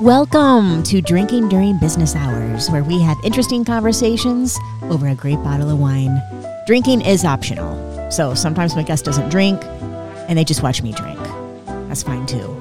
Welcome 0.00 0.82
to 0.84 1.02
Drinking 1.02 1.50
During 1.50 1.76
Business 1.76 2.16
Hours, 2.16 2.70
where 2.70 2.82
we 2.82 3.02
have 3.02 3.18
interesting 3.22 3.66
conversations 3.66 4.58
over 4.84 5.06
a 5.08 5.14
great 5.14 5.36
bottle 5.44 5.68
of 5.68 5.78
wine. 5.78 6.22
Drinking 6.66 7.02
is 7.02 7.22
optional, 7.22 8.10
so 8.10 8.32
sometimes 8.32 8.74
my 8.74 8.82
guest 8.82 9.04
doesn't 9.04 9.28
drink 9.28 9.62
and 9.62 10.38
they 10.38 10.44
just 10.44 10.62
watch 10.62 10.82
me 10.82 10.92
drink. 10.92 11.20
That's 11.66 12.02
fine 12.02 12.24
too. 12.24 12.56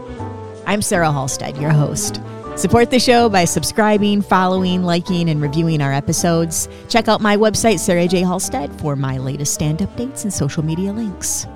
I'm 0.68 0.82
Sarah 0.82 1.14
Halstead, 1.14 1.56
your 1.56 1.72
host. 1.72 2.20
Support 2.58 2.92
the 2.92 3.00
show 3.00 3.30
by 3.30 3.46
subscribing, 3.46 4.22
following, 4.22 4.84
liking, 4.84 5.30
and 5.30 5.42
reviewing 5.42 5.82
our 5.82 5.94
episodes. 5.94 6.68
Check 6.90 7.08
out 7.08 7.22
my 7.22 7.38
website, 7.38 7.80
Sarah 7.80 8.10
J. 8.10 8.20
Halstead, 8.20 8.78
for 8.82 8.98
my 8.98 9.18
latest 9.18 9.54
stand 9.54 9.80
updates 9.80 10.24
and 10.24 10.34
social 10.34 10.66
media 10.66 10.92
links. 10.92 11.48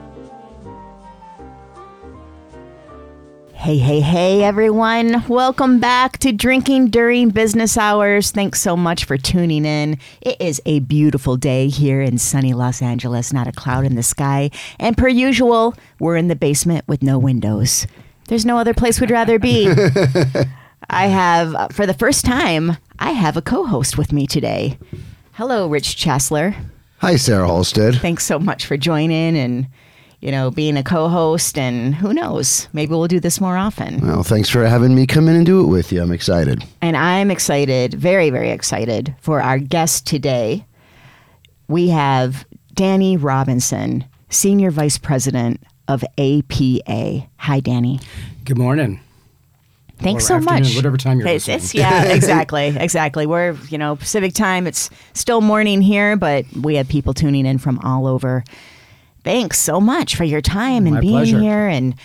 Hey, 3.63 3.77
hey, 3.77 4.01
hey, 4.01 4.43
everyone. 4.43 5.25
Welcome 5.29 5.79
back 5.79 6.17
to 6.17 6.33
Drinking 6.33 6.89
During 6.89 7.29
Business 7.29 7.77
Hours. 7.77 8.29
Thanks 8.29 8.59
so 8.59 8.75
much 8.75 9.05
for 9.05 9.17
tuning 9.17 9.63
in. 9.63 9.99
It 10.19 10.35
is 10.41 10.61
a 10.65 10.79
beautiful 10.81 11.37
day 11.37 11.69
here 11.69 12.01
in 12.01 12.17
sunny 12.17 12.51
Los 12.51 12.81
Angeles, 12.81 13.31
not 13.31 13.47
a 13.47 13.53
cloud 13.53 13.85
in 13.85 13.95
the 13.95 14.03
sky. 14.03 14.51
And 14.81 14.97
per 14.97 15.07
usual, 15.07 15.75
we're 15.97 16.17
in 16.17 16.27
the 16.27 16.35
basement 16.35 16.85
with 16.89 17.01
no 17.01 17.17
windows. 17.17 17.87
There's 18.27 18.45
no 18.45 18.57
other 18.57 18.73
place 18.73 18.99
we'd 18.99 19.09
rather 19.09 19.39
be. 19.39 19.69
I 20.89 21.05
have, 21.07 21.55
uh, 21.55 21.69
for 21.69 21.85
the 21.85 21.93
first 21.93 22.25
time, 22.25 22.75
I 22.99 23.11
have 23.11 23.37
a 23.37 23.41
co 23.41 23.65
host 23.65 23.97
with 23.97 24.11
me 24.11 24.27
today. 24.27 24.77
Hello, 25.35 25.69
Rich 25.69 25.95
Chasler. 25.95 26.53
Hi, 26.97 27.15
Sarah 27.15 27.47
Halstead. 27.47 27.95
Thanks 27.95 28.25
so 28.25 28.39
much 28.39 28.65
for 28.65 28.75
joining 28.75 29.37
and 29.37 29.67
you 30.23 30.31
know, 30.31 30.49
being 30.49 30.77
a 30.77 30.83
co-host, 30.83 31.57
and 31.57 31.93
who 31.93 32.13
knows, 32.13 32.69
maybe 32.71 32.91
we'll 32.91 33.07
do 33.09 33.19
this 33.19 33.41
more 33.41 33.57
often. 33.57 33.99
Well, 34.07 34.23
thanks 34.23 34.47
for 34.49 34.65
having 34.65 34.95
me 34.95 35.05
come 35.05 35.27
in 35.27 35.35
and 35.35 35.45
do 35.45 35.59
it 35.61 35.67
with 35.67 35.91
you. 35.91 36.01
I'm 36.01 36.13
excited. 36.13 36.63
And 36.81 36.95
I'm 36.95 37.29
excited, 37.29 37.93
very, 37.93 38.29
very 38.29 38.49
excited 38.51 39.13
for 39.19 39.41
our 39.41 39.59
guest 39.59 40.07
today. 40.07 40.65
We 41.67 41.89
have 41.89 42.45
Danny 42.73 43.17
Robinson, 43.17 44.05
Senior 44.29 44.71
Vice 44.71 44.97
President 44.97 45.61
of 45.89 46.05
APA. 46.17 47.27
Hi, 47.37 47.59
Danny. 47.59 47.99
Good 48.45 48.57
morning. 48.57 49.01
Thanks 49.99 50.25
Or 50.25 50.39
so 50.39 50.39
much. 50.39 50.75
whatever 50.75 50.97
time 50.97 51.19
you're 51.19 51.27
It's, 51.27 51.47
listening. 51.49 51.81
it's- 51.85 52.07
yeah, 52.09 52.13
exactly, 52.15 52.67
exactly. 52.77 53.25
We're 53.25 53.57
you 53.69 53.77
know 53.77 53.95
Pacific 53.97 54.33
time. 54.33 54.67
It's 54.67 54.89
still 55.13 55.41
morning 55.41 55.81
here, 55.81 56.15
but 56.15 56.45
we 56.55 56.75
have 56.75 56.87
people 56.87 57.13
tuning 57.13 57.45
in 57.45 57.57
from 57.57 57.79
all 57.79 58.07
over. 58.07 58.43
Thanks 59.23 59.59
so 59.59 59.79
much 59.79 60.15
for 60.15 60.23
your 60.23 60.41
time 60.41 60.85
and 60.85 60.95
My 60.95 61.01
being 61.01 61.13
pleasure. 61.13 61.39
here. 61.39 61.67
And 61.67 61.95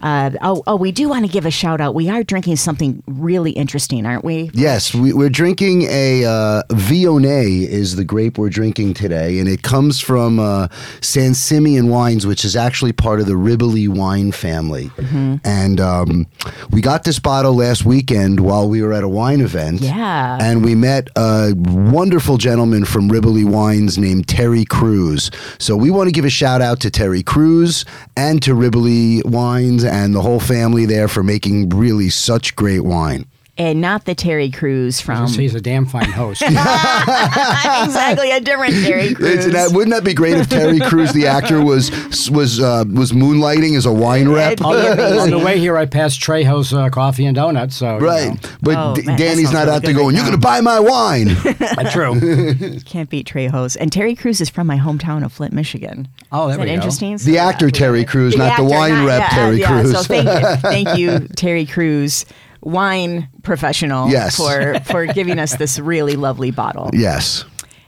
uh, 0.00 0.30
oh, 0.42 0.62
oh, 0.66 0.76
we 0.76 0.92
do 0.92 1.08
want 1.08 1.26
to 1.26 1.32
give 1.32 1.46
a 1.46 1.50
shout 1.50 1.80
out. 1.80 1.94
We 1.94 2.08
are 2.08 2.22
drinking 2.22 2.56
something 2.56 3.02
really 3.06 3.50
interesting, 3.52 4.06
aren't 4.06 4.24
we? 4.24 4.50
Yes, 4.54 4.94
we, 4.94 5.12
we're 5.12 5.28
drinking 5.28 5.82
a 5.82 6.24
uh, 6.24 6.62
Viognier 6.70 7.66
is 7.66 7.96
the 7.96 8.04
grape 8.04 8.38
we're 8.38 8.48
drinking 8.48 8.94
today, 8.94 9.38
and 9.38 9.48
it 9.48 9.62
comes 9.62 10.00
from 10.00 10.38
uh, 10.38 10.68
San 11.00 11.34
Simeon 11.34 11.88
Wines, 11.88 12.26
which 12.26 12.44
is 12.44 12.54
actually 12.54 12.92
part 12.92 13.20
of 13.20 13.26
the 13.26 13.32
Riboli 13.32 13.88
wine 13.88 14.32
family. 14.32 14.86
Mm-hmm. 14.90 15.36
And 15.44 15.80
um, 15.80 16.26
we 16.70 16.80
got 16.80 17.04
this 17.04 17.18
bottle 17.18 17.54
last 17.54 17.84
weekend 17.84 18.40
while 18.40 18.68
we 18.68 18.82
were 18.82 18.92
at 18.92 19.02
a 19.02 19.08
wine 19.08 19.40
event. 19.40 19.80
Yeah. 19.80 20.38
And 20.40 20.64
we 20.64 20.74
met 20.74 21.08
a 21.16 21.52
wonderful 21.56 22.36
gentleman 22.36 22.84
from 22.84 23.08
Riboli 23.08 23.44
Wines 23.44 23.98
named 23.98 24.28
Terry 24.28 24.64
Cruz. 24.64 25.30
So 25.58 25.76
we 25.76 25.90
want 25.90 26.08
to 26.08 26.12
give 26.12 26.24
a 26.24 26.30
shout 26.30 26.60
out 26.60 26.80
to 26.80 26.90
Terry 26.90 27.22
Cruz 27.22 27.84
and 28.16 28.40
to 28.42 28.54
Riboli 28.54 29.24
Wines 29.24 29.84
and 29.88 30.14
the 30.14 30.22
whole 30.22 30.40
family 30.40 30.86
there 30.86 31.08
for 31.08 31.22
making 31.22 31.70
really 31.70 32.10
such 32.10 32.54
great 32.54 32.84
wine. 32.84 33.26
And 33.58 33.80
not 33.80 34.04
the 34.04 34.14
Terry 34.14 34.50
Crews 34.52 35.00
from 35.00 35.26
He's 35.26 35.52
a 35.56 35.60
damn 35.60 35.84
fine 35.84 36.10
host. 36.12 36.42
exactly 36.48 38.30
a 38.30 38.40
different 38.40 38.74
Terry 38.84 39.14
Crews. 39.14 39.46
It's- 39.46 39.52
that- 39.52 39.72
wouldn't 39.74 39.92
that 39.94 40.04
be 40.04 40.14
great 40.14 40.34
if 40.36 40.48
Terry 40.48 40.78
Crews, 40.80 41.12
the 41.12 41.26
actor, 41.26 41.62
was 41.64 41.90
was 42.30 42.60
uh, 42.60 42.84
was 42.92 43.12
moonlighting 43.12 43.76
as 43.76 43.84
a 43.86 43.92
wine 43.92 44.28
rep? 44.28 44.52
It'd 44.52 44.64
be 44.64 44.70
amazing. 44.72 45.18
On 45.20 45.30
the 45.30 45.38
way 45.44 45.58
here, 45.58 45.76
I 45.76 45.86
passed 45.86 46.20
Trejo's 46.20 46.72
uh, 46.72 46.88
Coffee 46.90 47.26
and 47.26 47.34
Donuts. 47.34 47.76
So 47.76 47.98
you 47.98 48.04
Right, 48.04 48.28
know. 48.42 48.50
but 48.62 48.76
Oh, 48.78 48.94
D- 48.94 49.02
man, 49.02 49.18
Danny's 49.18 49.52
not 49.52 49.64
really 49.64 49.76
out 49.76 49.82
there 49.82 49.94
going. 49.94 50.14
right 50.14 50.14
You're 50.14 50.24
going 50.30 50.40
to 50.40 50.46
buy 50.46 50.60
my 50.60 50.78
wine. 50.80 51.28
That's 51.58 51.92
true. 51.92 52.80
Can't 52.84 53.10
beat 53.10 53.26
Trejo's. 53.26 53.74
And 53.76 53.90
Terry 53.92 54.14
Crews 54.14 54.40
is 54.40 54.48
from 54.48 54.66
my 54.66 54.76
hometown 54.78 55.24
of 55.24 55.32
Flint, 55.32 55.52
Michigan. 55.52 56.06
Oh, 56.30 56.46
there 56.46 56.50
Is 56.52 56.56
that 56.58 56.60
we 56.62 56.66
go. 56.68 56.72
interesting? 56.74 57.18
So, 57.18 57.24
the 57.26 57.32
yeah. 57.36 57.46
actor 57.48 57.70
Terry 57.70 58.04
Crews, 58.04 58.36
not 58.36 58.44
the 58.44 58.50
actor, 58.52 58.64
wine 58.64 58.92
not- 58.92 59.06
rep 59.06 59.20
yeah, 59.20 59.28
Terry 59.30 59.60
yeah. 59.60 59.80
Crews. 59.80 59.92
So 59.92 60.02
thank, 60.02 60.60
thank 60.62 60.96
you, 60.98 61.26
Terry 61.34 61.66
Crews, 61.66 62.24
wine 62.68 63.28
professional, 63.42 64.08
Yes. 64.10 64.36
for 64.36 64.78
for 64.84 65.06
giving 65.06 65.38
us 65.38 65.56
this 65.56 65.78
really 65.78 66.16
lovely 66.16 66.50
bottle, 66.50 66.90
yes. 66.92 67.44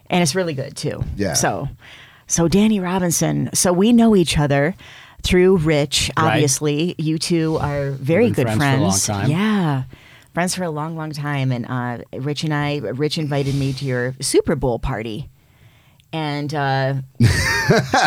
and 0.09 0.23
it's 0.23 0.35
really 0.35 0.55
good 0.55 0.77
too. 0.77 1.05
Yeah. 1.17 1.35
So, 1.35 1.69
so 2.27 2.49
Danny 2.49 2.81
Robinson. 2.81 3.51
So 3.55 3.73
we 3.73 3.93
know 3.93 4.17
each 4.17 4.39
other 4.39 4.75
through 5.23 5.59
Rich. 5.59 6.11
Right. 6.17 6.33
Obviously, 6.35 6.95
you 6.99 7.19
two 7.19 7.57
are 7.59 7.91
very 7.93 8.27
been 8.27 8.33
good 8.35 8.47
friends 8.47 8.63
for 8.63 8.67
a 8.67 8.71
long 8.81 8.91
friends. 8.91 9.07
time. 9.07 9.31
Yeah. 9.31 9.83
Friends 10.33 10.55
for 10.55 10.63
a 10.63 10.71
long, 10.71 10.97
long 10.97 11.11
time, 11.11 11.51
and 11.51 11.67
uh, 11.67 12.05
Rich 12.17 12.45
and 12.45 12.55
I, 12.55 12.77
Rich 12.79 13.19
invited 13.19 13.55
me 13.57 13.73
to 13.73 13.85
your 13.85 14.15
Super 14.21 14.55
Bowl 14.55 14.79
party, 14.79 15.29
and 16.13 16.53
uh, 16.55 16.95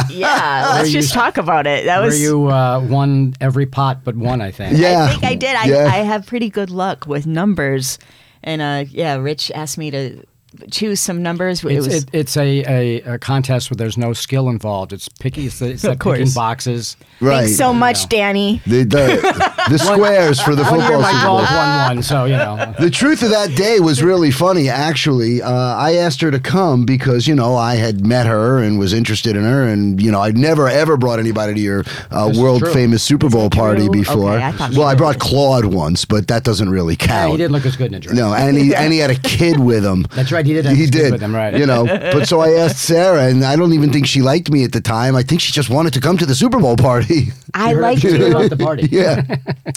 yeah, 0.09 0.71
let's 0.75 0.89
you- 0.93 1.01
just 1.01 1.13
talk 1.13 1.37
about 1.37 1.67
it. 1.67 1.85
That 1.85 1.99
Where 1.99 2.07
was 2.07 2.21
you 2.21 2.47
uh, 2.47 2.79
won 2.89 3.33
every 3.41 3.65
pot 3.65 4.03
but 4.03 4.15
one, 4.15 4.41
I 4.41 4.51
think. 4.51 4.77
Yeah. 4.77 5.05
I 5.05 5.11
think 5.11 5.23
I 5.23 5.35
did. 5.35 5.55
I, 5.55 5.65
Yeah. 5.65 5.85
I 5.85 5.97
have 5.97 6.25
pretty 6.25 6.49
good 6.49 6.69
luck 6.69 7.07
with 7.07 7.25
numbers, 7.25 7.99
and 8.43 8.61
uh, 8.61 8.85
yeah, 8.89 9.15
Rich 9.15 9.51
asked 9.55 9.77
me 9.77 9.91
to 9.91 10.23
choose 10.69 10.99
some 10.99 11.23
numbers. 11.23 11.63
It 11.63 11.71
It's, 11.71 11.87
was 11.87 11.95
it, 12.03 12.09
it's 12.13 12.37
a, 12.37 12.63
a, 12.67 13.01
a 13.13 13.17
contest 13.17 13.71
where 13.71 13.75
there's 13.75 13.97
no 13.97 14.13
skill 14.13 14.49
involved. 14.49 14.93
It's 14.93 15.09
picky. 15.09 15.47
It's, 15.47 15.59
it's 15.61 15.83
like 15.83 15.97
picking 15.99 16.17
course. 16.25 16.35
boxes. 16.35 16.95
Right. 17.19 17.45
thanks 17.45 17.57
so 17.57 17.73
much, 17.73 18.07
Danny. 18.09 18.61
the, 18.67 18.83
the, 18.83 19.53
the 19.69 19.77
squares 19.79 20.39
for 20.41 20.55
the 20.55 20.63
One 20.63 20.79
year 20.79 20.89
football 20.89 21.01
my 21.01 21.11
Super 21.11 21.25
Bowl. 21.27 21.37
dog 21.39 21.51
won 21.51 21.95
one, 21.97 22.03
so 22.03 22.25
you 22.25 22.37
know. 22.37 22.73
The 22.79 22.89
truth 22.89 23.23
of 23.23 23.29
that 23.29 23.55
day 23.55 23.79
was 23.79 24.01
really 24.03 24.31
funny, 24.31 24.69
actually. 24.69 25.41
Uh, 25.41 25.51
I 25.51 25.95
asked 25.95 26.21
her 26.21 26.31
to 26.31 26.39
come 26.39 26.85
because, 26.85 27.27
you 27.27 27.35
know, 27.35 27.55
I 27.55 27.75
had 27.75 28.05
met 28.05 28.25
her 28.27 28.59
and 28.59 28.77
was 28.79 28.93
interested 28.93 29.35
in 29.35 29.43
her. 29.43 29.63
And, 29.67 30.01
you 30.01 30.11
know, 30.11 30.19
I'd 30.21 30.37
never, 30.37 30.67
ever 30.67 30.97
brought 30.97 31.19
anybody 31.19 31.53
to 31.53 31.59
your 31.59 31.83
uh, 32.11 32.31
world 32.35 32.61
true. 32.63 32.73
famous 32.73 33.03
Super 33.03 33.29
Bowl 33.29 33.49
party 33.49 33.83
true? 33.83 33.91
before. 33.91 34.33
Okay, 34.33 34.43
I 34.43 34.51
thought 34.51 34.71
well, 34.73 34.87
I 34.87 34.95
brought 34.95 35.19
Claude 35.19 35.65
once, 35.65 36.05
but 36.05 36.27
that 36.27 36.43
doesn't 36.43 36.69
really 36.69 36.95
Yeah, 36.99 37.07
count. 37.07 37.31
he 37.31 37.37
didn't 37.37 37.51
look 37.53 37.65
as 37.65 37.75
good 37.75 37.87
in 37.87 37.95
a 37.95 37.99
dress. 37.99 38.15
No, 38.15 38.33
and 38.33 38.57
he 38.57 38.73
and 38.75 38.91
he 38.91 38.99
had 38.99 39.09
a 39.11 39.15
kid 39.15 39.59
with 39.59 39.85
him. 39.85 40.03
That's 40.15 40.31
right, 40.31 40.45
he 40.45 40.53
did 40.53 40.65
have 40.65 40.75
He 40.75 40.81
his 40.81 40.89
kid 40.91 40.97
did 41.03 41.11
with 41.13 41.21
him, 41.21 41.35
right. 41.35 41.55
You 41.57 41.65
know, 41.65 41.85
but 41.85 42.27
so 42.27 42.39
I 42.41 42.51
asked 42.53 42.79
Sarah, 42.79 43.25
and 43.27 43.43
I 43.43 43.55
don't 43.55 43.73
even 43.73 43.91
think 43.91 44.07
she 44.07 44.21
liked 44.21 44.49
me 44.51 44.63
at 44.63 44.71
the 44.71 44.81
time. 44.81 45.15
I 45.15 45.23
think 45.23 45.41
she 45.41 45.51
just 45.51 45.69
wanted 45.69 45.93
to 45.93 46.01
come 46.01 46.17
to 46.17 46.25
the 46.25 46.35
Super 46.35 46.59
Bowl 46.59 46.75
party. 46.77 47.27
I 47.53 47.73
liked 47.73 48.03
you 48.03 48.11
heard 48.11 48.19
you. 48.21 48.27
about 48.31 48.49
the 48.49 48.57
party. 48.57 48.87
yeah, 48.91 49.21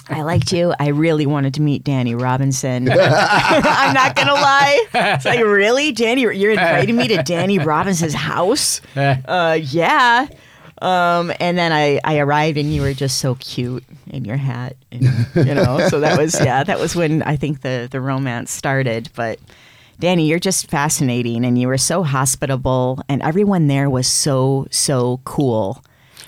I 0.09 0.22
liked 0.22 0.53
you. 0.53 0.75
I 0.78 0.88
really 0.88 1.26
wanted 1.26 1.54
to 1.54 1.62
meet 1.62 1.84
Danny 1.84 2.14
Robinson. 2.14 2.88
I'm 2.91 3.94
not 3.94 4.16
gonna 4.16 4.34
lie. 4.34 4.87
It's 4.94 5.25
like 5.25 5.44
really, 5.44 5.92
Danny, 5.92 6.22
you're 6.22 6.50
inviting 6.50 6.97
me 6.97 7.09
to 7.09 7.22
Danny 7.22 7.59
Robinson's 7.59 8.14
house? 8.14 8.81
Uh, 8.97 9.59
yeah. 9.62 10.26
Um, 10.82 11.32
and 11.41 11.56
then 11.56 11.72
I, 11.72 12.00
I 12.04 12.19
arrived 12.19 12.59
and 12.59 12.72
you 12.72 12.82
were 12.82 12.92
just 12.92 13.19
so 13.19 13.34
cute 13.37 13.84
in 14.09 14.25
your 14.25 14.37
hat, 14.37 14.76
and, 14.92 15.04
you 15.34 15.54
know. 15.54 15.87
So 15.88 16.00
that 16.00 16.19
was 16.19 16.38
yeah, 16.38 16.64
that 16.64 16.78
was 16.78 16.94
when 16.94 17.22
I 17.22 17.37
think 17.37 17.62
the 17.62 17.88
the 17.91 18.00
romance 18.00 18.50
started. 18.50 19.08
But 19.14 19.38
Danny, 19.98 20.26
you're 20.28 20.38
just 20.38 20.69
fascinating, 20.69 21.44
and 21.44 21.58
you 21.58 21.69
were 21.69 21.78
so 21.78 22.03
hospitable, 22.03 23.00
and 23.08 23.22
everyone 23.22 23.66
there 23.69 23.88
was 23.88 24.06
so 24.06 24.66
so 24.70 25.20
cool. 25.25 25.82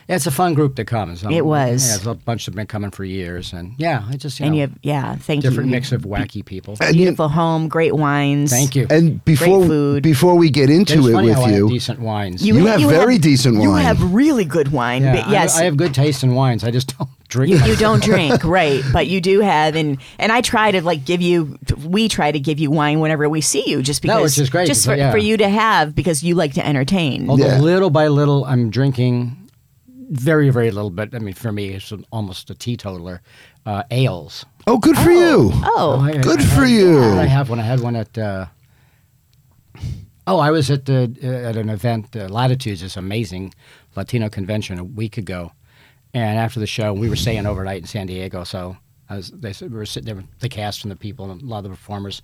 Yeah, 0.09 0.17
it's 0.17 0.27
a 0.27 0.31
fun 0.31 0.55
group 0.55 0.77
that 0.77 0.87
comes. 0.87 1.23
Um, 1.23 1.33
It 1.33 1.45
was. 1.45 1.87
Yeah, 1.87 1.97
it's 1.97 2.07
a 2.07 2.15
bunch 2.15 2.47
that 2.47 2.53
have 2.53 2.57
been 2.57 2.67
coming 2.67 2.91
for 2.91 3.05
years, 3.05 3.53
and 3.53 3.75
yeah, 3.77 4.05
I 4.09 4.17
just 4.17 4.41
you 4.41 4.47
and 4.47 4.53
know, 4.55 4.57
you 4.57 4.61
have 4.63 4.73
yeah, 4.83 5.17
thank 5.17 5.43
different 5.43 5.45
you. 5.45 5.51
Different 5.51 5.71
mix 5.71 5.93
of 5.93 6.03
wacky 6.03 6.43
people. 6.43 6.77
and, 6.81 6.97
you- 6.97 7.03
Beautiful 7.03 7.29
home, 7.29 7.69
great 7.69 7.95
wines. 7.95 8.51
Thank 8.51 8.75
you. 8.75 8.87
and 8.89 9.23
before 9.27 9.67
food. 9.67 10.03
before 10.03 10.35
we 10.37 10.49
get 10.49 10.71
into 10.71 10.99
it's 11.01 11.09
it 11.09 11.13
funny 11.13 11.29
with 11.29 11.37
how 11.37 11.43
I 11.45 11.49
have 11.51 11.59
you, 11.59 11.69
decent 11.69 12.01
wines. 12.01 12.47
You 12.47 12.65
have 12.67 12.81
very 12.81 13.19
decent 13.19 13.57
wine. 13.57 13.63
You 13.65 13.75
have 13.75 14.15
really 14.15 14.47
good 14.47 14.73
wine. 14.73 15.03
yeah, 15.03 15.17
but 15.17 15.27
I- 15.27 15.31
yes, 15.31 15.59
I, 15.59 15.65
have 15.65 15.77
good 15.77 15.93
taste 15.95 16.23
in 16.25 16.35
wines. 16.35 16.65
I 16.65 16.71
just 16.71 16.89
don't 16.99 17.11
drink. 17.29 17.53
you, 17.53 17.63
you 17.73 17.77
don't 17.77 18.03
drink, 18.03 18.43
right? 18.45 18.83
But 18.91 19.09
you 19.09 19.21
do 19.21 19.41
have, 19.41 19.77
and 19.77 19.99
and 20.19 20.33
I 20.33 20.41
try 20.41 20.71
to 20.71 20.81
like 20.81 21.05
give 21.05 21.21
you. 21.21 21.59
We 21.85 22.09
try 22.09 22.33
to 22.33 22.41
give 22.41 22.59
you 22.59 22.71
wine 22.71 23.01
whenever 23.01 23.29
we 23.29 23.43
see 23.43 23.65
you, 23.69 23.83
just 23.83 24.01
because. 24.01 24.17
No, 24.17 24.23
which 24.23 24.39
is 24.39 24.49
great, 24.49 24.69
Just 24.69 24.87
for, 24.87 24.95
yeah. 24.95 25.11
for 25.11 25.19
you 25.19 25.37
to 25.37 25.51
have 25.51 25.95
because 25.95 26.23
you 26.23 26.35
like 26.35 26.55
to 26.55 26.67
entertain. 26.67 27.29
Although 27.29 27.45
Yeah. 27.47 27.59
little 27.61 27.91
by 27.91 28.09
little, 28.09 28.47
I'm 28.47 28.71
drinking 28.71 29.37
very, 30.11 30.51
very 30.51 30.71
little. 30.71 30.91
But 30.91 31.15
I 31.15 31.19
mean, 31.19 31.35
for 31.35 31.53
me, 31.53 31.69
it's 31.71 31.93
almost 32.11 32.51
a 32.51 32.55
teetotaler. 32.55 33.21
Uh, 33.67 33.83
ales. 33.91 34.47
oh, 34.67 34.79
good 34.79 34.97
for 34.97 35.11
you. 35.11 35.51
Oh, 35.53 35.99
I- 36.03 36.19
I- 36.19 36.23
Good 36.23 36.41
I 36.41 36.45
for 36.45 36.63
had- 36.65 36.71
you. 36.71 37.03
I 37.19 37.27
have 37.27 37.51
one. 37.51 37.59
I 37.61 37.65
had 37.65 37.81
one 37.81 37.97
at. 37.97 38.17
Uh, 38.17 38.47
oh, 40.27 40.39
I 40.39 40.51
was 40.51 40.71
at 40.71 40.85
the 40.87 41.15
uh, 41.23 41.49
at 41.49 41.57
an 41.57 41.69
event, 41.69 42.15
uh, 42.17 42.29
Latitudes, 42.29 42.81
this 42.81 42.97
amazing 42.97 43.53
Latino 43.97 44.29
convention 44.29 44.79
a 44.79 44.85
week 44.85 45.19
ago, 45.19 45.53
and 46.15 46.39
after 46.39 46.61
the 46.61 46.67
show, 46.67 46.93
we 46.93 47.09
were 47.09 47.17
staying 47.17 47.47
overnight 47.47 47.83
in 47.83 47.87
San 47.87 48.07
Diego. 48.07 48.45
So 48.45 48.77
I 49.11 49.17
was, 49.17 49.31
they 49.31 49.53
said 49.53 49.71
we 49.71 49.79
were 49.79 49.87
sitting 49.87 50.07
there 50.07 50.17
with 50.17 50.27
the 50.41 50.49
cast 50.49 50.85
and 50.85 50.91
the 50.91 50.97
people 50.97 51.31
and 51.31 51.43
a 51.43 51.45
lot 51.45 51.59
of 51.59 51.65
the 51.65 51.71
performers, 51.71 52.23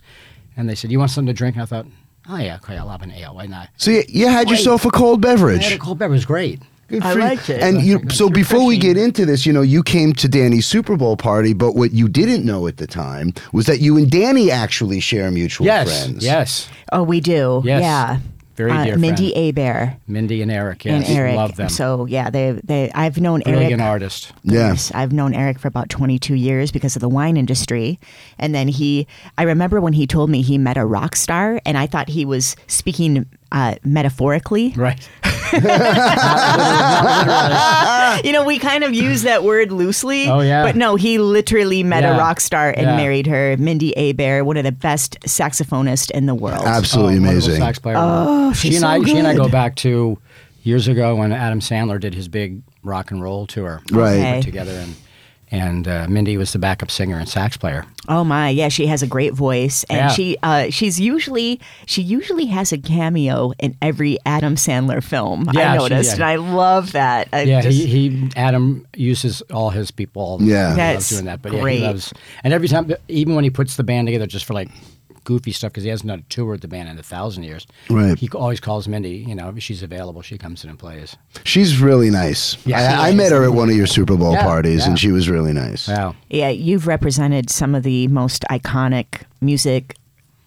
and 0.57 0.69
they 0.69 0.75
said, 0.75 0.91
"You 0.91 0.99
want 0.99 1.11
something 1.11 1.35
to 1.35 1.37
drink?" 1.37 1.57
And 1.57 1.63
I 1.63 1.67
thought, 1.67 1.87
"Oh 2.29 2.37
yeah, 2.39 2.57
okay, 2.57 2.77
I'll 2.77 2.89
have 2.89 3.03
an 3.03 3.13
ale. 3.13 3.35
Why 3.35 3.47
not?" 3.47 3.69
So 3.77 3.91
you, 3.91 4.03
you 4.09 4.29
had 4.29 4.49
yourself 4.51 4.85
a 4.85 4.91
cold 4.91 5.25
I 5.25 5.29
had 5.31 5.37
beverage. 5.37 5.73
a 5.73 5.79
cold 5.79 5.99
beverage. 5.99 6.17
It 6.17 6.21
was 6.21 6.27
great. 6.27 6.63
Good 6.89 7.03
I 7.03 7.13
for 7.13 7.19
you. 7.19 7.25
like 7.25 7.49
it. 7.49 7.63
And 7.63 7.83
you, 7.83 8.01
so 8.11 8.29
before 8.29 8.65
we 8.65 8.77
get 8.79 8.97
into 8.97 9.25
this, 9.27 9.47
you 9.47 9.53
know, 9.53 9.63
you 9.63 9.83
came 9.83 10.13
to 10.15 10.29
Danny's 10.29 10.67
Super 10.67 10.97
Bowl 10.97 11.17
party, 11.17 11.53
but 11.53 11.75
what 11.75 11.93
you 11.93 12.09
didn't 12.09 12.45
know 12.45 12.67
at 12.67 12.77
the 12.77 12.87
time 12.87 13.33
was 13.53 13.67
that 13.67 13.81
you 13.81 13.97
and 13.97 14.11
Danny 14.11 14.51
actually 14.51 15.01
share 15.01 15.31
mutual 15.31 15.67
Yes, 15.67 16.05
friends. 16.05 16.25
yes. 16.25 16.69
Oh, 16.93 17.03
we 17.03 17.21
do. 17.21 17.63
Yes. 17.65 17.81
Yeah. 17.83 18.19
Very 18.57 18.71
uh, 18.71 18.85
dear 18.85 18.97
Mindi 18.97 19.33
friend. 19.33 19.57
Abair 19.57 19.97
Mindi 20.07 20.41
and 20.41 20.53
Eric. 20.53 20.87
and 20.87 21.05
Eric. 21.07 21.35
love 21.35 21.57
them. 21.57 21.69
So 21.69 22.07
yeah, 22.07 22.31
they 22.31 22.53
they 22.63 22.89
I've 22.95 23.19
known 23.19 23.41
Brilliant 23.41 23.81
Eric. 23.81 23.83
artist. 23.83 24.33
Yeah. 24.45 24.69
Yes, 24.69 24.93
I've 24.95 25.13
known 25.13 25.35
Eric 25.35 25.59
for 25.59 25.67
about 25.67 25.89
22 25.89 26.37
years 26.37 26.71
because 26.71 26.95
of 26.95 27.01
the 27.01 27.09
wine 27.09 27.37
industry. 27.37 27.99
And 28.39 28.55
then 28.55 28.69
he, 28.69 29.09
I 29.37 29.43
remember 29.43 29.81
when 29.81 29.93
he 29.93 30.07
told 30.07 30.31
me 30.31 30.41
he 30.41 30.57
met 30.57 30.77
a 30.77 30.87
rock 30.87 31.17
star, 31.17 31.61
and 31.67 31.77
I 31.77 31.89
thought 31.89 32.09
he 32.09 32.25
was 32.25 32.55
speaking 32.69 33.27
uh, 33.55 33.77
metaphorically. 33.85 34.75
Right. 34.77 35.09
you 38.25 38.33
know, 38.33 38.45
we 38.45 38.59
kind 38.59 38.83
of 38.85 38.93
use 38.93 39.23
that 39.23 39.45
word 39.45 39.71
loosely. 39.73 40.27
Oh, 40.29 40.41
yeah. 40.41 40.63
But 40.65 40.75
no, 40.77 40.97
he 40.97 41.19
literally 41.19 41.83
met 41.85 42.03
Yeah. 42.03 42.17
a 42.17 42.19
rock 42.19 42.41
star 42.41 42.71
and 42.71 42.83
Yeah. 42.83 42.97
married 42.97 43.27
her, 43.29 43.57
Mindi 43.57 43.93
Abair, 43.97 44.45
one 44.45 44.57
of 44.57 44.65
the 44.65 44.73
best 44.73 45.19
saxophonists 45.21 46.11
in 46.11 46.27
the 46.27 46.35
world. 46.35 46.65
Absolutely 46.67 47.15
Oh, 47.15 47.19
amazing. 47.19 47.57
Sax 47.57 47.79
player. 47.79 47.97
Oh, 47.99 48.53
she 48.53 48.69
she's 48.69 48.77
and 48.83 48.85
I, 48.87 48.99
so 48.99 49.05
she 49.05 49.17
and 49.19 49.27
I 49.29 49.35
go 49.37 49.49
back 49.49 49.77
to 49.77 50.19
years 50.65 50.89
ago 50.89 51.15
when 51.17 51.33
Adam 51.33 51.61
Sandler 51.61 52.01
did 52.01 52.15
his 52.15 52.27
big 52.29 52.63
rock 52.83 53.11
and 53.13 53.23
roll 53.23 53.47
tour. 53.47 53.81
Right. 53.93 54.15
We 54.17 54.21
Okay. 54.21 54.41
together 54.43 54.73
and 54.73 54.95
and 55.55 55.87
uh, 55.89 56.07
Mindi 56.09 56.37
was 56.37 56.53
the 56.53 56.59
backup 56.59 56.91
singer 56.91 57.19
and 57.19 57.29
sax 57.29 57.57
player. 57.57 57.85
Oh 58.09 58.25
my, 58.25 58.49
yeah, 58.51 58.69
she 58.69 58.87
has 58.87 59.03
a 59.03 59.07
great 59.07 59.33
voice, 59.35 59.85
and 59.85 59.97
Yeah. 59.99 60.09
she 60.09 60.37
uh, 60.43 60.71
she's 60.71 60.99
usually 61.01 61.61
she 61.87 62.03
usually 62.03 62.47
has 62.47 62.73
a 62.73 62.79
cameo 62.79 63.53
in 63.59 63.77
every 63.81 64.19
Adam 64.27 64.57
Sandler 64.57 65.03
film. 65.03 65.49
Yeah, 65.53 65.73
I 65.73 65.75
she- 65.75 65.79
noticed, 65.83 66.09
yeah. 66.11 66.15
and 66.15 66.25
I 66.25 66.37
love 66.37 66.93
that. 66.93 67.29
I 67.33 67.43
Yeah, 67.43 67.61
just- 67.63 67.77
he, 67.79 67.87
he 67.87 68.31
Adam 68.37 68.87
uses 68.97 69.43
all 69.53 69.71
his 69.71 69.91
people. 69.91 70.23
All 70.23 70.39
the 70.39 70.45
Yeah. 70.47 70.63
time. 70.69 70.71
He 70.73 70.77
That's 70.77 70.95
loves 70.97 71.09
doing 71.11 71.25
that. 71.27 71.43
But 71.43 71.53
yeah, 71.53 71.61
great. 71.61 71.79
he 71.79 71.85
loves 71.87 72.13
and 72.43 72.53
every 72.53 72.69
time, 72.69 72.93
even 73.09 73.35
when 73.35 73.45
he 73.45 73.51
puts 73.51 73.77
the 73.77 73.85
band 73.85 74.07
together, 74.09 74.27
just 74.27 74.45
for 74.45 74.55
like 74.55 74.69
goofy 75.25 75.53
stuff, 75.53 75.73
because 75.73 75.85
he 75.85 75.91
hasn't 75.91 76.09
done 76.09 76.21
a 76.21 76.23
tour 76.33 76.53
with 76.53 76.61
the 76.61 76.69
band 76.69 76.89
in 76.89 76.99
a 76.99 77.03
thousand 77.03 77.43
years. 77.45 77.67
Right. 77.91 78.19
He 78.19 78.29
always 78.31 78.61
calls 78.61 78.87
Mindi. 78.87 79.17
You 79.27 79.35
know, 79.35 79.49
if 79.49 79.63
she's 79.63 79.83
available, 79.83 80.23
she 80.23 80.39
comes 80.39 80.63
in 80.65 80.71
and 80.71 80.79
plays. 80.79 81.17
She's 81.45 81.81
really 81.81 82.11
nice. 82.11 82.57
Yeah, 82.67 83.01
I, 83.01 83.09
I 83.09 83.13
met 83.15 83.33
her 83.33 83.43
at 83.45 83.53
one 83.53 83.71
of 83.71 83.77
your 83.77 83.87
Super 83.87 84.17
Bowl 84.17 84.33
Yeah, 84.33 84.43
parties, 84.43 84.81
yeah. 84.81 84.89
and 84.91 84.99
she 84.99 85.11
was 85.11 85.29
really 85.29 85.53
nice. 85.53 85.89
Wow. 85.89 86.15
yeah, 86.31 86.49
you've 86.51 86.87
represented 86.87 87.51
some 87.51 87.75
of 87.75 87.83
the 87.83 88.09
most 88.09 88.45
iconic 88.51 89.23
music 89.41 89.97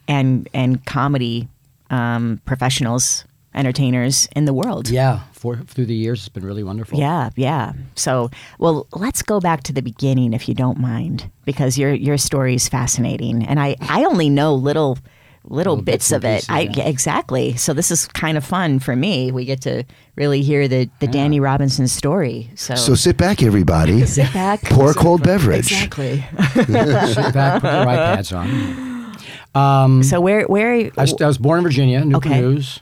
and 0.06 0.48
and 0.54 0.84
comedy 0.86 1.48
um, 1.90 2.40
professionals, 2.44 3.24
entertainers 3.54 4.28
in 4.36 4.44
the 4.44 4.52
world. 4.54 4.88
Yeah, 4.88 5.20
for, 5.38 5.56
through 5.56 5.86
the 5.86 5.94
years, 5.94 6.20
it's 6.20 6.28
been 6.28 6.44
really 6.44 6.64
wonderful. 6.64 6.98
Yeah, 6.98 7.30
yeah. 7.36 7.72
So, 7.94 8.30
well, 8.58 8.86
let's 8.92 9.22
go 9.22 9.40
back 9.40 9.62
to 9.64 9.72
the 9.72 9.82
beginning, 9.82 10.32
if 10.34 10.48
you 10.48 10.54
don't 10.54 10.78
mind, 10.78 11.30
because 11.44 11.78
your 11.78 11.92
your 11.94 12.18
story 12.18 12.54
is 12.54 12.68
fascinating, 12.68 13.44
and 13.46 13.58
I 13.60 13.76
I 13.80 14.04
only 14.04 14.28
know 14.30 14.54
little 14.54 14.98
little, 15.44 15.74
Little 15.74 15.76
bits, 15.76 16.10
bits 16.10 16.12
of 16.12 16.24
it. 16.24 16.34
pieces, 16.40 16.48
I 16.50 16.60
yeah. 16.76 16.88
exactly. 16.88 17.56
So 17.56 17.72
this 17.72 17.90
is 17.90 18.06
kind 18.08 18.36
of 18.36 18.44
fun 18.44 18.80
for 18.80 18.94
me. 18.94 19.32
We 19.32 19.44
get 19.46 19.62
to 19.62 19.84
really 20.16 20.42
hear 20.42 20.68
the 20.68 20.90
the 21.00 21.06
Danny 21.06 21.40
Robinson 21.40 21.88
story. 21.88 22.50
So, 22.54 22.74
So 22.74 22.94
sit 22.94 23.16
back, 23.16 23.42
everybody. 23.42 24.04
sit 24.18 24.30
back, 24.34 24.60
Pour 24.64 24.90
a 24.90 24.94
cold 24.94 25.22
beverage. 25.22 25.70
Exactly. 25.72 26.24
Sit 26.54 27.32
back, 27.32 27.62
put 27.62 27.72
your 27.72 27.86
iPads 27.96 28.36
on. 28.36 29.16
Um, 29.54 30.02
so 30.02 30.20
where 30.20 30.44
where 30.46 30.74
I 30.74 30.90
was, 30.96 31.14
I 31.22 31.26
was 31.26 31.38
born 31.38 31.58
in 31.58 31.64
Virginia, 31.64 32.04
Newport 32.04 32.26
Okay. 32.26 32.40
News. 32.40 32.80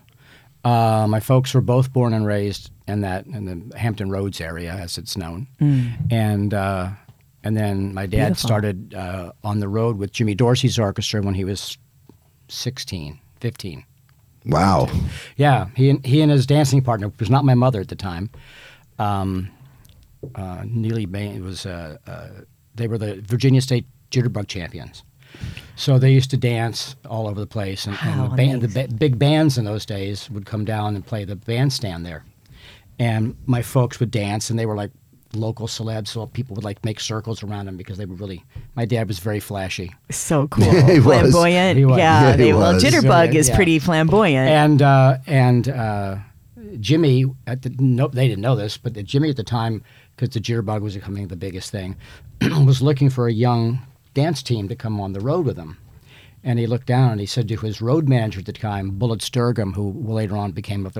Uh, 0.66 1.06
my 1.08 1.20
folks 1.20 1.54
were 1.54 1.60
both 1.60 1.92
born 1.92 2.12
and 2.12 2.26
raised 2.26 2.70
in 2.88 3.00
that 3.02 3.24
in 3.26 3.44
the 3.70 3.78
Hampton 3.78 4.10
Roads 4.10 4.40
area, 4.40 4.72
as 4.72 4.98
it's 4.98 5.16
known, 5.16 5.46
and 6.10 6.52
uh, 6.52 6.88
and 7.44 7.56
then 7.56 7.94
my 7.94 8.06
dad 8.06 8.16
Mm. 8.16 8.26
Beautiful. 8.26 8.48
started 8.48 8.94
uh, 8.94 9.32
on 9.44 9.60
the 9.60 9.68
road 9.68 9.96
with 9.98 10.12
Jimmy 10.12 10.34
Dorsey's 10.34 10.78
orchestra 10.78 11.22
when 11.22 11.34
he 11.34 11.44
was 11.44 11.78
16, 12.48 13.18
15. 13.40 13.84
Wow. 14.46 14.88
Yeah, 15.36 15.66
he 15.76 15.90
and 15.90 16.04
he 16.06 16.20
and 16.22 16.30
his 16.32 16.46
dancing 16.46 16.82
partner 16.82 17.12
was 17.18 17.30
not 17.30 17.44
my 17.44 17.54
mother 17.54 17.80
at 17.80 17.88
the 17.88 17.96
time. 17.96 18.30
Um, 18.98 19.50
uh, 20.34 20.62
Neely 20.64 21.06
Bain 21.06 21.44
was 21.44 21.66
uh, 21.66 21.96
uh, 22.06 22.28
they 22.74 22.88
were 22.88 22.98
the 22.98 23.20
Virginia 23.22 23.60
State 23.60 23.86
Jitterbug 24.10 24.46
champions. 24.48 25.02
So 25.76 25.98
they 25.98 26.12
used 26.12 26.30
to 26.30 26.36
dance 26.36 26.96
all 27.08 27.28
over 27.28 27.38
the 27.38 27.46
place, 27.46 27.86
and, 27.86 27.98
and 28.02 28.32
the, 28.32 28.36
band, 28.36 28.62
the 28.62 28.86
big 28.94 29.18
bands 29.18 29.58
in 29.58 29.64
those 29.66 29.84
days 29.84 30.30
would 30.30 30.46
come 30.46 30.64
down 30.64 30.94
and 30.96 31.04
play 31.06 31.24
the 31.24 31.36
bandstand 31.36 32.06
there. 32.06 32.24
And 32.98 33.36
my 33.44 33.60
folks 33.60 34.00
would 34.00 34.10
dance, 34.10 34.48
and 34.48 34.58
they 34.58 34.64
were 34.64 34.74
like 34.74 34.90
local 35.34 35.66
celebs, 35.66 36.08
so 36.08 36.26
people 36.26 36.54
would 36.54 36.64
like 36.64 36.82
make 36.84 36.98
circles 36.98 37.42
around 37.42 37.66
them 37.66 37.76
because 37.76 37.98
they 37.98 38.06
were 38.06 38.14
really. 38.14 38.42
My 38.74 38.86
dad 38.86 39.06
was 39.08 39.18
very 39.18 39.40
flashy, 39.40 39.94
so 40.10 40.48
cool, 40.50 40.64
He 40.64 40.98
flamboyant. 41.00 41.76
He 41.76 41.84
was. 41.84 41.98
Yeah, 41.98 42.22
Yeah, 42.22 42.30
he 42.32 42.36
they, 42.38 42.52
well. 42.54 42.74
Jitterbug 42.74 43.34
is 43.34 43.48
Yeah. 43.48 43.56
pretty 43.56 43.78
flamboyant. 43.78 44.48
and 44.48 44.80
uh, 44.82 45.18
and 45.26 45.68
uh, 45.68 46.16
Jimmy, 46.80 47.26
at 47.46 47.62
the, 47.62 47.74
no, 47.78 48.08
they 48.08 48.28
didn't 48.28 48.42
know 48.42 48.56
this, 48.56 48.76
but 48.76 48.94
the, 48.94 49.02
Jimmy 49.02 49.30
at 49.30 49.36
the 49.36 49.44
time, 49.44 49.82
because 50.16 50.30
the 50.30 50.40
jitterbug 50.40 50.80
was 50.80 50.94
becoming 50.94 51.28
the 51.28 51.36
biggest 51.36 51.70
thing, 51.70 51.96
was 52.64 52.80
looking 52.82 53.10
for 53.10 53.28
a 53.28 53.32
young 53.32 53.80
dance 54.16 54.42
team 54.42 54.66
to 54.66 54.74
come 54.74 54.98
on 54.98 55.12
the 55.12 55.20
road 55.20 55.44
with 55.44 55.58
him. 55.58 55.76
And 56.42 56.58
he 56.58 56.66
looked 56.66 56.86
down 56.86 57.10
and 57.10 57.20
he 57.20 57.26
said 57.26 57.48
to 57.48 57.56
his 57.56 57.82
road 57.82 58.08
manager 58.08 58.40
at 58.40 58.46
the 58.46 58.52
time, 58.52 58.92
Bullet 58.92 59.20
Sturgum, 59.20 59.74
who 59.74 59.92
later 59.92 60.36
on 60.36 60.52
became 60.52 60.86
a 60.86 60.92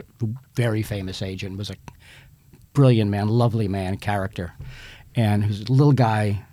very 0.55 0.83
famous 0.83 1.23
agent, 1.23 1.57
was 1.57 1.71
a 1.71 1.77
brilliant 2.75 3.11
man, 3.11 3.29
lovely 3.29 3.69
man, 3.69 3.97
character, 3.97 4.53
and 5.15 5.47
was 5.47 5.63
a 5.63 5.73
little 5.73 5.95
guy, 5.95 6.45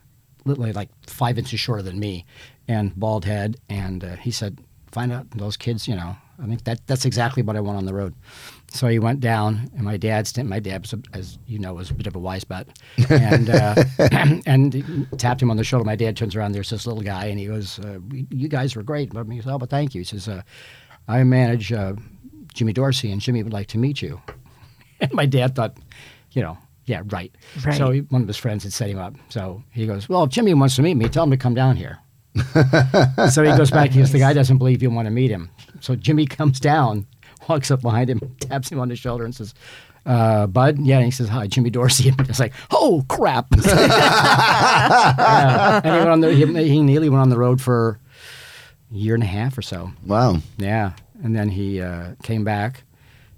literally 0.46 0.72
like 0.72 0.90
five 1.06 1.38
inches 1.38 1.60
shorter 1.60 1.82
than 1.82 2.00
me, 2.00 2.26
and 2.68 2.96
bald 2.96 3.26
head. 3.26 3.58
And 3.68 4.04
uh, 4.04 4.16
he 4.16 4.32
said, 4.32 4.60
"Find 4.92 5.12
out 5.12 5.30
those 5.32 5.58
kids, 5.58 5.86
you 5.88 5.96
know." 5.96 6.16
I 6.42 6.48
think 6.48 6.64
that 6.64 6.88
that's 6.88 7.06
exactly 7.06 7.44
what 7.44 7.58
I 7.58 7.62
want 7.62 7.78
on 7.78 7.86
the 7.86 7.94
road. 7.94 8.14
So 8.74 8.88
he 8.88 8.98
went 8.98 9.20
down, 9.20 9.70
and 9.76 9.84
my 9.84 9.98
dad's 9.98 10.36
my 10.38 10.60
dad 10.60 10.82
was, 10.82 10.94
a, 10.94 11.00
as 11.14 11.38
you 11.46 11.60
know, 11.60 11.76
was 11.76 11.92
a 11.92 11.94
bit 11.94 12.08
of 12.08 12.16
a 12.16 12.20
wise 12.20 12.44
butt, 12.44 12.68
and 13.10 13.50
uh, 13.50 13.84
and 14.48 15.08
tapped 15.18 15.42
him 15.42 15.52
on 15.52 15.58
the 15.58 15.64
shoulder. 15.64 15.86
My 15.86 15.96
dad 15.96 16.18
turns 16.18 16.36
around, 16.36 16.54
there's 16.54 16.72
this 16.72 16.88
little 16.88 17.04
guy, 17.04 17.26
and 17.26 17.40
he 17.40 17.46
goes, 17.46 17.78
uh, 17.80 18.00
"You 18.32 18.48
guys 18.48 18.76
were 18.76 18.82
great." 18.82 19.14
But 19.14 19.28
he 19.28 19.40
says, 19.42 19.52
"Oh, 19.52 19.60
but 19.60 19.70
thank 19.70 19.94
you." 19.94 20.02
He 20.02 20.06
says, 20.06 20.28
uh, 20.28 20.42
"I 21.08 21.24
manage 21.24 21.72
uh, 21.72 21.94
Jimmy 22.54 22.74
Dorsey, 22.74 23.12
and 23.12 23.22
Jimmy 23.22 23.44
would 23.44 23.54
like 23.54 23.68
to 23.68 23.78
meet 23.78 24.02
you." 24.02 24.22
And 25.02 25.12
my 25.12 25.26
dad 25.26 25.54
thought, 25.54 25.76
you 26.32 26.42
know, 26.42 26.58
yeah, 26.86 27.02
right. 27.08 27.36
Right. 27.66 27.78
So 27.78 27.92
he, 27.92 28.02
one 28.02 28.22
of 28.22 28.28
his 28.28 28.38
friends 28.38 28.64
had 28.64 28.72
set 28.72 28.90
him 28.90 29.00
up. 29.00 29.16
So 29.30 29.64
he 29.72 29.86
goes, 29.86 30.08
well, 30.08 30.24
if 30.24 30.30
Jimmy 30.30 30.54
wants 30.54 30.76
to 30.78 30.82
meet 30.82 30.96
me, 30.96 31.10
tell 31.10 31.24
him 31.24 31.32
to 31.32 31.38
come 31.38 31.54
down 31.54 31.76
here. 31.76 32.00
so 33.32 33.44
he 33.44 33.56
goes 33.58 33.70
back. 33.72 33.92
He 33.92 34.00
goes, 34.00 34.12
the 34.12 34.20
guy 34.20 34.34
doesn't 34.34 34.58
believe 34.58 34.82
you 34.82 34.90
want 34.90 35.08
to 35.08 35.12
meet 35.12 35.30
him. 35.30 35.50
So 35.82 35.96
Jimmy 35.96 36.26
comes 36.26 36.60
down, 36.60 37.06
walks 37.50 37.72
up 37.72 37.82
behind 37.82 38.10
him, 38.10 38.20
taps 38.40 38.72
him 38.72 38.80
on 38.80 38.90
the 38.90 38.96
shoulder, 38.96 39.26
and 39.26 39.34
says, 39.36 39.54
uh, 40.06 40.48
"Bud, 40.48 40.80
yeah." 40.80 40.98
And 40.98 41.06
he 41.06 41.12
says, 41.12 41.30
"Hi, 41.30 41.48
Jimmy 41.48 41.70
Dorsey." 41.70 42.10
And 42.18 42.30
it's 42.30 42.40
like, 42.40 42.54
"Oh 42.72 43.04
crap!" 43.10 43.48
Yeah. 43.66 45.82
And 45.84 45.94
he 45.94 46.00
went 46.00 46.10
on 46.10 46.20
the 46.22 46.34
he, 46.34 46.70
he 46.70 46.82
nearly 46.82 47.10
went 47.10 47.22
on 47.22 47.30
the 47.30 47.38
road 47.38 47.62
for 47.62 48.00
a 48.92 48.96
year 48.96 49.14
and 49.16 49.24
a 49.24 49.28
half 49.28 49.58
or 49.58 49.62
so. 49.62 49.92
Wow. 50.06 50.38
Yeah, 50.58 50.94
and 51.24 51.36
then 51.36 51.50
he 51.50 51.82
uh, 51.82 52.16
came 52.24 52.44
back 52.44 52.84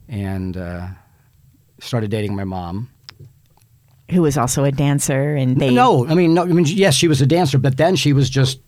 and 0.07 0.55
uh, 0.57 0.87
started 1.79 2.11
dating 2.11 2.35
my 2.35 2.43
mom. 2.43 2.89
who 4.11 4.21
was 4.21 4.37
also 4.37 4.63
a 4.63 4.71
dancer, 4.71 5.35
and 5.35 5.59
they 5.59 5.73
No, 5.73 6.07
I 6.07 6.15
mean, 6.15 6.33
no, 6.33 6.43
I 6.43 6.47
mean, 6.47 6.65
yes, 6.67 6.95
she 6.95 7.07
was 7.07 7.21
a 7.21 7.25
dancer, 7.25 7.57
but 7.57 7.77
then 7.77 7.95
she 7.95 8.13
was 8.13 8.29
just 8.29 8.59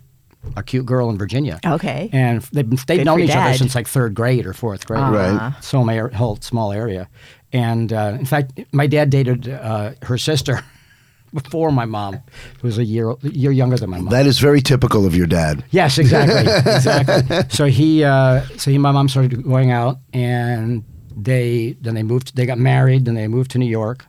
a 0.56 0.64
cute 0.64 0.86
girl 0.86 1.10
in 1.10 1.18
Virginia. 1.18 1.60
Okay. 1.66 2.10
and 2.14 2.42
they've 2.54 2.70
been, 2.70 2.80
they've 2.88 3.00
Good 3.00 3.06
known 3.06 3.20
for 3.20 3.26
each 3.26 3.36
other 3.36 3.54
since 3.58 3.76
like 3.76 3.88
third 3.88 4.16
grade 4.16 4.46
or 4.46 4.54
fourth 4.54 4.86
grade. 4.86 5.02
Right. 5.02 5.54
So 5.62 5.84
my 5.84 5.98
whole 6.14 6.38
small 6.38 6.72
area, 6.72 7.10
and 7.54 7.92
uh, 7.94 8.18
in 8.20 8.26
fact, 8.26 8.60
my 8.72 8.88
dad 8.88 9.10
dated 9.10 9.48
uh, 9.50 9.94
her 10.04 10.18
sister 10.18 10.62
before 11.34 11.72
my 11.72 11.86
mom, 11.86 12.22
who 12.62 12.68
was 12.68 12.78
a 12.78 12.84
year 12.84 13.10
a 13.12 13.18
year 13.24 13.52
younger 13.52 13.78
than 13.78 13.90
my 13.90 14.00
mom. 14.00 14.12
That 14.12 14.26
is 14.26 14.40
very 14.40 14.62
typical 14.62 15.06
of 15.06 15.16
your 15.16 15.28
dad. 15.28 15.64
Yes, 15.72 15.98
exactly, 15.98 16.52
exactly. 16.74 17.50
So 17.50 17.66
he, 17.66 18.04
uh, 18.04 18.42
so 18.58 18.72
he, 18.72 18.76
and 18.76 18.84
my 18.84 18.92
mom 18.92 19.10
started 19.10 19.44
going 19.44 19.72
out, 19.72 19.98
and 20.14 20.84
they 21.16 21.78
then 21.82 21.96
they 21.96 22.04
moved. 22.04 22.36
They 22.36 22.46
got 22.46 22.58
married, 22.58 23.06
then 23.06 23.16
they 23.16 23.28
moved 23.28 23.52
to 23.52 23.58
New 23.58 23.70
York, 23.70 24.06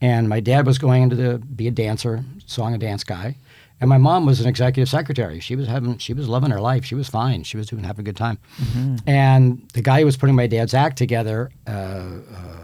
and 0.00 0.28
my 0.28 0.40
dad 0.40 0.66
was 0.66 0.78
going 0.78 1.02
into 1.02 1.16
the 1.16 1.38
be 1.38 1.68
a 1.68 1.70
dancer, 1.70 2.24
song 2.46 2.72
and 2.72 2.80
dance 2.80 3.04
guy, 3.04 3.36
and 3.80 3.88
my 3.90 3.98
mom 3.98 4.24
was 4.26 4.40
an 4.40 4.46
executive 4.48 4.88
secretary. 4.88 5.40
She 5.40 5.56
was 5.56 5.66
having, 5.66 5.98
she 5.98 6.14
was 6.14 6.28
loving 6.28 6.50
her 6.50 6.60
life. 6.60 6.84
She 6.84 6.94
was 6.94 7.08
fine. 7.08 7.42
She 7.42 7.56
was 7.56 7.66
doing 7.66 7.84
having 7.84 8.00
a 8.02 8.04
good 8.04 8.16
time, 8.16 8.38
and 9.06 9.68
the 9.74 9.82
guy 9.82 10.00
who 10.00 10.06
was 10.06 10.16
putting 10.16 10.34
my 10.36 10.46
dad's 10.46 10.74
act 10.74 10.96
together, 10.98 11.50
uh, 11.66 11.70
uh, 11.70 12.58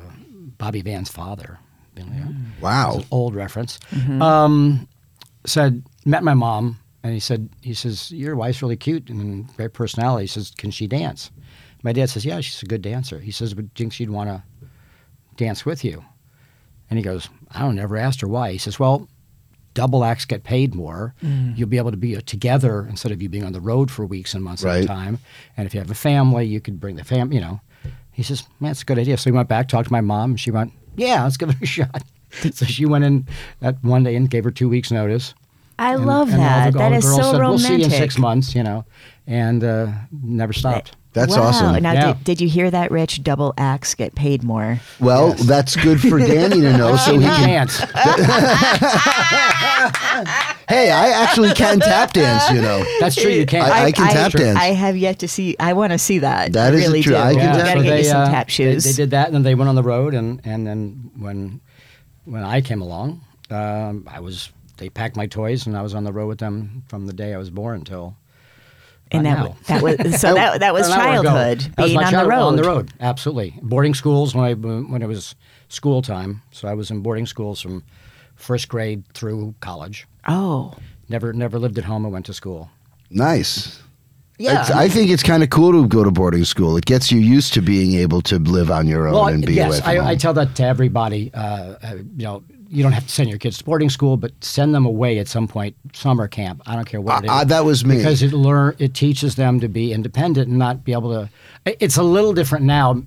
Bobby 0.58 0.82
Van's 0.82 1.10
father. 1.10 1.58
you 1.96 2.04
know, 2.04 2.34
Wow. 2.60 3.02
old 3.10 3.34
reference, 3.34 3.78
um, 4.20 4.88
said, 5.46 5.82
met 6.04 6.22
my 6.22 6.34
mom, 6.34 6.78
and 7.02 7.12
he 7.14 7.20
said, 7.20 7.48
he 7.62 7.74
says, 7.74 8.10
your 8.12 8.36
wife's 8.36 8.60
really 8.62 8.76
cute 8.76 9.08
and 9.10 9.46
great 9.56 9.72
personality. 9.72 10.24
He 10.24 10.28
says, 10.28 10.52
can 10.56 10.70
she 10.70 10.86
dance? 10.86 11.30
My 11.82 11.92
dad 11.92 12.10
says, 12.10 12.26
yeah, 12.26 12.40
she's 12.42 12.62
a 12.62 12.66
good 12.66 12.82
dancer. 12.82 13.18
He 13.20 13.30
says, 13.30 13.54
but 13.54 13.64
thinks 13.74 13.96
she'd 13.96 14.10
want 14.10 14.28
to 14.28 14.42
dance 15.36 15.64
with 15.64 15.82
you. 15.82 16.04
And 16.90 16.98
he 16.98 17.02
goes, 17.02 17.30
I 17.52 17.60
don't 17.60 17.74
never 17.76 17.96
asked 17.96 18.20
her 18.20 18.28
why. 18.28 18.52
He 18.52 18.58
says, 18.58 18.78
well, 18.78 19.08
double 19.74 20.04
acts 20.04 20.24
get 20.24 20.42
paid 20.44 20.74
more. 20.74 21.14
Mm. 21.22 21.56
You'll 21.56 21.68
be 21.68 21.76
able 21.78 21.90
to 21.90 21.96
be 21.96 22.16
uh, 22.16 22.20
together 22.26 22.86
instead 22.88 23.12
of 23.12 23.22
you 23.22 23.28
being 23.28 23.44
on 23.44 23.52
the 23.52 23.60
road 23.60 23.90
for 23.90 24.04
weeks 24.06 24.34
and 24.34 24.42
months 24.42 24.64
at 24.64 24.84
a 24.84 24.86
time. 24.86 25.18
And 25.56 25.66
if 25.66 25.74
you 25.74 25.80
have 25.80 25.90
a 25.90 25.94
family, 25.94 26.46
you 26.46 26.60
could 26.60 26.80
bring 26.80 26.96
the 26.96 27.04
fam. 27.04 27.32
You 27.32 27.40
know, 27.40 27.60
he 28.12 28.22
says, 28.22 28.44
man, 28.58 28.72
it's 28.72 28.82
a 28.82 28.84
good 28.84 28.98
idea. 28.98 29.16
So 29.16 29.30
he 29.30 29.32
went 29.36 29.48
back, 29.48 29.68
talked 29.68 29.86
to 29.88 29.92
my 29.92 30.00
mom. 30.00 30.30
And 30.32 30.40
she 30.40 30.50
went, 30.50 30.72
yeah, 30.96 31.22
let's 31.22 31.36
give 31.36 31.50
it 31.50 31.56
a 31.62 31.66
shot. 31.78 32.02
so 32.52 32.64
she 32.66 32.86
went 32.86 33.04
in 33.04 33.26
that 33.60 33.76
one 33.82 34.02
day 34.04 34.14
and 34.16 34.28
gave 34.30 34.44
her 34.44 34.50
two 34.50 34.68
weeks 34.68 34.90
notice. 34.90 35.34
I 35.78 35.94
And- 35.94 36.06
love 36.06 36.28
and 36.30 36.40
all 36.40 36.46
that. 36.46 36.72
the- 36.72 36.78
that 36.78 36.84
all 36.84 36.90
the 36.90 36.96
is 36.96 37.04
girls 37.04 37.16
so 37.16 37.32
said, 37.32 37.40
romantic. 37.40 37.48
We'll 37.48 37.58
see 37.58 37.78
you 37.78 37.84
in 37.84 37.90
six 37.90 38.18
months, 38.18 38.54
you 38.54 38.62
know, 38.62 38.84
and 39.26 39.64
uh, 39.64 39.92
never 40.12 40.52
stopped. 40.52 40.96
That's 41.12 41.36
wow. 41.36 41.42
awesome. 41.44 41.82
Now, 41.82 41.92
Yeah. 41.92 42.12
did, 42.12 42.24
did 42.24 42.40
you 42.40 42.48
hear 42.48 42.70
that, 42.70 42.90
Rich? 42.92 43.24
Double 43.24 43.52
acts 43.58 43.94
get 43.96 44.14
paid 44.14 44.44
more. 44.44 44.80
Well, 45.00 45.32
that's 45.32 45.74
good 45.74 46.00
for 46.00 46.18
Danny 46.20 46.60
to 46.60 46.76
know, 46.76 46.96
so 46.96 47.18
he 47.18 47.24
can. 47.26 47.48
dance. 47.48 47.80
Hey, 50.68 50.90
I 50.92 51.08
actually 51.08 51.52
can 51.54 51.80
tap 51.80 52.12
dance. 52.12 52.48
You 52.52 52.60
know. 52.62 52.84
That's 53.00 53.16
true. 53.16 53.30
You 53.30 53.44
can't. 53.44 53.64
I- 53.68 53.86
I 53.86 53.92
can 53.92 54.06
tap 54.08 54.30
dance. 54.32 54.56
I 54.58 54.66
have 54.66 54.96
yet 54.96 55.18
to 55.20 55.28
see. 55.28 55.56
I 55.58 55.72
want 55.72 55.90
to 55.92 55.98
see 55.98 56.20
that. 56.20 56.52
That 56.52 56.72
I 56.72 56.76
is 56.76 56.86
really 56.86 57.02
true. 57.02 57.14
do. 57.14 57.18
I 57.18 57.34
can 57.34 57.40
You 57.40 57.46
tap- 57.46 57.56
gotta 57.56 57.70
so 57.70 57.82
get 57.82 57.84
you 57.84 57.90
they, 57.90 58.02
some 58.04 58.20
uh, 58.22 58.30
tap 58.30 58.48
they- 58.48 58.74
They, 58.76 58.92
did 58.92 59.10
that, 59.10 59.26
and 59.26 59.34
then 59.34 59.42
they 59.42 59.54
went 59.56 59.68
on 59.68 59.74
the 59.74 59.82
road, 59.82 60.14
and 60.14 60.40
and 60.44 60.64
then 60.66 61.10
when 61.18 61.60
when 62.24 62.44
I 62.44 62.60
came 62.60 62.80
along, 62.82 63.22
um, 63.50 64.06
I 64.08 64.20
was 64.20 64.50
they 64.76 64.88
packed 64.90 65.16
my 65.16 65.26
toys, 65.26 65.66
and 65.66 65.76
I 65.76 65.82
was 65.82 65.94
on 65.94 66.04
the 66.04 66.12
road 66.12 66.28
with 66.28 66.38
them 66.38 66.84
from 66.88 67.06
the 67.06 67.12
day 67.12 67.34
I 67.34 67.38
was 67.38 67.50
born 67.50 67.76
until. 67.78 68.16
And 69.12 69.26
that, 69.26 69.38
now. 69.38 69.56
that 69.66 69.82
was 69.82 70.20
so 70.20 70.34
that 70.40 70.60
that 70.60 70.72
was 70.74 70.86
An 70.88 70.92
ago. 70.94 71.00
childhood 71.02 71.60
That 71.76 71.82
was 71.82 71.90
being 71.90 72.00
my 72.00 72.04
on 72.06 72.12
the 72.12 72.28
road. 72.28 72.42
On 72.46 72.56
the 72.56 72.62
road, 72.64 72.92
absolutely. 73.00 73.54
Boarding 73.62 73.94
schools 73.94 74.34
when 74.34 74.44
I 74.44 74.54
when 74.54 75.02
it 75.02 75.06
was 75.08 75.34
school 75.68 76.02
time. 76.02 76.42
So 76.52 76.68
I 76.68 76.74
was 76.74 76.90
in 76.90 77.00
boarding 77.00 77.26
schools 77.26 77.60
from 77.60 77.82
first 78.36 78.68
grade 78.68 79.04
through 79.14 79.54
college. 79.60 80.06
Oh, 80.28 80.74
Never 81.08 81.32
never 81.32 81.58
lived 81.58 81.76
at 81.78 81.84
home. 81.84 82.06
I 82.06 82.08
went 82.08 82.26
to 82.26 82.34
school. 82.34 82.70
Nice. 83.10 83.82
Yeah, 84.38 84.52
It's- 84.52 84.70
I 84.70 84.88
think 84.88 85.10
it's 85.10 85.22
kind 85.22 85.42
of 85.42 85.50
cool 85.50 85.72
to 85.72 85.86
go 85.86 86.02
to 86.04 86.10
boarding 86.10 86.44
school. 86.44 86.76
It 86.78 86.86
gets 86.86 87.12
you 87.12 87.18
used 87.18 87.52
to 87.54 87.60
being 87.60 87.94
able 87.94 88.22
to 88.22 88.38
live 88.38 88.70
on 88.70 88.86
your 88.88 89.06
own 89.06 89.12
Well, 89.14 89.26
and 89.28 89.44
be 89.44 89.58
away 89.58 89.68
yes, 89.70 89.80
from 89.80 89.88
I, 89.90 89.96
home. 89.96 90.06
I 90.06 90.14
tell 90.16 90.32
that 90.34 90.54
to 90.56 90.64
everybody. 90.64 91.30
Uh, 91.34 91.40
uh, 91.82 91.94
you 92.16 92.24
know, 92.24 92.42
you 92.70 92.84
don't 92.84 92.92
have 92.92 93.06
to 93.06 93.12
send 93.12 93.28
your 93.28 93.38
kids 93.38 93.58
to 93.58 93.64
boarding 93.64 93.90
school, 93.90 94.16
but 94.16 94.32
send 94.40 94.74
them 94.74 94.86
away 94.86 95.18
at 95.18 95.26
some 95.26 95.48
point, 95.48 95.74
summer 95.92 96.28
camp. 96.28 96.62
I 96.66 96.76
don't 96.76 96.84
care 96.84 97.00
what 97.00 97.24
it 97.24 97.26
is. 97.26 97.30
Uh, 97.30 97.34
uh, 97.34 97.44
that 97.44 97.64
was 97.64 97.84
me. 97.84 97.96
because 97.96 98.22
it 98.22 98.32
learn 98.32 98.76
it 98.78 98.94
teaches 98.94 99.34
them 99.34 99.58
to 99.60 99.68
be 99.68 99.92
independent 99.92 100.48
and 100.48 100.58
not 100.58 100.84
be 100.84 100.92
able 100.92 101.10
to. 101.10 101.28
It's 101.64 101.96
a 101.96 102.02
little 102.02 102.32
different 102.32 102.64
now 102.64 103.02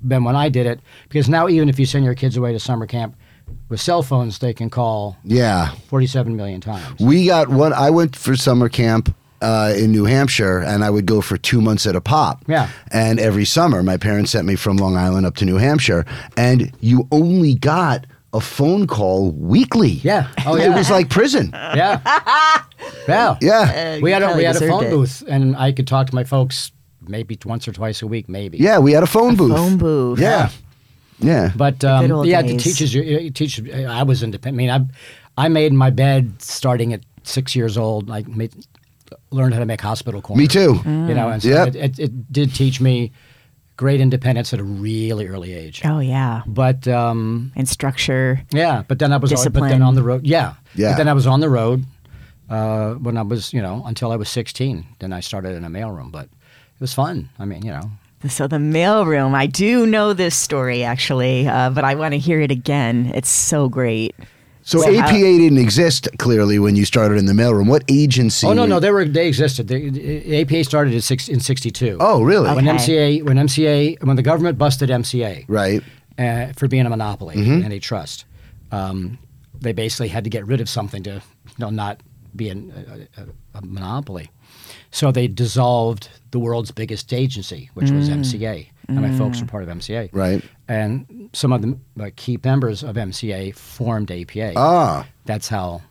than 0.00 0.22
when 0.22 0.36
I 0.36 0.48
did 0.48 0.66
it 0.66 0.80
because 1.08 1.28
now 1.28 1.48
even 1.48 1.68
if 1.68 1.78
you 1.78 1.86
send 1.86 2.04
your 2.04 2.14
kids 2.14 2.36
away 2.36 2.52
to 2.52 2.60
summer 2.60 2.86
camp 2.86 3.16
with 3.68 3.80
cell 3.80 4.02
phones, 4.02 4.38
they 4.38 4.54
can 4.54 4.70
call 4.70 5.16
yeah. 5.24 5.72
forty-seven 5.88 6.36
million 6.36 6.60
times. 6.60 7.00
We 7.00 7.26
got 7.26 7.48
one. 7.48 7.72
I 7.72 7.90
went 7.90 8.14
for 8.14 8.36
summer 8.36 8.68
camp 8.68 9.14
uh, 9.42 9.74
in 9.76 9.90
New 9.90 10.04
Hampshire, 10.04 10.60
and 10.60 10.84
I 10.84 10.90
would 10.90 11.06
go 11.06 11.20
for 11.20 11.36
two 11.36 11.60
months 11.60 11.86
at 11.86 11.96
a 11.96 12.00
pop. 12.00 12.44
Yeah. 12.46 12.70
And 12.92 13.18
every 13.18 13.44
summer, 13.44 13.82
my 13.82 13.96
parents 13.96 14.30
sent 14.30 14.46
me 14.46 14.54
from 14.54 14.76
Long 14.76 14.96
Island 14.96 15.26
up 15.26 15.34
to 15.36 15.44
New 15.44 15.56
Hampshire, 15.56 16.06
and 16.36 16.72
you 16.80 17.08
only 17.10 17.54
got 17.54 18.06
a 18.32 18.40
phone 18.40 18.86
call 18.86 19.30
weekly. 19.32 20.00
Yeah. 20.04 20.28
Oh, 20.46 20.56
It 20.56 20.70
was 20.70 20.90
like 20.90 21.08
prison. 21.08 21.50
Yeah, 21.54 22.00
yeah, 23.08 23.30
uh, 23.30 23.36
Yeah. 23.40 23.98
We 24.00 24.10
had 24.10 24.22
a 24.22 24.36
we 24.36 24.44
had 24.44 24.56
a 24.56 24.60
phone 24.68 24.84
it. 24.84 24.90
booth, 24.90 25.22
and 25.28 25.56
I 25.56 25.72
could 25.72 25.86
talk 25.86 26.08
to 26.08 26.14
my 26.14 26.24
folks 26.24 26.72
maybe 27.06 27.38
once 27.44 27.66
or 27.68 27.72
twice 27.72 28.02
a 28.02 28.06
week, 28.06 28.28
maybe. 28.28 28.58
Yeah, 28.58 28.78
we 28.78 28.92
had 28.92 29.02
a 29.02 29.06
phone 29.06 29.34
booth. 29.36 29.56
phone 29.56 29.78
booth. 29.78 30.18
Yeah. 30.20 30.50
Yeah. 31.20 31.52
But 31.56 31.82
um, 31.84 32.24
yeah, 32.24 32.40
it 32.40 32.46
days. 32.46 32.62
teaches 32.62 32.94
you. 32.94 33.02
Uh, 33.02 33.20
it 33.26 33.30
uh, 33.30 33.34
teaches. 33.34 33.74
I 33.86 34.02
was 34.02 34.22
independent. 34.22 34.70
I 34.70 34.78
mean, 34.78 34.90
I, 35.38 35.44
I 35.46 35.48
made 35.48 35.72
my 35.72 35.90
bed 35.90 36.40
starting 36.40 36.92
at 36.92 37.00
six 37.24 37.56
years 37.56 37.76
old. 37.76 38.10
I 38.10 38.22
made, 38.28 38.52
learned 39.30 39.54
how 39.54 39.60
to 39.60 39.66
make 39.66 39.80
hospital 39.80 40.20
corners. 40.22 40.42
Me 40.42 40.46
too. 40.48 40.80
You 40.84 41.14
know, 41.14 41.28
and 41.28 41.42
so 41.42 41.48
Yep. 41.48 41.68
it, 41.68 41.76
it, 41.76 41.98
it 41.98 42.32
did 42.32 42.54
teach 42.54 42.80
me 42.80 43.10
great 43.78 44.00
independence 44.00 44.52
at 44.52 44.60
a 44.60 44.64
really 44.64 45.26
early 45.26 45.54
age. 45.54 45.80
Oh 45.86 46.00
yeah, 46.00 46.42
But 46.46 46.86
um, 46.86 47.52
and 47.56 47.66
structure. 47.66 48.42
yeah, 48.50 48.82
but 48.86 48.98
then 48.98 49.12
I 49.12 49.16
was. 49.16 49.32
But 49.32 49.54
then 49.70 49.80
on 49.80 49.94
the 49.94 50.02
road. 50.02 50.26
Yeah. 50.26 50.54
Yeah. 50.74 50.90
But 50.92 50.96
then 50.98 51.08
I 51.08 51.14
was 51.14 51.26
on 51.26 51.40
the 51.40 51.48
road 51.48 51.84
uh, 52.50 52.94
when 52.94 53.16
I 53.16 53.22
was, 53.22 53.54
you 53.54 53.62
know, 53.62 53.82
until 53.86 54.12
I 54.12 54.16
was 54.16 54.28
sixteen. 54.28 54.84
Then 54.98 55.12
I 55.14 55.20
started 55.20 55.56
in 55.56 55.64
a 55.64 55.70
mailroom, 55.70 56.10
but 56.12 56.24
it 56.26 56.80
was 56.80 56.92
fun. 56.92 57.30
I 57.38 57.44
mean, 57.46 57.64
you 57.64 57.72
know. 57.72 57.90
So 58.28 58.48
the 58.48 58.56
mailroom. 58.58 59.32
I 59.34 59.46
do 59.46 59.86
know 59.86 60.12
this 60.12 60.34
story 60.34 60.82
actually, 60.84 61.46
uh, 61.48 61.70
but 61.70 61.84
I 61.84 61.94
want 61.94 62.12
to 62.14 62.18
hear 62.18 62.40
it 62.40 62.50
again. 62.50 63.12
It's 63.14 63.30
so 63.30 63.68
great. 63.68 64.14
So 64.68 64.80
So 64.80 64.92
how- 64.92 65.06
APA 65.08 65.14
didn't 65.18 65.56
exist 65.56 66.08
clearly 66.18 66.58
when 66.58 66.76
you 66.76 66.84
started 66.84 67.16
in 67.16 67.24
the 67.24 67.32
mailroom. 67.32 67.68
What 67.68 67.84
agency? 67.88 68.46
Oh 68.46 68.52
no, 68.52 68.66
no, 68.66 68.78
they 68.80 68.90
were 68.90 69.06
they 69.06 69.26
existed. 69.26 69.66
The, 69.66 69.88
the 69.88 70.40
APA 70.42 70.62
started 70.64 70.92
in, 70.92 71.00
six, 71.00 71.26
in 71.26 71.40
'62. 71.40 71.96
Oh, 71.98 72.20
really? 72.22 72.54
When 72.54 72.66
MCA, 72.66 73.22
when 73.22 73.38
MCA, 73.38 74.02
when 74.04 74.16
the 74.16 74.22
government 74.22 74.58
busted 74.58 74.90
MCA 74.90 75.46
Right. 75.48 75.82
uh, 76.18 76.52
for 76.54 76.68
being 76.68 76.84
a 76.84 76.90
monopoly, 76.90 77.36
Mm-hmm. 77.36 77.64
antitrust, 77.64 78.26
um, 78.70 79.18
they 79.58 79.72
basically 79.72 80.08
had 80.08 80.24
to 80.24 80.30
get 80.30 80.46
rid 80.46 80.60
of 80.60 80.68
something 80.68 81.02
to, 81.04 81.14
you 81.14 81.54
know, 81.58 81.70
not 81.70 82.02
be 82.36 82.50
an, 82.50 82.70
a, 83.16 83.22
a, 83.22 83.26
a 83.54 83.62
monopoly. 83.64 84.30
So 84.90 85.10
they 85.10 85.28
dissolved 85.28 86.10
the 86.30 86.38
world's 86.38 86.72
biggest 86.72 87.12
agency, 87.14 87.70
which 87.72 87.90
was 87.90 88.10
MCA, 88.10 88.66
and 88.88 89.02
my 89.02 89.16
folks 89.16 89.40
were 89.40 89.46
part 89.46 89.62
of 89.62 89.68
MCA. 89.68 90.08
Right. 90.12 90.42
And 90.66 91.30
some 91.32 91.52
of 91.52 91.62
the 91.62 91.78
uh, 92.00 92.10
key 92.16 92.38
members 92.42 92.82
of 92.82 92.96
MCA 92.96 93.54
formed 93.54 94.10
APA. 94.10 94.54
Ah. 94.56 95.06
That's 95.26 95.48
how. 95.48 95.82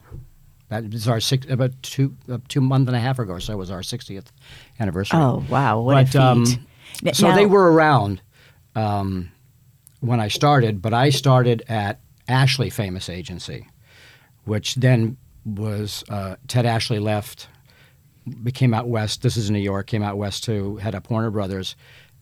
That 0.70 0.92
was 0.92 1.08
our 1.08 1.22
six 1.22 1.48
about 1.50 1.72
two 1.82 2.14
uh, 2.30 2.40
two 2.50 2.60
month 2.60 2.90
and 2.90 2.98
a 2.98 3.00
half 3.00 3.20
ago 3.20 3.34
or 3.34 3.40
so 3.40 3.54
it 3.54 3.56
was 3.56 3.72
our 3.72 3.80
60th 3.80 4.26
anniversary. 4.82 5.18
Oh 5.18 5.46
wow, 5.50 5.80
what 5.80 6.04
a 6.04 6.06
feat. 6.06 6.16
um, 6.18 6.46
so 7.14 7.34
they 7.34 7.46
were 7.46 7.72
around 7.72 8.22
um, 8.76 9.32
when 10.02 10.20
I 10.20 10.28
started, 10.28 10.82
but 10.82 10.94
I 10.94 11.10
started 11.10 11.64
at 11.70 12.02
Ashley 12.28 12.70
Famous 12.70 13.08
Agency, 13.08 13.66
which 14.44 14.76
then 14.76 15.16
was 15.46 16.04
uh, 16.10 16.36
Ted 16.50 16.66
Ashley 16.66 17.00
left, 17.00 17.48
became 18.44 18.74
out 18.74 18.90
west. 18.90 19.22
This 19.22 19.38
is 19.38 19.50
New 19.50 19.60
York. 19.60 19.88
Came 19.88 20.04
out 20.04 20.18
west 20.18 20.44
to 20.46 20.76
head 20.78 20.96
up 20.96 21.10
Warner 21.10 21.32
Brothers, 21.32 21.78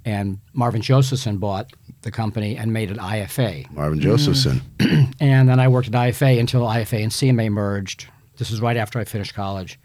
and 0.06 0.40
Marvin 0.54 0.82
Josephson 0.82 1.38
bought 1.40 1.74
the 2.04 2.12
company 2.12 2.56
and 2.56 2.72
made 2.72 2.92
it 2.92 2.98
IFA. 2.98 3.70
Marvin 3.72 4.00
Josephson. 4.00 4.62
And 5.20 5.48
then 5.48 5.60
I 5.62 5.70
worked 5.70 5.88
at 5.88 5.94
IFA 5.94 6.40
until 6.40 6.64
IFA 6.64 7.04
and 7.04 7.12
CMA 7.12 7.50
merged. 7.50 8.08
This 8.38 8.52
is 8.52 8.60
right 8.60 8.76
after 8.76 9.00
I 9.00 9.06
finished 9.06 9.34
college. 9.34 9.80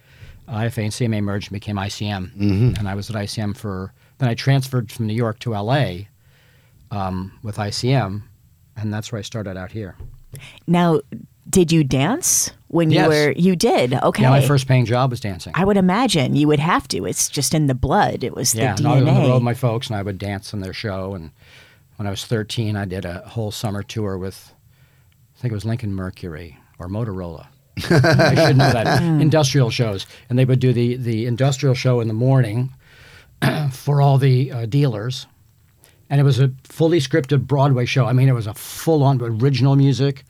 IFA 0.48 0.78
and 0.78 0.92
CMA 0.92 1.22
merged 1.22 1.48
and 1.48 1.54
became 1.54 1.76
ICM. 1.76 2.36
Mm-hmm. 2.36 2.74
And 2.76 2.88
I 2.88 2.96
was 2.96 3.08
at 3.08 3.16
ICM 3.16 3.56
for, 3.56 3.94
then 4.18 4.28
I 4.28 4.34
transferred 4.34 4.90
from 4.90 5.06
New 5.06 5.14
York 5.14 5.38
to 5.40 5.52
LA 5.52 6.06
um, 6.90 7.38
with 7.42 7.56
ICM. 7.56 8.22
And 8.76 8.92
that's 8.92 9.12
where 9.12 9.20
I 9.20 9.22
started 9.22 9.56
out 9.56 9.70
here. 9.70 9.96
Now, 10.66 11.00
did 11.50 11.72
you 11.72 11.84
dance 11.84 12.52
when 12.68 12.90
you 12.90 13.06
were? 13.06 13.32
You 13.32 13.56
did. 13.56 13.94
Okay. 13.94 14.22
Yeah, 14.22 14.30
my 14.30 14.40
first 14.40 14.68
paying 14.68 14.84
job 14.84 15.10
was 15.10 15.20
dancing. 15.20 15.52
I 15.56 15.64
would 15.64 15.76
imagine 15.76 16.36
you 16.36 16.46
would 16.48 16.60
have 16.60 16.86
to. 16.88 17.04
It's 17.04 17.28
just 17.28 17.54
in 17.54 17.66
the 17.66 17.74
blood. 17.74 18.22
It 18.22 18.34
was 18.34 18.54
yeah, 18.54 18.74
the 18.74 18.84
and 18.84 18.88
I 18.88 19.00
was 19.00 19.00
on 19.00 19.06
the 19.06 19.20
road 19.20 19.26
DNA. 19.28 19.34
with 19.34 19.42
my 19.42 19.54
folks, 19.54 19.88
and 19.88 19.96
I 19.96 20.02
would 20.02 20.18
dance 20.18 20.54
on 20.54 20.60
their 20.60 20.72
show. 20.72 21.14
And 21.14 21.32
when 21.96 22.06
I 22.06 22.10
was 22.10 22.24
13, 22.24 22.76
I 22.76 22.84
did 22.84 23.04
a 23.04 23.20
whole 23.20 23.50
summer 23.50 23.82
tour 23.82 24.16
with, 24.16 24.52
I 25.36 25.40
think 25.40 25.52
it 25.52 25.54
was 25.54 25.64
Lincoln 25.64 25.92
Mercury 25.94 26.56
or 26.78 26.88
Motorola. 26.88 27.48
I 27.78 28.46
should 28.46 28.56
know 28.56 28.72
that. 28.72 29.02
industrial 29.20 29.70
shows. 29.70 30.06
And 30.28 30.38
they 30.38 30.44
would 30.44 30.60
do 30.60 30.72
the, 30.72 30.96
the 30.96 31.26
industrial 31.26 31.74
show 31.74 32.00
in 32.00 32.08
the 32.08 32.14
morning 32.14 32.72
for 33.72 34.00
all 34.00 34.18
the 34.18 34.52
uh, 34.52 34.66
dealers. 34.66 35.26
And 36.08 36.20
it 36.20 36.24
was 36.24 36.40
a 36.40 36.52
fully 36.64 36.98
scripted 36.98 37.46
Broadway 37.46 37.84
show. 37.84 38.06
I 38.06 38.12
mean, 38.12 38.28
it 38.28 38.34
was 38.34 38.46
a 38.46 38.54
full 38.54 39.02
on 39.02 39.20
original 39.22 39.76
music, 39.76 40.24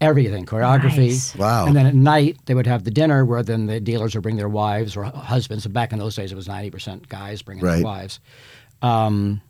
everything, 0.00 0.44
choreography. 0.46 1.08
Nice. 1.08 1.34
Wow. 1.36 1.66
And 1.66 1.74
then 1.76 1.86
at 1.86 1.94
night, 1.94 2.38
they 2.46 2.54
would 2.54 2.66
have 2.66 2.84
the 2.84 2.90
dinner 2.90 3.24
where 3.24 3.42
then 3.42 3.66
the 3.66 3.80
dealers 3.80 4.14
would 4.14 4.22
bring 4.22 4.36
their 4.36 4.48
wives 4.48 4.96
or 4.96 5.04
husbands. 5.04 5.64
And 5.64 5.72
back 5.74 5.92
in 5.92 5.98
those 5.98 6.14
days, 6.16 6.32
it 6.32 6.34
was 6.36 6.48
90% 6.48 7.08
guys 7.08 7.42
bringing 7.42 7.64
Right. 7.64 7.76
their 7.76 7.84
wives. 7.84 8.20
Um, 8.82 9.40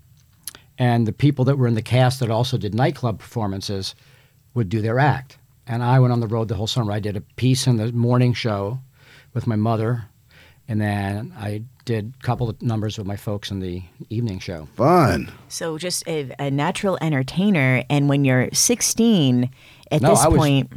and 0.78 1.06
the 1.06 1.12
people 1.12 1.44
that 1.46 1.56
were 1.56 1.66
in 1.66 1.74
the 1.74 1.82
cast 1.82 2.20
that 2.20 2.30
also 2.30 2.56
did 2.58 2.74
nightclub 2.74 3.18
performances 3.18 3.94
would 4.54 4.68
do 4.68 4.80
their 4.82 4.98
act. 4.98 5.38
And 5.66 5.82
I 5.82 5.98
went 5.98 6.12
on 6.12 6.20
the 6.20 6.26
road 6.28 6.48
the 6.48 6.54
whole 6.54 6.66
summer. 6.68 6.92
I 6.92 7.00
did 7.00 7.16
a 7.16 7.20
piece 7.22 7.66
in 7.66 7.76
the 7.76 7.90
morning 7.92 8.32
show 8.34 8.78
with 9.34 9.46
my 9.46 9.56
mother, 9.56 10.04
and 10.68 10.80
then 10.80 11.32
I 11.36 11.62
did 11.87 12.12
a 12.21 12.23
couple 12.23 12.50
of 12.50 12.61
numbers 12.61 12.99
with 12.99 13.07
my 13.07 13.16
folks 13.16 13.50
in 13.50 13.61
the 13.61 13.83
evening 14.11 14.38
show. 14.40 14.69
Fun. 14.76 15.31
So 15.49 15.78
just 15.78 16.07
a, 16.07 16.31
a 16.38 16.50
natural 16.50 16.99
entertainer. 17.00 17.83
And 17.88 18.09
when 18.11 18.25
you're 18.26 18.50
16, 18.52 19.49
at 19.90 20.02
No, 20.02 20.11
this 20.11 20.19
I 20.21 20.28
was- 20.28 20.37
point, 20.38 20.71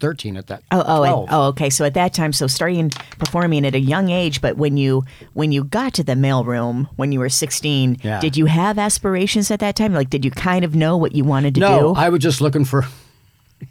13 0.00 0.36
at 0.36 0.46
that. 0.48 0.62
Oh, 0.70 0.84
oh, 0.86 1.02
and, 1.02 1.28
oh, 1.30 1.42
okay. 1.48 1.70
So 1.70 1.84
at 1.84 1.94
that 1.94 2.12
time, 2.14 2.32
so 2.32 2.46
starting 2.46 2.90
performing 3.18 3.64
at 3.66 3.74
a 3.74 3.80
young 3.80 4.10
age, 4.10 4.40
but 4.40 4.56
when 4.56 4.76
you 4.76 5.04
when 5.34 5.50
you 5.50 5.64
got 5.64 5.92
to 5.94 6.04
the 6.04 6.12
mailroom 6.14 6.88
when 6.94 7.10
you 7.10 7.18
were 7.18 7.28
sixteen, 7.28 7.96
Yeah. 8.04 8.20
did 8.20 8.36
you 8.36 8.46
have 8.46 8.78
aspirations 8.78 9.50
at 9.50 9.58
that 9.58 9.74
time? 9.74 9.92
Like, 9.94 10.08
did 10.08 10.24
you 10.24 10.30
kind 10.30 10.64
of 10.64 10.76
know 10.76 10.96
what 10.96 11.16
you 11.16 11.24
wanted 11.24 11.54
to 11.56 11.60
No, 11.60 11.94
do? 11.94 12.00
I 12.00 12.10
was 12.10 12.20
just 12.20 12.40
looking 12.40 12.64
for. 12.64 12.84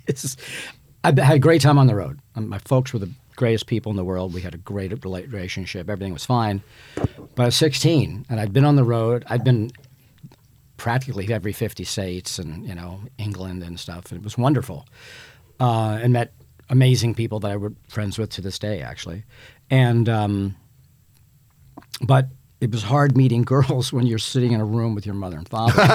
It's, 0.06 0.36
I 1.06 1.14
had 1.18 1.36
a 1.38 1.40
great 1.40 1.62
time 1.62 1.78
on 1.78 1.88
the 1.88 1.96
road. 1.96 2.20
Um, 2.36 2.50
My 2.50 2.58
folks 2.60 2.92
were 2.92 3.00
the 3.00 3.10
greatest 3.38 3.68
people 3.68 3.90
in 3.90 3.96
the 3.96 4.04
world. 4.04 4.34
We 4.34 4.42
had 4.42 4.54
a 4.54 4.58
great 4.58 4.92
relationship. 5.06 5.90
Everything 5.90 6.12
was 6.12 6.26
fine. 6.26 6.62
But 6.96 7.44
I 7.44 7.46
was 7.46 7.56
16, 7.56 8.26
and 8.30 8.40
I'd 8.40 8.52
been 8.52 8.66
on 8.66 8.76
the 8.76 8.84
road. 8.84 9.24
I'd 9.28 9.46
been 9.46 9.72
practically 10.76 11.32
every 11.32 11.54
50 11.54 11.86
states, 11.86 12.38
and 12.38 12.68
you 12.68 12.76
know 12.76 13.02
England 13.18 13.64
and 13.64 13.80
stuff. 13.80 14.12
And 14.12 14.20
it 14.20 14.24
was 14.24 14.38
wonderful, 14.38 14.86
uh, 15.62 16.00
and 16.02 16.12
met 16.12 16.34
amazing 16.70 17.16
people 17.16 17.40
that 17.40 17.52
I 17.52 17.56
were 17.56 17.72
friends 17.88 18.18
with 18.18 18.32
to 18.32 18.42
this 18.42 18.60
day, 18.60 18.82
actually. 18.82 19.24
And 19.70 20.10
um, 20.10 20.56
but 22.02 22.28
it 22.60 22.72
was 22.72 22.84
hard 22.84 23.16
meeting 23.16 23.44
girls 23.44 23.94
when 23.94 24.06
you're 24.08 24.18
sitting 24.20 24.52
in 24.52 24.60
a 24.62 24.66
room 24.66 24.96
with 24.96 25.06
your 25.06 25.16
mother 25.16 25.38
and 25.38 25.48
father. 25.48 25.82
in 25.82 25.88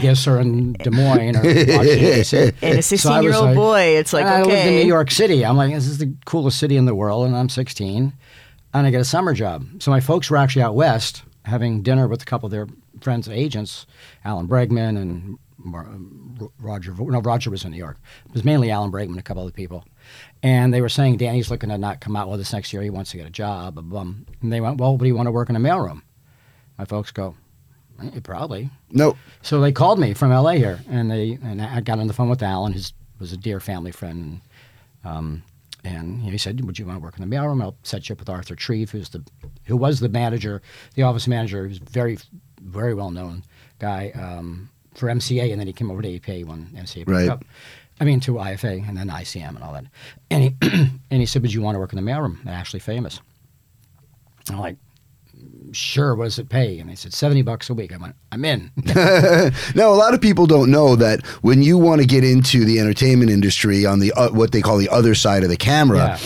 Vegas 0.00 0.26
or 0.26 0.40
in 0.40 0.72
Des 0.74 0.90
Moines 0.90 1.36
or 1.36 1.42
Washington 1.42 2.54
and 2.62 2.78
a 2.78 2.82
So 2.82 2.90
sixteen-year-old 2.96 3.44
like- 3.46 3.56
boy, 3.56 3.80
it's 3.98 4.12
like 4.12 4.24
and 4.26 4.34
I 4.34 4.42
lived 4.42 4.66
in. 4.66 4.74
New 4.76 4.86
York 4.86 5.10
City. 5.10 5.44
I'm 5.44 5.56
like, 5.56 5.72
this 5.74 5.86
is 5.86 5.98
the 5.98 6.14
coolest 6.24 6.58
city 6.58 6.76
in 6.76 6.84
the 6.84 6.94
world, 6.94 7.26
and 7.26 7.36
I'm 7.36 7.48
16, 7.48 8.12
and 8.74 8.86
I 8.86 8.90
get 8.90 9.00
a 9.00 9.04
summer 9.04 9.34
job. 9.34 9.66
So 9.80 9.90
my 9.90 10.00
folks 10.00 10.30
were 10.30 10.36
actually 10.36 10.62
out 10.62 10.74
west 10.74 11.22
having 11.44 11.82
dinner 11.82 12.06
with 12.06 12.22
a 12.22 12.26
couple 12.26 12.46
of 12.46 12.50
their 12.52 12.68
friends 13.00 13.26
and 13.26 13.36
agents, 13.36 13.86
Alan 14.24 14.46
Bregman 14.46 15.00
and 15.00 15.38
Mar- 15.58 15.88
Roger. 16.60 16.94
No, 16.94 17.20
Roger 17.20 17.50
was 17.50 17.64
in 17.64 17.72
New 17.72 17.76
York. 17.78 17.98
It 18.26 18.32
was 18.32 18.44
mainly 18.44 18.70
Alan 18.70 18.92
Bregman 18.92 19.10
and 19.10 19.18
a 19.18 19.22
couple 19.22 19.42
other 19.42 19.52
people. 19.52 19.84
And 20.42 20.72
they 20.72 20.80
were 20.80 20.88
saying 20.88 21.16
Danny's 21.16 21.50
looking 21.50 21.70
to 21.70 21.78
not 21.78 22.00
come 22.00 22.16
out 22.16 22.28
with 22.30 22.40
us 22.40 22.52
next 22.52 22.72
year. 22.72 22.82
He 22.82 22.90
wants 22.90 23.10
to 23.10 23.16
get 23.16 23.26
a 23.26 23.30
job. 23.30 23.74
blah, 23.74 23.82
blah, 23.82 24.04
blah. 24.04 24.12
And 24.40 24.52
they 24.52 24.60
went, 24.60 24.78
well, 24.80 24.96
but 24.96 25.04
do 25.04 25.08
you 25.08 25.16
want 25.16 25.26
to 25.26 25.32
work 25.32 25.50
in 25.50 25.56
a 25.56 25.60
mailroom? 25.60 26.02
My 26.78 26.84
folks 26.84 27.10
go, 27.10 27.34
"Eh, 28.00 28.20
probably. 28.22 28.70
Nope. 28.92 29.16
So 29.42 29.60
they 29.60 29.72
called 29.72 29.98
me 29.98 30.14
from 30.14 30.30
LA 30.30 30.52
here, 30.52 30.80
and 30.88 31.10
they 31.10 31.38
and 31.42 31.60
I 31.60 31.80
got 31.80 31.98
on 31.98 32.06
the 32.06 32.12
phone 32.12 32.28
with 32.28 32.42
Alan, 32.42 32.72
who 32.72 32.80
was 33.18 33.32
a 33.32 33.36
dear 33.36 33.58
family 33.58 33.90
friend, 33.90 34.40
and, 35.02 35.12
um, 35.12 35.42
and 35.82 36.22
he 36.22 36.38
said, 36.38 36.64
"Would 36.64 36.78
you 36.78 36.86
want 36.86 36.98
to 36.98 37.02
work 37.02 37.18
in 37.18 37.28
the 37.28 37.36
mailroom? 37.36 37.60
I'll 37.60 37.76
set 37.82 38.08
you 38.08 38.12
up 38.12 38.20
with 38.20 38.28
Arthur 38.28 38.54
Treve, 38.54 38.92
who's 38.92 39.08
the 39.08 39.24
who 39.64 39.76
was 39.76 39.98
the 39.98 40.08
manager, 40.08 40.62
the 40.94 41.02
office 41.02 41.26
manager. 41.26 41.64
He 41.64 41.70
was 41.70 41.78
very, 41.78 42.16
very 42.62 42.94
well 42.94 43.10
known 43.10 43.42
guy 43.80 44.10
um, 44.10 44.70
for 44.98 45.06
MCA, 45.08 45.50
and 45.52 45.60
then 45.60 45.66
he 45.66 45.72
came 45.72 45.90
over 45.90 46.02
to 46.02 46.14
APA 46.16 46.40
when 46.46 46.66
MCA 46.76 47.04
broke 47.04 47.18
Right. 47.20 47.28
up. 47.28 47.44
I 48.00 48.04
mean, 48.04 48.20
to 48.20 48.34
IFA 48.34 48.86
and 48.88 48.96
then 48.96 49.08
ICM 49.08 49.54
and 49.56 49.62
all 49.62 49.72
that. 49.72 49.84
And 50.30 50.42
he 50.44 50.54
and 51.10 51.20
he 51.20 51.26
said, 51.26 51.42
"Would 51.42 51.52
you 51.52 51.62
want 51.62 51.74
to 51.74 51.78
work 51.80 51.92
in 51.92 52.02
the 52.04 52.08
mailroom?" 52.10 52.42
They're 52.44 52.54
actually 52.54 52.80
famous. 52.80 53.20
And 54.46 54.56
I'm 54.56 54.60
like, 54.62 54.76
"Sure." 55.72 56.14
What 56.14 56.24
does 56.24 56.38
it 56.38 56.48
pay? 56.48 56.78
And 56.78 56.88
they 56.88 56.94
said 56.94 57.12
seventy 57.12 57.42
bucks 57.42 57.68
a 57.70 57.74
week. 57.74 57.92
I 57.92 57.96
went, 57.96 58.14
"I'm 58.32 58.44
in." 58.44 58.70
Now, 59.74 59.90
a 59.92 59.98
lot 59.98 60.14
of 60.14 60.20
people 60.20 60.46
don't 60.46 60.70
know 60.70 60.94
that 60.96 61.26
when 61.42 61.62
you 61.62 61.76
want 61.78 62.00
to 62.00 62.06
get 62.06 62.22
into 62.24 62.64
the 62.64 62.78
entertainment 62.78 63.30
industry 63.30 63.84
on 63.84 63.98
the 63.98 64.12
uh, 64.12 64.30
what 64.30 64.52
they 64.52 64.60
call 64.62 64.78
the 64.78 64.88
other 64.90 65.14
side 65.14 65.42
of 65.42 65.48
the 65.50 65.56
camera, 65.56 65.98
Yeah. 65.98 66.18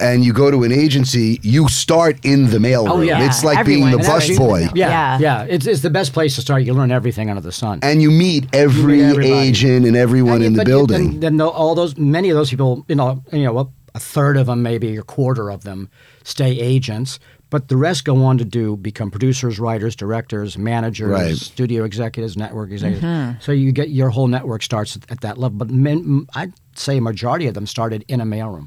And 0.00 0.24
you 0.24 0.32
go 0.32 0.50
to 0.50 0.62
an 0.64 0.72
agency, 0.72 1.38
you 1.42 1.68
start 1.68 2.24
in 2.24 2.50
the 2.50 2.58
mailroom. 2.58 2.90
Oh, 2.90 3.00
yeah. 3.00 3.26
It's 3.26 3.42
like 3.44 3.64
being 3.66 3.80
the 3.84 3.92
Everyone 3.98 4.06
bus 4.06 4.28
the 4.28 4.36
boy. 4.36 4.60
mail- 4.60 4.72
Yeah, 4.74 4.88
Yeah. 4.88 5.18
yeah, 5.18 5.54
It's, 5.54 5.66
it's 5.66 5.80
the 5.82 5.90
best 5.90 6.12
place 6.12 6.34
to 6.36 6.40
start. 6.40 6.62
You 6.64 6.74
learn 6.74 6.90
everything 6.92 7.28
under 7.30 7.40
the 7.42 7.52
sun. 7.52 7.80
And 7.82 8.00
you 8.02 8.10
meet 8.10 8.46
every 8.54 9.02
everybody. 9.02 9.32
agent 9.32 9.86
and 9.86 9.96
everyone 9.96 10.34
And 10.34 10.40
you- 10.42 10.46
in 10.48 10.52
the 10.54 10.58
but 10.64 10.68
you- 10.68 10.74
building. 10.74 11.20
Then, 11.20 11.36
then 11.38 11.46
all 11.46 11.74
those, 11.74 11.96
many 11.96 12.30
of 12.30 12.36
those 12.36 12.50
people, 12.50 12.84
you 12.88 12.94
know, 12.96 13.22
you 13.32 13.44
know, 13.44 13.58
a- 13.58 13.68
a 13.94 13.98
third 13.98 14.36
of 14.36 14.46
them, 14.46 14.62
maybe 14.62 14.96
a 14.96 15.02
quarter 15.02 15.50
of 15.50 15.64
them, 15.64 15.88
stay 16.24 16.52
agents. 16.58 17.18
But 17.48 17.68
the 17.68 17.76
rest 17.76 18.04
go 18.04 18.24
on 18.24 18.38
to 18.38 18.44
do 18.44 18.76
become 18.76 19.08
producers, 19.08 19.60
writers, 19.60 19.94
directors, 19.94 20.58
managers, 20.58 21.08
Right. 21.10 21.36
studio 21.36 21.84
executives, 21.84 22.36
network 22.36 22.72
executives. 22.72 23.04
Mm-hmm. 23.04 23.38
So 23.40 23.52
you 23.52 23.70
get 23.70 23.90
your 23.90 24.10
whole 24.10 24.26
network 24.26 24.64
starts 24.64 24.96
at, 24.96 25.04
at 25.10 25.20
that 25.20 25.38
level. 25.38 25.56
But 25.56 25.70
men, 25.70 26.26
I'd 26.34 26.52
say 26.74 26.96
a 26.96 27.00
majority 27.00 27.46
of 27.46 27.54
them 27.54 27.66
started 27.66 28.04
in 28.08 28.20
a 28.20 28.24
mailroom. 28.26 28.66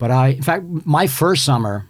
But 0.00 0.10
I, 0.10 0.28
in 0.28 0.42
fact, 0.42 0.64
my 0.66 1.06
first 1.06 1.44
summer, 1.44 1.86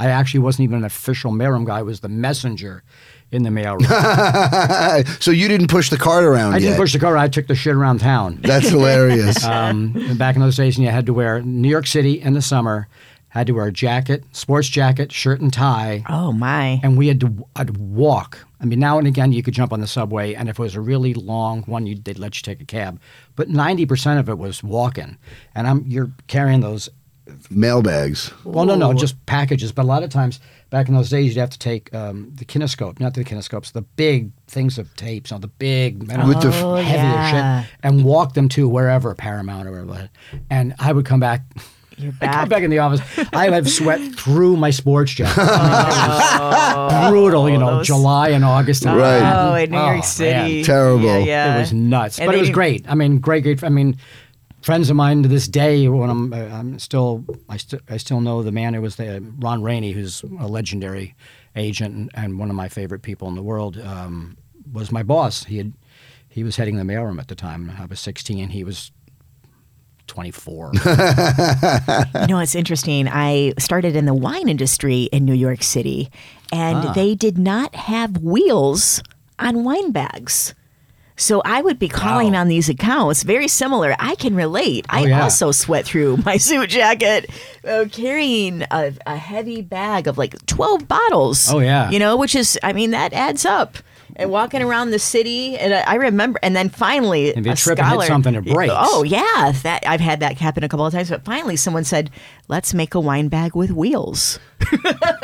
I 0.00 0.08
actually 0.08 0.40
wasn't 0.40 0.64
even 0.64 0.78
an 0.78 0.84
official 0.84 1.30
mailroom 1.30 1.66
guy. 1.66 1.78
I 1.78 1.82
was 1.82 2.00
the 2.00 2.08
messenger 2.08 2.82
in 3.30 3.42
the 3.42 3.50
mailroom. 3.50 5.22
so 5.22 5.30
you 5.30 5.46
didn't 5.46 5.68
push 5.68 5.90
the 5.90 5.98
cart 5.98 6.24
around 6.24 6.54
I 6.54 6.56
yet. 6.56 6.60
didn't 6.70 6.76
push 6.78 6.94
the 6.94 6.98
car. 6.98 7.16
I 7.18 7.28
took 7.28 7.46
the 7.46 7.54
shit 7.54 7.74
around 7.74 8.00
town. 8.00 8.40
That's 8.42 8.70
hilarious. 8.70 9.44
Um, 9.50 10.16
back 10.16 10.34
in 10.36 10.40
those 10.40 10.56
days, 10.56 10.76
and 10.76 10.84
you 10.84 10.90
had 10.90 11.06
to 11.06 11.12
wear 11.12 11.42
New 11.42 11.68
York 11.68 11.86
City 11.86 12.20
in 12.20 12.32
the 12.32 12.42
summer. 12.42 12.88
Had 13.28 13.46
to 13.46 13.52
wear 13.52 13.66
a 13.66 13.72
jacket, 13.72 14.24
sports 14.32 14.68
jacket, 14.68 15.12
shirt 15.12 15.40
and 15.40 15.52
tie, 15.52 16.04
oh 16.08 16.32
my! 16.32 16.80
and 16.82 16.96
we 16.98 17.06
had 17.08 17.20
to 17.20 17.46
I'd 17.54 17.76
walk. 17.76 18.38
I 18.60 18.64
mean, 18.64 18.80
now 18.80 18.98
and 18.98 19.06
again 19.06 19.32
you 19.32 19.42
could 19.42 19.54
jump 19.54 19.72
on 19.72 19.80
the 19.80 19.86
subway, 19.86 20.34
and 20.34 20.48
if 20.48 20.58
it 20.58 20.62
was 20.62 20.74
a 20.74 20.80
really 20.80 21.14
long 21.14 21.62
one, 21.62 21.86
you, 21.86 21.94
they'd 21.94 22.18
let 22.18 22.36
you 22.36 22.42
take 22.42 22.60
a 22.60 22.64
cab. 22.64 23.00
But 23.36 23.48
ninety 23.48 23.86
percent 23.86 24.18
of 24.18 24.28
it 24.28 24.36
was 24.38 24.64
walking, 24.64 25.16
and 25.54 25.66
I'm 25.68 25.84
you're 25.86 26.10
carrying 26.26 26.60
those. 26.60 26.88
Mailbags. 27.50 28.32
Well, 28.44 28.64
no, 28.64 28.74
no, 28.74 28.92
just 28.94 29.24
packages. 29.26 29.72
But 29.72 29.82
a 29.82 29.88
lot 29.88 30.02
of 30.02 30.10
times 30.10 30.40
back 30.70 30.88
in 30.88 30.94
those 30.94 31.10
days, 31.10 31.34
you'd 31.34 31.40
have 31.40 31.50
to 31.50 31.58
take 31.58 31.92
um, 31.94 32.32
the 32.34 32.44
kinescope, 32.44 33.00
not 33.00 33.14
the 33.14 33.24
kinescopes, 33.24 33.72
the 33.72 33.82
big 33.82 34.30
things 34.46 34.78
of 34.78 34.94
tapes, 34.96 35.30
you 35.30 35.36
know, 35.36 35.40
the 35.40 35.48
big 35.48 36.06
metal, 36.06 36.28
With 36.28 36.40
the 36.42 36.48
f- 36.48 36.62
Oh, 36.62 36.74
heavier 36.76 37.02
yeah. 37.02 37.62
shit, 37.62 37.70
and 37.82 38.04
walk 38.04 38.34
them 38.34 38.48
to 38.50 38.68
wherever 38.68 39.14
Paramount 39.14 39.66
or 39.68 39.72
whatever. 39.84 40.10
And 40.50 40.74
I 40.78 40.92
would 40.92 41.04
come 41.06 41.20
back. 41.20 41.42
You're 41.98 42.12
I 42.22 42.26
come 42.26 42.30
back. 42.34 42.48
back 42.48 42.62
in 42.62 42.70
the 42.70 42.78
office. 42.78 43.00
I 43.32 43.50
have 43.50 43.68
sweat 43.68 44.00
through 44.14 44.56
my 44.56 44.70
sports 44.70 45.12
jacket. 45.12 45.36
brutal, 47.10 47.48
you 47.50 47.58
know, 47.58 47.76
those- 47.76 47.86
July 47.86 48.30
and 48.30 48.44
August. 48.44 48.84
and 48.86 48.96
Right. 48.96 49.20
Oh, 49.22 49.54
in 49.54 49.70
New 49.70 49.76
Oh, 49.76 49.80
York 49.82 49.94
man. 49.96 50.02
City, 50.02 50.64
Terrible. 50.64 51.04
Yeah, 51.04 51.18
yeah. 51.18 51.56
It 51.56 51.60
was 51.60 51.72
nuts, 51.72 52.18
And 52.18 52.26
but 52.26 52.34
it 52.34 52.38
was 52.40 52.50
great. 52.50 52.86
I 52.88 52.94
mean, 52.94 53.18
great, 53.18 53.42
great. 53.42 53.62
I 53.64 53.68
mean, 53.68 53.96
friends 54.62 54.90
of 54.90 54.96
mine 54.96 55.22
to 55.22 55.28
this 55.28 55.48
day, 55.48 55.88
when 55.88 56.10
I'm, 56.10 56.32
uh, 56.32 56.36
I'm 56.36 56.78
still, 56.78 57.24
I, 57.48 57.56
st- 57.56 57.82
I 57.88 57.96
still 57.96 58.20
know 58.20 58.42
the 58.42 58.52
man 58.52 58.74
who 58.74 58.80
was 58.82 58.96
the 58.96 59.22
Ron 59.38 59.62
Rainey, 59.62 59.92
who's 59.92 60.22
a 60.22 60.46
legendary 60.46 61.14
agent 61.56 61.94
and, 61.94 62.10
and 62.14 62.38
one 62.38 62.50
of 62.50 62.56
my 62.56 62.68
favorite 62.68 63.02
people 63.02 63.28
in 63.28 63.34
the 63.34 63.42
world, 63.42 63.78
um, 63.78 64.36
was 64.72 64.92
my 64.92 65.02
boss. 65.02 65.44
He 65.44 65.56
had, 65.58 65.72
he 66.28 66.44
was 66.44 66.56
heading 66.56 66.76
the 66.76 66.84
mailroom 66.84 67.18
at 67.18 67.28
the 67.28 67.34
time. 67.34 67.72
I 67.78 67.86
was 67.86 67.98
16. 68.00 68.50
He 68.50 68.62
was 68.64 68.92
24. 70.06 70.72
You 72.20 72.26
know, 72.26 72.38
it's 72.40 72.54
interesting. 72.54 73.08
I 73.08 73.54
started 73.58 73.96
in 73.96 74.04
the 74.06 74.14
wine 74.14 74.48
industry 74.48 75.04
in 75.04 75.24
New 75.24 75.34
York 75.34 75.62
City, 75.62 76.10
and 76.52 76.88
Ah. 76.88 76.92
they 76.92 77.14
did 77.14 77.38
not 77.38 77.74
have 77.74 78.18
wheels 78.18 79.02
on 79.38 79.64
wine 79.64 79.90
bags. 79.92 80.54
So 81.20 81.42
I 81.44 81.60
would 81.60 81.78
be 81.78 81.88
calling 81.88 82.32
Wow. 82.32 82.40
on 82.40 82.48
these 82.48 82.68
accounts, 82.68 83.22
very 83.22 83.46
similar. 83.46 83.94
I 83.98 84.14
can 84.14 84.34
relate. 84.34 84.86
I 84.88 85.02
Oh, 85.02 85.06
yeah. 85.06 85.22
also 85.22 85.52
sweat 85.52 85.84
through 85.84 86.16
my 86.24 86.36
suit 86.48 86.70
jacket, 86.70 87.28
uh, 87.68 87.84
carrying 87.92 88.62
a, 88.70 88.92
a 89.06 89.16
heavy 89.16 89.60
bag 89.62 90.06
of 90.08 90.16
like 90.16 90.34
12 90.46 90.88
bottles. 90.88 91.52
Oh, 91.52 91.58
yeah. 91.58 91.90
You 91.90 91.98
know, 91.98 92.16
which 92.16 92.34
is, 92.34 92.58
I 92.62 92.72
mean, 92.72 92.92
that 92.92 93.12
adds 93.12 93.44
up. 93.44 93.76
And 94.20 94.30
walking 94.30 94.62
around 94.62 94.90
the 94.90 94.98
city, 94.98 95.56
and 95.58 95.74
I 95.74 95.80
I 95.86 95.94
remember, 95.94 96.38
and 96.42 96.54
then 96.54 96.68
finally, 96.68 97.28
If 97.28 97.46
you 97.46 97.52
a 97.52 97.56
trip 97.56 97.78
and 97.78 98.00
hit 98.00 98.06
something, 98.06 98.34
it 98.34 98.44
breaks. 98.44 98.74
Oh 98.76 99.02
yeah, 99.02 99.52
that 99.62 99.82
I've 99.86 100.00
had 100.00 100.20
that 100.20 100.38
happen 100.38 100.62
a 100.62 100.68
couple 100.68 100.86
of 100.86 100.92
times. 100.92 101.10
But 101.10 101.24
finally, 101.24 101.56
someone 101.56 101.84
said, 101.84 102.10
"Let's 102.48 102.74
make 102.74 102.94
a 102.94 103.00
wine 103.00 103.28
bag 103.28 103.56
with 103.56 103.70
wheels." 103.70 104.38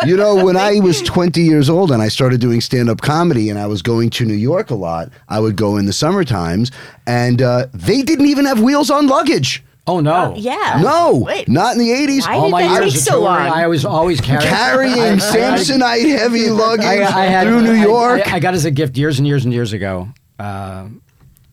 You 0.04 0.16
know, 0.16 0.34
when 0.44 0.56
I 0.56 0.80
was 0.80 1.02
20 1.02 1.42
years 1.42 1.68
old 1.68 1.90
and 1.92 2.02
I 2.02 2.08
started 2.08 2.40
doing 2.40 2.60
stand 2.60 2.88
up 2.88 3.00
comedy 3.02 3.50
and 3.50 3.58
I 3.58 3.66
was 3.66 3.82
going 3.82 4.10
to 4.10 4.24
New 4.24 4.34
York 4.34 4.70
a 4.70 4.74
lot, 4.74 5.10
I 5.28 5.40
would 5.40 5.56
go 5.56 5.76
in 5.76 5.86
the 5.86 5.92
summer 5.92 6.24
times 6.24 6.70
and 7.06 7.42
uh, 7.42 7.66
they 7.74 8.02
didn't 8.02 8.26
even 8.26 8.46
have 8.46 8.60
wheels 8.60 8.90
on 8.90 9.06
luggage. 9.06 9.62
Oh, 9.86 10.00
no. 10.00 10.34
Yeah. 10.36 10.80
No, 10.82 11.16
Wait. 11.24 11.48
not 11.48 11.72
in 11.74 11.78
the 11.78 11.90
80s. 11.90 12.26
Why 12.26 12.34
All 12.34 12.44
did 12.44 12.50
my 12.52 12.62
that 12.62 12.82
years 12.82 12.92
take 12.92 13.00
of 13.00 13.04
so 13.04 13.10
touring, 13.20 13.24
long? 13.48 13.52
I 13.58 13.66
was 13.66 13.84
always 13.84 14.20
carrying. 14.22 14.48
Carrying 14.48 15.18
Samsonite 15.18 16.18
heavy 16.18 16.50
luggage 16.50 17.44
through 17.46 17.62
New 17.62 17.72
York. 17.80 18.26
I, 18.32 18.36
I 18.36 18.40
got 18.40 18.54
as 18.54 18.64
a 18.64 18.70
gift 18.70 18.96
years 18.96 19.18
and 19.18 19.26
years 19.26 19.44
and 19.44 19.52
years 19.54 19.72
ago 19.72 20.08
uh, 20.38 20.88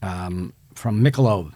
um, 0.02 0.54
from 0.76 1.04
Michelob. 1.04 1.54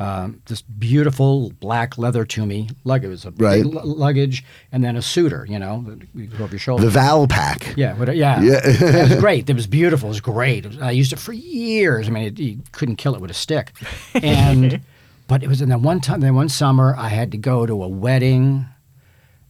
Um, 0.00 0.42
this 0.46 0.62
beautiful 0.62 1.50
black 1.58 1.98
leather 1.98 2.24
to 2.24 2.46
me 2.46 2.68
luggage. 2.84 3.06
It 3.06 3.10
was 3.10 3.24
a 3.24 3.32
Right. 3.32 3.64
big 3.64 3.74
lu- 3.74 3.82
luggage 3.82 4.44
and 4.70 4.84
then 4.84 4.94
a 4.94 5.02
suitor, 5.02 5.44
you 5.48 5.58
know, 5.58 5.84
you 6.14 6.26
go 6.28 6.44
over 6.44 6.52
your 6.52 6.60
shoulder. 6.60 6.84
the 6.84 6.90
Val 6.90 7.26
pack. 7.26 7.74
yeah, 7.76 7.94
what, 7.94 8.14
yeah, 8.16 8.40
Yeah. 8.40 8.60
it 8.62 9.10
was 9.10 9.18
great. 9.20 9.50
It 9.50 9.54
was 9.56 9.66
beautiful. 9.66 10.06
It 10.08 10.10
was 10.10 10.20
great. 10.20 10.66
It 10.66 10.68
was- 10.68 10.78
I 10.80 10.92
used 10.92 11.12
it 11.12 11.18
for 11.18 11.32
years. 11.32 12.06
I 12.06 12.10
mean, 12.12 12.24
it, 12.26 12.38
you 12.38 12.60
couldn't 12.70 12.94
kill 12.94 13.16
it 13.16 13.20
with 13.20 13.32
a 13.32 13.34
stick. 13.34 13.72
And 14.14 14.80
but 15.28 15.42
it 15.42 15.48
was 15.48 15.60
in 15.60 15.68
that 15.68 15.80
one 15.80 16.00
time, 16.00 16.20
then 16.20 16.34
one 16.34 16.48
summer, 16.48 16.96
I 16.98 17.08
had 17.08 17.30
to 17.32 17.38
go 17.38 17.66
to 17.66 17.84
a 17.84 17.88
wedding, 17.88 18.66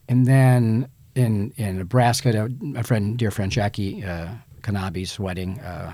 and 0.07 0.27
then 0.27 0.89
in 1.15 1.53
in 1.55 1.77
Nebraska, 1.77 2.31
to 2.33 2.49
my 2.61 2.83
friend, 2.83 3.17
dear 3.17 3.31
friend 3.31 3.51
Jackie 3.51 4.03
uh, 4.03 4.27
Kanabi's 4.61 5.17
wedding, 5.19 5.59
uh, 5.61 5.93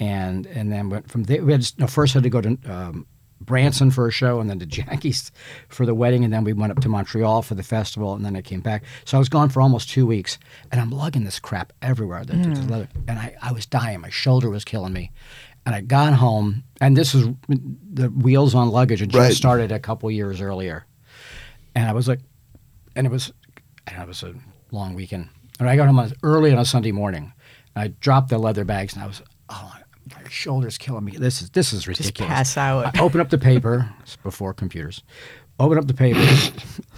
and 0.00 0.46
and 0.46 0.70
then 0.70 0.90
went 0.90 1.10
from 1.10 1.22
there. 1.24 1.44
We 1.44 1.52
had 1.52 1.64
no, 1.78 1.86
first 1.86 2.12
had 2.12 2.24
to 2.24 2.28
go 2.28 2.40
to 2.40 2.58
um, 2.66 3.06
Branson 3.40 3.92
for 3.92 4.08
a 4.08 4.10
show, 4.10 4.40
and 4.40 4.50
then 4.50 4.58
to 4.58 4.66
Jackie's 4.82 5.30
for 5.68 5.86
the 5.86 5.94
wedding, 5.94 6.24
and 6.24 6.32
then 6.32 6.42
we 6.42 6.52
went 6.52 6.72
up 6.72 6.80
to 6.80 6.88
Montreal 6.88 7.42
for 7.42 7.54
the 7.54 7.62
festival, 7.62 8.14
and 8.14 8.24
then 8.24 8.34
I 8.34 8.42
came 8.42 8.60
back. 8.60 8.82
So 9.04 9.16
I 9.16 9.20
was 9.20 9.28
gone 9.28 9.48
for 9.48 9.62
almost 9.62 9.90
two 9.90 10.06
weeks, 10.06 10.38
and 10.72 10.80
I'm 10.80 10.90
lugging 10.90 11.22
this 11.22 11.38
crap 11.38 11.72
everywhere. 11.82 12.24
The, 12.24 12.34
the 12.34 12.62
leather, 12.68 12.88
and 13.06 13.20
I, 13.20 13.36
I 13.40 13.52
was 13.52 13.64
dying. 13.64 14.00
My 14.00 14.10
shoulder 14.10 14.50
was 14.50 14.64
killing 14.64 14.92
me. 14.92 15.12
And 15.66 15.74
I 15.74 15.80
got 15.80 16.12
home, 16.14 16.62
and 16.80 16.96
this 16.96 17.14
was 17.14 17.28
the 17.48 18.08
wheels 18.10 18.54
on 18.54 18.68
luggage 18.70 19.00
had 19.00 19.08
just 19.10 19.18
Right. 19.18 19.32
started 19.34 19.72
a 19.72 19.78
couple 19.78 20.10
years 20.10 20.40
earlier. 20.40 20.84
And 21.74 21.88
I 21.88 21.92
was 21.92 22.06
like, 22.06 22.20
and 22.94 23.06
it 23.06 23.10
was, 23.10 23.32
and 23.86 24.00
it 24.00 24.06
was 24.06 24.22
a 24.22 24.34
long 24.70 24.94
weekend. 24.94 25.28
And 25.58 25.68
I 25.68 25.76
got 25.76 25.86
home 25.88 26.12
early 26.22 26.52
on 26.52 26.58
a 26.58 26.64
Sunday 26.64 26.92
morning. 26.92 27.32
And 27.74 27.84
I 27.84 27.88
dropped 28.00 28.28
the 28.28 28.38
leather 28.38 28.64
bags, 28.64 28.92
and 28.94 29.02
I 29.02 29.06
was, 29.06 29.22
oh, 29.48 29.72
my 30.14 30.28
shoulder's 30.28 30.76
killing 30.76 31.04
me. 31.04 31.12
This 31.12 31.40
is 31.40 31.48
this 31.50 31.72
is 31.72 31.88
ridiculous. 31.88 32.28
pass 32.28 32.56
out. 32.58 32.94
I 32.96 33.00
open 33.00 33.20
up 33.22 33.30
the 33.30 33.38
paper. 33.38 33.90
Before 34.22 34.52
computers. 34.52 35.02
Open 35.58 35.78
up 35.78 35.86
the 35.86 35.94
paper 35.94 36.20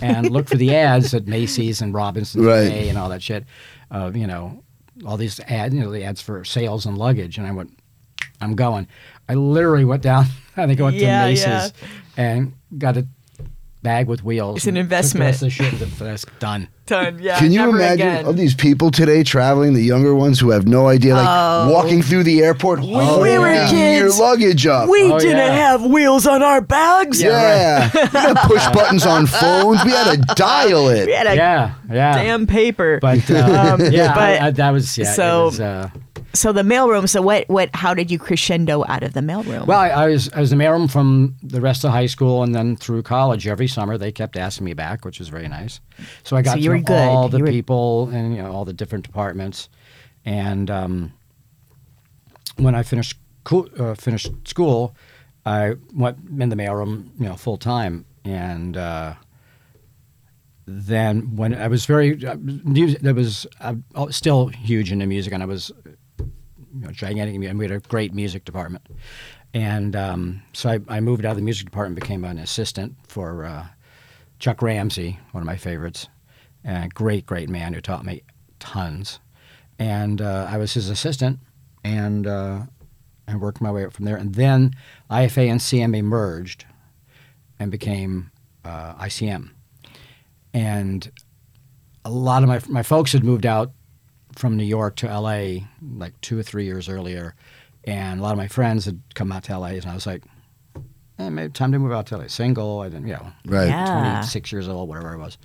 and 0.01 0.31
look 0.31 0.49
for 0.49 0.57
the 0.57 0.75
ads 0.75 1.13
at 1.15 1.27
Macy's 1.29 1.83
and 1.83 1.93
Robinson's 1.95 2.45
Right. 2.47 2.73
And 2.89 2.97
all 2.99 3.11
that 3.11 3.23
shit. 3.23 3.45
Uh, 3.91 4.11
you 4.15 4.27
know, 4.27 4.63
all 5.07 5.17
these 5.19 5.39
ads, 5.41 5.75
you 5.75 5.81
know, 5.83 5.93
the 5.93 6.03
ads 6.05 6.21
for 6.23 6.43
sales 6.45 6.87
and 6.87 6.97
luggage. 6.99 7.37
And 7.39 7.47
I 7.47 7.51
went, 7.53 7.76
I'm 8.41 8.55
going. 8.55 8.89
I 9.29 9.35
literally 9.35 9.85
went 9.85 10.03
down. 10.03 10.27
I 10.57 10.67
think 10.67 10.81
I 10.81 10.85
went 10.85 10.97
Yeah, 10.97 11.23
to 11.25 11.29
Macy's 11.31 11.47
yeah. 11.47 11.69
and 12.17 12.53
got 12.79 12.97
a 12.97 13.07
bag 13.83 14.09
with 14.09 14.25
wheels. 14.25 14.57
It's 14.59 14.67
an 14.67 14.71
and 14.71 14.77
the 14.77 14.81
investment. 14.81 15.25
rest 15.27 15.43
of 15.43 15.47
the 15.47 15.51
shit, 15.51 15.99
that's 15.99 16.25
done. 16.41 16.69
Done. 16.87 17.19
Yeah. 17.21 17.39
Can 17.39 17.51
you 17.53 17.59
never 17.61 17.77
imagine 17.77 18.09
again. 18.09 18.27
of 18.27 18.37
these 18.37 18.55
people 18.55 18.91
today 18.91 19.23
traveling, 19.25 19.75
the 19.75 19.83
younger 19.83 20.15
ones 20.15 20.39
who 20.41 20.51
have 20.51 20.67
no 20.67 20.87
idea, 20.89 21.15
like 21.15 21.27
Oh. 21.29 21.71
walking 21.73 22.01
through 22.03 22.23
the 22.25 22.43
airport, 22.43 22.79
holding 22.81 23.41
were 23.41 23.53
your 23.53 23.67
kids. 23.69 24.19
luggage 24.21 24.67
up? 24.67 24.89
We 24.89 25.11
Oh, 25.13 25.19
didn't 25.19 25.37
yeah. 25.39 25.53
have 25.53 25.85
wheels 25.85 26.27
on 26.29 26.43
our 26.43 26.61
bags. 26.61 27.21
yeah, 27.21 27.91
we 27.93 28.01
had 28.01 28.37
push 28.39 28.65
buttons 28.69 29.05
on 29.05 29.27
phones. 29.27 29.85
We 29.85 29.91
had 29.91 30.13
to 30.29 30.35
dial 30.37 30.89
it. 30.89 31.07
We 31.07 31.13
had 31.13 31.27
a 31.27 31.35
Yeah, 31.37 31.75
yeah. 31.91 32.23
damn 32.23 32.47
paper. 32.47 32.99
But 33.01 33.29
uh, 33.31 33.75
Um, 33.75 33.81
yeah, 33.93 34.15
but- 34.15 34.23
I, 34.23 34.47
I, 34.47 34.51
that 34.53 34.71
was 34.71 34.97
yeah. 34.97 35.11
it 35.11 35.15
so- 35.15 35.45
was, 35.47 35.61
uh, 35.61 35.91
so 36.33 36.53
the 36.53 36.63
mailroom. 36.63 37.09
So 37.09 37.23
what? 37.23 37.49
What? 37.49 37.71
How 37.75 37.95
did 37.95 38.11
you 38.11 38.19
crescendo 38.19 38.85
out 38.89 39.03
of 39.03 39.13
the 39.13 39.21
mailroom? 39.21 39.67
Well, 39.67 39.79
I, 39.79 39.89
I 39.89 40.07
was 40.09 40.31
I 40.33 40.41
was 40.41 40.51
the 40.51 40.57
mailroom 40.57 40.91
from 40.91 41.37
the 41.43 41.61
rest 41.61 41.85
of 41.85 41.91
high 41.93 42.07
school 42.07 42.43
and 42.43 42.55
then 42.55 42.77
through 42.77 43.03
college. 43.03 43.47
Every 43.47 43.69
summer 43.69 43.97
they 43.99 44.13
kept 44.13 44.37
asking 44.37 44.65
me 44.65 44.75
back, 44.75 45.05
which 45.05 45.19
was 45.19 45.29
very 45.29 45.49
nice. 45.49 45.81
So 46.25 46.37
I 46.37 46.43
got 46.43 46.55
So 46.59 46.61
to 46.63 46.69
know 46.77 46.81
good. 46.83 47.09
all 47.09 47.29
the 47.29 47.39
were- 47.39 47.47
people 47.47 48.09
and 48.13 48.35
you 48.37 48.43
know 48.43 48.53
all 48.53 48.65
the 48.65 48.73
different 48.75 49.05
departments. 49.07 49.69
And 50.25 50.71
um, 50.71 51.13
when 52.57 52.75
I 52.75 52.83
finished 52.83 53.19
uh, 53.79 53.95
finished 53.95 54.33
school, 54.49 54.97
I 55.45 55.75
went 55.95 56.19
in 56.41 56.49
the 56.49 56.57
mailroom, 56.57 57.11
you 57.19 57.27
know, 57.29 57.37
full 57.37 57.57
time. 57.59 58.05
And 58.25 58.77
uh, 58.77 59.15
then 60.67 61.37
when 61.37 61.55
I 61.55 61.69
was 61.69 61.87
very 61.87 62.25
uh, 62.27 62.37
music, 62.41 63.01
there 63.03 63.15
was 63.15 63.47
uh, 63.61 63.75
still 64.11 64.49
huge 64.49 64.91
into 64.91 65.07
music, 65.07 65.33
and 65.33 65.43
I 65.43 65.47
was 65.47 65.71
you 66.77 66.87
know, 66.87 66.93
gigantic, 66.93 67.35
and 67.35 67.59
we 67.59 67.65
had 67.65 67.73
a 67.73 67.81
great 67.81 68.13
music 68.13 68.45
department. 68.45 68.87
And 69.55 69.97
um, 69.97 70.43
so 70.53 70.69
I, 70.69 70.81
I 70.89 71.01
moved 71.01 71.25
out 71.25 71.31
of 71.31 71.37
the 71.37 71.43
music 71.43 71.65
department, 71.65 72.01
became 72.01 72.25
an 72.25 72.39
assistant 72.39 72.97
for 73.09 73.45
uh, 73.45 73.67
Chuck 74.39 74.61
Ramsey, 74.61 75.19
one 75.33 75.43
of 75.43 75.47
my 75.47 75.57
favorites, 75.57 76.09
a 76.65 76.89
great, 76.93 77.25
great 77.25 77.49
man 77.49 77.73
who 77.73 77.81
taught 77.81 78.05
me 78.05 78.23
tons. 78.59 79.21
And 79.79 80.21
uh, 80.21 80.47
I 80.51 80.59
was 80.59 80.75
his 80.75 80.91
assistant, 80.91 81.39
and 81.83 82.27
uh, 82.27 82.63
I 83.29 83.37
worked 83.37 83.61
my 83.61 83.71
way 83.71 83.85
up 83.85 83.93
from 83.93 84.05
there. 84.05 84.17
And 84.17 84.35
then 84.35 84.73
IFA 85.11 85.51
and 85.51 85.61
CMA 85.61 86.03
merged 86.03 86.67
and 87.59 87.71
became 87.71 88.31
uh, 88.65 88.95
ICM. 88.95 89.51
And 90.53 91.11
a 92.05 92.11
lot 92.11 92.43
of 92.43 92.49
my 92.49 92.61
my 92.69 92.83
folks 92.83 93.13
had 93.13 93.25
moved 93.25 93.45
out 93.45 93.73
from 94.39 94.57
New 94.57 94.65
York 94.65 94.97
to 94.97 95.07
LA 95.07 95.67
like 95.97 96.21
two 96.21 96.39
or 96.39 96.43
three 96.43 96.65
years 96.65 96.89
earlier, 96.89 97.35
and 97.85 98.21
a 98.21 98.23
lot 98.23 98.33
of 98.33 98.39
my 98.39 98.49
friends 98.49 98.85
had 98.85 99.01
come 99.15 99.33
out 99.33 99.45
to 99.45 99.59
LA, 99.59 99.69
and 99.69 99.87
I 99.87 99.95
was 99.95 100.07
like, 100.07 100.23
eh, 101.19 101.29
maybe 101.31 101.53
time 101.53 101.73
to 101.73 101.79
move 101.79 101.93
out 101.93 102.07
to 102.07 102.17
LA. 102.19 102.27
Single, 102.29 102.81
I 102.81 102.89
didn't, 102.89 103.07
you 103.07 103.15
know, 103.15 103.33
Right. 103.47 103.69
Yeah. 103.69 104.17
26 104.21 104.53
years 104.53 104.69
old, 104.69 104.89
whatever 104.89 105.13
I 105.13 105.17
was. 105.17 105.39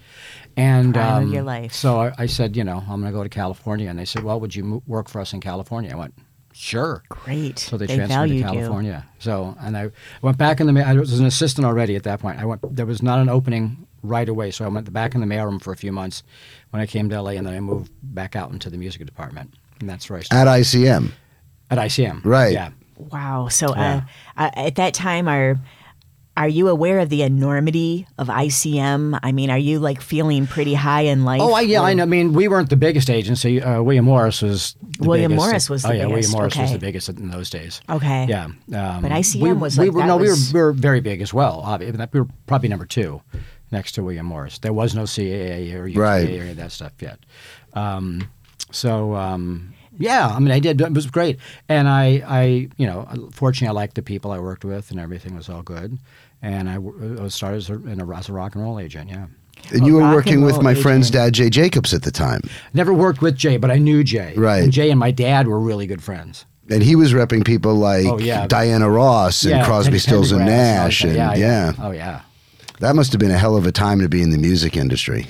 And 0.57 0.93
Prime 0.93 1.23
um, 1.23 1.33
your 1.33 1.43
life. 1.43 1.73
So 1.73 1.99
I, 2.01 2.13
I 2.17 2.25
said, 2.25 2.55
you 2.57 2.63
know, 2.63 2.77
I'm 2.79 2.99
going 3.01 3.11
to 3.11 3.17
go 3.17 3.23
to 3.23 3.29
California, 3.29 3.89
and 3.89 3.97
they 3.97 4.05
said, 4.05 4.23
well, 4.23 4.39
would 4.39 4.55
you 4.55 4.63
mo- 4.63 4.83
work 4.87 5.07
for 5.09 5.21
us 5.21 5.33
in 5.33 5.39
California? 5.41 5.91
I 5.91 5.95
went, 5.95 6.13
sure. 6.51 7.03
Great. 7.09 7.59
So 7.59 7.77
they, 7.77 7.85
they 7.85 7.95
transferred 7.95 8.29
me 8.29 8.37
to 8.39 8.43
valued 8.43 8.55
you. 8.55 8.59
California. 8.61 9.05
So 9.19 9.55
and 9.61 9.77
I 9.77 9.91
went 10.21 10.37
back 10.37 10.59
in 10.59 10.67
the. 10.67 10.73
ma- 10.73 10.81
I 10.81 10.93
was 10.93 11.17
an 11.19 11.25
assistant 11.25 11.65
already 11.65 11.95
at 11.95 12.03
that 12.03 12.19
point. 12.19 12.39
I 12.39 12.45
went. 12.45 12.75
There 12.75 12.85
was 12.85 13.01
not 13.01 13.19
an 13.19 13.29
opening 13.29 13.87
right 14.03 14.27
away, 14.27 14.49
so 14.51 14.65
I 14.65 14.67
went 14.67 14.91
back 14.91 15.13
in 15.15 15.21
the 15.21 15.27
mailroom 15.27 15.61
for 15.61 15.71
a 15.71 15.77
few 15.77 15.91
months 15.91 16.23
when 16.71 16.81
I 16.81 16.85
came 16.85 17.09
to 17.09 17.21
LA, 17.21 17.31
and 17.31 17.45
then 17.45 17.53
I 17.53 17.59
moved 17.59 17.91
back 18.01 18.35
out 18.35 18.51
into 18.51 18.69
the 18.69 18.77
music 18.77 19.05
department, 19.05 19.53
and 19.79 19.89
that's 19.89 20.09
where 20.09 20.19
I 20.19 20.23
started 20.23 20.49
At 20.49 20.57
ICM. 20.59 21.11
at 21.69 21.77
ICM. 21.77 22.25
Right. 22.25 22.53
Yeah. 22.53 22.71
Wow. 22.97 23.47
So 23.49 23.75
Yeah. 23.75 24.01
uh, 24.37 24.41
uh, 24.41 24.51
at 24.67 24.75
that 24.75 24.93
time, 24.93 25.27
are 25.27 25.57
are 26.37 26.47
you 26.47 26.69
aware 26.69 26.99
of 26.99 27.09
the 27.09 27.23
enormity 27.23 28.07
of 28.17 28.29
ICM? 28.29 29.19
I 29.21 29.33
mean, 29.33 29.49
are 29.49 29.57
you 29.57 29.79
like 29.79 29.99
feeling 30.01 30.47
pretty 30.47 30.73
high 30.73 31.01
in 31.01 31.25
life? 31.25 31.41
Oh, 31.41 31.51
I, 31.53 31.61
yeah, 31.61 31.81
I 31.81 31.93
know. 31.93 32.03
I 32.03 32.05
mean, 32.05 32.31
we 32.31 32.47
weren't 32.47 32.69
the 32.69 32.77
biggest 32.77 33.09
agency. 33.09 33.61
Uh, 33.61 33.81
William 33.81 34.05
Morris 34.05 34.41
was. 34.41 34.75
The 34.99 35.07
William 35.09 35.31
biggest. 35.31 35.45
Morris 35.47 35.69
was 35.69 35.81
the 35.83 35.89
oh, 35.89 35.91
yeah, 35.91 36.05
biggest, 36.07 36.29
William 36.29 36.31
Morris 36.31 36.57
was 36.57 36.71
the 36.71 36.79
biggest 36.79 37.09
in 37.09 37.29
those 37.31 37.49
days. 37.49 37.81
Okay. 37.89 38.27
Yeah, 38.29 38.45
um, 38.45 38.55
But 39.01 39.11
ICM 39.11 39.41
we, 39.41 39.51
was 39.53 39.77
we 39.77 39.85
like- 39.87 39.93
were 39.95 40.01
that 40.01 40.07
no, 40.07 40.17
was- 40.17 40.53
we 40.53 40.59
were 40.61 40.67
we 40.67 40.67
were 40.67 40.73
very 40.73 41.01
big 41.01 41.21
as 41.21 41.33
well. 41.33 41.61
Obviously, 41.65 41.99
we 42.13 42.19
were 42.21 42.27
probably 42.47 42.69
number 42.69 42.85
two, 42.85 43.21
next 43.71 43.93
to 43.93 44.03
William 44.03 44.25
Morris. 44.25 44.59
There 44.59 44.73
was 44.73 44.93
no 44.95 45.03
CAA 45.03 45.73
or 45.75 45.87
UTA 45.87 45.99
Right. 45.99 46.29
or 46.29 46.41
any 46.41 46.49
of 46.51 46.57
that 46.57 46.71
stuff 46.71 46.93
yet. 46.99 47.19
Um, 47.73 48.29
so 48.71 49.15
um, 49.15 49.73
yeah, 49.97 50.27
I 50.27 50.39
mean, 50.39 50.51
I 50.51 50.59
did. 50.59 50.79
It 50.81 50.93
was 50.93 51.05
great, 51.07 51.37
and 51.69 51.87
I, 51.87 52.23
I, 52.27 52.43
you 52.77 52.87
know, 52.87 53.07
fortunately, 53.31 53.69
I 53.75 53.79
liked 53.79 53.95
the 53.95 54.01
people 54.01 54.31
I 54.31 54.39
worked 54.39 54.63
with, 54.65 54.91
and 54.91 54.99
everything 54.99 55.35
was 55.35 55.49
all 55.49 55.61
good. 55.61 55.97
And 56.41 56.69
I, 56.69 56.75
w- 56.75 57.23
I 57.23 57.27
started 57.27 57.57
as 57.57 57.69
a, 57.69 57.73
in 57.73 58.01
a, 58.01 58.09
as 58.17 58.27
a 58.29 58.33
rock 58.33 58.55
and 58.55 58.63
roll 58.63 58.79
agent. 58.79 59.09
Yeah. 59.09 59.27
And 59.71 59.85
you 59.85 59.93
were 59.95 60.09
working 60.11 60.41
with 60.41 60.53
roll 60.55 60.63
my 60.63 60.73
friend's 60.73 61.09
agent. 61.11 61.25
dad, 61.25 61.33
Jay 61.33 61.49
Jacobs, 61.51 61.93
at 61.93 62.01
the 62.01 62.09
time. 62.09 62.41
Never 62.73 62.93
worked 62.93 63.21
with 63.21 63.35
Jay, 63.35 63.57
but 63.57 63.69
I 63.69 63.77
knew 63.77 64.03
Jay. 64.03 64.33
Right. 64.35 64.63
And 64.63 64.71
Jay 64.71 64.89
and 64.89 64.99
my 64.99 65.11
dad 65.11 65.47
were 65.47 65.59
really 65.59 65.85
good 65.85 66.01
friends. 66.01 66.45
And 66.69 66.81
he 66.81 66.95
was 66.95 67.13
repping 67.13 67.45
people 67.45 67.75
like 67.75 68.05
Oh, 68.07 68.17
yeah. 68.17 68.47
Diana 68.47 68.89
Ross 68.89 69.43
and 69.43 69.51
yeah, 69.51 69.65
Crosby, 69.65 69.89
Penny 69.91 69.99
Stills, 69.99 70.31
and 70.31 70.45
Nash. 70.45 71.03
all 71.03 71.11
And 71.11 71.19
that. 71.19 71.37
yeah, 71.37 71.73
Oh 71.79 71.91
yeah. 71.91 72.21
That 72.81 72.95
must 72.95 73.11
have 73.13 73.19
been 73.19 73.31
a 73.31 73.37
hell 73.37 73.55
of 73.55 73.65
a 73.65 73.71
time 73.71 73.99
to 74.01 74.09
be 74.09 74.21
in 74.21 74.29
the 74.31 74.37
music 74.37 74.75
industry. 74.77 75.25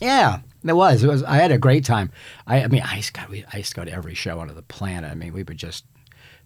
Yeah, 0.00 0.40
it 0.64 0.72
was. 0.74 1.02
It 1.02 1.08
was. 1.08 1.22
I 1.22 1.36
had 1.36 1.50
a 1.52 1.58
great 1.58 1.84
time. 1.84 2.10
I, 2.46 2.62
I 2.64 2.66
mean, 2.68 2.82
I 2.84 2.96
used, 2.96 3.14
to 3.14 3.20
go, 3.22 3.26
we, 3.30 3.44
I 3.52 3.56
used 3.58 3.70
to 3.70 3.76
go 3.76 3.84
to 3.84 3.92
every 3.92 4.14
show 4.14 4.38
on 4.40 4.48
the 4.54 4.62
planet. 4.62 5.10
I 5.10 5.14
mean, 5.14 5.32
we 5.32 5.42
would 5.42 5.56
just 5.56 5.84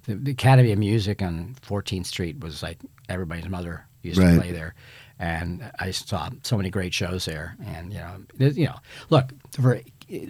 the, 0.04 0.14
the 0.14 0.30
Academy 0.32 0.72
of 0.72 0.78
Music 0.78 1.20
on 1.20 1.56
14th 1.66 2.06
Street 2.06 2.40
was 2.40 2.62
like 2.62 2.78
everybody's 3.08 3.48
mother 3.48 3.84
used 4.02 4.18
Right. 4.18 4.34
to 4.34 4.40
play 4.40 4.52
there, 4.52 4.74
and 5.18 5.70
I 5.78 5.90
saw 5.90 6.30
so 6.42 6.56
many 6.56 6.70
great 6.70 6.94
shows 6.94 7.24
there. 7.24 7.56
And 7.66 7.92
you 7.92 7.98
know, 7.98 8.16
it- 8.38 8.56
you 8.56 8.66
know, 8.66 8.76
look 9.10 9.30
for 9.60 9.80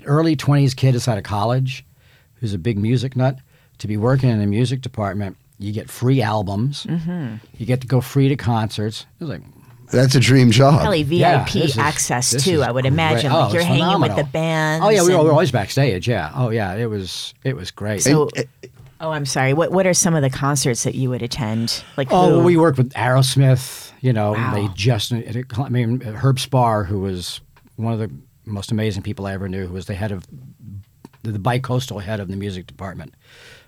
early 0.04 0.36
20s 0.36 0.74
kid 0.76 0.94
that's 0.94 1.08
out 1.08 1.18
of 1.18 1.24
college 1.24 1.84
who's 2.36 2.52
a 2.54 2.58
big 2.58 2.78
music 2.78 3.16
nut 3.16 3.38
to 3.78 3.86
be 3.88 3.96
working 3.96 4.28
in 4.30 4.38
the 4.38 4.46
music 4.46 4.80
department. 4.80 5.36
You 5.58 5.72
get 5.72 5.90
free 5.90 6.22
albums. 6.22 6.84
Mm-hmm. 6.86 7.34
You 7.58 7.66
get 7.66 7.82
to 7.82 7.86
go 7.86 8.00
free 8.00 8.28
to 8.28 8.36
concerts. 8.36 9.04
It 9.20 9.24
was 9.24 9.30
like 9.30 9.42
That's 9.90 10.14
a 10.14 10.20
dream 10.20 10.50
job. 10.50 10.80
Probably 10.80 11.02
VIP 11.02 11.18
Yeah, 11.20 11.62
is- 11.62 11.78
access 11.78 12.42
too. 12.44 12.62
I 12.62 12.70
would 12.70 12.82
great. 12.82 12.92
imagine. 12.92 13.32
Oh, 13.32 13.40
like 13.40 13.52
you're 13.52 13.62
it's 13.62 13.68
hanging 13.68 14.00
with 14.00 14.16
the 14.16 14.24
bands. 14.24 14.84
Oh 14.84 14.88
yeah, 14.90 15.02
we 15.02 15.10
were, 15.14 15.18
we 15.18 15.24
were 15.26 15.32
always 15.32 15.50
backstage. 15.50 16.08
Yeah. 16.08 16.30
Oh 16.34 16.50
yeah, 16.50 16.74
it 16.74 16.86
was 16.86 17.34
it 17.44 17.56
was 17.56 17.70
great. 17.70 18.02
So, 18.02 18.28
oh, 19.00 19.10
I'm 19.10 19.26
sorry. 19.26 19.52
What 19.52 19.72
What 19.72 19.86
are 19.86 19.94
some 19.94 20.14
of 20.14 20.22
the 20.22 20.30
concerts 20.30 20.84
that 20.84 20.94
you 20.94 21.10
would 21.10 21.22
attend? 21.22 21.82
Like, 21.96 22.08
oh, 22.10 22.38
who? 22.40 22.44
we 22.44 22.56
worked 22.56 22.78
with 22.78 22.92
Aerosmith. 22.92 23.92
You 24.00 24.12
know, 24.14 24.32
Wow. 24.32 24.54
they 24.54 24.68
just. 24.74 25.12
I 25.12 25.68
mean, 25.68 26.00
Herb 26.00 26.38
Spar, 26.40 26.84
who 26.84 27.00
was 27.00 27.40
one 27.76 27.92
of 27.92 27.98
the 27.98 28.10
most 28.46 28.70
amazing 28.72 29.02
people 29.02 29.26
I 29.26 29.32
ever 29.34 29.48
knew, 29.48 29.66
who 29.66 29.74
was 29.74 29.86
the 29.86 29.94
head 29.94 30.10
of 30.12 30.26
the, 31.22 31.32
the 31.32 31.38
bi-coastal 31.38 31.98
head 31.98 32.18
of 32.18 32.28
the 32.28 32.36
music 32.36 32.66
department 32.66 33.14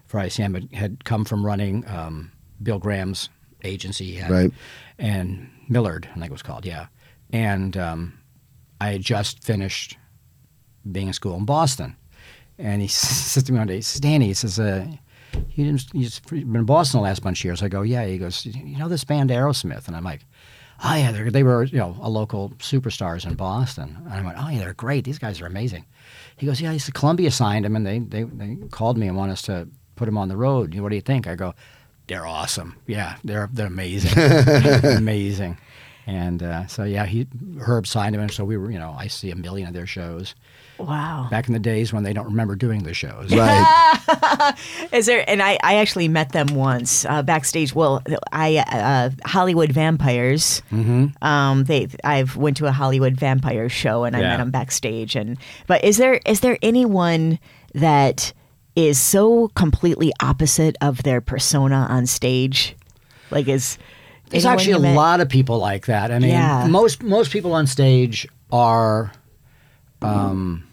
for 0.06 0.18
ICM, 0.20 0.54
had, 0.54 0.72
had 0.74 1.04
come 1.04 1.24
from 1.26 1.44
running 1.44 1.87
um, 1.87 2.32
Bill 2.62 2.78
Graham's 2.78 3.28
agency, 3.62 4.06
he 4.06 4.14
had, 4.14 4.30
Right. 4.30 4.50
And 4.98 5.50
Millard, 5.68 6.09
I 6.11 6.14
think 6.14 6.27
it 6.27 6.33
was 6.33 6.42
called, 6.42 6.64
yeah. 6.64 6.87
And 7.33 7.77
um, 7.77 8.18
I 8.81 8.92
had 8.92 9.03
just 9.03 9.42
finished 9.42 9.96
being 10.90 11.09
in 11.09 11.12
school 11.12 11.37
in 11.37 11.44
Boston. 11.44 11.96
And 12.59 12.83
he 12.83 12.88
says 12.88 13.42
to 13.44 13.53
me 13.53 13.59
one 13.59 13.66
day, 13.66 13.81
says, 13.81 14.01
Danny, 14.01 14.27
he 14.27 14.35
says, 14.35 14.59
uh, 14.59 14.87
you 15.55 15.64
didn't, 15.64 15.87
you've 15.94 16.20
been 16.27 16.57
in 16.57 16.64
Boston 16.64 16.98
the 16.98 17.05
last 17.05 17.22
bunch 17.22 17.40
of 17.40 17.44
years. 17.44 17.62
I 17.62 17.68
go, 17.68 17.83
yeah. 17.83 18.05
He 18.07 18.18
goes, 18.18 18.44
you 18.44 18.79
know 18.79 18.88
this 18.88 19.05
band 19.05 19.31
Aerosmith? 19.31 19.87
And 19.87 19.96
I'm 19.96 20.05
like, 20.05 20.27
oh, 20.85 20.94
yeah, 20.94 21.12
they 21.31 21.42
were, 21.42 21.64
you 21.64 21.79
know, 21.79 21.96
a 22.01 22.11
local 22.11 22.51
superstars 22.59 23.27
in 23.27 23.35
Boston. 23.35 23.96
And 24.05 24.12
I 24.12 24.22
went, 24.22 24.37
oh, 24.38 24.48
yeah, 24.48 24.59
they're 24.59 24.75
great. 24.75 25.05
These 25.05 25.18
guys 25.18 25.40
are 25.40 25.46
amazing. 25.46 25.87
He 26.37 26.46
goes, 26.46 26.61
yeah, 26.61 26.72
he 26.72 26.79
said 26.79 26.94
Columbia 26.94 27.31
signed 27.31 27.64
him, 27.64 27.77
and 27.77 27.87
they, 27.87 28.01
they, 28.01 28.25
they 28.25 28.57
called 28.70 28.98
me 28.98 29.07
and 29.07 29.16
want 29.16 29.33
us 29.33 29.42
to 29.42 29.68
put 29.96 30.09
him 30.09 30.18
on 30.18 30.29
the 30.29 30.37
road. 30.37 30.79
What 30.79 30.88
do 30.88 30.94
you 30.96 31.03
think? 31.03 31.27
I 31.27 31.35
go, 31.35 31.55
they're 32.07 32.27
awesome. 32.27 32.77
Yeah, 32.87 33.17
they're 33.25 33.49
they're 33.53 33.67
amazing, 33.67 34.12
amazing. 34.97 35.59
And 36.07 36.43
uh, 36.43 36.67
so 36.67 36.83
yeah, 36.83 37.07
he 37.07 37.29
Herb 37.61 37.87
signed 37.87 38.15
him, 38.17 38.21
and 38.21 38.31
so 38.31 38.45
we 38.45 38.57
were, 38.57 38.71
you 38.73 38.79
know, 38.79 38.95
I 38.99 39.07
see 39.07 39.31
a 39.31 39.37
million 39.37 39.69
of 39.69 39.75
their 39.75 39.87
shows 39.87 40.35
Wow. 40.79 41.29
back 41.31 41.47
in 41.47 41.53
the 41.53 41.61
days 41.61 41.93
when 41.93 42.03
they 42.03 42.12
don't 42.12 42.25
remember 42.25 42.57
doing 42.57 42.83
the 42.83 42.93
shows. 42.93 43.31
Right. 43.33 44.55
Is 44.93 45.07
there? 45.07 45.25
And 45.31 45.41
I, 45.41 45.59
I 45.62 45.77
actually 45.77 46.09
met 46.09 46.33
them 46.33 46.49
once 46.57 47.05
uh, 47.05 47.23
backstage. 47.23 47.73
Well, 47.75 48.03
I 48.33 48.57
uh, 48.59 49.11
Hollywood 49.29 49.71
Vampires. 49.71 50.61
Mm-hmm. 50.73 51.25
Um, 51.25 51.65
they 51.65 51.87
I've 52.03 52.37
went 52.37 52.57
to 52.57 52.67
a 52.67 52.73
Hollywood 52.73 53.15
Vampire 53.15 53.69
show 53.69 54.03
and 54.05 54.17
I 54.17 54.21
Yeah. 54.21 54.29
met 54.31 54.37
them 54.38 54.51
backstage. 54.51 55.15
And 55.15 55.38
but 55.69 55.85
is 55.85 55.99
there 55.99 56.21
is 56.27 56.41
there 56.41 56.59
anyone 56.62 57.38
that 57.75 58.33
is 58.74 59.00
so 59.00 59.48
completely 59.48 60.12
opposite 60.20 60.76
of 60.80 61.02
their 61.02 61.20
persona 61.20 61.87
on 61.90 62.06
stage? 62.06 62.74
Like 63.30 63.48
is 63.48 63.78
There's 64.30 64.44
actually 64.46 64.72
a 64.72 64.78
met- 64.78 64.96
lot 64.96 65.20
of 65.20 65.28
people 65.28 65.58
like 65.58 65.87
that. 65.87 66.11
I 66.11 66.18
mean, 66.18 66.30
Yeah. 66.30 66.66
most 66.68 67.02
most 67.02 67.30
people 67.32 67.52
on 67.52 67.66
stage 67.66 68.26
are, 68.50 69.12
um, 70.02 70.64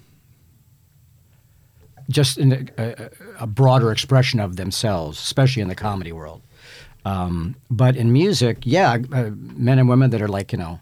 just 2.10 2.38
in 2.38 2.52
a, 2.78 2.84
a, 2.84 3.10
a 3.42 3.48
broader 3.48 3.92
expression 3.92 4.40
of 4.40 4.56
themselves, 4.56 5.20
especially 5.20 5.62
in 5.62 5.68
the 5.68 5.76
comedy 5.76 6.12
world. 6.12 6.42
Um, 7.06 7.56
but 7.70 7.96
in 7.96 8.12
music, 8.12 8.60
yeah, 8.64 8.98
uh, 9.14 9.30
men 9.36 9.80
and 9.80 9.88
women 9.88 10.10
that 10.10 10.22
are 10.22 10.28
like 10.28 10.52
you 10.52 10.58
know, 10.58 10.80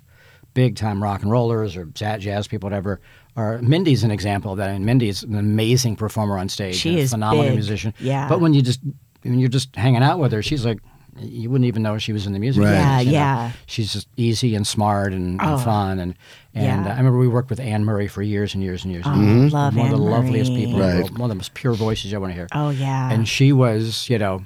big 0.53 0.75
time 0.75 1.03
rock 1.03 1.21
and 1.21 1.30
rollers 1.32 1.75
or 1.75 1.86
jazz 1.86 2.47
people, 2.47 2.67
whatever. 2.67 2.99
Are 3.38 3.60
Mindi's 3.60 4.04
an 4.04 4.12
example 4.12 4.52
of 4.52 4.58
that? 4.58 4.71
And 4.71 4.84
Mindi's 4.86 5.23
an 5.23 5.36
amazing 5.38 5.95
performer 5.95 6.38
on 6.38 6.50
stage. 6.50 6.76
She 6.76 6.89
and 6.89 6.97
a 6.97 7.02
is 7.04 7.12
phenomenal 7.12 7.45
big. 7.45 7.54
musician. 7.54 7.93
Yeah. 8.00 8.28
But 8.28 8.41
when 8.41 8.54
you 8.54 8.62
just 8.62 8.82
when 9.21 9.39
you're 9.39 9.47
just 9.50 9.76
hanging 9.76 10.04
out 10.04 10.19
with 10.19 10.32
her, 10.32 10.41
she's 10.41 10.65
like, 10.65 10.80
you 11.19 11.50
wouldn't 11.50 11.67
even 11.67 11.82
know 11.84 11.97
she 11.97 12.13
was 12.13 12.28
in 12.28 12.34
the 12.34 12.39
music. 12.39 12.63
Right. 12.63 12.73
Yeah, 12.73 13.00
you 13.00 13.06
know? 13.08 13.12
yeah. 13.12 13.52
She's 13.67 13.93
just 13.93 14.08
easy 14.17 14.54
and 14.56 14.65
smart 14.67 15.13
and, 15.13 15.39
and 15.39 15.52
Oh. 15.54 15.58
fun 15.58 16.00
and 16.00 16.15
and 16.54 16.86
Yeah. 16.86 16.91
uh, 16.91 16.95
I 16.95 16.97
remember 16.97 17.19
we 17.19 17.28
worked 17.28 17.50
with 17.52 17.60
Anne 17.60 17.86
Murray 17.86 18.08
for 18.08 18.21
years 18.23 18.54
and 18.56 18.63
years 18.63 18.84
and 18.84 18.91
years. 18.93 19.06
Oh, 19.08 19.13
and 19.13 19.52
love 19.54 19.76
one 19.76 19.86
of 19.86 19.91
the 19.91 19.97
loveliest 20.04 20.52
Murray. 20.52 20.65
people, 20.65 20.73
in 20.76 20.80
the 20.82 20.88
Right. 20.88 20.95
world, 21.04 21.12
one 21.19 21.21
of 21.23 21.30
the 21.30 21.36
most 21.36 21.54
pure 21.54 21.73
voices 21.73 22.12
you 22.12 22.19
want 22.19 22.32
to 22.32 22.36
hear. 22.36 22.47
Oh 22.54 22.69
yeah. 22.71 23.12
And 23.12 23.28
she 23.28 23.54
was, 23.54 24.10
you 24.10 24.17
know, 24.17 24.43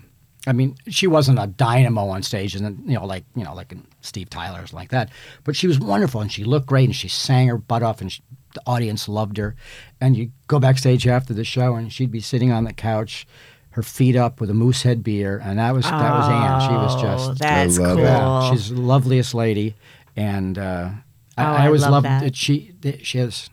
I 0.48 0.54
mean, 0.54 0.76
she 0.90 1.06
wasn't 1.08 1.38
a 1.40 1.46
dynamo 1.48 2.08
on 2.08 2.24
stage, 2.24 2.56
and 2.56 2.80
you 2.88 2.96
know, 2.96 3.06
like 3.06 3.26
you 3.36 3.44
know, 3.44 3.54
like 3.54 3.74
Steve 4.02 4.30
Tyler's 4.30 4.74
like 4.74 4.90
that. 4.90 5.10
But 5.44 5.56
she 5.56 5.68
was 5.68 5.80
wonderful, 5.80 6.20
and 6.20 6.32
she 6.32 6.44
looked 6.44 6.66
great, 6.66 6.86
and 6.86 6.96
she 6.96 7.08
sang 7.08 7.48
her 7.48 7.58
butt 7.60 7.84
off, 7.84 8.02
and 8.02 8.12
she, 8.12 8.24
the 8.54 8.62
audience 8.66 9.08
loved 9.10 9.38
her. 9.38 9.56
And 10.00 10.16
you 10.18 10.32
go 10.48 10.60
backstage 10.60 11.08
after 11.08 11.34
the 11.34 11.44
show, 11.44 11.76
and 11.76 11.92
she'd 11.92 12.12
be 12.12 12.20
sitting 12.22 12.52
on 12.52 12.64
the 12.64 12.74
couch, 12.74 13.28
her 13.72 13.84
feet 13.84 14.16
up 14.16 14.42
with 14.42 14.50
a 14.50 14.54
Moosehead 14.54 15.04
beer, 15.04 15.40
and 15.44 15.60
that 15.60 15.74
was 15.74 15.86
that 15.86 16.14
was 16.14 16.28
Anne. 16.30 16.62
She 16.70 16.76
was 16.76 16.96
Oh, 16.96 17.02
just 17.02 17.40
that's 17.42 17.78
cool. 17.78 17.96
that. 17.98 18.52
she's 18.52 18.70
the 18.70 18.82
loveliest 18.82 19.34
lady, 19.34 19.76
and 20.16 20.58
uh, 20.58 20.90
I, 21.38 21.44
Oh, 21.44 21.52
I 21.54 21.64
I 21.64 21.66
always 21.68 21.82
love 21.84 21.92
loved 21.92 22.06
that. 22.06 22.24
that 22.24 22.36
she 22.36 22.74
that 22.82 23.06
she 23.06 23.18
has 23.20 23.50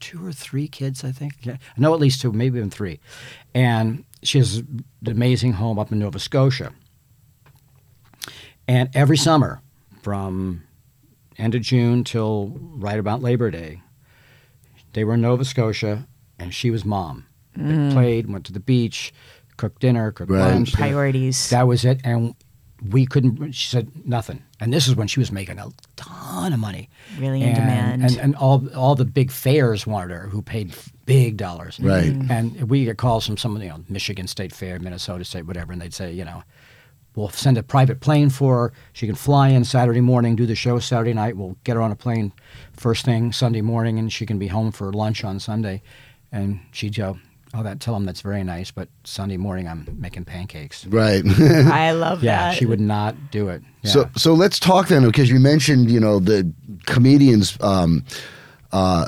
two 0.00 0.26
or 0.26 0.32
three 0.32 0.66
kids. 0.66 1.04
I 1.04 1.12
think 1.12 1.34
yeah, 1.42 1.56
I 1.76 1.80
know 1.80 1.94
at 1.94 2.00
least 2.00 2.20
two, 2.20 2.32
maybe 2.32 2.58
even 2.58 2.70
three, 2.70 2.98
and 3.54 4.04
she 4.24 4.38
has 4.38 4.56
an 4.56 4.84
amazing 5.06 5.52
home 5.54 5.78
up 5.78 5.92
in 5.92 5.98
Nova 6.00 6.18
Scotia. 6.18 6.72
And 8.66 8.88
every 8.94 9.16
summer, 9.16 9.60
from 10.02 10.64
end 11.36 11.54
of 11.54 11.62
June 11.62 12.02
till 12.04 12.56
right 12.58 12.98
about 12.98 13.20
Labor 13.22 13.50
Day, 13.50 13.82
they 14.94 15.04
were 15.04 15.14
in 15.14 15.20
Nova 15.20 15.44
Scotia, 15.44 16.06
and 16.38 16.52
she 16.54 16.70
was 16.70 16.84
mom. 16.84 17.26
Mm. 17.56 17.88
They 17.90 17.94
played, 17.94 18.30
went 18.32 18.46
to 18.46 18.52
the 18.52 18.60
beach, 18.60 19.12
cooked 19.56 19.80
dinner, 19.80 20.10
cooked 20.10 20.30
Right. 20.32 20.52
lunch. 20.52 20.72
Priorities. 20.72 21.50
That 21.50 21.68
was 21.68 21.84
it, 21.84 22.00
and 22.04 22.34
we 22.90 23.06
couldn't. 23.06 23.52
She 23.52 23.68
said 23.68 23.90
nothing, 24.04 24.42
and 24.60 24.72
this 24.72 24.88
is 24.88 24.96
when 24.96 25.06
she 25.06 25.20
was 25.20 25.30
making 25.30 25.58
a 25.58 25.68
ton 25.96 26.52
of 26.52 26.58
money, 26.58 26.88
Really 27.18 27.42
in 27.42 27.54
demand. 27.54 28.02
and 28.02 28.16
and 28.18 28.36
all 28.36 28.68
all 28.74 28.94
the 28.94 29.04
big 29.04 29.30
fairs 29.30 29.86
wanted 29.86 30.10
her, 30.14 30.28
who 30.28 30.42
paid 30.42 30.74
big 31.06 31.36
dollars, 31.36 31.78
Right. 31.80 32.12
Mm. 32.12 32.30
And 32.30 32.68
we 32.70 32.84
get 32.86 32.96
calls 32.98 33.26
from 33.26 33.36
some, 33.36 33.60
you 33.62 33.68
know, 33.68 33.84
Michigan 33.88 34.26
State 34.26 34.52
Fair, 34.54 34.78
Minnesota 34.80 35.24
State, 35.24 35.46
whatever, 35.46 35.72
and 35.72 35.80
they'd 35.80 35.94
say, 35.94 36.12
you 36.12 36.24
know, 36.24 36.42
we'll 37.16 37.28
send 37.30 37.56
a 37.58 37.62
private 37.62 38.00
plane 38.00 38.30
for 38.30 38.56
her. 38.58 38.72
She 38.92 39.06
can 39.06 39.14
fly 39.14 39.48
in 39.48 39.64
Saturday 39.64 40.00
morning, 40.00 40.36
do 40.36 40.46
the 40.46 40.54
show 40.54 40.78
Saturday 40.78 41.12
night. 41.14 41.36
We'll 41.36 41.56
get 41.64 41.76
her 41.76 41.82
on 41.82 41.92
a 41.92 41.96
plane 41.96 42.32
first 42.72 43.04
thing 43.04 43.32
Sunday 43.32 43.60
morning, 43.60 43.98
and 43.98 44.12
she 44.12 44.26
can 44.26 44.38
be 44.38 44.48
home 44.48 44.72
for 44.72 44.92
lunch 44.92 45.24
on 45.24 45.38
Sunday. 45.40 45.82
And 46.32 46.60
she'd 46.72 46.96
go, 46.96 47.18
oh, 47.54 47.62
that 47.62 47.78
tell 47.78 47.94
them 47.94 48.04
that's 48.04 48.20
very 48.20 48.42
nice, 48.42 48.72
but 48.72 48.88
Sunday 49.04 49.36
morning 49.36 49.68
I'm 49.68 49.86
making 49.98 50.24
pancakes. 50.24 50.84
Right. 50.86 51.22
I 51.40 51.92
love 51.92 52.24
Yeah, 52.24 52.48
that. 52.50 52.56
she 52.58 52.66
would 52.66 52.80
not 52.80 53.14
do 53.30 53.48
it. 53.48 53.62
Yeah. 53.82 53.90
So 53.92 54.10
so 54.16 54.34
let's 54.34 54.58
talk 54.58 54.88
then 54.88 55.04
because 55.06 55.30
you 55.30 55.38
mentioned 55.38 55.90
you 55.90 56.00
know 56.00 56.18
the 56.18 56.50
comedian's 56.86 57.56
um, 57.60 58.04
uh, 58.72 59.06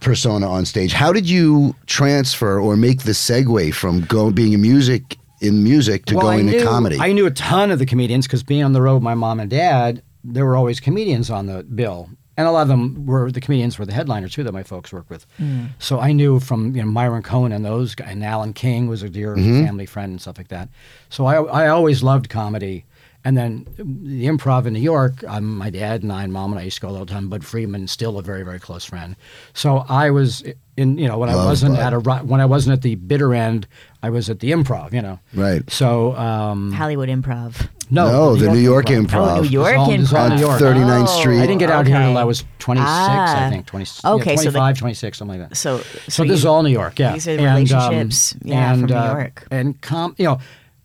persona 0.00 0.50
on 0.50 0.64
stage. 0.64 0.92
How 0.92 1.12
did 1.12 1.28
you 1.28 1.76
transfer 1.86 2.58
or 2.60 2.76
make 2.76 3.02
the 3.04 3.12
segue 3.12 3.72
from 3.74 4.00
go 4.02 4.30
being 4.32 4.52
a 4.54 4.58
music 4.58 5.16
in 5.40 5.62
music 5.62 6.06
to 6.06 6.16
Well, 6.16 6.28
I 6.28 6.36
going 6.36 6.46
knew, 6.46 6.58
to 6.60 6.64
comedy? 6.64 6.98
I 7.00 7.12
knew 7.12 7.26
a 7.26 7.30
ton 7.30 7.70
of 7.70 7.78
the 7.78 7.86
comedians 7.86 8.26
because 8.26 8.42
being 8.42 8.64
on 8.64 8.72
the 8.72 8.82
road 8.82 8.94
with 8.94 9.02
my 9.02 9.14
mom 9.14 9.40
and 9.40 9.50
dad, 9.50 10.02
there 10.24 10.44
were 10.44 10.56
always 10.56 10.80
comedians 10.80 11.30
on 11.30 11.46
the 11.46 11.62
bill. 11.62 12.10
And 12.38 12.46
a 12.46 12.50
lot 12.50 12.62
of 12.62 12.68
them 12.68 13.06
were 13.06 13.30
the 13.32 13.40
comedians 13.40 13.78
were 13.78 13.86
the 13.86 13.94
headliner 13.94 14.28
too 14.28 14.44
that 14.44 14.52
my 14.52 14.62
folks 14.62 14.92
worked 14.92 15.08
with. 15.08 15.26
Mm. 15.40 15.70
So 15.78 16.00
I 16.00 16.12
knew 16.12 16.38
from 16.38 16.76
you 16.76 16.82
know 16.82 16.88
Myron 16.88 17.22
Cohen 17.22 17.50
and 17.50 17.64
those 17.64 17.94
guys, 17.94 18.10
and 18.10 18.22
Alan 18.22 18.52
King 18.52 18.88
was 18.88 19.02
a 19.02 19.08
dear 19.08 19.34
mm-hmm. 19.34 19.64
family 19.64 19.86
friend 19.86 20.10
and 20.10 20.20
stuff 20.20 20.36
like 20.36 20.48
that. 20.48 20.68
So 21.08 21.24
I 21.24 21.42
I 21.42 21.68
always 21.68 22.02
loved 22.02 22.28
comedy. 22.28 22.84
And 23.26 23.36
then 23.36 23.66
the 23.76 24.26
improv 24.26 24.66
in 24.66 24.72
New 24.72 24.78
York, 24.78 25.24
um, 25.26 25.58
my 25.58 25.68
dad 25.68 26.04
and 26.04 26.12
I 26.12 26.22
and 26.22 26.32
mom 26.32 26.52
and 26.52 26.60
I 26.60 26.62
used 26.62 26.76
to 26.76 26.82
go 26.82 26.94
all 26.94 27.04
the 27.04 27.12
time. 27.12 27.28
Bud 27.28 27.44
Friedman, 27.44 27.88
still 27.88 28.18
a 28.18 28.22
very 28.22 28.44
very 28.44 28.60
close 28.60 28.84
friend. 28.84 29.16
So 29.52 29.84
I 29.88 30.10
was 30.10 30.44
in 30.76 30.96
you 30.96 31.08
know 31.08 31.18
when 31.18 31.28
I 31.28 31.34
wasn't 31.34 31.74
Bud. 31.74 31.82
at 31.82 31.92
a 31.92 31.98
ro- 31.98 32.22
when 32.24 32.40
I 32.40 32.44
wasn't 32.46 32.74
at 32.74 32.82
the 32.82 32.94
bitter 32.94 33.34
end, 33.34 33.66
I 34.00 34.10
was 34.10 34.30
at 34.30 34.38
the 34.38 34.52
improv. 34.52 34.92
You 34.92 35.02
know. 35.02 35.18
Right. 35.34 35.68
So 35.68 36.14
um, 36.14 36.70
Hollywood 36.70 37.08
Improv. 37.08 37.68
no, 37.90 38.06
No, 38.12 38.36
the 38.36 38.48
New 38.52 38.60
York 38.60 38.86
Improv. 38.86 39.38
Oh, 39.38 39.42
New 39.42 39.48
York 39.48 39.70
It's 39.70 39.78
all- 39.78 39.90
it's 39.90 40.12
all 40.12 40.28
Improv. 40.30 40.34
New 40.36 40.40
York. 40.46 40.60
39th 40.60 41.06
Oh, 41.08 41.20
Street. 41.20 41.38
I 41.40 41.46
didn't 41.48 41.58
get 41.58 41.70
out 41.70 41.88
here 41.88 41.96
until 41.96 42.18
I 42.18 42.22
was 42.22 42.44
26, 42.60 42.86
Ah. 42.88 43.46
I 43.46 43.50
think. 43.50 43.66
20, 43.66 43.86
Okay, 44.04 44.30
yeah, 44.34 44.36
so 44.36 44.42
the- 44.44 44.50
25, 44.58 44.78
26, 44.78 45.18
something 45.18 45.40
like 45.40 45.48
that. 45.50 45.56
So, 45.56 45.80
So, 46.08 46.22
this 46.22 46.38
is 46.38 46.46
all 46.46 46.62
New 46.62 46.70
York, 46.70 46.96
yeah. 47.00 47.12
These 47.14 47.26
are 47.26 47.36
the 47.36 47.42
And, 47.42 47.72
um, 47.72 48.10
yeah, 48.44 48.70
and, 48.72 48.80
from 48.82 48.90
New 48.90 48.94
uh, 48.96 49.14
York. 49.14 49.46
And 49.50 49.80
com- 49.80 50.14
you 50.16 50.26
know, 50.26 50.38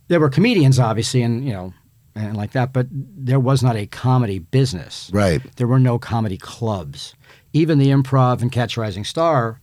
there 0.08 0.20
were 0.20 0.30
comedians 0.30 0.80
obviously, 0.80 1.22
and 1.22 1.46
you 1.46 1.54
know, 1.54 1.74
and 2.16 2.36
like 2.36 2.52
that, 2.52 2.74
but 2.74 2.88
there 2.92 3.40
was 3.40 3.64
not 3.64 3.76
a 3.76 3.86
comedy 3.88 4.40
business. 4.40 5.10
Right. 5.14 5.42
There 5.56 5.68
were 5.68 5.80
no 5.80 5.98
comedy 5.98 6.38
clubs. 6.38 7.16
Even 7.54 7.80
the 7.80 7.88
Improv 7.88 8.42
and 8.42 8.52
Catch 8.52 8.78
a 8.78 8.82
Rising 8.82 9.04
Star 9.04 9.60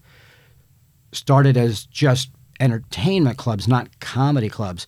started 1.12 1.56
as 1.56 1.84
just 1.86 2.30
entertainment 2.60 3.38
clubs, 3.38 3.68
not 3.68 4.00
comedy 4.00 4.48
clubs. 4.48 4.86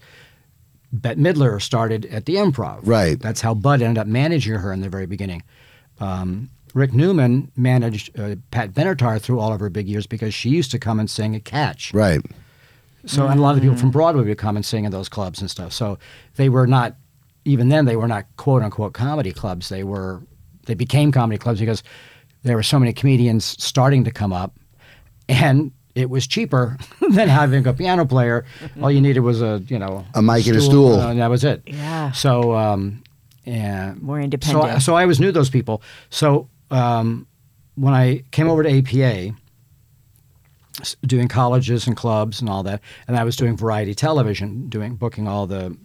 Bette 0.93 1.21
Midler 1.21 1.63
started 1.63 2.07
at 2.07 2.27
the 2.27 2.35
Improv. 2.35 2.81
Right. 2.83 3.19
That's 3.19 3.41
how 3.41 3.55
Bud 3.55 3.81
ended 3.81 3.99
up 3.99 4.07
managing 4.07 4.55
her 4.55 4.73
in 4.73 4.81
the 4.81 4.89
very 4.89 5.07
beginning. 5.07 5.43
Um, 6.01 6.51
Rick 6.75 6.93
Newman 6.93 7.51
managed 7.57 8.19
uh, 8.19 8.37
Pat 8.51 8.73
Benatar 8.73 9.21
through 9.21 9.39
all 9.41 9.53
of 9.53 9.61
her 9.61 9.71
big 9.71 9.89
years 9.89 10.07
because 10.07 10.35
she 10.35 10.51
used 10.51 10.71
to 10.73 10.79
come 10.79 11.01
and 11.01 11.09
sing 11.09 11.35
at 11.37 11.45
Catch. 11.45 11.95
Right. 11.95 12.21
So, 13.07 13.27
and 13.27 13.41
a 13.41 13.43
lot 13.43 13.57
of 13.57 13.63
people 13.63 13.77
from 13.77 13.91
Broadway 13.91 14.25
would 14.25 14.39
come 14.39 14.57
and 14.57 14.65
sing 14.65 14.85
in 14.85 14.93
those 14.93 15.09
clubs 15.09 15.41
and 15.41 15.51
stuff. 15.51 15.73
So 15.73 15.99
they 16.37 16.49
were 16.49 16.67
not, 16.67 16.97
even 17.45 17.69
then, 17.69 17.85
they 17.87 17.97
were 17.97 18.09
not 18.09 18.27
quote 18.37 18.63
unquote 18.63 18.93
comedy 18.95 19.33
clubs. 19.33 19.69
They 19.69 19.85
were, 19.85 20.23
they 20.67 20.75
became 20.75 21.11
comedy 21.13 21.39
clubs 21.39 21.61
because 21.61 21.83
there 22.43 22.57
were 22.57 22.63
so 22.63 22.79
many 22.79 22.93
comedians 22.93 23.45
starting 23.63 24.05
to 24.05 24.11
come 24.11 24.33
up, 24.33 24.57
and 25.29 25.73
it 25.95 26.09
was 26.09 26.27
cheaper 26.27 26.79
than 27.11 27.29
having 27.29 27.67
a 27.67 27.73
piano 27.73 28.07
player. 28.07 28.45
All 28.83 28.91
you 28.91 29.01
needed 29.01 29.21
was 29.21 29.43
a, 29.43 29.63
you 29.67 29.79
know, 29.79 30.05
A 30.15 30.23
mic 30.23 30.47
and 30.47 30.57
a 30.57 30.61
stool. 30.61 30.95
uh, 31.01 31.11
and 31.11 31.21
that 31.21 31.29
was 31.31 31.43
it. 31.45 31.63
Yeah. 31.67 32.13
So, 32.13 32.55
um, 32.55 33.03
yeah. 33.45 33.95
More 34.01 34.19
So, 34.19 34.25
independent. 34.25 34.83
so 34.83 34.95
I 34.95 35.03
always 35.03 35.19
knew 35.21 35.33
those 35.33 35.51
people. 35.51 35.83
So 36.11 36.49
um, 36.71 37.27
when 37.75 37.93
I 37.95 38.23
came 38.31 38.49
over 38.49 38.63
to 38.63 38.71
APA, 38.79 39.35
doing 41.07 41.29
colleges 41.29 41.87
and 41.87 41.97
clubs 41.97 42.41
and 42.41 42.49
all 42.49 42.63
that, 42.63 42.81
and 43.09 43.17
I 43.17 43.25
was 43.25 43.37
doing 43.37 43.57
variety 43.57 43.95
television, 43.95 44.69
doing 44.69 44.95
booking 44.95 45.27
all 45.29 45.47
the 45.47 45.77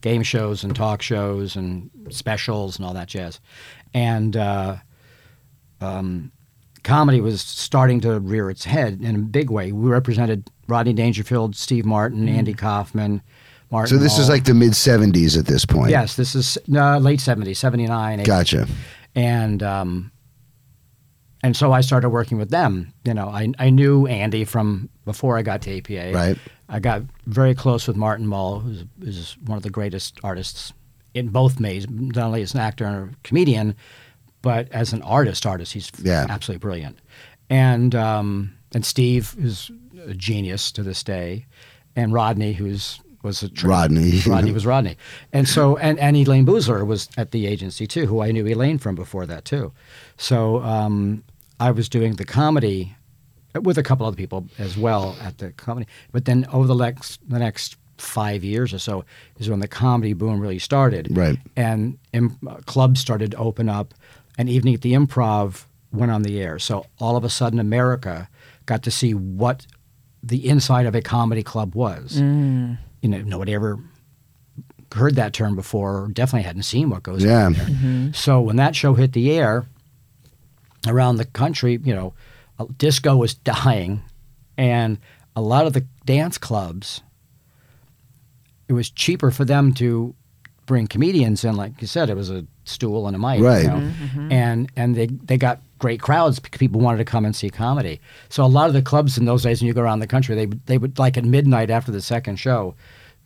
game 0.00 0.22
shows 0.22 0.64
and 0.64 0.74
talk 0.74 1.02
shows 1.02 1.56
and 1.56 1.90
specials 2.10 2.76
and 2.76 2.86
all 2.86 2.94
that 2.94 3.08
jazz, 3.08 3.40
and 3.94 4.36
uh, 4.36 4.76
um, 5.80 6.32
comedy 6.84 7.20
was 7.20 7.40
starting 7.40 8.00
to 8.00 8.20
rear 8.20 8.48
its 8.48 8.64
head 8.64 9.00
in 9.02 9.16
a 9.16 9.18
big 9.18 9.50
way. 9.50 9.72
We 9.72 9.90
represented 9.90 10.50
Rodney 10.68 10.92
Dangerfield, 10.92 11.56
Steve 11.56 11.84
Martin, 11.84 12.28
Andy 12.28 12.54
Kaufman. 12.54 13.22
Martin 13.70 13.96
So 13.96 14.02
this 14.02 14.18
is 14.18 14.28
like 14.28 14.44
the 14.44 14.54
mid 14.54 14.72
'70s 14.72 15.36
at 15.38 15.46
this 15.46 15.66
point. 15.66 15.90
Yes, 15.90 16.16
this 16.16 16.34
is 16.34 16.56
uh, 16.72 16.98
late 16.98 17.18
70s, 17.18 17.56
79. 17.56 18.20
80. 18.20 18.26
Gotcha. 18.26 18.68
And 19.16 19.62
um, 19.62 20.12
and 21.42 21.56
so 21.56 21.72
I 21.72 21.80
started 21.80 22.10
working 22.10 22.38
with 22.38 22.50
them. 22.50 22.92
You 23.04 23.14
know, 23.14 23.28
I 23.28 23.52
I 23.58 23.70
knew 23.70 24.06
Andy 24.06 24.44
from 24.44 24.88
before 25.06 25.38
I 25.38 25.42
got 25.42 25.62
to 25.62 25.78
APA. 25.78 26.12
Right. 26.14 26.36
I 26.68 26.78
got 26.80 27.02
very 27.26 27.54
close 27.54 27.86
with 27.88 27.96
Martin 27.96 28.26
Mull, 28.26 28.60
who's, 28.60 28.84
who's 29.02 29.36
one 29.46 29.56
of 29.56 29.62
the 29.62 29.70
greatest 29.70 30.18
artists 30.22 30.74
in 31.14 31.28
both 31.28 31.58
ways, 31.58 31.88
not 31.88 32.22
only 32.24 32.42
as 32.42 32.52
an 32.52 32.60
actor 32.60 32.84
and 32.84 33.14
a 33.14 33.16
comedian, 33.22 33.74
but 34.42 34.70
as 34.72 34.92
an 34.92 35.00
artist. 35.02 35.46
Artist, 35.46 35.72
he's 35.72 35.90
Yeah. 36.02 36.26
absolutely 36.28 36.58
brilliant. 36.60 36.98
And 37.48 37.94
um, 37.94 38.52
and 38.74 38.84
Steve 38.84 39.34
is 39.38 39.70
a 40.06 40.12
genius 40.14 40.72
to 40.72 40.82
this 40.82 41.04
day, 41.04 41.46
and 41.94 42.12
Rodney, 42.12 42.52
who's 42.52 43.00
was 43.22 43.42
a 43.44 43.48
tra- 43.48 43.70
Rodney. 43.70 44.20
Rodney 44.26 44.50
was 44.52 44.66
Rodney, 44.66 44.96
and 45.32 45.48
so 45.48 45.76
and, 45.76 45.96
and 46.00 46.16
Elayne 46.16 46.44
Boosler 46.44 46.84
was 46.84 47.08
at 47.16 47.30
the 47.30 47.46
agency 47.46 47.86
too, 47.86 48.06
who 48.06 48.20
I 48.20 48.32
knew 48.32 48.44
Elaine 48.46 48.78
from 48.78 48.96
before 48.96 49.26
that 49.26 49.44
too. 49.44 49.72
So 50.16 50.60
um, 50.64 51.22
I 51.60 51.70
was 51.70 51.88
doing 51.88 52.16
the 52.16 52.24
comedy 52.24 52.95
with 53.62 53.78
a 53.78 53.82
couple 53.82 54.06
other 54.06 54.16
people 54.16 54.46
as 54.58 54.76
well 54.76 55.16
at 55.22 55.38
the 55.38 55.52
company. 55.52 55.86
But 56.12 56.24
then 56.24 56.46
over 56.52 56.66
the 56.66 56.74
next 56.74 57.20
the 57.28 57.38
next 57.38 57.76
five 57.98 58.44
years 58.44 58.74
or 58.74 58.78
so 58.78 59.04
is 59.38 59.48
when 59.48 59.60
the 59.60 59.68
comedy 59.68 60.12
boom 60.12 60.38
really 60.40 60.58
started. 60.58 61.08
Right. 61.10 61.38
And 61.56 61.98
im- 62.12 62.38
uh, 62.46 62.56
clubs 62.66 63.00
started 63.00 63.30
to 63.30 63.36
open 63.38 63.68
up, 63.68 63.94
and 64.36 64.48
Evening 64.50 64.74
at 64.74 64.82
the 64.82 64.92
Improv 64.92 65.64
went 65.92 66.12
on 66.12 66.22
the 66.22 66.40
air. 66.40 66.58
So 66.58 66.86
all 66.98 67.16
of 67.16 67.24
a 67.24 67.30
sudden, 67.30 67.58
America 67.58 68.28
got 68.66 68.82
to 68.82 68.90
see 68.90 69.14
what 69.14 69.66
the 70.22 70.46
inside 70.48 70.84
of 70.86 70.94
a 70.94 71.00
comedy 71.00 71.42
club 71.42 71.74
was. 71.74 72.18
You 72.20 72.76
know, 73.02 73.22
nobody 73.22 73.54
ever 73.54 73.78
heard 74.92 75.14
that 75.16 75.32
term 75.32 75.54
before, 75.56 76.08
definitely 76.12 76.42
hadn't 76.46 76.62
seen 76.64 76.90
what 76.90 77.02
goes 77.02 77.24
Yeah. 77.24 77.46
on 77.46 77.52
there. 77.54 78.12
So 78.12 78.40
when 78.40 78.56
that 78.56 78.74
show 78.76 78.94
hit 78.94 79.12
the 79.12 79.30
air, 79.32 79.64
around 80.86 81.16
the 81.16 81.24
country, 81.24 81.80
you 81.82 81.94
know, 81.94 82.14
disco 82.78 83.16
was 83.16 83.34
dying, 83.34 84.02
and 84.56 84.98
a 85.34 85.40
lot 85.42 85.66
of 85.66 85.72
the 85.74 85.84
dance 86.04 86.38
clubs, 86.38 87.02
it 88.68 88.72
was 88.72 88.90
cheaper 88.90 89.30
for 89.30 89.44
them 89.44 89.72
to 89.74 90.14
bring 90.66 90.86
comedians 90.86 91.44
in. 91.44 91.56
Like 91.56 91.80
you 91.80 91.86
said, 91.86 92.10
it 92.10 92.16
was 92.16 92.30
a 92.30 92.44
stool 92.64 93.06
and 93.06 93.14
a 93.14 93.18
mic, 93.18 93.40
Right. 93.40 93.62
You 93.62 93.68
know? 93.68 93.92
And 94.30 94.70
and 94.76 94.94
they 94.96 95.06
they 95.06 95.36
got 95.36 95.60
great 95.78 96.00
crowds. 96.00 96.40
because 96.40 96.58
People 96.58 96.80
wanted 96.80 96.98
to 96.98 97.04
come 97.04 97.24
and 97.24 97.36
see 97.36 97.50
comedy. 97.50 98.00
So 98.28 98.44
a 98.44 98.46
lot 98.48 98.68
of 98.68 98.74
the 98.74 98.82
clubs 98.82 99.18
in 99.18 99.24
those 99.26 99.42
days, 99.42 99.60
when 99.60 99.68
you 99.68 99.74
go 99.74 99.82
around 99.82 100.00
the 100.00 100.06
country, 100.06 100.34
they 100.34 100.46
would 100.46 100.64
they 100.66 100.78
would 100.78 100.98
like 100.98 101.16
at 101.16 101.24
midnight 101.24 101.70
after 101.70 101.92
the 101.92 102.00
second 102.02 102.36
show. 102.36 102.74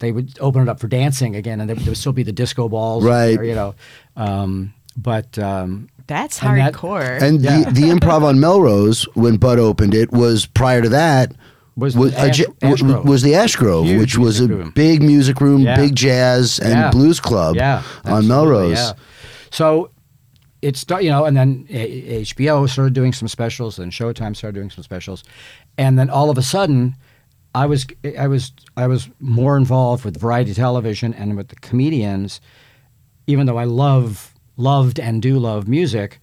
They 0.01 0.13
would 0.13 0.39
open 0.41 0.63
it 0.63 0.69
up 0.69 0.81
for 0.81 0.89
dancing 0.89 1.37
again, 1.37 1.61
and 1.61 1.69
there, 1.69 1.77
there 1.77 1.87
would 1.91 1.97
still 1.99 2.13
be 2.15 2.23
the 2.23 2.33
disco 2.33 2.69
balls, 2.71 3.05
Right. 3.05 3.37
there, 3.37 3.45
you 3.45 3.55
know. 3.55 3.75
Um, 4.17 4.73
but 4.97 5.39
um, 5.39 5.89
That's 6.11 6.43
And 6.43 6.59
that- 6.59 6.75
hardcore. 6.75 7.23
And 7.23 7.41
Yeah. 7.41 7.63
the, 7.65 7.71
the 7.71 7.83
improv 7.83 8.23
on 8.23 8.39
Melrose, 8.41 9.05
when 9.15 9.37
Budd 9.39 9.59
opened 9.59 9.95
it, 9.95 10.11
was 10.13 10.45
prior 10.45 10.83
to 10.83 10.89
that. 10.91 11.33
Was 11.77 11.97
was, 11.97 12.13
the 12.13 12.19
a 12.25 12.29
Ash- 12.29 12.39
ja- 12.41 12.47
Ash 12.63 12.83
Grove. 12.83 13.05
was 13.07 13.23
the 13.23 13.35
Ash 13.37 13.57
Grove, 13.57 13.87
Huge 13.87 14.01
which 14.01 14.19
was 14.19 14.41
a 14.41 14.43
music 14.49 14.59
room. 14.59 14.73
big 14.75 15.03
music 15.03 15.41
room, 15.41 15.63
Yeah. 15.63 15.77
big 15.77 15.95
jazz 15.95 16.59
and 16.59 16.73
Yeah. 16.73 16.91
blues 16.91 17.21
club 17.21 17.55
yeah, 17.57 17.77
on 18.05 18.19
absolutely, 18.19 18.29
Melrose. 18.29 18.79
Yeah. 18.79 18.93
So 19.51 19.91
it's 20.63 20.85
you 21.01 21.09
know, 21.11 21.25
and 21.25 21.37
then 21.37 21.67
A- 21.71 22.21
HBO 22.23 22.67
started 22.67 22.93
doing 22.93 23.13
some 23.15 23.29
specials, 23.29 23.79
and 23.79 23.93
Showtime 23.93 24.37
started 24.37 24.57
doing 24.57 24.69
some 24.71 24.83
specials, 24.85 25.23
and 25.79 25.97
then 25.99 26.11
all 26.11 26.29
of 26.29 26.37
a 26.37 26.43
sudden, 26.43 26.97
I 27.55 27.65
was 27.67 27.87
I 28.19 28.27
was 28.27 28.53
I 28.77 28.87
was 28.89 29.09
more 29.21 29.57
involved 29.57 30.05
with 30.05 30.21
variety 30.21 30.53
television 30.55 31.15
and 31.15 31.37
with 31.37 31.49
the 31.49 31.57
comedians, 31.57 32.41
even 33.27 33.47
though 33.47 33.59
I 33.59 33.65
love 33.65 34.30
loved 34.61 35.01
and 35.01 35.21
do 35.23 35.39
love 35.39 35.67
music. 35.69 36.21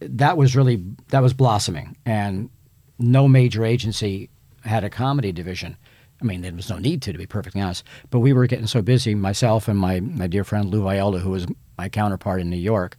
That 0.00 0.36
was 0.36 0.54
really 0.54 0.82
that 1.08 1.22
was 1.22 1.32
blossoming, 1.32 1.96
and 2.04 2.50
no 2.98 3.26
major 3.28 3.64
agency 3.64 4.28
had 4.64 4.84
a 4.84 4.90
comedy 4.90 5.32
division. 5.32 5.76
I 6.20 6.24
mean, 6.24 6.40
there 6.40 6.52
was 6.52 6.70
no 6.70 6.78
need 6.78 7.02
to, 7.02 7.12
to 7.12 7.18
be 7.18 7.26
perfectly 7.26 7.60
honest. 7.60 7.84
But 8.10 8.20
we 8.20 8.32
were 8.32 8.46
getting 8.46 8.66
so 8.66 8.80
busy, 8.80 9.14
myself 9.14 9.68
and 9.68 9.78
my, 9.78 10.00
my 10.00 10.26
dear 10.26 10.44
friend 10.44 10.70
Lou 10.70 10.82
Viola, 10.82 11.18
who 11.18 11.28
was 11.30 11.46
my 11.76 11.90
counterpart 11.90 12.40
in 12.40 12.48
New 12.48 12.56
York, 12.56 12.96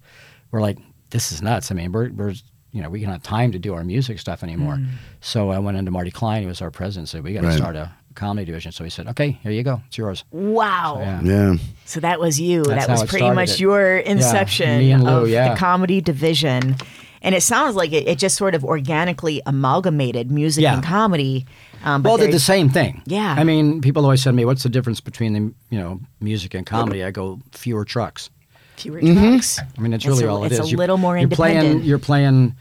we're 0.52 0.62
like, 0.62 0.78
this 1.10 1.32
is 1.32 1.42
nuts. 1.42 1.72
I 1.72 1.74
mean, 1.76 1.92
we're, 1.92 2.10
we're 2.12 2.36
you 2.72 2.84
know, 2.84 2.90
we 2.92 3.02
don't 3.02 3.12
have 3.12 3.24
time 3.24 3.52
to 3.54 3.60
do 3.60 3.74
our 3.74 3.84
music 3.84 4.20
stuff 4.20 4.44
anymore. 4.44 4.76
Hmm. 4.76 4.86
So 5.20 5.50
I 5.50 5.58
went 5.58 5.78
into 5.78 5.90
Marty 5.90 6.12
Klein, 6.12 6.44
who 6.44 6.48
was 6.50 6.62
our 6.62 6.70
president, 6.70 7.10
said, 7.10 7.24
we 7.24 7.34
got 7.34 7.42
to 7.42 7.48
Right. 7.48 7.58
start 7.58 7.76
a 7.76 7.92
comedy 8.18 8.46
division. 8.46 8.72
So 8.74 8.84
he 8.84 8.90
said, 8.90 9.08
okay, 9.08 9.32
here 9.44 9.52
you 9.54 9.64
go. 9.64 9.82
It's 9.88 9.98
yours. 9.98 10.26
wow. 10.32 10.98
Yeah. 11.00 11.22
Yeah. 11.24 11.56
So 11.86 12.00
that 12.02 12.20
was 12.20 12.40
you. 12.42 12.64
That's 12.64 12.88
that 12.88 13.00
was 13.00 13.10
pretty 13.10 13.30
much 13.32 13.52
it. 13.52 13.60
your 13.62 13.98
inception 13.98 14.80
me 14.80 14.92
and 14.92 15.04
Lou, 15.06 15.24
of 15.24 15.30
yeah. 15.30 15.54
the 15.54 15.56
comedy 15.60 16.02
division. 16.02 16.76
And 17.22 17.34
it 17.34 17.42
sounds 17.42 17.76
like 17.76 17.94
it, 17.94 18.08
it 18.08 18.20
just 18.20 18.36
sort 18.36 18.54
of 18.56 18.64
organically 18.66 19.42
amalgamated 19.46 20.30
music 20.32 20.64
Yeah. 20.64 20.76
and 20.76 20.84
comedy. 20.84 21.46
Um, 21.84 22.02
but 22.02 22.10
well, 22.10 22.18
they're 22.18 22.28
there- 22.28 22.34
the 22.34 22.40
same 22.40 22.70
thing. 22.70 23.02
Yeah. 23.06 23.36
I 23.38 23.44
mean, 23.44 23.82
people 23.82 24.04
always 24.04 24.22
said 24.22 24.32
to 24.32 24.36
me, 24.36 24.46
what's 24.46 24.64
the 24.64 24.70
difference 24.70 25.00
between 25.02 25.34
the, 25.34 25.40
you 25.70 25.80
know, 25.80 26.00
music 26.20 26.54
and 26.54 26.66
comedy? 26.66 27.04
I 27.04 27.12
go, 27.12 27.40
fewer 27.54 27.86
trucks. 27.86 28.30
fewer 28.78 29.02
Mm-hmm. 29.02 29.30
tracks. 29.30 29.60
I 29.60 29.82
mean, 29.82 29.94
it's 29.94 30.06
It's 30.06 30.10
really 30.12 30.26
a- 30.26 30.32
all 30.32 30.44
it 30.44 30.52
it's 30.52 30.60
is. 30.68 30.74
a 30.74 30.78
little 30.78 30.98
more 30.98 31.18
you're 31.18 31.28
Playing, 31.30 31.58
independent. 31.58 31.86
you're 31.86 32.00
playing. 32.00 32.56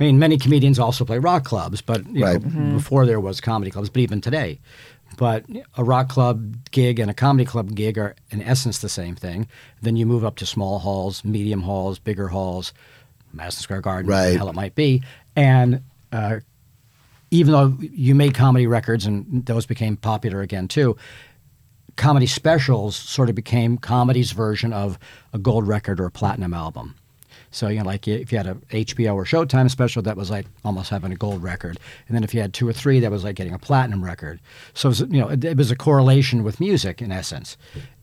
I 0.00 0.04
mean, 0.04 0.18
many 0.18 0.38
comedians 0.38 0.78
also 0.78 1.04
play 1.04 1.18
rock 1.18 1.44
clubs, 1.44 1.80
but 1.80 2.06
you 2.08 2.24
Right. 2.24 2.42
know, 2.42 2.48
Mm-hmm. 2.48 2.72
before 2.76 3.06
there 3.06 3.20
was 3.20 3.40
comedy 3.40 3.70
clubs, 3.70 3.88
but 3.90 4.00
even 4.00 4.20
today. 4.20 4.58
But 5.16 5.44
a 5.76 5.84
rock 5.84 6.08
club 6.08 6.56
gig 6.72 6.98
and 6.98 7.08
a 7.10 7.14
comedy 7.14 7.44
club 7.44 7.74
gig 7.76 7.96
are 7.98 8.16
in 8.30 8.42
essence 8.42 8.78
the 8.78 8.88
same 8.88 9.14
thing. 9.14 9.46
Then 9.82 9.94
you 9.94 10.06
move 10.06 10.24
up 10.24 10.34
to 10.36 10.46
small 10.46 10.80
halls, 10.80 11.24
medium 11.24 11.62
halls, 11.62 12.00
bigger 12.00 12.28
halls, 12.28 12.72
Madison 13.32 13.62
Square 13.62 13.82
Garden, 13.82 14.10
Right. 14.10 14.32
the 14.32 14.38
hell 14.38 14.48
it 14.48 14.54
might 14.56 14.74
be, 14.74 15.02
and 15.36 15.82
uh, 16.10 16.40
even 17.30 17.52
though 17.52 17.76
you 17.80 18.14
made 18.16 18.34
comedy 18.34 18.66
records 18.66 19.06
and 19.06 19.44
those 19.46 19.66
became 19.66 19.96
popular 19.96 20.40
again 20.40 20.66
too, 20.68 20.96
comedy 21.96 22.26
specials 22.26 22.96
sort 22.96 23.28
of 23.28 23.34
became 23.36 23.78
comedy's 23.78 24.32
version 24.32 24.72
of 24.72 24.98
a 25.32 25.38
gold 25.38 25.66
record 25.68 26.00
or 26.00 26.06
a 26.06 26.10
platinum 26.10 26.52
album. 26.54 26.94
So 27.54 27.68
you 27.68 27.78
know, 27.78 27.84
like 27.84 28.08
if 28.08 28.32
you 28.32 28.38
had 28.38 28.48
a 28.48 28.54
HBO 28.54 29.14
or 29.14 29.24
Showtime 29.24 29.70
special, 29.70 30.02
that 30.02 30.16
was 30.16 30.28
like 30.28 30.46
almost 30.64 30.90
having 30.90 31.12
a 31.12 31.16
gold 31.16 31.42
record, 31.42 31.78
and 32.08 32.16
then 32.16 32.24
if 32.24 32.34
you 32.34 32.40
had 32.40 32.52
two 32.52 32.68
or 32.68 32.72
three, 32.72 32.98
that 33.00 33.10
was 33.10 33.22
like 33.22 33.36
getting 33.36 33.54
a 33.54 33.58
platinum 33.58 34.04
record. 34.04 34.40
So 34.74 34.88
it 34.88 34.90
was, 34.90 35.00
you 35.00 35.20
know, 35.20 35.28
it, 35.28 35.44
it 35.44 35.56
was 35.56 35.70
a 35.70 35.76
correlation 35.76 36.42
with 36.42 36.58
music 36.58 37.00
in 37.00 37.12
essence, 37.12 37.56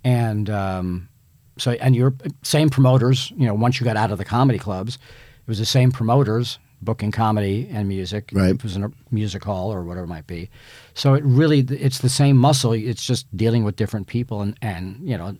and 0.05 0.49
um, 0.49 1.09
so 1.57 1.71
and 1.71 1.95
your 1.95 2.13
same 2.43 2.69
promoters. 2.69 3.31
You 3.35 3.45
know, 3.45 3.53
once 3.53 3.79
you 3.79 3.83
got 3.83 3.97
out 3.97 4.09
of 4.09 4.17
the 4.17 4.25
comedy 4.25 4.57
clubs, 4.57 4.95
it 4.95 5.47
was 5.47 5.59
the 5.59 5.65
same 5.65 5.91
promoters 5.91 6.57
booking 6.81 7.11
comedy 7.11 7.69
and 7.71 7.87
music. 7.87 8.29
Right. 8.33 8.51
It 8.51 8.63
was 8.63 8.75
in 8.75 8.83
a 8.83 8.91
music 9.11 9.43
hall 9.43 9.71
or 9.71 9.83
whatever 9.83 10.05
it 10.05 10.09
might 10.09 10.27
be. 10.27 10.49
So 10.93 11.13
it 11.13 11.23
really, 11.23 11.59
it's 11.59 11.99
the 11.99 12.09
same 12.09 12.37
muscle. 12.37 12.73
It's 12.73 13.05
just 13.05 13.35
dealing 13.35 13.63
with 13.63 13.75
different 13.75 14.07
people 14.07 14.41
and 14.41 14.57
and 14.61 14.97
you 15.03 15.17
know, 15.17 15.35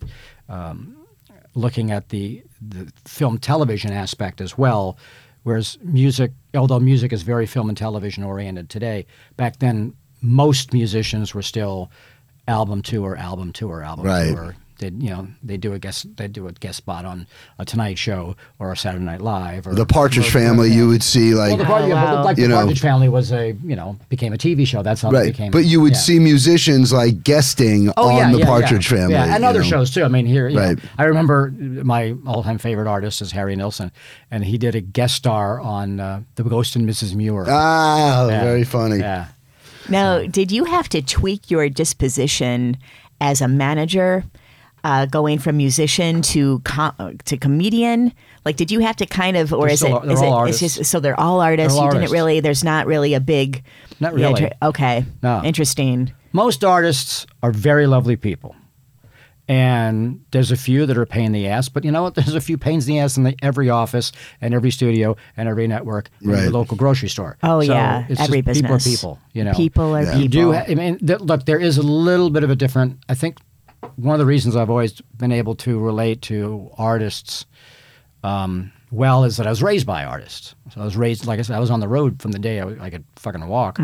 um, 0.48 0.96
looking 1.54 1.90
at 1.90 2.08
the 2.10 2.42
the 2.60 2.90
film 3.04 3.38
television 3.38 3.92
aspect 3.92 4.40
as 4.40 4.56
well. 4.56 4.96
Whereas 5.42 5.76
music, 5.82 6.30
although 6.54 6.78
music 6.78 7.12
is 7.12 7.22
very 7.22 7.46
film 7.46 7.68
and 7.68 7.76
television 7.76 8.22
oriented 8.22 8.70
today, 8.70 9.06
back 9.36 9.58
then 9.58 9.94
most 10.20 10.72
musicians 10.72 11.34
were 11.34 11.42
still 11.42 11.90
album 12.46 12.80
tour, 12.82 13.16
album 13.16 13.52
tour, 13.52 13.82
album 13.82 14.06
Right. 14.06 14.32
tour. 14.32 14.54
They 14.82 14.88
you 14.88 15.10
know 15.10 15.28
they 15.42 15.56
do 15.56 15.72
a 15.72 15.78
guest 15.78 16.16
they 16.16 16.28
do 16.28 16.46
a 16.48 16.52
guest 16.52 16.76
spot 16.78 17.04
on 17.04 17.26
a 17.58 17.64
Tonight 17.64 17.98
Show 17.98 18.36
or 18.58 18.72
a 18.72 18.76
Saturday 18.76 19.04
Night 19.04 19.20
Live 19.20 19.66
or 19.66 19.74
The 19.74 19.86
Partridge 19.86 20.26
or- 20.28 20.30
Family, 20.30 20.70
you 20.72 20.88
would 20.88 21.02
see 21.02 21.34
like 21.34 21.50
well, 21.50 21.56
the 21.58 21.64
Partridge, 21.64 21.92
Oh, 21.92 21.94
wow. 21.94 22.24
like 22.24 22.36
You 22.36 22.42
the 22.44 22.48
know. 22.48 22.56
Partridge 22.56 22.80
Family 22.80 23.08
was 23.08 23.32
a 23.32 23.52
you 23.64 23.76
know 23.76 23.96
became 24.08 24.32
a 24.32 24.36
TV 24.38 24.66
show. 24.66 24.82
That's 24.82 25.00
how 25.02 25.10
it 25.14 25.24
became. 25.32 25.50
but 25.52 25.64
you 25.64 25.80
would 25.80 25.92
yeah. 25.92 25.98
see 25.98 26.18
musicians 26.18 26.92
like 26.92 27.22
guesting 27.22 27.90
Oh, 27.96 28.08
on 28.10 28.16
yeah, 28.18 28.32
the 28.32 28.38
yeah, 28.40 28.46
Partridge 28.46 28.90
yeah. 28.90 28.98
Family, 28.98 29.14
yeah, 29.14 29.34
and 29.36 29.44
other 29.44 29.60
know. 29.60 29.64
shows 29.72 29.90
too. 29.94 30.04
I 30.04 30.08
mean, 30.08 30.26
here, 30.26 30.48
you 30.48 30.56
know, 30.56 30.62
Right. 30.68 30.78
I 30.98 31.04
remember 31.04 31.52
my 31.94 32.14
all-time 32.26 32.58
favorite 32.58 32.88
artist 32.88 33.22
is 33.22 33.32
Harry 33.32 33.54
Nilsson, 33.56 33.92
and 34.30 34.44
he 34.44 34.58
did 34.58 34.74
a 34.74 34.80
guest 34.80 35.14
star 35.14 35.60
on 35.60 36.00
uh, 36.00 36.22
The 36.34 36.42
Ghost 36.44 36.74
and 36.76 36.88
Mrs. 36.88 37.14
Muir. 37.14 37.46
Ah, 37.48 38.26
Yeah. 38.28 38.44
very 38.44 38.64
funny. 38.64 38.98
Yeah. 38.98 39.28
Now, 39.88 40.22
did 40.26 40.50
you 40.52 40.64
have 40.64 40.88
to 40.90 41.02
tweak 41.02 41.50
your 41.50 41.68
disposition 41.68 42.76
as 43.20 43.40
a 43.40 43.48
manager, 43.48 44.24
uh, 44.84 45.06
going 45.06 45.38
from 45.38 45.56
musician 45.56 46.22
to 46.22 46.60
com- 46.64 46.94
uh, 46.98 47.12
to 47.26 47.36
comedian? 47.36 48.12
Like, 48.44 48.56
did 48.56 48.70
you 48.70 48.80
have 48.80 48.96
to 48.96 49.06
kind 49.06 49.36
of, 49.36 49.52
or 49.52 49.66
They're 49.66 49.74
is 49.74 49.80
still- 49.80 49.98
it? 49.98 50.02
they're 50.06 50.12
is 50.14 50.22
all 50.22 50.32
it? 50.34 50.36
artists. 50.36 50.62
It's 50.62 50.76
just 50.78 50.90
so 50.90 51.00
they're 51.00 51.18
all 51.18 51.40
artists. 51.40 51.74
They're 51.74 51.80
all 51.80 51.84
you 51.92 51.96
artists. 51.96 52.10
didn't 52.10 52.12
really. 52.12 52.40
There's 52.40 52.64
not 52.64 52.86
really 52.86 53.14
a 53.14 53.20
big. 53.20 53.62
Not 54.00 54.14
really. 54.14 54.34
tra- 54.34 54.52
okay. 54.62 55.04
No. 55.22 55.42
Interesting. 55.44 56.12
Most 56.32 56.64
artists 56.64 57.26
are 57.42 57.52
very 57.52 57.86
lovely 57.86 58.16
people. 58.16 58.56
And 59.48 60.24
there's 60.30 60.52
a 60.52 60.56
few 60.56 60.86
that 60.86 60.96
are 60.96 61.02
a 61.02 61.06
pain 61.06 61.26
in 61.26 61.32
the 61.32 61.48
ass, 61.48 61.68
but 61.68 61.84
you 61.84 61.90
know 61.90 62.02
what? 62.04 62.14
There's 62.16 62.34
a 62.34 62.40
few 62.40 62.56
pains 62.56 62.86
in 62.88 62.94
the 62.94 63.00
ass 63.00 63.16
in 63.16 63.24
the, 63.24 63.34
every 63.42 63.68
office 63.70 64.12
and 64.40 64.54
every 64.54 64.70
studio 64.70 65.16
and 65.36 65.48
every 65.48 65.66
network 65.66 66.10
and 66.20 66.30
Right. 66.30 66.38
every 66.38 66.50
local 66.50 66.76
grocery 66.76 67.08
store. 67.08 67.36
Oh 67.42 67.60
So 67.60 67.72
yeah, 67.72 68.06
it's 68.08 68.20
every 68.20 68.40
just 68.42 68.60
people 68.60 68.76
are 68.76 68.78
people. 68.78 69.18
You 69.32 69.44
know, 69.44 69.52
people 69.52 69.96
are 69.96 70.02
Yeah. 70.04 70.12
people. 70.12 70.22
You 70.22 70.28
do. 70.28 70.54
I 70.54 70.74
mean, 70.74 70.98
th- 70.98 71.20
look, 71.20 71.44
there 71.44 71.58
is 71.58 71.76
a 71.76 71.82
little 71.82 72.30
bit 72.30 72.44
of 72.44 72.50
a 72.50 72.56
different. 72.56 72.98
I 73.08 73.14
think 73.14 73.38
one 73.96 74.14
of 74.14 74.18
the 74.18 74.26
reasons 74.26 74.56
I've 74.56 74.70
always 74.70 75.00
been 75.16 75.32
able 75.32 75.54
to 75.56 75.78
relate 75.78 76.22
to 76.22 76.70
artists 76.78 77.46
um, 78.24 78.72
well 78.90 79.24
is 79.24 79.36
that 79.38 79.46
I 79.46 79.50
was 79.50 79.62
raised 79.62 79.86
by 79.86 80.04
artists. 80.04 80.54
So 80.72 80.80
I 80.80 80.84
was 80.84 80.96
raised, 80.96 81.26
like 81.26 81.38
I 81.38 81.42
said, 81.42 81.56
I 81.56 81.60
was 81.60 81.70
on 81.70 81.80
the 81.80 81.88
road 81.88 82.20
from 82.22 82.32
the 82.32 82.38
day 82.38 82.60
I 82.60 82.90
could 82.90 83.04
fucking 83.16 83.46
walk. 83.46 83.78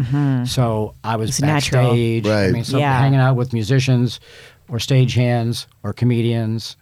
So 0.47 0.95
I 1.03 1.17
was 1.17 1.31
It's 1.31 1.41
natural. 1.41 1.89
backstage. 1.91 2.27
I 2.27 2.51
mean, 2.53 2.65
so 2.65 2.79
Yeah. 2.79 2.99
hanging 2.99 3.19
out 3.21 3.35
with 3.37 3.53
musicians 3.53 4.21
or 4.69 4.79
stagehands 4.79 5.67
or 5.83 5.93
comedians 5.93 6.77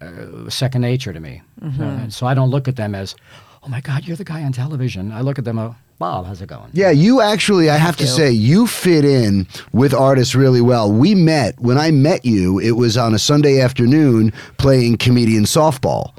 uh, 0.00 0.50
second 0.50 0.82
nature 0.82 1.12
to 1.12 1.20
me. 1.20 1.40
Mm-hmm. 1.62 1.78
So, 1.78 1.84
and 1.84 2.12
so 2.12 2.26
I 2.26 2.34
don't 2.34 2.50
look 2.50 2.66
at 2.68 2.76
them 2.76 2.94
as, 2.94 3.14
oh 3.62 3.68
my 3.68 3.80
God, 3.80 4.04
you're 4.04 4.16
the 4.16 4.24
guy 4.24 4.42
on 4.42 4.52
television. 4.52 5.12
I 5.12 5.20
look 5.20 5.38
at 5.38 5.44
them, 5.44 5.58
uh, 5.58 5.74
Bob, 6.04 6.26
how's 6.26 6.42
it 6.42 6.48
going? 6.48 6.68
Yeah, 6.74 6.90
you 6.90 7.22
actually, 7.22 7.70
I 7.70 7.78
have 7.78 7.96
to 7.96 8.04
do. 8.04 8.10
say, 8.10 8.30
you 8.30 8.66
fit 8.66 9.06
in 9.06 9.46
with 9.72 9.94
artists 9.94 10.34
really 10.34 10.60
well. 10.60 10.92
We 10.92 11.14
met, 11.14 11.58
when 11.58 11.78
I 11.78 11.92
met 11.92 12.26
you, 12.26 12.58
it 12.58 12.72
was 12.72 12.98
on 12.98 13.14
a 13.14 13.18
Sunday 13.18 13.58
afternoon 13.58 14.30
playing 14.58 14.98
comedian 14.98 15.44
softball. 15.44 16.12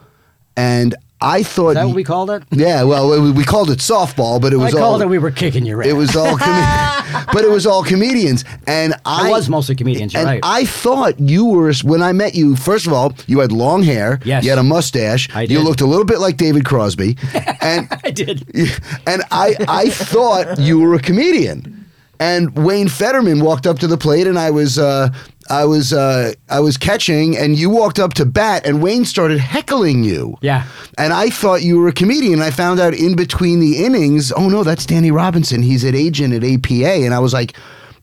And 0.58 0.96
I 1.22 1.44
thought. 1.44 1.70
Is 1.70 1.76
that 1.76 1.86
what 1.88 1.96
we 1.96 2.04
called 2.04 2.30
it? 2.30 2.44
yeah, 2.52 2.84
well, 2.84 3.10
we, 3.22 3.32
we 3.32 3.44
called 3.46 3.70
it 3.72 3.80
softball, 3.80 4.40
but 4.42 4.52
it 4.54 4.58
I 4.60 4.64
was 4.66 4.74
all. 4.74 4.80
called 4.82 5.02
it 5.02 5.08
we 5.10 5.18
were 5.18 5.32
kicking 5.32 5.66
your 5.66 5.82
ass. 5.82 5.88
it 5.88 5.94
was 5.94 6.16
all, 6.16 6.38
com- 6.38 7.26
but 7.34 7.44
it 7.46 7.50
was 7.50 7.66
all 7.66 7.84
comedians, 7.84 8.44
and 8.68 8.94
I 9.06 9.30
It 9.30 9.32
was 9.32 9.50
mostly 9.50 9.76
comedians, 9.76 10.14
you're 10.14 10.22
and 10.22 10.28
right. 10.30 10.40
I 10.44 10.66
thought 10.66 11.20
you 11.20 11.46
were 11.46 11.74
when 11.84 12.02
I 12.04 12.12
met 12.12 12.36
you. 12.36 12.56
First 12.56 12.86
of 12.86 12.94
all, 12.94 13.14
you 13.28 13.40
had 13.40 13.52
long 13.52 13.82
hair. 13.84 14.20
Yes. 14.26 14.44
you 14.44 14.50
had 14.50 14.60
a 14.60 14.64
mustache. 14.64 15.30
I 15.34 15.46
did. 15.46 15.52
You 15.52 15.62
looked 15.62 15.82
a 15.82 15.86
little 15.86 16.06
bit 16.06 16.20
like 16.20 16.38
David 16.38 16.66
Crosby, 16.66 17.18
and 17.62 17.88
I 18.04 18.12
did. 18.12 18.46
and 19.08 19.24
I 19.32 19.56
I 19.68 19.90
thought 19.90 20.60
you 20.60 20.80
were 20.80 20.96
a 20.96 21.00
comedian. 21.00 21.82
And 22.18 22.56
Wayne 22.58 22.88
Federman 22.88 23.42
walked 23.42 23.68
up 23.68 23.80
to 23.80 23.88
the 23.88 23.98
plate, 23.98 24.26
and 24.26 24.40
I 24.40 24.50
was 24.50 24.80
uh, 24.80 25.10
I 25.50 25.66
was 25.66 25.94
uh, 25.94 26.34
I 26.50 26.60
was 26.60 26.76
catching, 26.78 27.38
and 27.38 27.56
you 27.56 27.70
walked 27.70 28.00
up 28.00 28.14
to 28.16 28.26
bat, 28.26 28.66
and 28.66 28.82
Wayne 28.82 29.06
started 29.06 29.40
heckling 29.40 30.04
you. 30.04 30.38
Yeah. 30.42 30.66
And 30.98 31.14
I 31.14 31.30
thought 31.30 31.62
you 31.62 31.80
were 31.80 31.88
a 31.88 31.94
comedian. 31.94 32.42
I 32.42 32.50
found 32.52 32.80
out 32.80 32.94
in 32.96 33.16
between 33.16 33.60
the 33.60 33.86
innings, 33.86 34.32
oh 34.32 34.50
no, 34.50 34.64
that's 34.64 34.86
Danny 34.86 35.12
Robinson. 35.12 35.62
He's 35.62 35.84
an 35.84 35.94
agent 35.96 36.34
at 36.34 36.44
APA, 36.44 37.06
and 37.06 37.14
I 37.14 37.20
was 37.20 37.34
like. 37.34 37.56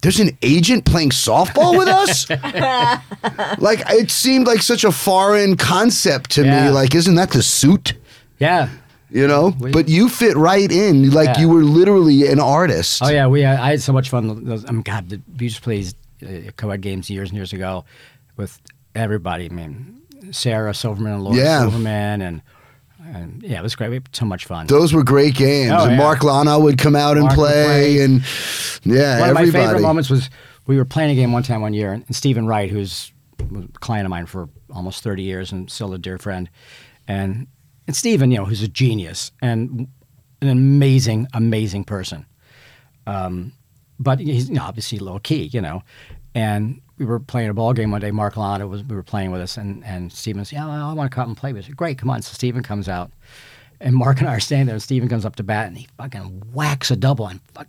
There's 0.03 0.19
an 0.19 0.37
agent 0.43 0.85
playing 0.85 1.11
softball 1.11 1.79
with 1.79 1.87
us? 1.87 2.29
like 3.61 3.83
it 3.89 4.11
seemed 4.11 4.49
like 4.49 4.61
such 4.61 4.83
a 4.83 4.91
foreign 4.91 5.57
concept 5.57 6.31
to 6.33 6.45
Yeah. 6.45 6.65
me. 6.67 6.71
Like, 6.71 6.93
isn't 6.97 7.15
that 7.15 7.31
the 7.31 7.41
suit? 7.41 7.95
Yeah. 8.41 8.69
you 9.11 9.29
know 9.29 9.55
We- 9.61 9.71
but 9.71 9.89
you 9.89 10.09
fit 10.09 10.37
right 10.37 10.73
in 10.73 11.11
like 11.13 11.29
Yeah. 11.37 11.41
you 11.43 11.49
were 11.51 11.63
literally 11.63 12.27
an 12.27 12.41
artist 12.41 13.01
Oh 13.01 13.11
yeah, 13.11 13.29
we. 13.29 13.45
I 13.45 13.71
had 13.71 13.81
so 13.81 13.93
much 13.93 14.09
fun. 14.11 14.45
Those, 14.45 14.69
um, 14.69 14.83
God, 14.83 15.09
the, 15.09 15.21
we 15.39 15.45
used 15.47 15.63
these 16.23 16.49
uh, 16.49 16.51
co-ed 16.57 16.81
games 16.81 17.11
years 17.11 17.31
and 17.31 17.37
years 17.37 17.53
ago 17.53 17.85
with 18.37 18.61
everybody. 18.95 19.47
I 19.47 19.49
mean, 19.49 20.03
Sarah 20.31 20.75
Silverman 20.75 21.15
and 21.15 21.25
Laura 21.25 21.37
Yeah. 21.37 21.61
Silverman, 21.61 22.23
and, 22.23 22.43
and 23.05 23.43
yeah, 23.43 23.59
it 23.59 23.63
was 23.63 23.75
great. 23.75 23.89
We 23.89 23.97
had 23.97 24.09
so 24.15 24.25
much 24.27 24.47
fun. 24.47 24.67
those 24.67 24.93
were 24.93 25.03
great 25.05 25.35
games 25.35 25.73
Oh, 25.75 25.83
and 25.85 25.93
yeah. 25.93 25.99
Mark 25.99 26.23
Lonow 26.23 26.61
would 26.61 26.79
come 26.79 26.95
out 26.97 27.17
and 27.17 27.27
Mark 27.27 27.37
would 27.37 27.47
play, 27.49 28.01
and 28.03 28.23
yeah 28.85 29.21
One 29.21 29.31
of 29.31 29.35
my 29.35 29.51
favorite 29.51 29.83
moments 29.83 30.09
was 30.11 30.31
we 30.67 30.77
were 30.77 30.85
playing 30.85 31.11
a 31.11 31.15
game 31.15 31.33
one 31.33 31.43
time 31.43 31.61
one 31.61 31.75
year, 31.75 31.93
and 31.93 32.15
Stephen 32.15 32.47
Wright, 32.47 32.71
who's 32.71 33.13
a 33.41 33.67
client 33.81 34.07
of 34.07 34.11
mine 34.11 34.27
for 34.27 34.49
almost 34.73 35.03
30 35.03 35.23
years 35.23 35.51
and 35.53 35.69
still 35.71 35.93
a 35.93 35.99
dear 35.99 36.19
friend, 36.19 36.49
and 37.09 37.47
and 37.89 37.97
Stephen, 37.97 38.31
you 38.31 38.39
know, 38.39 38.45
who's 38.45 38.63
a 38.63 38.69
genius 38.69 39.33
and 39.43 39.89
an 40.41 40.49
amazing, 40.49 41.27
amazing 41.35 41.83
person. 41.83 42.25
Um, 43.09 43.53
but 43.99 44.19
he's 44.21 44.49
you 44.49 44.55
know, 44.57 44.63
obviously 44.63 44.99
low 44.99 45.19
key, 45.19 45.45
you 45.45 45.61
know. 45.61 45.83
And 46.35 46.81
we 46.99 47.05
were 47.05 47.21
playing 47.21 47.51
a 47.51 47.55
ball 47.55 47.73
game 47.73 47.91
one 47.91 48.01
day. 48.01 48.11
Mark 48.11 48.37
Lonow 48.37 48.67
was 48.67 48.83
we 48.85 48.95
were 48.97 49.03
playing 49.03 49.31
with 49.33 49.41
us, 49.41 49.57
and 49.57 49.85
and 49.85 50.13
Stephen 50.13 50.45
said, 50.45 50.57
"Yeah, 50.57 50.67
well, 50.67 50.89
I 50.89 50.93
want 50.93 51.11
to 51.11 51.15
come 51.15 51.23
out 51.23 51.29
and 51.29 51.37
play." 51.37 51.53
with 51.53 51.69
you." 51.69 51.75
"Great, 51.75 51.99
come 51.99 52.11
on." 52.11 52.23
So 52.23 52.33
Stephen 52.33 52.63
comes 52.63 52.89
out, 52.89 53.11
and 53.81 53.95
Mark 53.95 54.21
and 54.21 54.29
I 54.29 54.35
are 54.37 54.41
standing 54.41 54.67
there. 54.67 54.75
And 54.77 54.83
Stephen 54.83 55.09
comes 55.09 55.25
up 55.25 55.37
to 55.37 55.43
bat, 55.43 55.67
and 55.69 55.77
he 55.77 55.89
fucking 55.99 56.43
whacks 56.53 56.91
a 56.91 56.97
double, 56.97 57.27
and 57.27 57.41
fuck, 57.55 57.67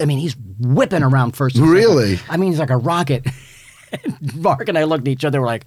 I 0.00 0.04
mean, 0.04 0.18
he's 0.18 0.36
whipping 0.60 1.02
around 1.02 1.32
first. 1.36 1.56
and 1.56 1.64
second. 1.64 1.74
Really? 1.74 2.18
I 2.28 2.36
mean, 2.36 2.50
he's 2.50 2.58
like 2.60 2.70
a 2.70 2.76
rocket. 2.76 3.26
And 4.04 4.34
Mark 4.42 4.68
and 4.68 4.76
I 4.76 4.84
looked 4.84 5.06
at 5.06 5.10
each 5.12 5.24
other. 5.24 5.40
We're 5.40 5.46
like. 5.46 5.64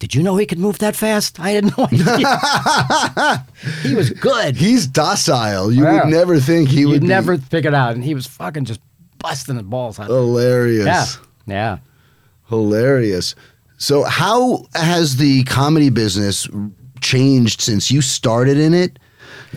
Did 0.00 0.14
you 0.14 0.22
know 0.22 0.36
he 0.38 0.46
could 0.46 0.58
move 0.58 0.78
that 0.78 0.96
fast? 0.96 1.38
I 1.38 1.50
had 1.50 1.64
no 1.76 1.84
idea. 1.84 3.44
he 3.82 3.94
was 3.94 4.08
good. 4.08 4.56
he's 4.56 4.86
docile 4.86 5.70
you 5.70 5.84
would 5.84 6.06
never 6.06 6.40
think 6.40 6.70
he 6.70 6.80
You'd 6.80 6.88
would 6.88 7.00
be 7.02 7.06
never 7.06 7.36
pick 7.36 7.66
it 7.66 7.74
out, 7.74 7.94
and 7.96 8.02
he 8.02 8.14
was 8.14 8.26
fucking 8.26 8.64
just 8.64 8.80
busting 9.20 9.56
the 9.56 9.62
balls 9.62 9.98
out. 10.00 10.06
hilarious 10.08 10.86
yeah, 10.86 11.04
yeah. 11.46 11.78
hilarious 12.48 13.34
so 13.78 14.02
how 14.04 14.66
has 14.74 15.16
the 15.16 15.42
comedy 15.44 15.90
business 15.90 16.48
changed 17.00 17.60
since 17.60 17.90
you 17.90 18.00
started 18.00 18.58
in 18.58 18.74
it 18.74 18.98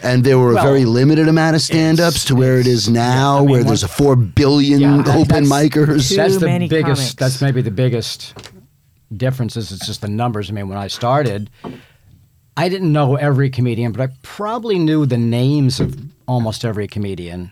and 0.01 0.23
there 0.23 0.39
were 0.39 0.51
a 0.57 0.61
very 0.61 0.85
limited 0.85 1.27
amount 1.27 1.55
of 1.55 1.61
stand-ups 1.61 2.25
to 2.25 2.35
where 2.35 2.57
it 2.57 2.65
is 2.67 2.89
now 2.89 3.37
I 3.37 3.41
mean, 3.41 3.49
where 3.49 3.63
there's 3.63 3.83
a 3.83 3.87
four 3.87 4.15
billion 4.15 4.79
Yeah, 4.81 4.99
open 4.99 5.27
that's- 5.27 5.49
micers 5.49 6.09
Too 6.09 6.15
that's 6.15 6.37
the 6.37 6.67
biggest. 6.67 6.83
comics. 6.85 7.13
That's 7.15 7.41
maybe 7.41 7.61
the 7.61 7.69
biggest 7.71 8.33
difference. 9.15 9.55
Is 9.55 9.71
it's 9.71 9.85
just 9.85 10.01
the 10.01 10.07
numbers. 10.07 10.49
I 10.49 10.53
mean, 10.53 10.67
when 10.67 10.79
I 10.79 10.87
started, 10.87 11.51
I 12.57 12.69
didn't 12.69 12.91
know 12.91 13.17
every 13.17 13.51
comedian, 13.51 13.91
but 13.91 14.01
I 14.09 14.13
probably 14.23 14.79
knew 14.79 15.05
the 15.05 15.17
names 15.17 15.79
of 15.79 15.95
almost 16.27 16.65
every 16.65 16.87
comedian. 16.87 17.51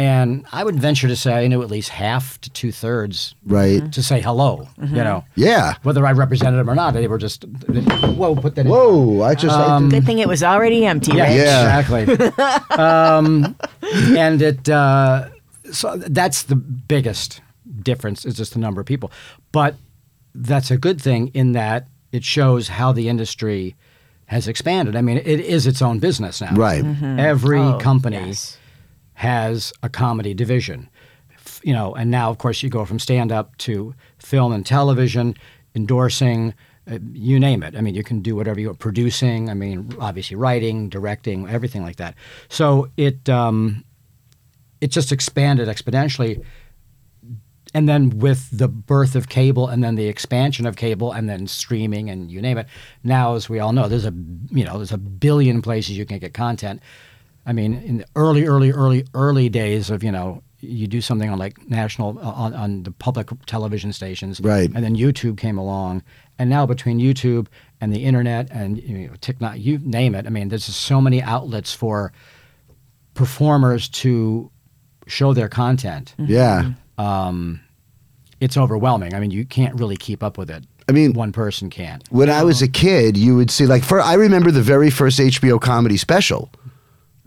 And 0.00 0.46
I 0.50 0.64
would 0.64 0.76
venture 0.80 1.08
to 1.08 1.16
say 1.16 1.44
I 1.44 1.46
knew 1.46 1.60
at 1.62 1.70
least 1.70 1.90
half 1.90 2.40
to 2.40 2.50
two 2.50 2.72
thirds 2.72 3.34
right 3.44 3.92
to 3.92 4.02
say 4.02 4.20
hello. 4.22 4.66
Mm-hmm. 4.78 4.96
You 4.96 5.04
know, 5.04 5.24
yeah 5.34 5.74
whether 5.82 6.06
I 6.06 6.12
represented 6.12 6.58
them 6.58 6.70
or 6.70 6.74
not, 6.74 6.94
they 6.94 7.06
were 7.06 7.18
just 7.18 7.44
whoa. 7.44 8.34
Put 8.34 8.54
that. 8.54 8.64
in. 8.64 8.70
whoa 8.72 9.22
i 9.22 9.34
just 9.34 9.54
I 9.54 9.78
didn't- 9.78 9.90
Good 9.90 10.06
thing 10.06 10.18
it 10.20 10.28
was 10.28 10.42
already 10.42 10.86
empty, 10.86 11.12
Yeah, 11.12 11.28
Rich. 11.28 11.36
Yeah. 11.36 11.78
exactly. 11.80 12.78
um, 12.78 13.56
and 14.16 14.40
it 14.40 14.68
uh, 14.68 15.28
so 15.70 15.96
that's 15.96 16.44
the 16.44 16.56
biggest 16.56 17.40
difference 17.82 18.24
is 18.24 18.34
just 18.36 18.52
the 18.54 18.58
number 18.58 18.80
of 18.80 18.86
people, 18.86 19.10
but 19.52 19.74
that's 20.34 20.70
a 20.70 20.78
good 20.78 21.00
thing 21.00 21.28
in 21.34 21.52
that 21.52 21.88
it 22.12 22.24
shows 22.24 22.68
how 22.68 22.92
the 22.92 23.08
industry 23.08 23.74
has 24.26 24.48
expanded. 24.48 24.96
I 24.96 25.02
mean, 25.02 25.18
it 25.18 25.40
is 25.40 25.66
its 25.66 25.82
own 25.82 25.98
business 25.98 26.40
now. 26.40 26.54
Right. 26.54 26.84
Every 27.18 27.58
Oh, 27.58 27.78
company 27.78 28.16
yes. 28.16 28.56
Has 29.20 29.70
a 29.82 29.88
comedy 29.90 30.32
division. 30.32 30.88
You 31.62 31.74
know, 31.74 31.94
and 31.94 32.10
now 32.10 32.30
of 32.30 32.38
course 32.38 32.62
you 32.62 32.70
go 32.70 32.86
from 32.86 32.98
stand 32.98 33.30
up 33.30 33.54
to 33.58 33.94
film 34.18 34.50
and 34.54 34.64
television, 34.64 35.34
endorsing, 35.74 36.54
uh, 36.90 36.98
you 37.12 37.38
name 37.38 37.62
it. 37.62 37.76
I 37.76 37.82
mean, 37.82 37.94
you 37.94 38.02
can 38.02 38.22
do 38.22 38.34
whatever 38.34 38.58
you're 38.58 38.72
producing. 38.72 39.50
I 39.50 39.54
mean, 39.54 39.94
obviously 40.00 40.36
writing, 40.36 40.88
directing, 40.88 41.46
everything 41.50 41.82
like 41.82 41.96
that. 41.96 42.14
So 42.48 42.88
it 42.96 43.28
um, 43.28 43.84
it 44.80 44.90
just 44.90 45.12
expanded 45.12 45.68
exponentially. 45.68 46.42
And 47.74 47.86
then 47.86 48.18
with 48.18 48.48
the 48.50 48.68
birth 48.68 49.14
of 49.14 49.28
cable, 49.28 49.68
and 49.68 49.84
then 49.84 49.96
the 49.96 50.08
expansion 50.08 50.64
of 50.64 50.76
cable, 50.76 51.12
and 51.12 51.28
then 51.28 51.46
streaming, 51.46 52.08
and 52.08 52.32
you 52.32 52.40
name 52.40 52.56
it. 52.56 52.66
Now, 53.04 53.34
as 53.34 53.50
we 53.50 53.60
all 53.60 53.74
know, 53.74 53.86
there's 53.86 54.06
a 54.06 54.14
you 54.50 54.64
know 54.64 54.78
there's 54.78 54.92
a 54.92 54.98
billion 54.98 55.60
places 55.60 55.98
you 55.98 56.06
can 56.06 56.18
get 56.18 56.32
content. 56.32 56.80
I 57.46 57.52
mean, 57.52 57.74
in 57.74 57.98
the 57.98 58.06
early, 58.16 58.46
early, 58.46 58.70
early, 58.70 59.04
early 59.14 59.48
days 59.48 59.90
of 59.90 60.02
you 60.02 60.12
know, 60.12 60.42
you 60.60 60.86
do 60.86 61.00
something 61.00 61.30
on 61.30 61.38
like 61.38 61.68
national 61.70 62.18
uh, 62.18 62.30
on, 62.30 62.54
on 62.54 62.82
the 62.82 62.90
public 62.90 63.28
television 63.46 63.92
stations, 63.92 64.40
Right. 64.40 64.70
And 64.74 64.84
then 64.84 64.94
YouTube 64.94 65.38
came 65.38 65.56
along, 65.58 66.02
and 66.38 66.50
now 66.50 66.66
between 66.66 66.98
YouTube 66.98 67.46
and 67.80 67.92
the 67.92 68.04
internet 68.04 68.50
and 68.50 68.78
you 68.82 69.08
know, 69.08 69.14
TikTok, 69.20 69.58
you 69.58 69.78
name 69.78 70.14
it. 70.14 70.26
I 70.26 70.30
mean, 70.30 70.48
there's 70.48 70.66
just 70.66 70.82
so 70.82 71.00
many 71.00 71.22
outlets 71.22 71.72
for 71.72 72.12
performers 73.14 73.88
to 73.88 74.50
show 75.06 75.32
their 75.34 75.48
content. 75.48 76.14
Mm-hmm. 76.18 76.32
yeah 76.32 76.72
um, 76.98 77.60
It's 78.40 78.56
overwhelming. 78.56 79.14
I 79.14 79.20
mean, 79.20 79.30
you 79.30 79.44
can't 79.44 79.74
really 79.78 79.96
keep 79.96 80.22
up 80.22 80.38
with 80.38 80.50
it. 80.50 80.64
I 80.88 80.92
mean- 80.92 81.12
one 81.14 81.32
person 81.32 81.70
can't. 81.70 82.02
when 82.10 82.28
I 82.28 82.42
was 82.42 82.62
a 82.62 82.68
kid, 82.68 83.16
you 83.16 83.36
would 83.36 83.50
see 83.50 83.66
like 83.66 83.82
for 83.84 84.00
I 84.00 84.14
remember 84.14 84.50
the 84.50 84.62
very 84.62 84.90
first 84.90 85.18
HBO 85.18 85.60
comedy 85.60 85.96
special 85.96 86.50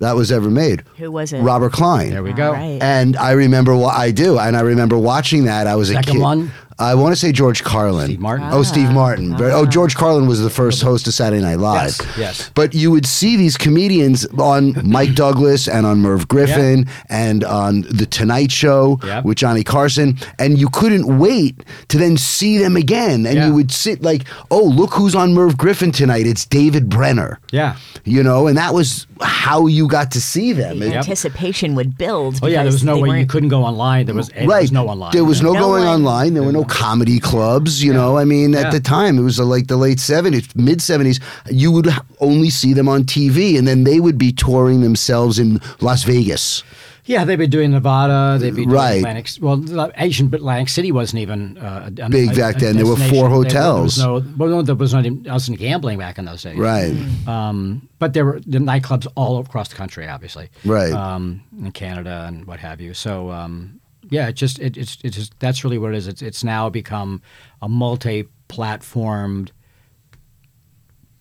that 0.04 0.16
was 0.16 0.32
ever 0.32 0.50
made. 0.50 0.84
Who 0.98 1.12
was 1.12 1.34
it? 1.34 1.40
Robert 1.42 1.74
Klein. 1.74 2.12
There 2.12 2.24
we 2.24 2.34
go. 2.34 2.48
All 2.48 2.54
right. 2.54 2.82
And 2.82 3.18
I 3.18 3.32
remember 3.32 3.76
what 3.76 3.96
I 3.96 4.12
do, 4.12 4.38
and 4.40 4.56
I 4.56 4.62
remember 4.62 4.98
watching 4.98 5.46
that. 5.46 5.68
I 5.68 5.76
was 5.76 5.90
a 5.90 5.94
Second 5.94 6.14
kid. 6.14 6.22
one? 6.22 6.52
I 6.80 6.96
want 6.96 7.14
to 7.14 7.20
say 7.20 7.32
George 7.32 7.64
Carlin. 7.64 8.06
Steve 8.08 8.20
Martin. 8.20 8.48
Oh, 8.52 8.64
Steve 8.64 8.90
ah. 8.90 8.94
Martin. 8.94 9.38
Very- 9.38 9.52
Oh, 9.54 9.66
George 9.66 9.96
Carlin 9.96 10.28
was 10.28 10.42
the 10.42 10.50
first 10.50 10.82
host 10.82 11.08
of 11.08 11.14
Saturday 11.14 11.42
Night 11.42 11.60
Live. 11.60 11.84
Yes, 12.00 12.18
yes. 12.18 12.52
But 12.56 12.74
you 12.74 12.90
would 12.92 13.06
see 13.06 13.36
these 13.38 13.58
comedians 13.58 14.26
on 14.40 14.76
Mike 14.88 15.14
Douglas 15.16 15.68
and 15.68 15.86
on 15.86 16.00
Merv 16.00 16.28
Griffin 16.28 16.88
and 17.10 17.44
on 17.44 17.82
The 17.92 18.06
Tonight 18.06 18.52
Show 18.52 19.00
Yep. 19.04 19.26
with 19.26 19.38
Johnny 19.38 19.64
Carson, 19.64 20.18
and 20.40 20.58
you 20.58 20.70
couldn't 20.70 21.20
wait 21.20 21.64
to 21.90 21.98
then 21.98 22.18
see 22.18 22.58
them 22.58 22.76
again. 22.76 23.26
And 23.26 23.36
Yeah. 23.36 23.48
you 23.48 23.54
would 23.54 23.72
sit 23.72 24.02
like, 24.02 24.24
oh, 24.52 24.64
look 24.64 24.94
who's 24.94 25.16
on 25.16 25.34
Merv 25.34 25.58
Griffin 25.58 25.92
tonight. 25.92 26.26
It's 26.26 26.46
David 26.46 26.90
Brenner. 26.90 27.40
Yeah. 27.52 27.76
You 28.06 28.24
know, 28.24 28.48
and 28.48 28.58
that 28.58 28.74
was 28.74 29.06
how 29.22 29.68
you 29.68 29.88
got 29.88 30.12
to 30.12 30.22
see 30.22 30.52
them. 30.54 30.80
The 30.80 30.88
It- 30.88 30.94
anticipation 30.96 31.76
would 31.76 31.98
build. 31.98 32.40
Oh 32.42 32.48
yeah, 32.48 32.64
there 32.64 32.72
was 32.72 32.84
no 32.84 32.98
way 32.98 33.10
you 33.10 33.14
weren't- 33.16 33.30
couldn't 33.30 33.50
go 33.50 33.64
online. 33.64 34.06
There 34.06 34.16
was 34.16 34.30
there 34.30 34.48
right. 34.48 34.62
was 34.64 34.72
no 34.72 34.88
online. 34.88 35.12
There 35.14 35.24
was 35.24 35.42
no, 35.42 35.54
No 35.54 35.60
going 35.60 35.84
one- 35.86 35.94
online. 35.96 36.34
There 36.34 36.44
were 36.44 36.52
no 36.52 36.63
know, 36.64 36.74
comedy 36.74 37.20
clubs. 37.20 37.84
You 37.84 37.94
know, 37.94 38.18
I 38.18 38.26
mean, 38.26 38.56
at 38.56 38.72
the 38.72 38.80
time, 38.80 39.18
it 39.18 39.22
was 39.24 39.40
like 39.40 39.68
the 39.68 39.78
late 39.78 39.98
70s, 40.00 40.56
mid 40.56 40.80
70s. 40.80 41.22
You 41.50 41.72
would 41.72 41.88
only 42.20 42.50
see 42.50 42.74
them 42.74 42.88
on 42.90 43.04
TV, 43.04 43.58
and 43.58 43.68
then 43.68 43.84
they 43.84 44.00
would 44.00 44.18
be 44.18 44.32
touring 44.32 44.82
themselves 44.82 45.40
in 45.40 45.60
Las 45.82 46.04
Vegas. 46.04 46.64
Yeah, 47.06 47.26
they'd 47.26 47.36
be 47.36 47.48
doing 47.48 47.72
Nevada. 47.72 48.38
They'd 48.40 48.52
be 48.56 48.64
doing 48.64 48.70
Right. 48.70 48.98
Atlantic. 49.00 49.28
Well, 49.42 49.92
Asian, 49.98 50.30
but 50.30 50.38
Atlantic 50.40 50.70
City 50.70 50.90
wasn't 50.94 51.20
even 51.22 51.58
uh, 51.58 51.90
a, 52.02 52.10
Big 52.10 52.32
a- 52.32 52.36
back 52.36 52.56
a 52.56 52.60
then. 52.60 52.78
There 52.78 52.86
were 52.86 52.96
four 52.96 53.28
There- 53.28 53.30
hotels. 53.30 53.98
There 53.98 54.10
was 54.10 54.24
no, 54.24 54.34
well, 54.38 54.50
no, 54.50 54.62
there 54.62 54.76
was 54.76 54.94
not 54.94 55.06
even, 55.06 55.22
wasn't 55.26 55.60
gambling 55.60 55.98
back 56.00 56.18
in 56.18 56.24
those 56.24 56.44
days. 56.44 56.58
Right. 56.58 56.96
Um, 57.28 57.90
but 58.00 58.14
there 58.14 58.24
were 58.24 58.40
the 58.48 58.60
nightclubs 58.60 59.06
all 59.16 59.40
across 59.40 59.68
the 59.68 59.76
country, 59.76 60.08
obviously. 60.08 60.48
Right. 60.64 60.94
Um, 60.94 61.44
in 61.60 61.74
Canada 61.74 62.24
and 62.26 62.46
what 62.48 62.62
have 62.62 62.80
you. 62.80 62.94
So 62.94 63.32
um, 63.32 63.82
yeah, 64.10 64.28
it 64.28 64.34
just 64.34 64.60
it, 64.60 64.78
it's 64.78 64.98
it's 65.04 65.16
just 65.16 65.40
that's 65.40 65.64
really 65.64 65.78
what 65.78 65.94
it 65.94 65.98
is. 65.98 66.08
It's 66.08 66.22
it's 66.22 66.44
now 66.44 66.70
become 66.70 67.22
a 67.62 67.70
multi-platformed 67.70 69.52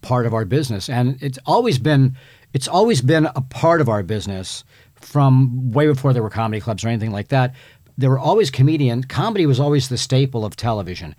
part 0.01 0.26
of 0.26 0.35
our 0.35 0.45
business, 0.45 0.89
and 0.89 1.16
it's 1.22 1.39
always 1.47 1.78
been 1.78 2.16
it's 2.53 2.68
always 2.68 3.01
been 3.01 3.26
a 3.26 3.41
part 3.41 3.80
of 3.80 3.89
our 3.89 4.03
business 4.03 4.64
from 4.95 5.72
way 5.72 5.87
before 5.87 6.12
there 6.12 6.22
were 6.22 6.30
comedy 6.30 6.61
clubs 6.61 6.85
or 6.85 6.89
anything 6.89 7.12
like 7.12 7.28
that. 7.28 7.55
There 7.99 8.11
were 8.11 8.18
always 8.18 8.51
comedian 8.51 9.05
comedy 9.05 9.47
was 9.47 9.61
always 9.61 9.89
the 9.89 9.99
staple 9.99 10.45
of 10.45 10.57
television. 10.57 11.14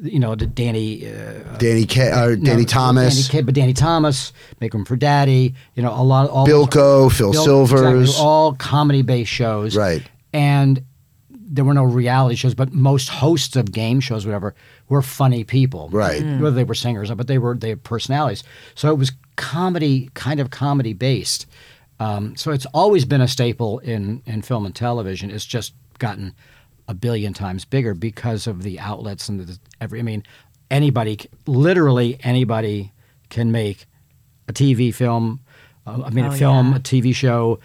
You 0.00 0.20
know, 0.20 0.36
the 0.36 0.46
Danny 0.46 1.08
uh, 1.08 1.56
Danny, 1.58 1.84
K- 1.84 2.12
or 2.12 2.36
Danny 2.36 2.62
no, 2.62 2.64
Thomas. 2.64 3.14
Danny 3.14 3.28
Kid, 3.28 3.46
but 3.46 3.54
Danny 3.56 3.72
Thomas, 3.72 4.32
Make 4.60 4.72
Room 4.72 4.84
for 4.84 4.94
Daddy. 4.94 5.54
You 5.74 5.82
know, 5.82 5.92
a 5.92 6.04
lot. 6.04 6.26
Of 6.26 6.30
all 6.30 6.46
Bilko, 6.46 7.10
Phil 7.10 7.32
Silvers. 7.32 7.80
exactly, 8.10 8.24
all 8.24 8.54
comedy-based 8.54 9.30
shows. 9.30 9.76
Right. 9.76 10.08
And 10.32 10.84
there 11.52 11.64
were 11.64 11.74
no 11.74 11.82
reality 11.84 12.36
shows, 12.36 12.54
but 12.54 12.72
most 12.72 13.08
hosts 13.08 13.56
of 13.56 13.72
game 13.72 13.98
shows, 13.98 14.24
whatever, 14.24 14.54
were 14.88 15.02
funny 15.02 15.42
people. 15.42 15.88
Right. 15.90 16.22
Mm. 16.22 16.40
Whether 16.40 16.54
they 16.54 16.64
were 16.64 16.74
singers, 16.74 17.10
but 17.10 17.26
they 17.26 17.38
were 17.38 17.56
they 17.56 17.70
had 17.70 17.82
personalities. 17.82 18.44
So 18.76 18.88
it 18.90 18.96
was 18.96 19.12
comedy, 19.36 20.10
kind 20.14 20.38
of 20.38 20.50
comedy 20.50 20.92
based. 20.92 21.46
Um, 21.98 22.36
so 22.36 22.52
it's 22.52 22.66
always 22.66 23.04
been 23.04 23.20
a 23.20 23.28
staple 23.28 23.80
in 23.80 24.22
in 24.26 24.42
film 24.42 24.64
and 24.64 24.74
television. 24.74 25.30
It's 25.30 25.44
just 25.44 25.74
gotten 25.98 26.34
a 26.88 26.94
billion 26.94 27.34
times 27.34 27.64
bigger 27.64 27.94
because 27.94 28.46
of 28.46 28.62
the 28.62 28.78
outlets 28.78 29.28
and 29.28 29.40
the, 29.40 29.58
every. 29.80 29.98
I 29.98 30.02
mean, 30.02 30.22
anybody, 30.70 31.18
literally 31.46 32.18
anybody, 32.22 32.92
can 33.28 33.50
make 33.52 33.86
a 34.48 34.52
TV 34.52 34.94
film. 34.94 35.40
Uh, 35.86 36.02
I 36.04 36.10
mean, 36.10 36.26
Oh, 36.26 36.28
a 36.28 36.32
film, 36.32 36.70
yeah. 36.70 36.76
a 36.76 36.80
TV 36.80 37.14
show, 37.14 37.60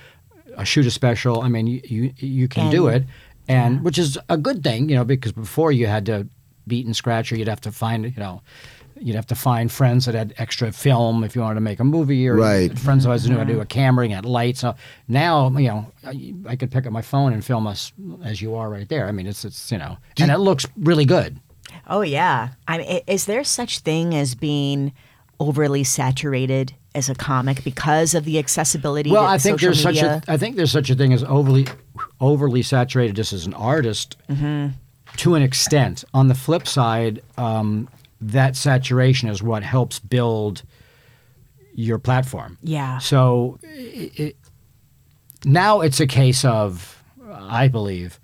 a 0.58 0.66
shoot 0.66 0.86
a 0.86 0.92
special. 0.92 1.42
I 1.42 1.50
mean, 1.50 1.68
you 1.68 1.82
you, 1.84 2.14
you 2.18 2.48
can 2.48 2.72
do 2.72 2.88
it, 2.88 3.04
and 3.48 3.84
which 3.84 3.98
is 3.98 4.18
a 4.30 4.38
good 4.38 4.64
thing, 4.64 4.90
you 4.90 4.96
know, 4.96 5.06
because 5.06 5.32
before 5.32 5.72
you 5.72 5.88
had 5.88 6.06
to 6.08 6.28
beat 6.68 6.86
and 6.86 6.96
scratch, 6.96 7.32
or 7.32 7.36
you'd 7.36 7.48
have 7.48 7.62
to 7.62 7.72
find, 7.72 8.06
you 8.06 8.12
know. 8.18 8.42
You'd 8.98 9.18
have 9.18 9.28
to 9.28 9.36
find 9.36 9.70
friends 9.70 10.06
that 10.06 10.16
had 10.16 10.34
extra 10.38 10.72
film 10.72 11.26
if 11.26 11.36
you 11.36 11.42
wanted 11.42 11.56
to 11.56 11.60
make 11.62 11.82
a 11.82 11.84
movie, 11.84 12.30
or 12.30 12.36
Right. 12.38 12.80
friends 12.80 13.04
who 13.04 13.10
knew 13.10 13.36
how 13.36 13.44
to 13.44 13.46
do 13.46 13.52
mm-hmm. 13.56 13.62
a 13.62 13.66
camera 13.66 14.06
and 14.06 14.14
had 14.14 14.24
lights. 14.24 14.62
So 14.62 14.74
now, 15.10 15.50
you 15.50 15.68
know, 15.68 15.92
I, 16.06 16.34
I 16.48 16.56
could 16.56 16.72
pick 16.72 16.86
up 16.86 16.94
my 16.94 17.02
phone 17.02 17.34
and 17.34 17.44
film 17.44 17.68
us 17.68 17.92
as 18.24 18.42
you 18.42 18.56
are 18.56 18.70
right 18.70 18.88
there. 18.88 19.10
I 19.10 19.12
mean, 19.12 19.28
it's 19.28 19.44
it's 19.44 19.70
you 19.70 19.78
know, 19.78 19.98
and 20.18 20.32
it 20.32 20.38
looks 20.38 20.66
really 20.78 21.04
good. 21.04 21.42
Oh 21.88 22.04
yeah. 22.04 22.52
I 22.70 22.78
mean, 22.78 23.02
is 23.06 23.26
there 23.26 23.44
such 23.44 23.80
thing 23.80 24.16
as 24.16 24.34
being 24.34 24.94
overly 25.42 25.84
saturated 25.84 26.74
as 26.94 27.10
a 27.10 27.16
comic 27.16 27.66
because 27.66 28.16
of 28.16 28.24
the 28.24 28.40
accessibility? 28.40 29.12
Well, 29.12 29.26
I 29.26 29.38
think 29.38 29.60
there's 29.60 29.86
media? 29.86 30.22
such 30.22 30.30
a 30.30 30.32
I 30.32 30.38
think 30.38 30.56
there's 30.56 30.72
such 30.72 30.90
a 30.90 30.96
thing 30.96 31.12
as 31.12 31.22
overly 31.26 31.68
overly 32.26 32.62
saturated 32.64 33.16
just 33.16 33.34
as 33.34 33.46
an 33.46 33.54
artist 33.54 34.18
to 35.18 35.36
an 35.36 35.42
extent. 35.42 36.04
On 36.14 36.28
the 36.28 36.36
flip 36.36 36.68
side, 36.68 37.22
um, 37.38 37.88
that 38.22 38.56
saturation 38.56 39.30
is 39.30 39.42
what 39.44 39.64
helps 39.64 40.00
build 40.00 40.64
your 41.74 42.00
platform. 42.00 42.58
Yeah. 42.64 42.98
So 43.00 43.60
it, 43.64 44.20
it, 44.20 44.36
now 45.44 45.82
it's 45.82 46.00
a 46.00 46.08
case 46.08 46.44
of, 46.46 47.04
I 47.34 47.68
believe, 47.68 48.20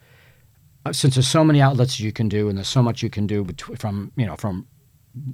uh, 0.86 0.92
since 0.94 1.16
there's 1.16 1.28
so 1.28 1.44
many 1.44 1.62
outlets 1.62 2.00
you 2.00 2.12
can 2.12 2.28
do, 2.30 2.50
and 2.50 2.58
there's 2.58 2.68
so 2.68 2.82
much 2.82 3.04
you 3.04 3.10
can 3.10 3.28
do 3.28 3.44
betw- 3.44 3.78
from 3.78 4.12
you 4.16 4.26
know 4.26 4.36
from 4.36 4.66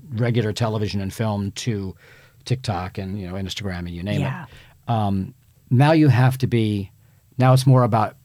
regular 0.10 0.52
television 0.52 1.00
and 1.00 1.14
film 1.14 1.52
to 1.52 1.96
TikTok 2.44 2.98
and 2.98 3.18
you 3.20 3.28
know 3.28 3.36
Instagram 3.36 3.80
and 3.80 3.92
you 3.92 4.04
name 4.04 4.22
Yeah. 4.22 4.44
it. 4.46 4.90
Um, 4.92 5.34
now 5.70 5.94
you 5.94 6.10
have 6.10 6.38
to 6.40 6.48
be. 6.48 6.92
Now 7.38 7.54
it's 7.54 7.66
more 7.68 7.84
about 7.84 8.18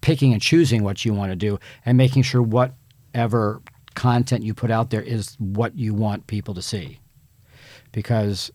picking 0.00 0.32
and 0.32 0.40
choosing 0.42 0.82
what 0.82 1.04
you 1.04 1.12
want 1.14 1.30
to 1.32 1.36
do 1.36 1.58
and 1.84 1.96
making 1.98 2.22
sure 2.22 2.42
whatever 2.42 3.60
content 3.94 4.42
you 4.44 4.54
put 4.54 4.70
out 4.70 4.90
there 4.90 5.02
is 5.02 5.34
what 5.38 5.76
you 5.76 5.92
want 5.94 6.26
people 6.26 6.54
to 6.54 6.62
see, 6.62 6.98
because 7.92 8.50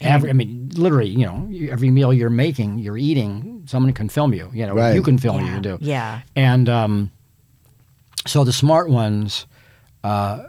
every 0.00 0.28
I 0.30 0.32
mean 0.32 0.70
literally 0.74 1.08
you 1.08 1.24
know 1.24 1.48
every 1.70 1.90
meal 1.90 2.12
you're 2.12 2.28
making 2.28 2.78
you're 2.80 2.98
eating 2.98 3.62
someone 3.66 3.92
can 3.92 4.08
film 4.08 4.34
you 4.34 4.50
you 4.52 4.66
know 4.66 4.74
Right. 4.74 4.94
you 4.94 5.02
can 5.02 5.16
film 5.18 5.44
yeah. 5.44 5.54
you 5.54 5.60
do 5.60 5.78
Yeah. 5.80 6.20
and 6.36 6.68
um, 6.68 7.10
so 8.26 8.42
the 8.44 8.52
smart 8.52 8.88
ones, 8.90 9.46
uh, 10.02 10.44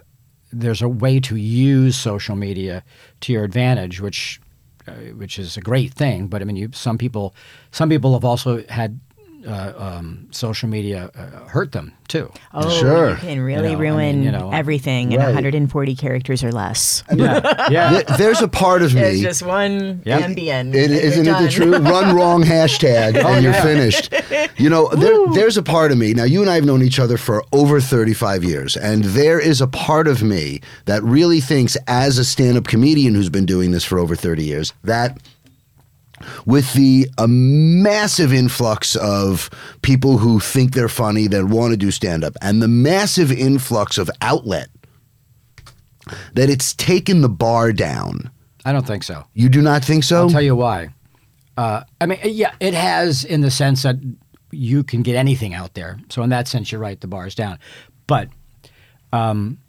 there's 0.53 0.81
a 0.81 0.87
way 0.89 1.19
to 1.21 1.35
use 1.35 1.95
social 1.97 2.35
media 2.35 2.83
to 3.21 3.33
your 3.33 3.43
advantage, 3.43 3.99
which 3.99 4.39
uh, 4.87 4.91
which 5.17 5.37
is 5.37 5.57
a 5.57 5.61
great 5.61 5.93
thing. 5.93 6.27
But 6.27 6.41
I 6.41 6.45
mean, 6.45 6.55
you, 6.55 6.69
some 6.73 6.97
people 6.97 7.35
some 7.71 7.89
people 7.89 8.13
have 8.13 8.23
also 8.23 8.63
had 8.67 8.99
uh, 9.45 9.73
um, 9.77 10.27
social 10.31 10.67
media 10.69 11.09
uh, 11.15 11.47
hurt 11.47 11.71
them 11.71 11.93
too. 12.07 12.31
Oh, 12.53 12.69
Sure. 12.79 13.11
you 13.11 13.15
can 13.17 13.41
really 13.41 13.71
You 13.71 13.75
know, 13.75 13.79
I 13.79 13.81
ruin 13.81 14.15
mean, 14.17 14.23
you 14.23 14.31
know, 14.31 14.51
everything 14.51 15.11
in 15.11 15.19
140 15.19 15.95
characters 15.95 16.43
or 16.43 16.51
less. 16.51 17.03
Yeah, 17.13 17.67
yeah. 17.71 17.89
Th- 17.89 18.17
There's 18.17 18.41
a 18.41 18.47
part 18.47 18.81
of 18.83 18.95
It's 18.95 19.17
me. 19.17 19.21
just 19.23 19.41
one 19.43 20.01
Yeah. 20.05 20.19
ambient. 20.19 20.75
It, 20.75 20.91
isn't 20.91 21.27
it 21.27 21.39
the 21.39 21.49
truth? 21.49 21.81
Run 21.81 22.15
wrong 22.15 22.43
hashtag 22.43 23.15
and 23.23 23.43
you're 23.43 23.53
yeah. 23.53 23.63
finished. 23.63 24.13
You 24.57 24.69
know, 24.69 24.87
there, 24.89 25.15
there's 25.33 25.57
a 25.57 25.63
part 25.63 25.91
of 25.91 25.97
me. 25.97 26.13
Now, 26.13 26.23
you 26.25 26.41
and 26.41 26.49
I 26.49 26.55
have 26.55 26.65
known 26.65 26.81
each 26.83 26.99
other 26.99 27.17
for 27.17 27.43
over 27.51 27.81
35 27.81 28.43
years, 28.43 28.77
and 28.77 29.03
there 29.03 29.39
is 29.39 29.59
a 29.61 29.67
part 29.67 30.07
of 30.07 30.21
me 30.23 30.61
that 30.85 31.03
really 31.03 31.41
thinks, 31.41 31.75
as 31.87 32.17
a 32.17 32.25
stand 32.25 32.57
up 32.57 32.65
comedian 32.65 33.15
who's 33.15 33.29
been 33.29 33.45
doing 33.45 33.71
this 33.71 33.83
for 33.83 33.99
over 33.99 34.15
30 34.15 34.43
years, 34.43 34.73
that 34.83 35.17
with 36.45 36.73
the 36.73 37.07
a 37.17 37.27
massive 37.27 38.33
influx 38.33 38.95
of 38.95 39.49
people 39.81 40.17
who 40.17 40.39
think 40.39 40.73
they're 40.73 40.89
funny 40.89 41.27
that 41.27 41.45
want 41.45 41.71
to 41.71 41.77
do 41.77 41.91
stand 41.91 42.23
up 42.23 42.33
and 42.41 42.61
the 42.61 42.67
massive 42.67 43.31
influx 43.31 43.97
of 43.97 44.09
outlet 44.21 44.69
that 46.33 46.49
it's 46.49 46.73
taken 46.73 47.21
the 47.21 47.29
bar 47.29 47.73
down. 47.73 48.29
I 48.63 48.71
don't 48.71 48.85
think 48.85 49.03
so. 49.03 49.25
You 49.33 49.49
do 49.49 49.61
not 49.61 49.83
think 49.83 50.03
so? 50.03 50.17
I'll 50.21 50.29
tell 50.29 50.41
you 50.41 50.55
why. 50.55 50.89
Uh, 51.57 51.83
I 52.01 52.05
mean, 52.05 52.19
yeah, 52.23 52.53
it 52.59 52.73
has 52.73 53.23
in 53.23 53.41
the 53.41 53.51
sense 53.51 53.83
that 53.83 53.95
you 54.51 54.83
can 54.83 55.01
get 55.01 55.15
anything 55.15 55.53
out 55.53 55.73
there. 55.73 55.99
So 56.09 56.21
in 56.23 56.29
that 56.29 56.47
sense, 56.47 56.71
you're 56.71 56.81
right. 56.81 56.99
The 56.99 57.07
bar 57.07 57.27
is 57.27 57.35
down, 57.35 57.59
but 58.07 58.29
um, 59.13 59.59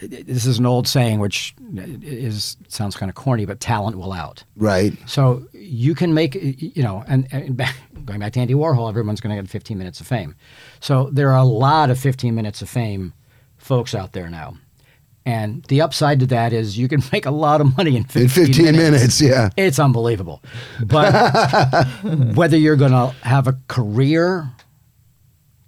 this 0.00 0.46
is 0.46 0.58
an 0.58 0.66
old 0.66 0.88
saying, 0.88 1.20
which 1.20 1.54
is 2.02 2.56
sounds 2.68 2.96
kind 2.96 3.10
of 3.10 3.14
corny, 3.16 3.44
but 3.44 3.60
talent 3.60 3.98
will 3.98 4.12
out. 4.12 4.44
Right. 4.56 4.92
So 5.06 5.46
you 5.52 5.94
can 5.94 6.14
make, 6.14 6.34
you 6.34 6.82
know, 6.82 7.04
and, 7.06 7.28
and 7.30 7.56
back, 7.56 7.76
going 8.04 8.20
back 8.20 8.32
to 8.34 8.40
Andy 8.40 8.54
Warhol, 8.54 8.88
everyone's 8.88 9.20
going 9.20 9.36
to 9.36 9.42
get 9.42 9.50
15 9.50 9.78
minutes 9.78 10.00
of 10.00 10.06
fame. 10.06 10.34
So 10.80 11.10
there 11.12 11.30
are 11.30 11.38
a 11.38 11.44
lot 11.44 11.90
of 11.90 11.98
15 11.98 12.34
minutes 12.34 12.62
of 12.62 12.68
fame 12.68 13.12
folks 13.58 13.94
out 13.94 14.12
there 14.12 14.28
now. 14.28 14.56
And 15.26 15.62
the 15.64 15.82
upside 15.82 16.18
to 16.20 16.26
that 16.26 16.52
is 16.52 16.78
you 16.78 16.88
can 16.88 17.02
make 17.12 17.26
a 17.26 17.30
lot 17.30 17.60
of 17.60 17.76
money 17.76 17.96
in 17.96 18.04
15, 18.04 18.22
In 18.22 18.28
15 18.28 18.76
minutes, 18.76 19.20
yeah. 19.20 19.50
It's 19.56 19.78
unbelievable. 19.78 20.42
But 20.84 21.86
whether 22.34 22.56
you're 22.56 22.76
going 22.76 22.92
to 22.92 23.14
have 23.22 23.46
a 23.46 23.58
career 23.68 24.50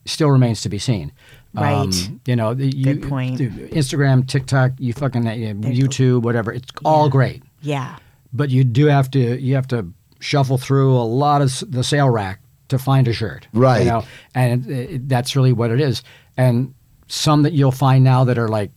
still 0.06 0.30
remains 0.30 0.62
to 0.62 0.68
be 0.68 0.78
seen. 0.78 1.12
Um, 1.54 1.62
Right. 1.64 2.10
you 2.26 2.34
know, 2.36 2.54
the- 2.54 2.66
you, 2.74 2.84
Good 2.94 3.08
point. 3.08 3.36
the 3.38 3.48
Instagram, 3.48 4.26
TikTok, 4.26 4.72
you 4.78 4.92
fucking 4.94 5.26
uh, 5.26 5.32
YouTube, 5.32 6.22
whatever. 6.22 6.50
It's 6.52 6.68
all 6.84 7.08
great 7.10 7.42
Yeah. 7.60 7.96
but 8.32 8.48
you 8.50 8.64
do 8.64 8.86
have 8.86 9.10
to 9.10 9.38
you 9.40 9.54
have 9.54 9.68
to 9.68 9.86
shuffle 10.20 10.56
through 10.56 10.96
a 10.96 11.04
lot 11.04 11.42
of 11.42 11.52
the 11.70 11.84
sale 11.84 12.08
rack 12.08 12.40
to 12.68 12.78
find 12.78 13.06
a 13.08 13.12
shirt 13.12 13.48
Right. 13.52 13.80
you 13.84 13.90
know 13.90 14.04
and 14.34 14.66
it, 14.66 14.90
it- 14.90 15.08
that's 15.08 15.36
really 15.36 15.52
what 15.52 15.70
it 15.70 15.80
is 15.80 16.02
and 16.38 16.72
some 17.08 17.42
that 17.42 17.52
you'll 17.52 17.70
find 17.72 18.02
now 18.04 18.24
that 18.24 18.38
are 18.38 18.48
like 18.48 18.70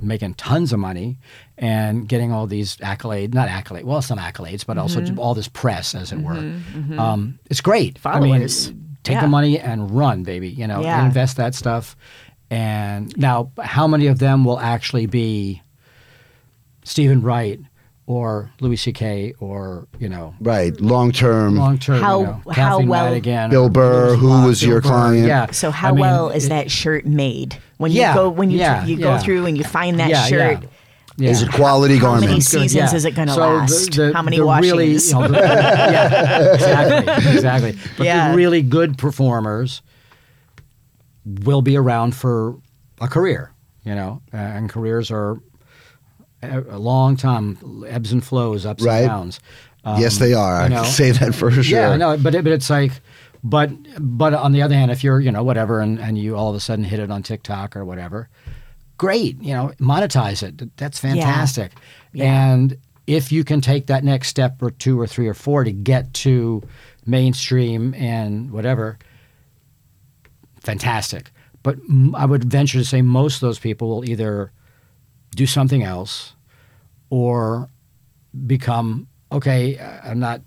making 0.00 0.32
tons 0.34 0.72
of 0.72 0.78
money 0.78 1.18
and 1.58 2.08
getting 2.08 2.32
all 2.32 2.46
these 2.46 2.76
accolades 2.78 3.34
not 3.34 3.48
accolades 3.48 3.82
well 3.82 4.00
some 4.00 4.18
accolades 4.18 4.64
but 4.64 4.78
also 4.78 5.00
Mm-hmm. 5.00 5.18
all 5.18 5.34
this 5.34 5.48
press 5.48 5.94
as 5.94 6.12
it 6.12 6.20
were 6.20 6.38
um, 6.96 7.38
it's 7.50 7.60
great 7.60 7.98
Followers. 7.98 8.68
I 8.68 8.72
mean, 8.72 8.84
take 9.04 9.14
Yeah. 9.14 9.20
the 9.22 9.28
money 9.28 9.58
and 9.58 9.90
run 9.90 10.22
baby 10.22 10.48
you 10.48 10.66
know 10.66 10.80
Yeah. 10.82 11.04
invest 11.04 11.36
that 11.36 11.54
stuff 11.54 11.96
and 12.50 13.12
now 13.16 13.50
how 13.62 13.86
many 13.86 14.06
of 14.06 14.18
them 14.18 14.44
will 14.44 14.58
actually 14.60 15.06
be 15.06 15.62
Stephen 16.82 17.22
Wright 17.22 17.60
or 18.06 18.50
Louis 18.60 18.76
C.K. 18.76 19.34
or 19.38 19.86
you 19.98 20.08
know 20.08 20.34
Right. 20.40 20.78
Long 20.80 21.12
term. 21.12 21.56
long 21.56 21.76
term. 21.78 22.00
How- 22.00 22.20
you 22.20 22.26
know, 22.26 22.40
how 22.46 22.52
Kathleen 22.54 22.88
well- 22.88 23.12
again, 23.12 23.50
Bill 23.50 23.68
Burr, 23.68 24.16
who 24.16 24.28
Locke, 24.28 24.46
was 24.46 24.60
Bill 24.60 24.70
your 24.70 24.80
Burr, 24.80 24.88
client? 24.88 25.26
Yeah. 25.26 25.50
So 25.50 25.70
how 25.70 25.88
I 25.88 25.92
mean, 25.92 26.00
well 26.00 26.30
is 26.30 26.46
it- 26.46 26.48
that 26.48 26.70
shirt 26.70 27.04
made? 27.06 27.58
When 27.76 27.92
you 27.92 28.02
go 28.14 28.30
when 28.30 28.50
you 28.50 28.58
yeah, 28.58 28.84
you 28.86 28.96
go 28.96 29.18
through 29.18 29.44
and 29.46 29.58
you 29.58 29.64
find 29.64 30.00
that 30.00 30.08
Yeah, 30.08 30.24
shirt. 30.24 30.64
Yeah. 31.18 31.26
Yeah. 31.26 31.30
Is 31.32 31.42
it 31.42 31.50
quality 31.52 31.96
How 31.98 32.14
many 32.14 32.26
garments? 32.26 32.52
Good, 32.52 32.70
seasons 32.70 32.92
is 32.94 33.04
it 33.04 33.14
gonna 33.16 33.34
So 33.34 33.40
last? 33.40 33.92
the- 33.96 34.12
How 34.14 34.22
many 34.22 34.36
the 34.38 34.44
Really, 34.44 34.94
washings? 34.94 35.10
you 35.12 35.18
know, 35.18 35.28
the- 35.28 35.38
yeah, 35.38 36.54
exactly, 36.54 37.32
exactly. 37.34 37.78
But 37.96 38.06
Yeah. 38.06 38.30
the 38.30 38.36
really 38.36 38.62
good 38.62 38.96
performers 38.98 39.82
will 41.24 41.62
be 41.62 41.76
around 41.76 42.14
for 42.14 42.56
a 43.00 43.08
career, 43.08 43.52
you 43.84 43.94
know, 43.94 44.22
uh, 44.32 44.36
and 44.36 44.70
careers 44.70 45.10
are 45.10 45.40
a, 46.42 46.60
a 46.70 46.78
long 46.78 47.16
time, 47.16 47.58
ebbs 47.88 48.12
and 48.12 48.24
flows, 48.24 48.64
ups 48.64 48.82
Right. 48.82 48.98
and 49.00 49.08
downs. 49.08 49.40
Um, 49.84 50.00
yes, 50.00 50.18
they 50.18 50.34
are. 50.34 50.54
I 50.56 50.64
you 50.64 50.70
know, 50.70 50.82
can 50.82 50.90
say 50.92 51.10
that 51.12 51.34
for 51.34 51.50
sure. 51.50 51.62
Yeah, 51.64 51.96
no, 51.96 52.16
but 52.16 52.34
it, 52.34 52.44
but 52.44 52.52
it's 52.52 52.70
like, 52.70 52.92
but 53.44 53.70
but 54.00 54.34
on 54.34 54.52
the 54.52 54.62
other 54.62 54.74
hand, 54.74 54.90
if 54.90 55.02
you're 55.04 55.20
you 55.20 55.30
know 55.32 55.42
whatever, 55.44 55.80
and 55.80 55.98
and 56.00 56.18
you 56.18 56.36
all 56.36 56.50
of 56.50 56.56
a 56.56 56.60
sudden 56.60 56.84
hit 56.84 56.98
it 57.00 57.10
on 57.10 57.22
TikTok 57.22 57.76
or 57.76 57.84
whatever, 57.84 58.28
great, 58.98 59.40
you 59.40 59.54
know, 59.54 59.72
monetize 59.80 60.42
it. 60.42 60.76
That's 60.76 60.98
fantastic. 60.98 61.72
Yeah. 62.12 62.50
And 62.50 62.76
if 63.06 63.32
you 63.32 63.44
can 63.44 63.60
take 63.60 63.86
that 63.86 64.04
next 64.04 64.28
step 64.28 64.60
or 64.60 64.70
two 64.70 65.00
or 65.00 65.06
three 65.06 65.26
or 65.26 65.34
four 65.34 65.64
to 65.64 65.72
get 65.72 66.12
to 66.14 66.62
mainstream 67.06 67.94
and 67.94 68.50
whatever, 68.50 68.98
fantastic. 70.60 71.30
But 71.62 71.78
I 72.14 72.26
would 72.26 72.44
venture 72.44 72.78
to 72.78 72.84
say 72.84 73.00
most 73.00 73.36
of 73.36 73.40
those 73.40 73.58
people 73.58 73.88
will 73.88 74.08
either 74.08 74.52
do 75.34 75.46
something 75.46 75.82
else 75.82 76.34
or 77.10 77.70
become 78.46 79.06
okay. 79.32 79.78
I'm 79.78 80.18
not 80.18 80.42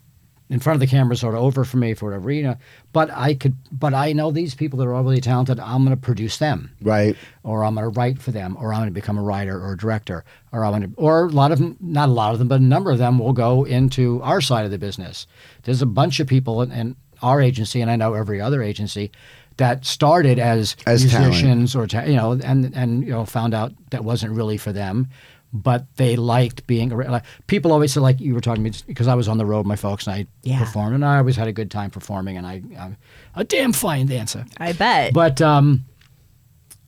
in 0.51 0.59
front 0.59 0.75
of 0.75 0.79
the 0.81 0.87
camera, 0.87 1.15
sort 1.15 1.33
of 1.33 1.41
over 1.41 1.63
for 1.65 1.77
me 1.77 1.93
for 1.95 2.05
whatever 2.05 2.25
reason. 2.27 2.57
But 2.93 3.09
I 3.09 3.33
could, 3.33 3.55
but 3.71 3.93
I 3.93 4.11
know 4.13 4.29
these 4.31 4.53
people 4.53 4.77
that 4.79 4.85
are 4.85 4.93
all 4.93 5.03
really 5.03 5.21
talented. 5.21 5.59
I'm 5.59 5.83
going 5.85 5.95
to 5.95 6.01
produce 6.01 6.37
them 6.37 6.71
Right. 6.81 7.15
or 7.43 7.63
I'm 7.63 7.73
going 7.75 7.85
to 7.91 7.97
write 7.99 8.21
for 8.21 8.31
them, 8.31 8.57
or 8.59 8.73
I'm 8.73 8.81
going 8.81 8.89
to 8.89 8.93
become 8.93 9.17
a 9.17 9.23
writer 9.23 9.57
or 9.59 9.71
a 9.73 9.77
director, 9.77 10.23
or 10.51 10.63
I'm 10.65 10.71
going 10.73 10.93
to, 10.93 11.01
or 11.01 11.25
a 11.25 11.29
lot 11.29 11.51
of 11.51 11.59
them, 11.59 11.77
not 11.81 12.09
a 12.09 12.11
lot 12.11 12.33
of 12.33 12.39
them, 12.39 12.47
but 12.49 12.59
a 12.59 12.63
number 12.63 12.91
of 12.91 12.97
them 12.99 13.17
will 13.17 13.33
go 13.33 13.63
into 13.63 14.21
our 14.21 14.41
side 14.41 14.65
of 14.65 14.71
the 14.71 14.77
business. 14.77 15.25
There's 15.63 15.81
a 15.81 15.85
bunch 15.87 16.19
of 16.19 16.27
people 16.27 16.61
in, 16.61 16.71
in 16.71 16.95
our 17.21 17.41
agency, 17.41 17.81
and 17.81 17.89
I 17.89 17.95
know 17.95 18.13
every 18.13 18.41
other 18.41 18.61
agency 18.61 19.11
that 19.57 19.85
started 19.85 20.39
as, 20.39 20.75
As 20.87 21.09
talent. 21.09 21.29
musicians 21.29 21.75
or 21.75 21.85
ta- 21.87 22.03
you 22.03 22.15
know, 22.15 22.31
and 22.31 22.75
and 22.75 23.03
you 23.03 23.11
know 23.11 23.25
found 23.25 23.53
out 23.53 23.71
that 23.91 24.03
wasn't 24.03 24.33
really 24.33 24.57
for 24.57 24.71
them. 24.73 25.07
But 25.53 25.85
they 25.97 26.15
liked 26.15 26.65
being 26.65 26.93
around. 26.93 27.11
Like, 27.11 27.23
people 27.47 27.73
always 27.73 27.91
said, 27.91 27.99
like 28.03 28.21
you 28.21 28.33
were 28.33 28.39
talking 28.39 28.63
to 28.63 28.69
me, 28.71 28.77
because 28.87 29.07
I 29.09 29.15
was 29.15 29.27
on 29.27 29.37
the 29.37 29.45
road, 29.45 29.59
with 29.59 29.67
my 29.67 29.75
folks, 29.75 30.07
and 30.07 30.15
I 30.15 30.27
Yeah. 30.43 30.59
performed, 30.59 30.95
and 30.95 31.03
I 31.03 31.17
always 31.17 31.35
had 31.35 31.47
a 31.49 31.51
good 31.51 31.69
time 31.69 31.89
performing, 31.89 32.37
and 32.37 32.47
I, 32.47 32.61
I'm 32.79 32.95
a 33.35 33.43
damn 33.43 33.73
fine 33.73 34.05
dancer. 34.07 34.45
I 34.57 34.71
bet. 34.71 35.13
But 35.13 35.41
um, 35.41 35.83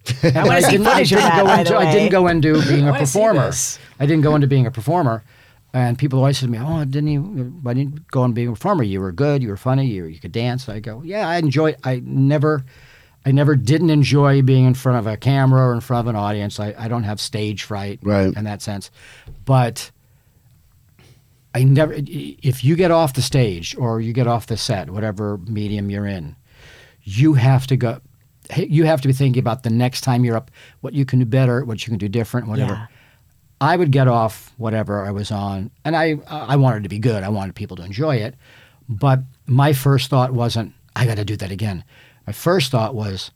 wanna 0.23 0.39
I 0.49 0.61
didn't, 0.61 0.87
I 0.87 1.03
didn't 1.03 1.19
that, 1.19 1.45
go 1.45 1.53
into 1.59 1.77
I 1.87 1.91
didn't 1.91 2.09
go 2.11 2.27
into 2.27 2.61
being 2.67 2.87
a 2.87 2.93
performer. 2.93 3.51
I 3.99 4.05
didn't 4.05 4.21
go 4.23 4.35
into 4.35 4.47
being 4.47 4.65
a 4.65 4.71
performer. 4.71 5.23
And 5.75 5.97
people 5.97 6.19
always 6.19 6.37
said 6.37 6.45
to 6.47 6.51
me, 6.51 6.59
"Oh, 6.61 6.85
didn't 6.85 7.07
you? 7.09 7.21
Why 7.63 7.73
didn't 7.73 7.93
you 7.95 7.99
go 8.11 8.23
into 8.25 8.35
being 8.35 8.49
a 8.49 8.51
performer? 8.51 8.83
You 8.83 9.01
were 9.01 9.11
good. 9.11 9.41
You 9.41 9.49
were 9.49 9.57
funny. 9.57 9.87
You 9.87 10.05
you 10.05 10.19
could 10.19 10.31
dance." 10.31 10.69
I 10.69 10.79
go, 10.79 11.01
"Yeah, 11.03 11.27
I 11.27 11.37
enjoy. 11.37 11.75
I 11.83 11.99
never, 12.05 12.63
I 13.25 13.31
never 13.31 13.55
didn't 13.55 13.89
enjoy 13.89 14.41
being 14.41 14.65
in 14.65 14.73
front 14.73 14.99
of 14.99 15.07
a 15.07 15.15
camera 15.17 15.67
or 15.69 15.73
in 15.73 15.79
front 15.79 16.07
of 16.07 16.09
an 16.09 16.15
audience. 16.17 16.59
I, 16.59 16.75
I 16.77 16.87
don't 16.89 17.03
have 17.03 17.21
stage 17.21 17.63
fright, 17.63 17.99
Right. 18.03 18.35
in 18.35 18.43
that 18.43 18.61
sense. 18.61 18.91
But 19.45 19.91
I 21.55 21.63
never. 21.63 21.93
If 21.95 22.63
you 22.63 22.75
get 22.75 22.91
off 22.91 23.13
the 23.13 23.21
stage 23.21 23.75
or 23.77 24.01
you 24.01 24.11
get 24.13 24.27
off 24.27 24.47
the 24.47 24.57
set, 24.57 24.89
whatever 24.89 25.37
medium 25.37 25.89
you're 25.89 26.07
in, 26.07 26.35
you 27.03 27.35
have 27.35 27.67
to 27.67 27.77
go. 27.77 28.01
You 28.57 28.83
have 28.85 29.01
to 29.01 29.07
be 29.07 29.13
thinking 29.13 29.39
about 29.39 29.63
the 29.63 29.69
next 29.69 30.01
time 30.01 30.25
you're 30.25 30.35
up, 30.35 30.51
what 30.81 30.93
you 30.93 31.05
can 31.05 31.19
do 31.19 31.25
better, 31.25 31.63
what 31.63 31.85
you 31.85 31.91
can 31.91 31.97
do 31.97 32.09
different, 32.09 32.47
whatever. 32.47 32.73
Yeah. 32.73 32.87
I 33.61 33.77
would 33.77 33.91
get 33.91 34.09
off 34.09 34.51
whatever 34.57 35.05
I 35.05 35.11
was 35.11 35.31
on, 35.31 35.71
and 35.85 35.95
I 35.95 36.15
I 36.27 36.55
wanted 36.57 36.83
to 36.83 36.89
be 36.89 36.99
good. 36.99 37.23
I 37.23 37.29
wanted 37.29 37.55
people 37.55 37.77
to 37.77 37.83
enjoy 37.83 38.15
it, 38.17 38.35
but 38.89 39.19
my 39.45 39.71
first 39.73 40.09
thought 40.09 40.33
wasn't 40.33 40.73
I 40.95 41.05
got 41.05 41.15
to 41.17 41.25
do 41.25 41.37
that 41.37 41.51
again. 41.51 41.83
My 42.27 42.33
first 42.33 42.71
thought 42.71 42.95
was, 42.95 43.31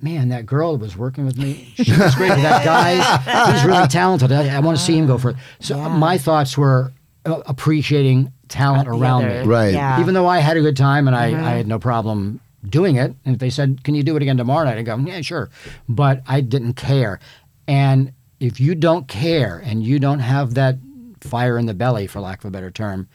man, 0.00 0.28
that 0.28 0.46
girl 0.46 0.72
that 0.76 0.80
was 0.82 0.96
working 0.96 1.26
with 1.26 1.36
me, 1.36 1.72
she 1.76 1.90
was 1.92 2.14
great. 2.14 2.28
that 2.28 2.64
guy, 2.64 3.52
he's 3.52 3.64
really 3.64 3.86
talented. 3.88 4.32
I, 4.32 4.56
I 4.56 4.60
want 4.60 4.78
to 4.78 4.82
see 4.82 4.96
him 4.96 5.06
go 5.06 5.18
for 5.18 5.30
it. 5.30 5.36
So 5.60 5.76
Yeah. 5.76 5.88
my 5.88 6.16
thoughts 6.18 6.56
were 6.56 6.92
uh, 7.26 7.42
appreciating 7.46 8.32
talent 8.48 8.86
The 8.86 8.92
around 8.94 9.24
other- 9.26 9.42
me. 9.42 9.46
Right. 9.46 9.74
Yeah. 9.74 10.00
Even 10.00 10.14
though 10.14 10.26
I 10.26 10.38
had 10.38 10.56
a 10.56 10.60
good 10.60 10.76
time 10.76 11.06
and 11.06 11.16
I, 11.16 11.26
I 11.26 11.56
had 11.56 11.66
no 11.66 11.78
problem 11.78 12.40
doing 12.68 12.96
it, 12.96 13.14
and 13.24 13.34
if 13.34 13.38
they 13.40 13.48
said, 13.50 13.82
"Can 13.84 13.94
you 13.94 14.02
do 14.02 14.16
it 14.16 14.22
again 14.22 14.36
tomorrow 14.36 14.64
night?" 14.66 14.76
I 14.78 14.82
go, 14.82 14.96
"Yeah, 14.98 15.20
sure," 15.22 15.48
but 15.88 16.22
I 16.26 16.40
didn't 16.42 16.74
care. 16.74 17.18
And 17.66 18.12
if 18.38 18.60
you 18.60 18.74
don't 18.74 19.08
care 19.08 19.62
and 19.64 19.82
you 19.82 19.98
don't 19.98 20.18
have 20.18 20.54
that 20.54 20.76
fire 21.22 21.56
in 21.58 21.64
the 21.66 21.72
belly, 21.74 22.06
for 22.06 22.20
lack 22.20 22.40
of 22.40 22.44
a 22.46 22.50
better 22.50 22.70
term, 22.70 23.08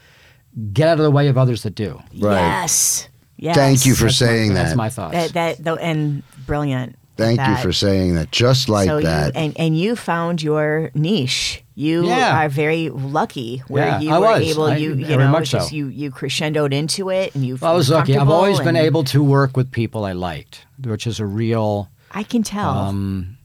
get 0.74 0.88
out 0.88 0.98
of 1.00 1.04
the 1.04 1.12
way 1.12 1.28
of 1.28 1.38
others 1.38 1.62
that 1.64 1.76
do. 1.76 2.02
Right. 2.18 2.40
Yes. 2.40 3.08
Yes. 3.38 3.56
Thank 3.56 3.86
you 3.86 3.96
for 3.96 4.06
That's 4.06 4.22
my- 4.22 4.28
saying 4.28 4.54
That's 4.54 4.76
my 4.76 4.90
thoughts. 4.90 5.14
that. 5.14 5.34
That 5.34 5.64
though, 5.64 5.76
and 5.76 6.24
brilliant. 6.46 6.96
Thank 7.18 7.40
you 7.40 7.56
for 7.58 7.72
saying 7.72 8.16
that. 8.16 8.30
Just 8.32 8.68
like 8.68 8.88
so 8.88 9.00
that. 9.00 9.36
You, 9.36 9.40
and 9.42 9.58
and 9.58 9.78
you 9.80 9.96
found 9.96 10.42
your 10.44 10.92
niche. 10.94 11.64
You 11.74 12.06
Yeah. 12.08 12.44
are 12.46 12.50
very 12.50 12.90
lucky 12.90 13.62
where 13.70 13.86
Yeah, 13.88 14.00
you 14.02 14.12
I 14.12 14.20
were 14.20 14.26
was. 14.40 14.42
able. 14.52 14.64
I- 14.66 14.76
you 14.78 14.96
you 14.96 15.16
know 15.18 15.28
much 15.30 15.52
just 15.52 15.70
so. 15.70 15.76
you 15.76 15.88
you 15.88 16.12
crescendoed 16.12 16.74
into 16.74 17.10
it 17.10 17.34
and 17.36 17.46
you. 17.46 17.58
Well, 17.62 17.72
I 17.72 17.76
was 17.76 17.90
lucky. 17.90 18.18
I've 18.18 18.30
always 18.30 18.60
been 18.60 18.76
able 18.76 19.04
to 19.06 19.24
work 19.24 19.56
with 19.58 19.72
people 19.72 20.04
I 20.06 20.12
liked, 20.14 20.66
which 20.84 21.08
is 21.08 21.20
a 21.22 21.26
real 21.26 21.90
I 22.12 22.24
can 22.24 22.44
tell. 22.44 22.70
um, 22.70 23.38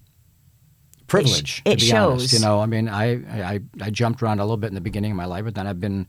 privilege. 1.06 1.62
it 1.64 1.70
to 1.78 1.84
be 1.84 1.90
shows. 1.90 2.20
honest. 2.20 2.32
You 2.34 2.38
know, 2.40 2.60
I 2.60 2.66
mean, 2.66 2.88
I, 2.88 3.52
I 3.54 3.60
I 3.80 3.90
jumped 3.90 4.22
around 4.22 4.38
a 4.40 4.44
little 4.44 4.56
bit 4.56 4.68
in 4.68 4.74
the 4.74 4.80
beginning 4.80 5.10
of 5.12 5.16
my 5.16 5.24
life, 5.26 5.44
but 5.44 5.54
then 5.54 5.66
I've 5.66 5.80
been 5.80 6.06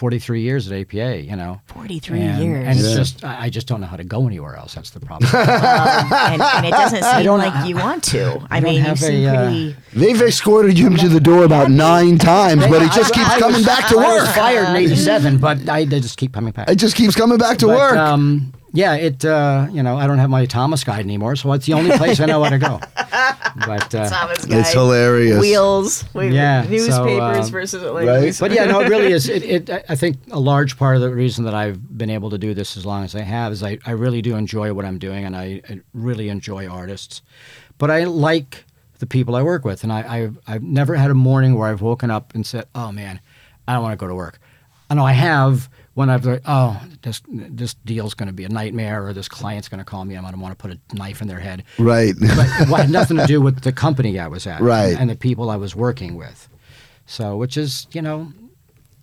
43 0.00 0.40
years 0.40 0.66
at 0.72 0.78
APA. 0.80 1.22
You 1.22 1.36
know, 1.36 1.60
43 1.66 2.20
and, 2.20 2.42
years. 2.42 2.66
and 2.66 2.78
it's 2.78 2.88
Yeah. 2.88 2.96
just 2.96 3.22
I 3.22 3.44
I 3.44 3.48
just 3.50 3.66
don't 3.66 3.82
know 3.82 3.86
how 3.86 3.96
to 3.98 4.04
go 4.04 4.26
anywhere 4.26 4.56
else. 4.56 4.72
That's 4.74 4.88
the 4.90 5.00
problem. 5.00 5.28
um, 5.34 6.12
and, 6.32 6.40
and 6.42 6.66
it 6.66 6.70
doesn't 6.70 7.02
seem 7.12 7.24
don't- 7.24 7.38
like 7.38 7.68
you 7.68 7.76
want 7.76 8.02
to. 8.04 8.40
I, 8.50 8.60
don't 8.60 8.70
mean, 8.72 8.84
you 8.86 8.96
seem 8.96 9.24
a, 9.24 9.28
uh, 9.28 9.44
pretty. 9.44 9.76
They've 9.92 10.22
escorted 10.22 10.78
you 10.78 10.96
to 10.96 11.08
the 11.08 11.20
door 11.20 11.44
about 11.44 11.70
nine 11.70 12.16
times, 12.32 12.66
but 12.66 12.80
it 12.80 12.90
just 12.92 13.12
I- 13.12 13.16
keeps 13.16 13.30
I 13.30 13.38
coming 13.40 13.56
was- 13.58 13.66
back 13.66 13.88
to 13.90 13.98
I 13.98 14.14
was 14.14 14.22
work. 14.26 14.34
fired 14.34 14.68
in 14.70 14.76
'87, 14.76 15.36
but 15.38 15.68
I, 15.68 15.84
they 15.84 16.00
just 16.00 16.16
keep 16.16 16.32
coming 16.32 16.52
back. 16.52 16.70
It 16.70 16.76
just 16.76 16.96
keeps 16.96 17.14
coming 17.14 17.36
back 17.36 17.58
to 17.58 17.66
But, 17.66 17.76
work. 17.76 17.96
Um, 17.98 18.54
yeah, 18.72 18.94
it. 18.94 19.24
Uh, 19.24 19.66
you 19.70 19.82
know, 19.82 19.96
I 19.96 20.06
don't 20.06 20.18
have 20.18 20.30
my 20.30 20.46
Thomas 20.46 20.84
guide 20.84 21.00
anymore, 21.04 21.36
so 21.36 21.52
it's 21.52 21.66
the 21.66 21.72
only 21.74 21.96
place 21.96 22.20
I 22.20 22.26
know 22.26 22.40
where 22.40 22.50
to 22.50 22.58
go. 22.58 22.80
But 23.66 23.92
uh, 23.94 24.08
Thomas 24.08 24.44
it's 24.48 24.72
hilarious. 24.72 25.40
Wheels, 25.40 26.04
wait, 26.14 26.32
Yeah, 26.32 26.62
so, 26.62 26.68
newspapers 26.70 27.46
um, 27.46 27.50
versus 27.50 27.82
like, 27.82 28.06
Right. 28.06 28.36
but 28.38 28.52
yeah, 28.52 28.64
no, 28.66 28.80
it 28.80 28.88
really 28.88 29.12
is. 29.18 29.28
It, 29.28 29.42
it, 29.42 29.70
I- 29.70 29.84
I 29.90 29.94
think 29.96 30.18
a 30.30 30.38
large 30.38 30.76
part 30.78 30.94
of 30.94 31.02
the 31.02 31.10
reason 31.10 31.44
that 31.46 31.54
I've 31.54 31.98
been 31.98 32.10
able 32.10 32.30
to 32.30 32.38
do 32.38 32.54
this 32.54 32.76
as 32.76 32.86
long 32.86 33.02
as 33.04 33.14
I 33.16 33.22
have 33.22 33.52
is 33.52 33.62
I, 33.64 33.78
I 33.84 33.90
really 33.90 34.22
do 34.22 34.36
enjoy 34.36 34.72
what 34.72 34.84
I'm 34.84 34.98
doing, 34.98 35.24
and 35.24 35.36
I, 35.36 35.60
I 35.68 35.80
really 35.94 36.28
enjoy 36.28 36.68
artists. 36.68 37.22
But 37.78 37.90
I 37.90 38.04
like 38.04 38.64
the 39.00 39.06
people 39.06 39.34
I 39.34 39.42
work 39.42 39.64
with, 39.64 39.82
and 39.82 39.92
I, 39.92 40.04
I've 40.22 40.38
I've 40.46 40.62
never 40.62 40.94
had 40.94 41.10
a 41.10 41.14
morning 41.14 41.58
where 41.58 41.68
I've 41.68 41.82
woken 41.82 42.10
up 42.10 42.34
and 42.34 42.46
said, 42.46 42.66
"Oh 42.74 42.92
man, 42.92 43.20
I 43.66 43.72
don't 43.74 43.82
want 43.82 43.92
to 43.98 44.02
go 44.02 44.06
to 44.08 44.14
work." 44.14 44.38
I 44.88 44.94
know 44.94 45.04
I 45.04 45.12
have 45.12 45.68
when 45.94 46.08
I've 46.10 46.24
like, 46.24 46.42
"Oh, 46.46 46.80
this 47.02 47.20
this 47.28 47.74
deal's 47.74 48.14
going 48.14 48.28
to 48.28 48.32
be 48.32 48.44
a 48.44 48.48
nightmare," 48.48 49.04
or 49.06 49.12
"This 49.12 49.28
client's 49.28 49.68
going 49.68 49.78
to 49.78 49.84
call 49.84 50.04
me. 50.04 50.14
I'm 50.16 50.22
going 50.22 50.34
to 50.34 50.40
want 50.40 50.56
to 50.58 50.62
put 50.68 50.70
a 50.72 50.96
knife 50.96 51.20
in 51.20 51.28
their 51.28 51.40
head." 51.40 51.64
right. 51.78 52.14
but 52.18 52.28
it 52.28 52.68
had 52.68 52.90
nothing 53.00 53.16
to 53.16 53.26
do 53.26 53.40
with 53.40 53.60
the 53.62 53.72
company 53.72 54.18
I 54.18 54.28
was 54.28 54.46
at, 54.46 54.60
Right. 54.60 54.96
and 54.98 55.10
the 55.10 55.16
people 55.16 55.50
I 55.50 55.56
was 55.56 55.74
working 55.74 56.14
with. 56.16 56.48
So, 57.06 57.36
which 57.36 57.56
is, 57.56 57.86
you 57.92 58.02
know, 58.02 58.32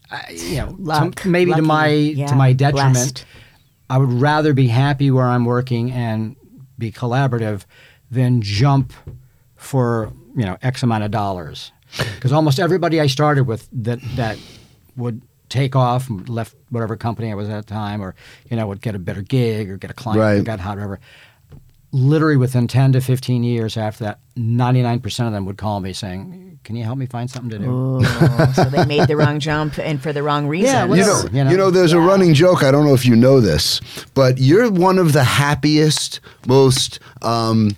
I, 0.09 0.31
you 0.31 0.57
know, 0.57 0.67
to- 0.67 0.81
Luck. 0.81 1.25
maybe 1.25 1.53
to 1.53 1.61
my 1.61 1.87
Yeah. 1.87 2.27
to 2.27 2.35
my 2.35 2.53
detriment. 2.53 2.93
Blessed. 2.93 3.25
I 3.89 3.97
would 3.97 4.11
rather 4.13 4.53
be 4.53 4.67
happy 4.67 5.11
where 5.11 5.25
I'm 5.25 5.45
working 5.45 5.91
and 5.91 6.35
be 6.77 6.91
collaborative 6.91 7.63
than 8.11 8.41
jump 8.41 8.93
for 9.55 10.11
you 10.35 10.45
know 10.45 10.57
X 10.61 10.83
amount 10.83 11.03
of 11.03 11.11
dollars. 11.11 11.71
Because 12.15 12.31
almost 12.33 12.59
everybody 12.59 12.99
I 13.01 13.07
started 13.07 13.43
with 13.47 13.67
that 13.71 13.99
that 14.15 14.37
would 14.95 15.21
take 15.49 15.75
off 15.75 16.09
and 16.09 16.27
left 16.29 16.55
whatever 16.69 16.95
company 16.97 17.31
I 17.31 17.35
was 17.35 17.49
at 17.49 17.65
the 17.65 17.73
time, 17.73 18.01
or 18.01 18.15
you 18.49 18.57
know 18.57 18.67
would 18.67 18.81
get 18.81 18.95
a 18.95 18.99
better 18.99 19.21
gig 19.21 19.69
or 19.69 19.77
get 19.77 19.89
a 19.91 19.93
client 19.93 20.19
Right. 20.21 20.33
or 20.39 20.43
got 20.43 20.59
hot, 20.59 20.75
whatever. 20.77 20.99
Literally 21.93 22.35
within 22.35 22.67
ten 22.67 22.91
to 22.91 23.01
fifteen 23.01 23.43
years 23.43 23.77
after 23.77 24.03
that, 24.03 24.19
ninety 24.35 24.81
nine 24.81 24.99
percent 24.99 25.27
of 25.27 25.33
them 25.33 25.45
would 25.45 25.57
call 25.57 25.79
me 25.79 25.93
saying, 25.93 26.59
"Can 26.65 26.75
you 26.75 26.83
help 26.83 26.97
me 26.97 27.05
find 27.05 27.29
something 27.31 27.49
to 27.51 27.59
do?" 27.59 27.65
Oh, 27.69 28.51
so 28.53 28.65
they 28.65 28.85
made 28.85 29.07
the 29.07 29.15
wrong 29.21 29.39
jump 29.39 29.79
and 29.79 30.01
for 30.01 30.11
the 30.11 30.21
wrong 30.21 30.47
reason. 30.47 30.67
Yeah, 30.73 30.85
You 30.95 31.01
know, 31.01 31.23
you 31.31 31.43
know? 31.45 31.51
you 31.51 31.57
know, 31.57 31.71
there's 31.71 31.93
a 31.93 31.99
running 31.99 32.33
joke. 32.33 32.61
I 32.61 32.71
don't 32.71 32.85
know 32.85 32.93
if 32.93 33.05
you 33.05 33.15
know 33.15 33.39
this, 33.39 33.79
but 34.13 34.37
you're 34.37 34.69
one 34.69 34.99
of 34.99 35.13
the 35.13 35.23
happiest, 35.23 36.19
most 36.45 36.99
um, 37.21 37.71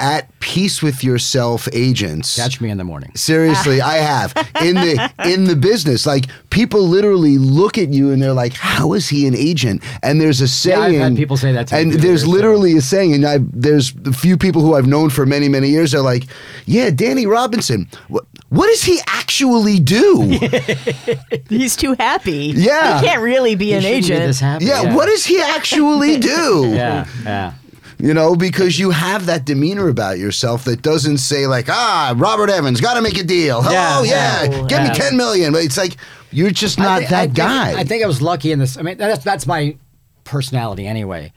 at 0.00 0.28
peace 0.40 0.82
with 0.82 1.04
yourself 1.04 1.68
agents. 1.72 2.34
Catch 2.36 2.60
me 2.60 2.70
in 2.70 2.78
the 2.78 2.84
morning. 2.84 3.12
Seriously, 3.14 3.80
I 3.82 3.96
have 3.98 4.32
in 4.62 4.74
the 4.76 5.12
in 5.32 5.44
the 5.44 5.54
business. 5.54 6.06
Like 6.06 6.24
people 6.50 6.80
literally 6.82 7.38
look 7.38 7.76
at 7.78 7.90
you 7.90 8.10
and 8.10 8.20
they're 8.22 8.32
like, 8.32 8.54
"How 8.54 8.94
is 8.94 9.08
he 9.08 9.26
an 9.26 9.34
agent?" 9.36 9.82
And 10.02 10.20
there's 10.20 10.40
a 10.40 10.44
Yeah, 10.68 10.78
I've 10.80 10.90
saying. 10.90 11.00
had 11.00 11.16
people 11.16 11.36
say 11.36 11.52
that 11.52 11.68
to 11.68 11.76
And 11.76 11.92
too. 11.92 11.98
there's 11.98 12.22
There's, 12.22 12.24
uh, 12.24 12.30
literally 12.30 12.76
a 12.76 12.80
saying, 12.80 13.12
and 13.14 13.24
I 13.26 13.38
there's 13.52 13.92
a 14.06 14.12
few 14.12 14.36
people 14.36 14.62
who 14.62 14.74
I've 14.74 14.86
known 14.88 15.10
for 15.10 15.26
many 15.26 15.48
many 15.48 15.68
years. 15.68 15.92
They're 15.92 16.00
like, 16.00 16.24
"Yeah, 16.66 16.90
Danny 16.90 17.26
Robinson. 17.26 17.88
What 18.08 18.24
what 18.48 18.66
does 18.66 18.82
he 18.82 18.98
actually 19.06 19.78
do? 19.78 20.22
He's 21.48 21.76
too 21.76 21.94
happy. 21.98 22.52
Yeah. 22.56 23.00
He 23.00 23.06
can't 23.06 23.22
really 23.22 23.54
be 23.54 23.66
You 23.66 23.76
an 23.76 23.82
shouldn't 23.82 24.06
be 24.06 24.12
agent. 24.12 24.26
this 24.26 24.40
happy. 24.40 24.64
yeah, 24.64 24.94
what 24.94 25.06
does 25.06 25.24
he 25.24 25.40
actually 25.40 26.18
do? 26.34 26.70
Yeah, 26.74 27.06
yeah. 27.24 27.52
You 28.00 28.14
know, 28.14 28.34
because 28.34 28.78
you 28.78 28.90
have 28.90 29.26
that 29.26 29.44
demeanor 29.44 29.88
about 29.88 30.18
yourself 30.18 30.64
that 30.64 30.80
doesn't 30.82 31.18
say 31.18 31.46
like, 31.46 31.68
ah, 31.68 32.14
Robert 32.16 32.48
Evans, 32.50 32.80
got 32.80 32.94
to 32.94 33.02
make 33.02 33.18
a 33.18 33.24
deal. 33.24 33.62
Yeah, 33.64 34.02
Yeah, 34.02 34.42
yeah. 34.44 34.66
give 34.66 34.82
me 34.82 34.90
ten 34.94 35.16
million. 35.16 35.52
But 35.52 35.64
it's 35.64 35.76
like 35.76 35.96
you're 36.30 36.50
just 36.50 36.78
not 36.78 37.00
thi- 37.00 37.06
that 37.08 37.12
I 37.18 37.22
think- 37.24 37.34
guy. 37.36 37.78
I 37.78 37.84
think 37.84 38.02
I 38.02 38.06
was 38.06 38.22
lucky 38.22 38.52
in 38.52 38.58
this. 38.58 38.76
I 38.78 38.82
mean, 38.82 38.96
that's 38.96 39.22
that's 39.24 39.46
my 39.46 39.76
personality 40.24 40.86
anyway. 40.86 41.32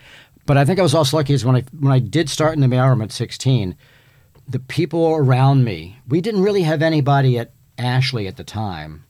But 0.45 0.57
I 0.57 0.65
think 0.65 0.79
I 0.79 0.83
was 0.83 0.93
also 0.93 1.17
lucky 1.17 1.33
is 1.33 1.45
when 1.45 1.55
I 1.55 1.63
when 1.79 1.91
I 1.91 1.99
did 1.99 2.29
start 2.29 2.53
in 2.53 2.59
the 2.61 2.67
mailroom 2.67 3.03
at 3.03 3.11
16, 3.11 3.75
the 4.47 4.59
people 4.59 5.15
around 5.15 5.63
me. 5.63 5.97
We 6.07 6.21
didn't 6.21 6.41
really 6.43 6.63
have 6.63 6.81
anybody 6.81 7.39
at 7.39 7.51
Ashley 7.77 8.27
at 8.27 8.37
the 8.37 8.43
time 8.43 9.05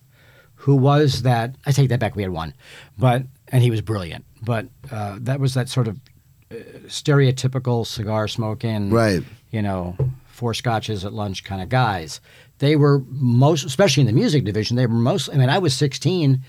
who 0.56 0.76
was 0.76 1.24
that. 1.24 1.56
I 1.66 1.72
take 1.72 1.90
that 1.90 2.00
back. 2.00 2.16
We 2.16 2.22
had 2.24 2.32
one, 2.32 2.54
but 2.98 3.24
and 3.50 3.62
he 3.64 3.70
was 3.72 3.82
brilliant. 3.82 4.26
But 4.42 4.68
uh, 4.92 5.18
that 5.22 5.40
was 5.40 5.54
that 5.56 5.70
sort 5.70 5.88
of 5.88 6.00
stereotypical 6.88 7.86
cigar 7.86 8.28
smoking, 8.28 8.90
Right. 8.90 9.24
You 9.52 9.62
know, 9.62 9.96
four 10.28 10.54
scotches 10.54 11.06
at 11.06 11.14
lunch 11.14 11.44
kind 11.44 11.62
of 11.62 11.70
guys. 11.70 12.20
They 12.60 12.76
were 12.76 13.04
most, 13.10 13.66
especially 13.66 14.02
in 14.02 14.08
the 14.08 14.14
music 14.14 14.44
division, 14.46 14.78
they 14.78 14.86
were 14.88 14.94
most. 14.94 15.30
I 15.30 15.36
mean, 15.36 15.50
I 15.50 15.60
was 15.60 15.76
16, 15.76 16.42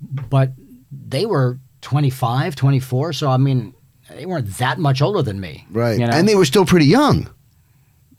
but 0.00 0.52
they 0.90 1.24
were 1.26 1.58
25, 1.82 2.56
24. 2.56 3.12
So 3.12 3.30
I 3.30 3.36
mean, 3.36 3.74
they 4.10 4.26
weren't 4.26 4.48
that 4.58 4.78
much 4.78 5.00
older 5.00 5.22
than 5.22 5.40
me, 5.40 5.66
right. 5.70 5.98
You 5.98 6.06
know? 6.06 6.12
And 6.12 6.28
they 6.28 6.34
were 6.34 6.44
still 6.44 6.66
pretty 6.66 6.86
young. 6.86 7.30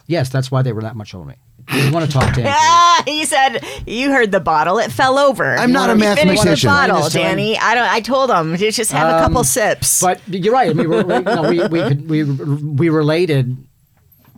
yes, 0.08 0.30
that's 0.30 0.50
why 0.50 0.62
they 0.62 0.74
were 0.74 0.82
that 0.82 0.96
much 0.96 1.14
older 1.14 1.28
than 1.28 1.38
me. 1.38 1.43
You 1.72 1.92
want 1.92 2.06
to 2.06 2.12
talk 2.12 2.34
to 2.36 2.42
him? 2.42 2.48
Ah, 2.50 3.04
he 3.06 3.26
said, 3.26 3.64
"You 3.88 4.12
heard 4.12 4.32
the 4.32 4.40
bottle; 4.40 4.80
it 4.80 4.92
fell 4.92 5.18
over." 5.18 5.56
I'm 5.56 5.72
not 5.72 5.90
a 5.90 5.94
He 5.96 6.02
finished 6.02 6.18
the 6.20 6.26
mathematician. 6.26 6.68
bottle, 6.70 6.96
Minus 6.98 7.14
time. 7.14 7.22
Danny. 7.22 7.58
I 7.58 7.76
don't. 7.76 7.88
I 7.90 8.00
told 8.02 8.30
him 8.30 8.56
just 8.58 8.78
just 8.78 8.92
have 8.92 9.08
a 9.08 9.20
couple 9.20 9.40
Um, 9.40 9.44
sips. 9.46 10.02
But 10.02 10.20
you're 10.28 10.54
right. 10.54 10.70
I 10.70 10.74
mean, 10.74 10.90
we, 10.90 11.04
we, 11.04 11.14
you 11.16 11.22
know, 11.22 11.50
we, 11.50 11.68
we, 11.68 11.82
could, 11.88 12.10
we, 12.10 12.24
we 12.24 12.90
related 12.90 13.56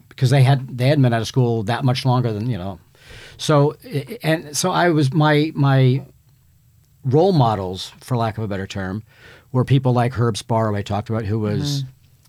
because 0.09 0.29
they 0.29 0.43
had 0.43 0.77
they 0.77 0.87
hadn't 0.87 1.01
been 1.01 1.13
out 1.13 1.21
of 1.21 1.27
school 1.27 1.63
that 1.63 1.83
much 1.83 2.05
longer 2.05 2.31
than 2.31 2.49
you 2.49 2.57
know. 2.57 2.79
So 3.37 3.75
and 4.23 4.55
so 4.55 4.71
I 4.71 4.89
was 4.89 5.11
my 5.13 5.51
my 5.55 6.03
role 7.03 7.33
models, 7.33 7.91
for 8.01 8.15
lack 8.17 8.37
of 8.37 8.43
a 8.43 8.47
better 8.47 8.67
term, 8.67 9.03
were 9.51 9.65
people 9.65 9.93
like 9.93 10.13
Herb 10.13 10.37
Sparrow 10.37 10.75
I 10.75 10.81
talked 10.83 11.09
about, 11.09 11.25
who 11.25 11.39
was 11.39 11.83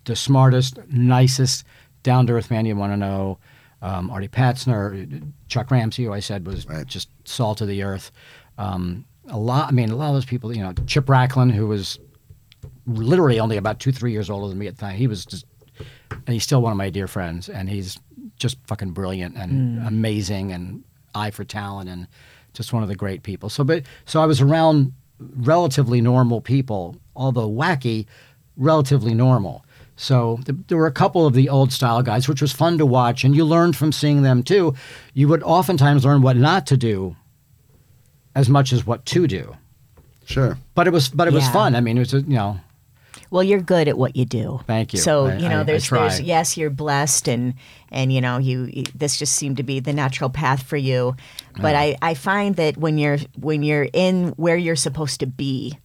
the 0.05 0.15
smartest, 0.15 0.79
nicest, 0.89 1.65
down 2.03 2.27
to 2.27 2.33
earth 2.33 2.49
man 2.51 2.65
you 2.65 2.75
want 2.75 2.93
to 2.93 2.97
know. 2.97 3.37
Um, 3.81 4.09
Artie 4.09 4.27
Patzner, 4.27 5.21
Chuck 5.47 5.69
Ramsey, 5.69 6.05
who 6.05 6.13
I 6.13 6.19
said 6.19 6.45
was 6.47 6.67
Right. 6.67 6.85
just 6.87 7.09
salt 7.25 7.61
of 7.61 7.67
the 7.67 7.83
earth. 7.83 8.11
Um, 8.57 9.05
a 9.29 9.37
lot. 9.37 9.67
I 9.67 9.71
mean, 9.71 9.89
a 9.91 9.95
lot 9.95 10.07
of 10.09 10.13
those 10.15 10.25
people. 10.25 10.55
You 10.55 10.63
know, 10.63 10.73
Chip 10.87 11.05
Racklin, 11.05 11.51
who 11.51 11.67
was 11.67 11.99
literally 12.85 13.39
only 13.39 13.57
about 13.57 13.79
two, 13.79 13.91
three 13.91 14.11
years 14.11 14.29
older 14.29 14.47
than 14.47 14.57
me 14.57 14.67
at 14.67 14.75
the 14.75 14.81
time. 14.81 14.95
He 14.95 15.07
was 15.07 15.25
just, 15.25 15.45
and 16.11 16.29
he's 16.33 16.43
still 16.43 16.61
one 16.61 16.71
of 16.71 16.77
my 16.77 16.89
dear 16.89 17.07
friends, 17.07 17.49
and 17.49 17.69
he's 17.69 17.99
just 18.37 18.57
fucking 18.67 18.91
brilliant 18.91 19.35
and 19.35 19.85
amazing 19.87 20.51
and 20.51 20.83
eye 21.15 21.31
for 21.31 21.43
talent 21.43 21.89
and 21.89 22.07
just 22.53 22.71
one 22.73 22.83
of 22.83 22.89
the 22.89 22.95
great 22.95 23.23
people. 23.23 23.49
So, 23.49 23.63
but 23.63 23.83
so 24.05 24.21
I 24.21 24.25
was 24.25 24.41
around 24.41 24.93
relatively 25.19 26.01
normal 26.01 26.41
people, 26.41 26.95
although 27.15 27.49
wacky, 27.49 28.05
relatively 28.55 29.13
normal. 29.13 29.65
So 29.99 30.39
th- 30.45 30.57
there 30.67 30.77
were 30.77 30.87
a 30.87 30.91
couple 30.91 31.25
of 31.25 31.33
the 31.33 31.49
old 31.49 31.73
style 31.73 32.01
guys, 32.03 32.27
which 32.29 32.41
was 32.41 32.51
fun 32.53 32.77
to 32.77 32.85
watch, 32.85 33.23
and 33.23 33.35
you 33.35 33.43
learned 33.43 33.75
from 33.75 33.91
seeing 33.91 34.21
them 34.21 34.43
too. 34.43 34.75
You 35.13 35.27
would 35.27 35.41
oftentimes 35.43 36.05
learn 36.05 36.21
what 36.21 36.37
not 36.37 36.67
to 36.67 36.77
do 36.77 37.15
as 38.35 38.47
much 38.47 38.71
as 38.71 38.85
what 38.85 39.05
to 39.07 39.27
do. 39.27 39.55
Sure. 40.25 40.57
But 40.75 40.87
it 40.87 40.91
was, 40.91 41.09
but 41.09 41.27
it 41.27 41.33
was 41.33 41.47
fun. 41.49 41.75
I 41.75 41.81
mean, 41.81 41.97
it 41.97 42.01
was, 42.01 42.13
you 42.13 42.21
know, 42.35 42.59
well, 43.31 43.43
you're 43.43 43.59
good 43.61 43.87
at 43.87 43.97
what 43.97 44.15
you 44.15 44.23
do. 44.25 44.61
Thank 44.67 44.93
you. 44.93 44.99
So 44.99 45.25
I- 45.27 45.37
you 45.37 45.49
know, 45.49 45.61
I 45.61 45.63
there's, 45.63 45.89
there's 45.89 46.17
try. 46.17 46.25
yes, 46.25 46.55
you're 46.57 46.69
blessed, 46.69 47.27
and 47.27 47.55
and 47.91 48.13
you 48.13 48.21
know, 48.21 48.37
you, 48.37 48.65
you 48.71 48.83
this 48.95 49.17
just 49.17 49.33
seemed 49.33 49.57
to 49.57 49.63
be 49.63 49.79
the 49.79 49.93
natural 49.93 50.29
path 50.29 50.63
for 50.63 50.77
you. 50.77 51.15
But 51.59 51.75
I 51.75 51.97
I 52.01 52.13
find 52.13 52.55
that 52.57 52.77
when 52.77 52.97
you're 52.97 53.17
when 53.39 53.63
you're 53.63 53.87
in 53.91 54.29
where 54.37 54.55
you're 54.57 54.75
supposed 54.75 55.19
to 55.21 55.25
be. 55.27 55.77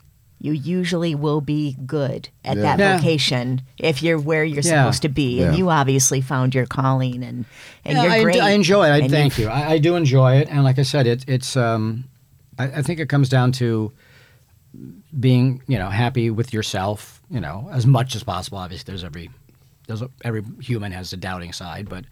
You 0.43 0.53
usually 0.53 1.15
will 1.15 1.41
be 1.41 1.77
good 1.87 2.29
at 2.45 2.57
Yeah. 2.57 2.63
that 2.65 2.79
Yeah. 2.81 2.95
location 2.97 3.63
if 3.79 4.03
you're 4.03 4.19
where 4.19 4.43
you're 4.45 4.57
Yeah. 4.63 4.83
supposed 4.83 5.03
to 5.03 5.09
be, 5.09 5.41
and 5.43 5.57
you 5.57 5.71
obviously 5.71 6.21
found 6.21 6.53
your 6.55 6.67
calling, 6.67 7.23
and 7.23 7.45
and 7.85 7.97
Yeah, 7.97 8.03
you're 8.03 8.13
I, 8.13 8.23
great. 8.25 8.41
I 8.43 8.51
enjoy 8.51 8.89
it. 8.89 8.91
I, 8.91 8.99
And 8.99 9.11
thank 9.11 9.39
you've- 9.39 9.43
you. 9.45 9.49
I, 9.49 9.73
I 9.75 9.79
do 9.79 9.95
enjoy 9.95 10.39
it, 10.39 10.49
and 10.51 10.65
like 10.65 10.79
I 10.81 10.83
said, 10.83 11.07
it, 11.07 11.25
it's. 11.29 11.57
Um, 11.57 12.05
I, 12.59 12.65
I 12.65 12.83
think 12.83 12.99
it 13.01 13.09
comes 13.09 13.29
down 13.29 13.53
to 13.53 13.93
being, 15.19 15.63
you 15.67 15.79
know, 15.79 15.91
happy 15.91 16.31
with 16.31 16.53
yourself. 16.53 17.21
You 17.31 17.41
know, 17.41 17.69
as 17.73 17.87
much 17.87 18.15
as 18.17 18.23
possible. 18.25 18.59
Obviously, 18.59 18.91
there's 18.91 19.05
every, 19.05 19.31
there's 19.87 20.03
a, 20.03 20.11
every 20.25 20.43
human 20.61 20.93
has 20.93 21.13
a 21.13 21.17
doubting 21.17 21.53
side, 21.53 21.89
but 21.89 22.05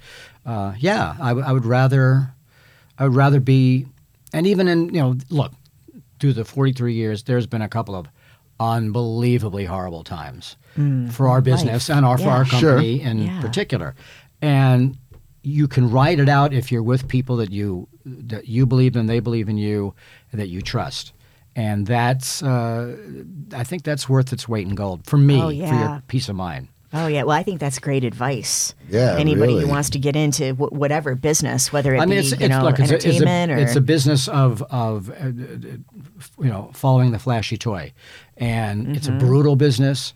uh, 0.47 0.73
yeah, 0.79 1.15
I, 1.21 1.29
w- 1.31 1.47
I 1.47 1.53
would 1.53 1.67
rather, 1.67 2.33
I 2.99 3.05
would 3.05 3.15
rather 3.17 3.39
be, 3.41 3.87
and 4.33 4.47
even 4.47 4.67
in 4.69 4.87
you 4.95 5.01
know, 5.01 5.17
look, 5.29 5.53
through 6.21 6.33
the 6.35 6.45
43 6.47 6.95
years, 6.95 7.25
there's 7.25 7.47
been 7.47 7.61
a 7.61 7.69
couple 7.69 7.95
of 7.95 8.07
unbelievably 8.61 9.65
horrible 9.65 10.05
times 10.05 10.57
for 11.11 11.27
our 11.29 11.41
business 11.41 11.91
and 11.91 12.07
our 12.07 12.17
for 12.19 12.25
Yeah. 12.25 12.31
our 12.37 12.45
Sure. 12.45 12.71
company 12.77 13.01
in 13.03 13.19
Yeah. 13.23 13.41
particular, 13.41 13.95
and 14.41 14.97
you 15.43 15.67
can 15.67 15.91
write 15.91 16.21
it 16.21 16.29
out 16.29 16.53
if 16.53 16.71
you're 16.71 16.83
with 16.83 17.09
people 17.09 17.37
that 17.39 17.51
you 17.51 17.89
that 18.05 18.49
you 18.49 18.67
believe 18.67 18.97
in, 18.97 19.07
they 19.07 19.21
believe 19.21 19.49
in 19.49 19.59
you, 19.59 19.95
that 20.33 20.49
you 20.49 20.61
trust, 20.63 21.13
and 21.57 21.87
that's 21.87 22.43
uh, 22.43 22.97
I 23.55 23.65
think 23.65 23.83
that's 23.83 24.09
worth 24.09 24.33
its 24.33 24.49
weight 24.49 24.67
in 24.67 24.75
gold 24.75 25.01
for 25.07 25.17
me 25.17 25.41
Oh, 25.41 25.49
for 25.49 25.53
yeah. 25.53 25.81
your 25.93 26.03
peace 26.09 26.29
of 26.29 26.37
mind. 26.37 26.69
Oh 26.93 27.07
yeah, 27.07 27.23
well 27.23 27.37
I 27.37 27.45
think 27.45 27.61
that's 27.61 27.79
great 27.79 28.03
advice. 28.03 28.75
Yeah, 28.91 29.15
anybody 29.17 29.53
really. 29.53 29.65
who 29.65 29.71
wants 29.71 29.91
to 29.91 29.99
get 30.01 30.17
into 30.17 30.55
wh- 30.55 30.73
whatever 30.73 31.15
business, 31.15 31.73
whether 31.73 31.95
it 31.95 32.01
I 32.01 32.07
mean, 32.07 32.11
be 32.11 32.17
it's, 32.17 32.31
you 32.33 32.37
it's 32.41 32.49
know 32.49 32.65
look, 32.65 32.81
it's 32.81 32.91
a, 32.91 32.95
it's, 32.97 33.05
entertainment 33.07 33.53
a, 33.53 33.55
or 33.55 33.59
it's 33.59 33.77
a 33.77 33.81
business 33.81 34.27
of 34.29 34.63
of 34.71 35.09
uh, 35.11 35.15
uh, 35.15 35.31
you 36.43 36.49
know 36.51 36.71
following 36.75 37.13
the 37.13 37.19
flashy 37.21 37.57
toy, 37.57 37.93
and 38.41 38.97
it's 38.97 39.07
a 39.07 39.11
Mm-hmm. 39.13 39.27
brutal 39.27 39.55
business. 39.57 40.15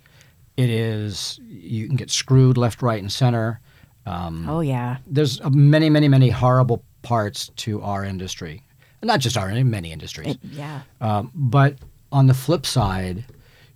It 0.56 0.70
is 0.70 1.38
you 1.46 1.86
can 1.86 1.96
get 1.96 2.10
screwed 2.10 2.56
left, 2.56 2.82
right, 2.82 3.00
and 3.00 3.12
center. 3.12 3.60
Um, 4.06 4.48
oh 4.48 4.60
yeah, 4.60 4.98
there's 5.06 5.40
many, 5.50 5.88
many, 5.90 6.08
many 6.08 6.30
horrible 6.30 6.82
parts 7.02 7.50
to 7.56 7.80
our 7.82 8.04
industry, 8.04 8.62
not 9.02 9.20
just 9.20 9.36
our 9.36 9.48
industry, 9.48 9.64
many 9.70 9.92
industries. 9.92 10.34
It- 10.34 10.40
yeah. 10.42 10.80
Um, 11.00 11.30
but 11.34 11.76
on 12.12 12.26
the 12.26 12.34
flip 12.34 12.66
side, 12.66 13.24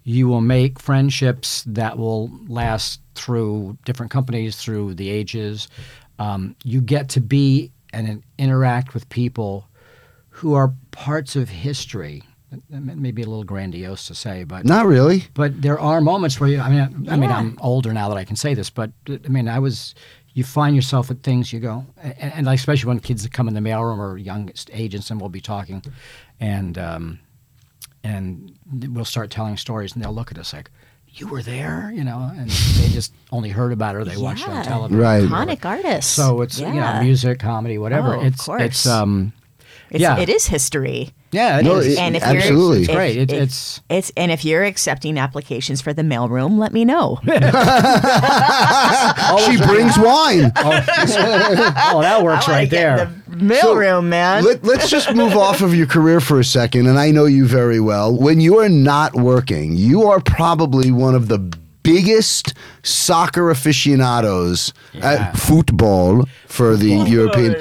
you 0.05 0.29
will 0.29 0.41
make 0.41 0.79
friendships 0.79 1.65
that 1.67 1.99
will 1.99 2.31
last 2.49 3.01
through 3.15 3.77
different 3.85 4.11
companies, 4.13 4.57
through 4.57 4.95
the 4.95 5.11
ages. 5.11 5.69
Um, 6.19 6.55
you 6.65 6.81
get 6.81 7.09
to 7.11 7.21
be 7.21 7.73
and 7.93 8.23
interact 8.39 8.95
with 8.95 9.09
people 9.09 9.67
who 10.29 10.55
are 10.55 10.73
parts 10.93 11.37
of 11.37 11.49
history. 11.49 12.23
That 12.71 12.81
may 12.97 13.11
be 13.11 13.23
a 13.23 13.27
little 13.27 13.45
grandiose 13.45 14.07
to 14.07 14.15
say, 14.15 14.45
but 14.45 14.65
Not 14.65 14.87
really. 14.87 15.27
but 15.35 15.61
there 15.61 15.79
are 15.79 16.01
moments 16.01 16.41
where 16.41 16.49
you. 16.49 16.61
I 16.61 16.71
mean, 16.71 16.81
I, 17.09 17.13
I 17.13 17.17
mean, 17.17 17.29
Yeah. 17.29 17.37
I'm 17.37 17.59
older 17.61 17.93
now 17.93 18.09
that 18.09 18.17
I 18.17 18.25
can 18.25 18.37
say 18.37 18.55
this, 18.55 18.71
but 18.71 18.91
I 19.09 19.29
mean, 19.29 19.49
I 19.49 19.59
was. 19.59 19.95
You 20.35 20.45
find 20.45 20.77
yourself 20.77 21.11
at 21.11 21.23
things 21.23 21.53
you 21.53 21.59
go, 21.61 21.85
and, 22.01 22.15
and 22.35 22.47
like, 22.47 22.59
especially 22.59 22.89
when 22.89 23.01
kids 23.01 23.27
come 23.29 23.49
in 23.49 23.55
the 23.55 23.61
mailroom 23.61 23.99
or 23.99 24.17
young 24.17 24.51
agents, 24.73 25.11
and 25.11 25.21
we'll 25.21 25.31
be 25.31 25.41
talking, 25.41 25.83
and 26.39 26.79
um, 26.79 27.19
and 28.05 28.53
we'll 28.91 29.05
start 29.05 29.31
telling 29.31 29.57
stories, 29.57 29.95
and 29.95 30.03
they'll 30.03 30.15
look 30.15 30.31
at 30.31 30.39
us 30.39 30.53
like, 30.53 30.71
"You 31.09 31.27
were 31.27 31.43
there," 31.43 31.91
you 31.95 32.05
know, 32.05 32.31
and 32.37 32.49
they 32.51 32.89
just 32.89 33.13
only 33.33 33.49
heard 33.51 33.73
about 33.73 33.95
it 33.95 33.99
or 33.99 34.05
they 34.05 34.17
watched 34.17 34.45
it 34.47 34.51
on 34.51 34.65
television. 34.65 35.01
Right. 35.01 35.23
Iconic 35.25 35.65
artists. 35.65 36.13
So 36.13 36.41
it's 36.43 36.59
you 36.61 36.67
Yeah. 36.67 36.99
know 36.99 37.03
music, 37.03 37.41
comedy, 37.41 37.77
whatever. 37.79 38.15
Oh, 38.15 38.21
of 38.21 38.27
it's 38.27 38.45
course. 38.45 38.63
it's 38.63 38.87
um 38.87 39.33
It's, 39.91 40.01
yeah. 40.03 40.19
it 40.19 40.29
is 40.29 40.47
history. 40.47 41.11
yeah 41.33 41.59
it 41.61 41.65
No, 41.65 41.77
is. 41.77 41.87
it- 41.95 41.99
and 41.99 42.15
if 42.17 42.23
absolutely. 42.23 42.77
you're, 42.77 42.81
It's 42.81 42.89
if- 42.91 42.95
great. 42.95 43.17
It- 43.17 43.33
if- 43.33 43.43
it's- 43.43 43.81
it's 43.89 44.13
and 44.17 44.31
if 44.31 44.45
you're 44.45 44.65
accepting 44.65 45.19
applications 45.19 45.81
for 45.81 45.93
the 45.95 46.03
mailroom, 46.03 46.59
let 46.59 46.73
me 46.73 46.85
know. 46.85 47.19
she 49.47 49.57
brings 49.57 49.97
wine. 49.99 50.53
oh, 50.57 52.01
that 52.03 52.21
works 52.23 52.49
right 52.49 52.69
there. 52.71 53.11
The 53.29 53.37
mailroom, 53.37 54.05
man. 54.07 54.45
Let, 54.45 54.65
let's 54.65 54.91
just 54.91 55.15
move 55.15 55.35
off 55.37 55.61
of 55.63 55.75
your 55.75 55.87
career 55.87 56.21
for 56.21 56.39
a 56.41 56.45
second, 56.45 56.87
and 56.87 56.99
I 56.99 57.11
know 57.11 57.25
you 57.27 57.47
very 57.47 57.81
well. 57.81 58.15
When 58.17 58.41
you 58.41 58.59
are 58.59 58.69
not 58.69 59.15
working, 59.15 59.77
you 59.77 60.05
are 60.05 60.21
probably 60.21 60.91
one 60.91 61.15
of 61.15 61.29
the 61.29 61.39
biggest 61.83 62.53
soccer 62.83 63.51
aficionados 63.51 64.73
Yeah. 64.93 65.13
at 65.13 65.37
football 65.39 66.25
for 66.47 66.77
the 66.77 66.91
European. 66.91 67.57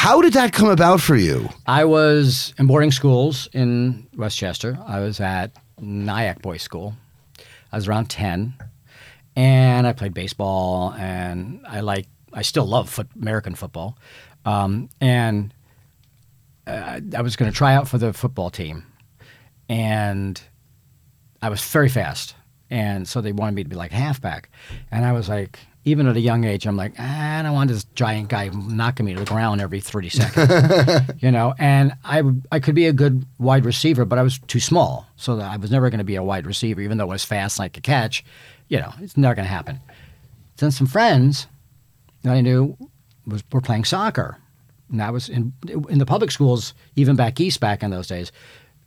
How 0.00 0.22
did 0.22 0.34
that 0.34 0.52
come 0.52 0.68
about 0.68 1.00
for 1.00 1.16
you? 1.16 1.48
I 1.66 1.84
was 1.84 2.54
in 2.56 2.68
boarding 2.68 2.92
schools 2.92 3.48
in 3.52 4.06
Westchester. 4.16 4.78
I 4.86 5.00
was 5.00 5.18
at 5.18 5.50
Nyack 5.80 6.40
Boys 6.40 6.62
School. 6.62 6.94
I 7.72 7.76
was 7.76 7.88
around 7.88 8.06
10. 8.06 8.54
And 9.34 9.86
I 9.88 9.92
played 9.92 10.14
baseball 10.14 10.92
and 10.92 11.60
I 11.66 11.80
like, 11.80 12.06
I 12.32 12.42
still 12.42 12.64
love 12.64 12.88
foot, 12.88 13.08
American 13.20 13.56
football. 13.56 13.98
Um, 14.44 14.88
and 15.00 15.52
uh, 16.68 17.00
I 17.16 17.20
was 17.20 17.34
going 17.34 17.50
to 17.50 17.56
try 17.56 17.74
out 17.74 17.88
for 17.88 17.98
the 17.98 18.12
football 18.12 18.50
team. 18.50 18.86
And 19.68 20.40
I 21.42 21.48
was 21.48 21.60
very 21.60 21.88
fast. 21.88 22.36
And 22.70 23.08
so 23.08 23.20
they 23.20 23.32
wanted 23.32 23.56
me 23.56 23.64
to 23.64 23.68
be 23.68 23.74
like 23.74 23.90
halfback. 23.90 24.48
And 24.92 25.04
I 25.04 25.10
was 25.10 25.28
like, 25.28 25.58
even 25.84 26.06
at 26.06 26.16
a 26.16 26.20
young 26.20 26.44
age, 26.44 26.66
I'm 26.66 26.76
like, 26.76 26.94
"Ah, 26.98 27.38
I 27.38 27.42
don't 27.42 27.54
want 27.54 27.70
this 27.70 27.84
giant 27.94 28.28
guy 28.28 28.48
knocking 28.52 29.06
me 29.06 29.14
to 29.14 29.20
the 29.20 29.24
ground 29.24 29.60
every 29.60 29.80
30 29.80 30.08
seconds. 30.10 31.12
you 31.22 31.30
know, 31.30 31.54
and 31.58 31.94
I, 32.04 32.22
I 32.52 32.60
could 32.60 32.74
be 32.74 32.86
a 32.86 32.92
good 32.92 33.24
wide 33.38 33.64
receiver, 33.64 34.04
but 34.04 34.18
I 34.18 34.22
was 34.22 34.38
too 34.46 34.60
small. 34.60 35.06
So 35.16 35.36
that 35.36 35.50
I 35.50 35.56
was 35.56 35.70
never 35.70 35.88
going 35.90 35.98
to 35.98 36.04
be 36.04 36.16
a 36.16 36.22
wide 36.22 36.46
receiver, 36.46 36.80
even 36.80 36.98
though 36.98 37.04
I 37.04 37.08
was 37.08 37.24
fast 37.24 37.58
and 37.58 37.64
I 37.64 37.68
could 37.68 37.82
catch. 37.82 38.24
You 38.68 38.78
know, 38.80 38.92
it's 39.00 39.16
never 39.16 39.34
going 39.34 39.46
to 39.46 39.50
happen. 39.50 39.80
Then 40.58 40.70
some 40.70 40.86
friends 40.86 41.46
that 42.22 42.32
I 42.32 42.40
knew 42.40 42.76
was 43.26 43.42
were 43.52 43.60
playing 43.60 43.84
soccer. 43.84 44.38
And 44.90 45.00
that 45.00 45.12
was 45.12 45.28
in 45.28 45.52
in 45.88 45.98
the 45.98 46.06
public 46.06 46.30
schools, 46.30 46.74
even 46.96 47.16
back 47.16 47.40
east 47.40 47.60
back 47.60 47.82
in 47.82 47.90
those 47.90 48.06
days, 48.06 48.32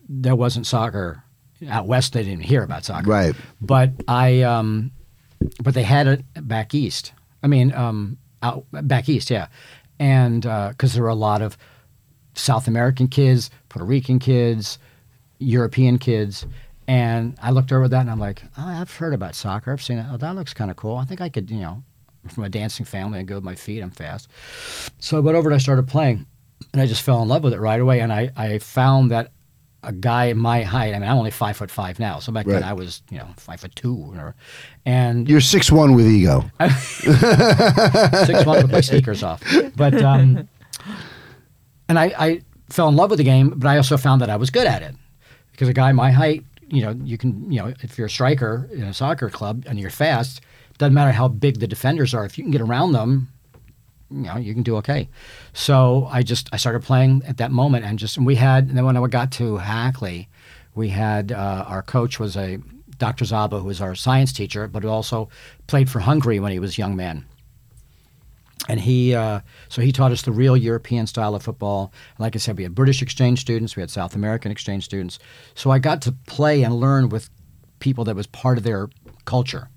there 0.09 0.35
wasn't 0.35 0.67
soccer. 0.67 1.23
Out 1.69 1.85
west, 1.85 2.13
they 2.13 2.23
didn't 2.23 2.43
hear 2.43 2.63
about 2.63 2.85
soccer. 2.85 3.07
Right. 3.07 3.35
But 3.61 3.91
I, 4.07 4.41
um, 4.41 4.91
but 5.61 5.73
they 5.73 5.83
had 5.83 6.07
it 6.07 6.23
back 6.47 6.73
east. 6.73 7.13
I 7.43 7.47
mean, 7.47 7.73
um, 7.73 8.17
out 8.43 8.65
back 8.71 9.09
east, 9.09 9.29
yeah, 9.29 9.47
and 9.99 10.41
because 10.41 10.93
there 10.93 11.03
were 11.03 11.09
a 11.09 11.15
lot 11.15 11.41
of 11.41 11.57
South 12.33 12.67
American 12.67 13.07
kids, 13.07 13.49
Puerto 13.69 13.85
Rican 13.85 14.19
kids, 14.19 14.79
European 15.39 15.97
kids, 15.97 16.45
and 16.87 17.35
I 17.41 17.51
looked 17.51 17.71
over 17.71 17.87
that 17.87 18.01
and 18.01 18.11
I'm 18.11 18.19
like, 18.19 18.41
oh, 18.57 18.65
I've 18.65 18.95
heard 18.95 19.13
about 19.13 19.35
soccer. 19.35 19.71
I've 19.71 19.81
seen 19.81 19.97
it. 19.97 20.05
Oh, 20.11 20.17
that 20.17 20.35
looks 20.35 20.53
kind 20.53 20.71
of 20.71 20.77
cool. 20.77 20.97
I 20.97 21.05
think 21.05 21.21
I 21.21 21.29
could, 21.29 21.49
you 21.49 21.61
know, 21.61 21.83
from 22.29 22.43
a 22.43 22.49
dancing 22.49 22.85
family, 22.85 23.19
I 23.19 23.23
go 23.23 23.35
with 23.35 23.43
my 23.43 23.55
feet. 23.55 23.81
I'm 23.81 23.91
fast. 23.91 24.27
So 24.99 25.17
I 25.17 25.19
went 25.19 25.37
over 25.37 25.49
and 25.49 25.55
I 25.55 25.59
started 25.59 25.87
playing, 25.87 26.25
and 26.73 26.81
I 26.81 26.85
just 26.85 27.01
fell 27.01 27.21
in 27.21 27.27
love 27.27 27.43
with 27.43 27.53
it 27.53 27.59
right 27.59 27.79
away. 27.79 27.99
And 27.99 28.11
I, 28.13 28.31
I 28.35 28.59
found 28.59 29.11
that 29.11 29.31
a 29.83 29.91
guy 29.91 30.33
my 30.33 30.61
height. 30.63 30.93
I 30.93 30.99
mean, 30.99 31.09
I'm 31.09 31.17
only 31.17 31.31
five 31.31 31.57
foot 31.57 31.71
five 31.71 31.99
now. 31.99 32.19
So 32.19 32.31
back 32.31 32.45
Right. 32.45 32.53
then 32.55 32.63
I 32.63 32.73
was, 32.73 33.01
you 33.09 33.17
know, 33.17 33.27
five 33.37 33.59
foot 33.59 33.75
two, 33.75 34.13
or, 34.15 34.35
and 34.85 35.27
You're 35.29 35.41
six 35.41 35.71
one 35.71 35.95
with 35.95 36.05
ego. 36.07 36.43
six 38.25 38.45
one 38.45 38.61
with 38.61 38.71
my 38.71 38.81
sneakers 38.81 39.23
off. 39.23 39.43
But 39.75 40.01
um, 40.01 40.47
and 41.89 41.99
I, 41.99 42.13
I 42.17 42.41
fell 42.69 42.87
in 42.89 42.95
love 42.95 43.09
with 43.09 43.17
the 43.17 43.23
game, 43.25 43.53
but 43.55 43.67
I 43.67 43.77
also 43.77 43.97
found 43.97 44.21
that 44.21 44.29
I 44.29 44.35
was 44.35 44.49
good 44.49 44.67
at 44.67 44.81
it 44.81 44.95
because 45.51 45.67
a 45.67 45.73
guy 45.73 45.91
my 45.91 46.11
height, 46.11 46.43
you 46.69 46.81
know, 46.83 46.91
you 47.03 47.17
can, 47.17 47.51
you 47.51 47.59
know, 47.61 47.73
if 47.81 47.97
you're 47.97 48.07
a 48.07 48.09
striker 48.09 48.69
in 48.71 48.83
a 48.83 48.93
soccer 48.93 49.29
club 49.29 49.65
and 49.67 49.79
you're 49.79 49.89
fast, 49.89 50.41
doesn't 50.77 50.93
matter 50.93 51.11
how 51.11 51.27
big 51.27 51.59
the 51.59 51.67
defenders 51.67 52.13
are. 52.13 52.23
If 52.25 52.37
you 52.37 52.43
can 52.43 52.51
get 52.51 52.61
around 52.61 52.93
them, 52.93 53.27
you 54.11 54.23
know, 54.23 54.37
you 54.37 54.53
can 54.53 54.63
do 54.63 54.75
okay. 54.77 55.09
So 55.53 56.07
I 56.11 56.23
just 56.23 56.49
I 56.51 56.57
started 56.57 56.83
playing 56.83 57.23
at 57.25 57.37
that 57.37 57.51
moment, 57.51 57.85
and 57.85 57.97
just 57.97 58.17
and 58.17 58.25
we 58.25 58.35
had. 58.35 58.67
And 58.67 58.77
then 58.77 58.85
when 58.85 58.97
I 58.97 59.07
got 59.07 59.31
to 59.33 59.57
Hackley, 59.57 60.29
we 60.75 60.89
had 60.89 61.31
uh, 61.31 61.65
our 61.67 61.81
coach 61.81 62.19
was 62.19 62.35
a 62.35 62.59
Dr. 62.97 63.25
Zaba, 63.25 63.59
who 63.59 63.65
was 63.65 63.81
our 63.81 63.95
science 63.95 64.31
teacher, 64.31 64.67
but 64.67 64.85
also 64.85 65.29
played 65.67 65.89
for 65.89 65.99
Hungary 65.99 66.39
when 66.39 66.51
he 66.51 66.59
was 66.59 66.77
a 66.77 66.81
young 66.81 66.95
man. 66.95 67.25
And 68.69 68.79
he, 68.79 69.15
uh, 69.15 69.41
so 69.69 69.81
he 69.81 69.91
taught 69.91 70.11
us 70.11 70.21
the 70.21 70.31
real 70.31 70.55
European 70.55 71.07
style 71.07 71.33
of 71.33 71.41
football. 71.41 71.91
Like 72.19 72.35
I 72.35 72.39
said, 72.39 72.57
we 72.57 72.63
had 72.63 72.75
British 72.75 73.01
exchange 73.01 73.41
students, 73.41 73.75
we 73.75 73.81
had 73.81 73.89
South 73.89 74.15
American 74.15 74.51
exchange 74.51 74.85
students. 74.85 75.17
So 75.55 75.71
I 75.71 75.79
got 75.79 76.03
to 76.03 76.11
play 76.11 76.61
and 76.61 76.75
learn 76.75 77.09
with 77.09 77.31
people 77.79 78.03
that 78.03 78.15
was 78.15 78.27
part 78.27 78.59
of 78.59 78.63
their 78.63 78.87
culture, 79.25 79.67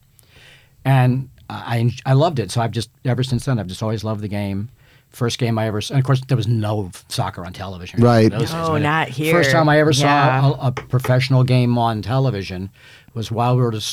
and 0.85 1.30
I 1.51 1.90
I 2.07 2.12
loved 2.14 2.38
it. 2.38 2.51
So 2.51 2.61
I've 2.61 2.70
just 2.72 2.90
ever 3.05 3.22
since 3.22 3.45
then 3.45 3.59
I've 3.59 3.66
just 3.66 3.82
always 3.82 4.05
loved 4.05 4.20
the 4.20 4.28
game. 4.28 4.68
First 5.11 5.38
game 5.38 5.59
I 5.61 5.68
ever, 5.68 5.78
and 5.90 5.99
of 5.99 6.05
course 6.05 6.20
there 6.26 6.36
was 6.36 6.49
no 6.49 6.90
soccer 7.09 7.47
on 7.47 7.53
television. 7.53 8.01
Right. 8.03 8.32
in 8.32 8.38
days. 8.40 8.53
No, 8.53 8.74
I 8.74 8.78
not 8.80 9.09
here. 9.09 9.32
First 9.32 9.53
time 9.53 9.68
I 9.68 9.78
ever 9.78 9.92
Yeah. 9.92 10.40
saw 10.51 10.55
a, 10.64 10.66
a 10.68 10.72
professional 10.72 11.45
game 11.45 11.78
on 11.78 12.03
television 12.03 12.70
was 13.14 13.30
Wild 13.30 13.59
World 13.59 13.74
of, 13.76 13.84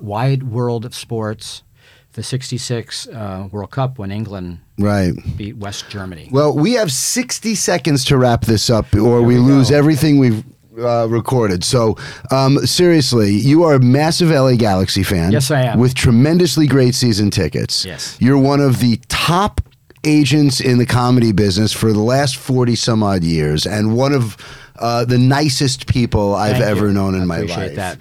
Wide 0.00 0.42
World 0.42 0.84
of 0.84 0.94
Sports, 0.94 1.62
the 2.12 2.22
'66 2.22 3.08
uh, 3.08 3.48
World 3.50 3.70
Cup 3.70 3.98
when 3.98 4.10
England 4.10 4.58
Right. 4.78 5.14
beat 5.38 5.56
West 5.56 5.88
Germany. 5.88 6.28
Well, 6.30 6.54
we 6.54 6.74
have 6.74 6.92
60 6.92 7.54
seconds 7.54 8.04
to 8.06 8.18
wrap 8.18 8.42
this 8.42 8.68
up, 8.68 8.94
or 8.94 9.22
we, 9.22 9.36
we 9.36 9.40
lose 9.40 9.70
go. 9.70 9.76
everything 9.78 10.18
we've 10.18 10.44
uh, 10.78 11.06
recorded. 11.08 11.64
So, 11.64 11.96
um, 12.30 12.58
seriously, 12.66 13.32
you 13.32 13.64
are 13.64 13.74
a 13.74 13.80
massive 13.80 14.30
LA 14.30 14.54
Galaxy 14.56 15.02
fan. 15.02 15.32
Yes, 15.32 15.50
I 15.50 15.62
am. 15.62 15.78
With 15.78 15.94
tremendously 15.94 16.66
great 16.66 16.94
season 16.94 17.30
tickets. 17.30 17.84
Yes. 17.84 18.16
You're 18.20 18.38
one 18.38 18.60
of 18.60 18.80
the 18.80 19.00
top 19.08 19.60
agents 20.04 20.60
in 20.60 20.78
the 20.78 20.86
comedy 20.86 21.32
business 21.32 21.72
for 21.72 21.92
the 21.92 22.00
last 22.00 22.36
40 22.36 22.74
some 22.76 23.02
odd 23.02 23.24
years, 23.24 23.66
and 23.66 23.96
one 23.96 24.12
of 24.12 24.36
uh, 24.78 25.04
the 25.04 25.18
nicest 25.18 25.86
people 25.86 26.34
I've 26.34 26.52
Thank 26.58 26.64
ever 26.64 26.86
you. 26.88 26.92
known 26.92 27.14
in 27.14 27.22
I 27.22 27.24
my 27.24 27.36
appreciate 27.38 27.66
life. 27.68 27.76
that. 27.76 27.98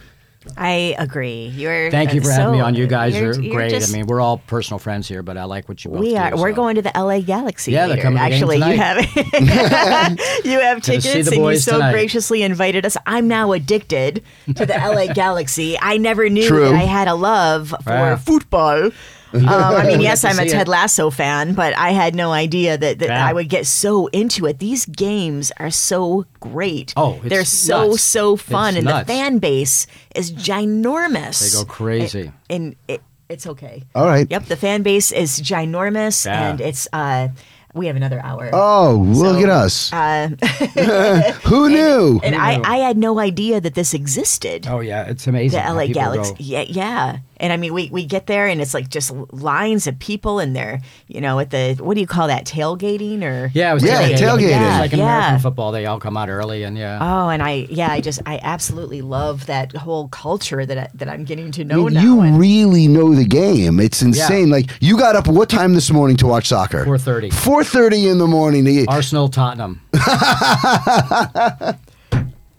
I 0.58 0.96
agree. 0.98 1.48
You're. 1.56 1.92
Thank 1.92 2.14
you 2.14 2.22
for 2.22 2.28
so- 2.28 2.32
having 2.34 2.52
me 2.54 2.60
on. 2.62 2.76
You 2.76 2.88
guys 2.88 3.16
you're- 3.16 3.30
are 3.38 3.42
you're 3.42 3.54
great. 3.54 3.70
just- 3.72 3.94
I 3.94 3.98
mean, 3.98 4.08
we're 4.08 4.22
all 4.22 4.38
personal 4.38 4.80
friends 4.80 5.08
here, 5.08 5.22
but 5.24 5.38
I 5.38 5.44
like 5.44 5.68
what 5.68 5.84
you 5.84 5.92
both 5.92 6.00
we 6.00 6.12
do. 6.12 6.18
are. 6.18 6.36
We're 6.38 6.52
so. 6.52 6.56
going 6.56 6.76
to 6.76 6.82
the 6.82 6.92
LA 6.98 7.20
Galaxy. 7.22 7.72
Yeah, 7.74 7.88
they're 7.88 7.98
coming 8.02 8.20
Actually, 8.20 8.58
you 8.58 8.64
have 8.64 8.98
you 10.46 10.60
have 10.60 10.82
tickets, 10.82 11.28
and 11.32 11.46
you 11.46 11.58
so 11.58 11.74
tonight. 11.74 11.92
graciously 11.92 12.44
invited 12.44 12.86
us. 12.86 12.98
I'm 13.06 13.28
now 13.28 13.52
addicted 13.52 14.24
to 14.56 14.66
the 14.66 14.74
LA 14.74 15.08
Galaxy. 15.14 15.78
I 15.82 15.98
never 15.98 16.30
knew 16.30 16.48
True. 16.48 16.66
that 16.66 16.74
I 16.76 16.80
had 16.86 17.08
a 17.08 17.16
love 17.16 17.74
for 17.84 17.90
Wow. 17.92 18.16
football. 18.18 18.92
Um, 19.36 19.48
I 19.48 19.84
mean, 19.88 20.02
yes, 20.02 20.24
I'm 20.24 20.40
a 20.40 20.46
Ted 20.48 20.68
it. 20.68 20.68
Lasso 20.68 21.10
fan, 21.10 21.54
but 21.54 21.76
I 21.78 21.92
had 21.92 22.16
no 22.16 22.32
idea 22.32 22.78
that, 22.78 23.00
that 23.00 23.10
Yeah. 23.10 23.26
I 23.28 23.34
would 23.34 23.50
get 23.50 23.66
so 23.66 24.08
into 24.08 24.46
it. 24.46 24.60
These 24.60 24.86
games 24.86 25.52
are 25.58 25.72
so 25.72 26.26
great. 26.40 26.94
Oh, 26.98 27.16
it's 27.22 27.30
they're 27.30 27.46
so 27.46 27.90
nuts. 27.90 28.02
so 28.04 28.36
fun, 28.36 28.70
It's 28.70 28.78
and 28.78 28.86
nuts. 28.86 29.08
the 29.08 29.14
fan 29.14 29.40
base 29.40 29.88
is 30.16 30.32
ginormous. 30.32 31.40
They 31.52 31.58
go 31.58 31.66
crazy. 31.66 32.32
and, 32.50 32.64
and 32.64 32.76
it, 32.88 33.02
it's 33.30 33.48
okay. 33.48 33.84
All 33.96 34.06
right. 34.06 34.28
Yep, 34.30 34.46
the 34.46 34.56
fan 34.56 34.84
base 34.84 35.12
is 35.12 35.40
ginormous, 35.42 36.26
Yeah. 36.26 36.50
and 36.52 36.62
it's 36.62 36.88
uh, 36.94 37.30
we 37.74 37.88
have 37.88 37.96
another 37.98 38.22
hour. 38.24 38.50
Oh, 38.54 39.04
look 39.06 39.36
So, 39.38 39.44
at 39.44 39.50
us. 39.50 39.92
Uh, 39.92 40.30
Who 41.46 41.70
knew? 41.76 42.22
and 42.24 42.36
I, 42.36 42.62
I 42.64 42.78
had 42.78 42.98
no 42.98 43.20
idea 43.20 43.60
that 43.60 43.74
this 43.74 43.94
existed. 43.94 44.68
Oh 44.70 44.80
yeah, 44.80 45.06
it's 45.08 45.28
amazing. 45.28 45.62
the 45.64 45.74
LA 45.74 45.88
Galaxy, 45.88 46.34
go- 46.34 46.38
yeah, 46.40 46.62
yeah, 46.68 47.18
and 47.38 47.52
I 47.54 47.58
mean, 47.58 47.74
we, 47.74 47.90
we 47.92 48.06
get 48.06 48.28
there 48.28 48.48
and 48.48 48.62
it's 48.62 48.74
like 48.74 48.90
just 48.90 49.12
lines 49.32 49.88
of 49.88 50.00
people 50.00 50.40
and 50.40 50.56
they're, 50.56 50.82
you 51.08 51.20
know, 51.22 51.40
at 51.40 51.50
the 51.52 51.76
what 51.80 51.96
do 51.96 52.02
you 52.02 52.08
call 52.08 52.28
that 52.28 52.46
tailgating 52.46 53.24
or 53.24 53.52
Yeah, 53.54 53.72
it 53.72 53.74
was 53.76 53.84
Yeah, 53.84 54.02
tailgating. 54.10 54.18
tailgating. 54.18 54.70
It's 54.72 54.80
like 54.80 54.94
in 54.94 55.00
Yeah. 55.00 55.18
American 55.18 55.40
football, 55.42 55.72
they 55.72 55.86
all 55.86 56.00
come 56.00 56.16
out 56.18 56.30
early, 56.30 56.64
and 56.64 56.78
yeah. 56.78 57.00
Oh, 57.02 57.30
and 57.30 57.44
I 57.44 57.68
yeah, 57.70 57.92
I 57.92 58.02
just 58.02 58.22
I 58.26 58.40
absolutely 58.44 59.02
love 59.02 59.46
that 59.48 59.76
whole 59.76 60.08
culture 60.10 60.66
that 60.66 60.78
I, 60.78 60.88
that 60.96 61.10
I'm 61.10 61.24
getting 61.26 61.52
to 61.54 61.62
I 61.62 61.66
know 61.66 61.84
mean, 61.86 61.94
now. 61.96 62.02
you 62.02 62.22
and- 62.22 62.40
really 62.40 62.88
know 62.88 63.14
the 63.14 63.26
game. 63.26 63.80
It's 63.80 64.02
insane. 64.02 64.50
Like 64.50 64.70
you 64.80 64.98
got 64.98 65.16
up 65.16 65.28
what 65.28 65.50
time 65.50 65.74
this 65.74 65.92
morning 65.92 66.18
to 66.18 66.28
watch 66.28 66.48
soccer? 66.48 66.86
4:30. 66.86 67.30
4:30 67.32 68.12
in 68.12 68.18
the 68.18 68.28
morning. 68.28 68.66
To, 68.66 68.86
Arsenal, 68.88 69.28
Tottenham. 69.30 69.82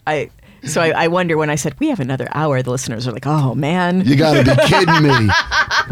I 0.07 0.29
so 0.67 0.81
I, 0.81 0.89
I 0.89 1.07
wonder 1.07 1.37
when 1.37 1.49
I 1.49 1.55
said 1.55 1.79
we 1.79 1.89
have 1.89 1.99
another 1.99 2.27
hour, 2.33 2.61
the 2.61 2.71
listeners 2.71 3.07
are 3.07 3.11
like, 3.11 3.25
oh 3.25 3.55
man. 3.55 4.01
you 4.05 4.15
got 4.15 4.33
to 4.33 4.43
be 4.43 4.61
kidding 4.67 5.03
me. 5.03 5.29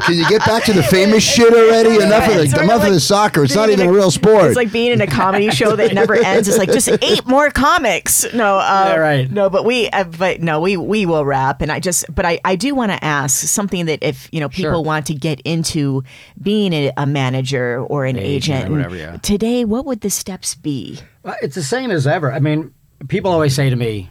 Can 0.05 0.15
you 0.15 0.28
get 0.28 0.45
back 0.45 0.63
to 0.65 0.73
the 0.73 0.84
famous 0.84 1.23
shit 1.23 1.53
already? 1.53 1.95
Enough 1.95 2.28
of 2.30 2.36
the 2.36 2.47
sort 2.49 2.63
enough 2.63 2.80
like 2.80 2.88
of 2.88 2.93
the 2.93 2.99
soccer. 2.99 3.43
It's 3.43 3.55
not 3.55 3.69
even 3.69 3.88
in 3.88 3.89
a 3.89 3.93
real 3.93 4.11
sport. 4.11 4.45
It's 4.45 4.55
like 4.55 4.71
being 4.71 4.91
in 4.91 5.01
a 5.01 5.07
comedy 5.07 5.49
show 5.49 5.76
that 5.76 5.93
never 5.93 6.15
ends. 6.26 6.47
It's 6.47 6.57
like 6.57 6.71
just 6.71 6.89
eight 7.01 7.26
more 7.26 7.49
comics. 7.49 8.26
No, 8.34 8.57
uh, 8.57 8.86
Yeah, 8.89 8.95
right. 8.95 9.32
No, 9.32 9.49
but 9.49 9.65
we, 9.65 9.89
uh, 9.89 10.03
but 10.03 10.41
no, 10.41 10.61
we 10.61 10.78
we 10.78 11.05
will 11.05 11.26
wrap. 11.26 11.61
And 11.61 11.71
I 11.71 11.80
just, 11.80 12.05
but 12.13 12.26
I 12.26 12.39
I 12.43 12.55
do 12.55 12.76
want 12.76 12.91
to 12.91 13.03
ask 13.03 13.47
something 13.47 13.86
that 13.86 13.99
if 14.03 14.30
you 14.32 14.39
know 14.39 14.49
people 14.49 14.73
Sure. 14.73 14.82
want 14.82 15.05
to 15.07 15.13
get 15.13 15.39
into 15.41 16.03
being 16.41 16.73
a, 16.73 16.91
a 16.97 17.05
manager 17.05 17.82
or 17.82 18.05
an 18.05 18.17
Agent 18.17 18.69
or 18.69 18.71
whatever, 18.73 18.95
yeah. 18.95 19.17
today, 19.17 19.65
what 19.65 19.86
would 19.86 20.01
the 20.01 20.09
steps 20.09 20.55
be? 20.55 20.99
Well, 21.23 21.36
it's 21.41 21.55
the 21.55 21.63
same 21.63 21.91
as 21.91 22.05
ever. 22.07 22.32
I 22.32 22.39
mean, 22.39 22.73
people 23.07 23.32
always 23.32 23.55
say 23.55 23.69
to 23.69 23.76
me 23.76 24.09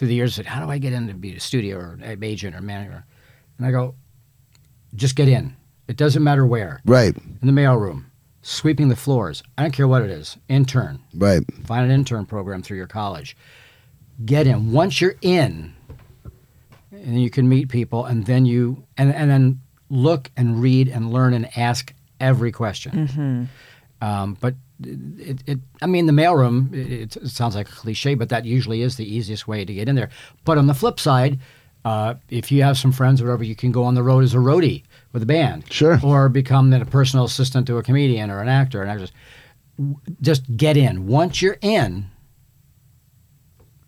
through 0.00 0.08
the 0.08 0.14
years, 0.14 0.34
said, 0.34 0.46
"How 0.46 0.64
do 0.64 0.70
I 0.70 0.78
get 0.78 0.94
in 0.94 1.08
to 1.08 1.12
be 1.12 1.36
a 1.36 1.40
studio 1.40 1.76
or 1.76 1.98
an 2.02 2.24
agent 2.24 2.56
or 2.56 2.62
manager?" 2.62 3.04
And 3.58 3.66
I 3.66 3.70
go, 3.70 3.94
"Just 4.94 5.14
get 5.14 5.28
in. 5.28 5.54
It 5.88 5.98
doesn't 5.98 6.24
matter 6.24 6.46
where. 6.46 6.80
right, 6.86 7.14
In 7.42 7.46
the 7.46 7.52
mailroom, 7.52 8.04
sweeping 8.40 8.88
the 8.88 8.96
floors. 8.96 9.42
I 9.58 9.62
don't 9.62 9.72
care 9.72 9.86
what 9.86 10.00
it 10.00 10.08
is. 10.08 10.38
Intern. 10.48 11.00
right. 11.14 11.42
Find 11.66 11.84
an 11.84 11.90
intern 11.90 12.24
program 12.24 12.62
through 12.62 12.78
your 12.78 12.86
college. 12.86 13.36
Get 14.24 14.46
in. 14.46 14.72
Once 14.72 15.02
you're 15.02 15.16
in, 15.20 15.74
and 16.92 17.20
you 17.22 17.28
can 17.28 17.46
meet 17.46 17.68
people, 17.68 18.06
and 18.06 18.24
then 18.24 18.46
you 18.46 18.84
and 18.96 19.14
and 19.14 19.30
then 19.30 19.60
look 19.90 20.30
and 20.34 20.62
read 20.62 20.88
and 20.88 21.12
learn 21.12 21.34
and 21.34 21.46
ask 21.58 21.92
every 22.20 22.52
question. 22.52 23.48
Um, 24.00 24.38
but 24.40 24.54
it, 24.82 25.42
it, 25.46 25.58
I 25.82 25.86
mean, 25.86 26.06
the 26.06 26.12
mailroom. 26.12 26.72
It, 26.74 27.16
it 27.16 27.28
sounds 27.28 27.54
like 27.54 27.68
a 27.68 27.72
cliche, 27.72 28.14
but 28.14 28.28
that 28.30 28.44
usually 28.44 28.82
is 28.82 28.96
the 28.96 29.04
easiest 29.04 29.46
way 29.48 29.64
to 29.64 29.74
get 29.74 29.88
in 29.88 29.94
there. 29.96 30.10
But 30.44 30.58
on 30.58 30.66
the 30.66 30.74
flip 30.74 30.98
side, 31.00 31.38
uh, 31.84 32.14
if 32.28 32.52
you 32.52 32.62
have 32.62 32.76
some 32.78 32.92
friends 32.92 33.20
or 33.20 33.26
whatever, 33.26 33.44
you 33.44 33.56
can 33.56 33.72
go 33.72 33.84
on 33.84 33.94
the 33.94 34.02
road 34.02 34.24
as 34.24 34.34
a 34.34 34.38
roadie 34.38 34.82
with 35.12 35.22
a 35.22 35.26
band, 35.26 35.70
Sure. 35.72 35.98
or 36.02 36.28
become 36.28 36.70
then 36.70 36.82
a 36.82 36.86
personal 36.86 37.24
assistant 37.24 37.66
to 37.66 37.78
a 37.78 37.82
comedian 37.82 38.30
or 38.30 38.40
an 38.40 38.48
actor, 38.48 38.82
and 38.82 38.90
actress. 38.90 39.12
Just 40.20 40.56
get 40.56 40.76
in. 40.76 41.06
Once 41.06 41.40
you're 41.40 41.56
in, 41.62 42.06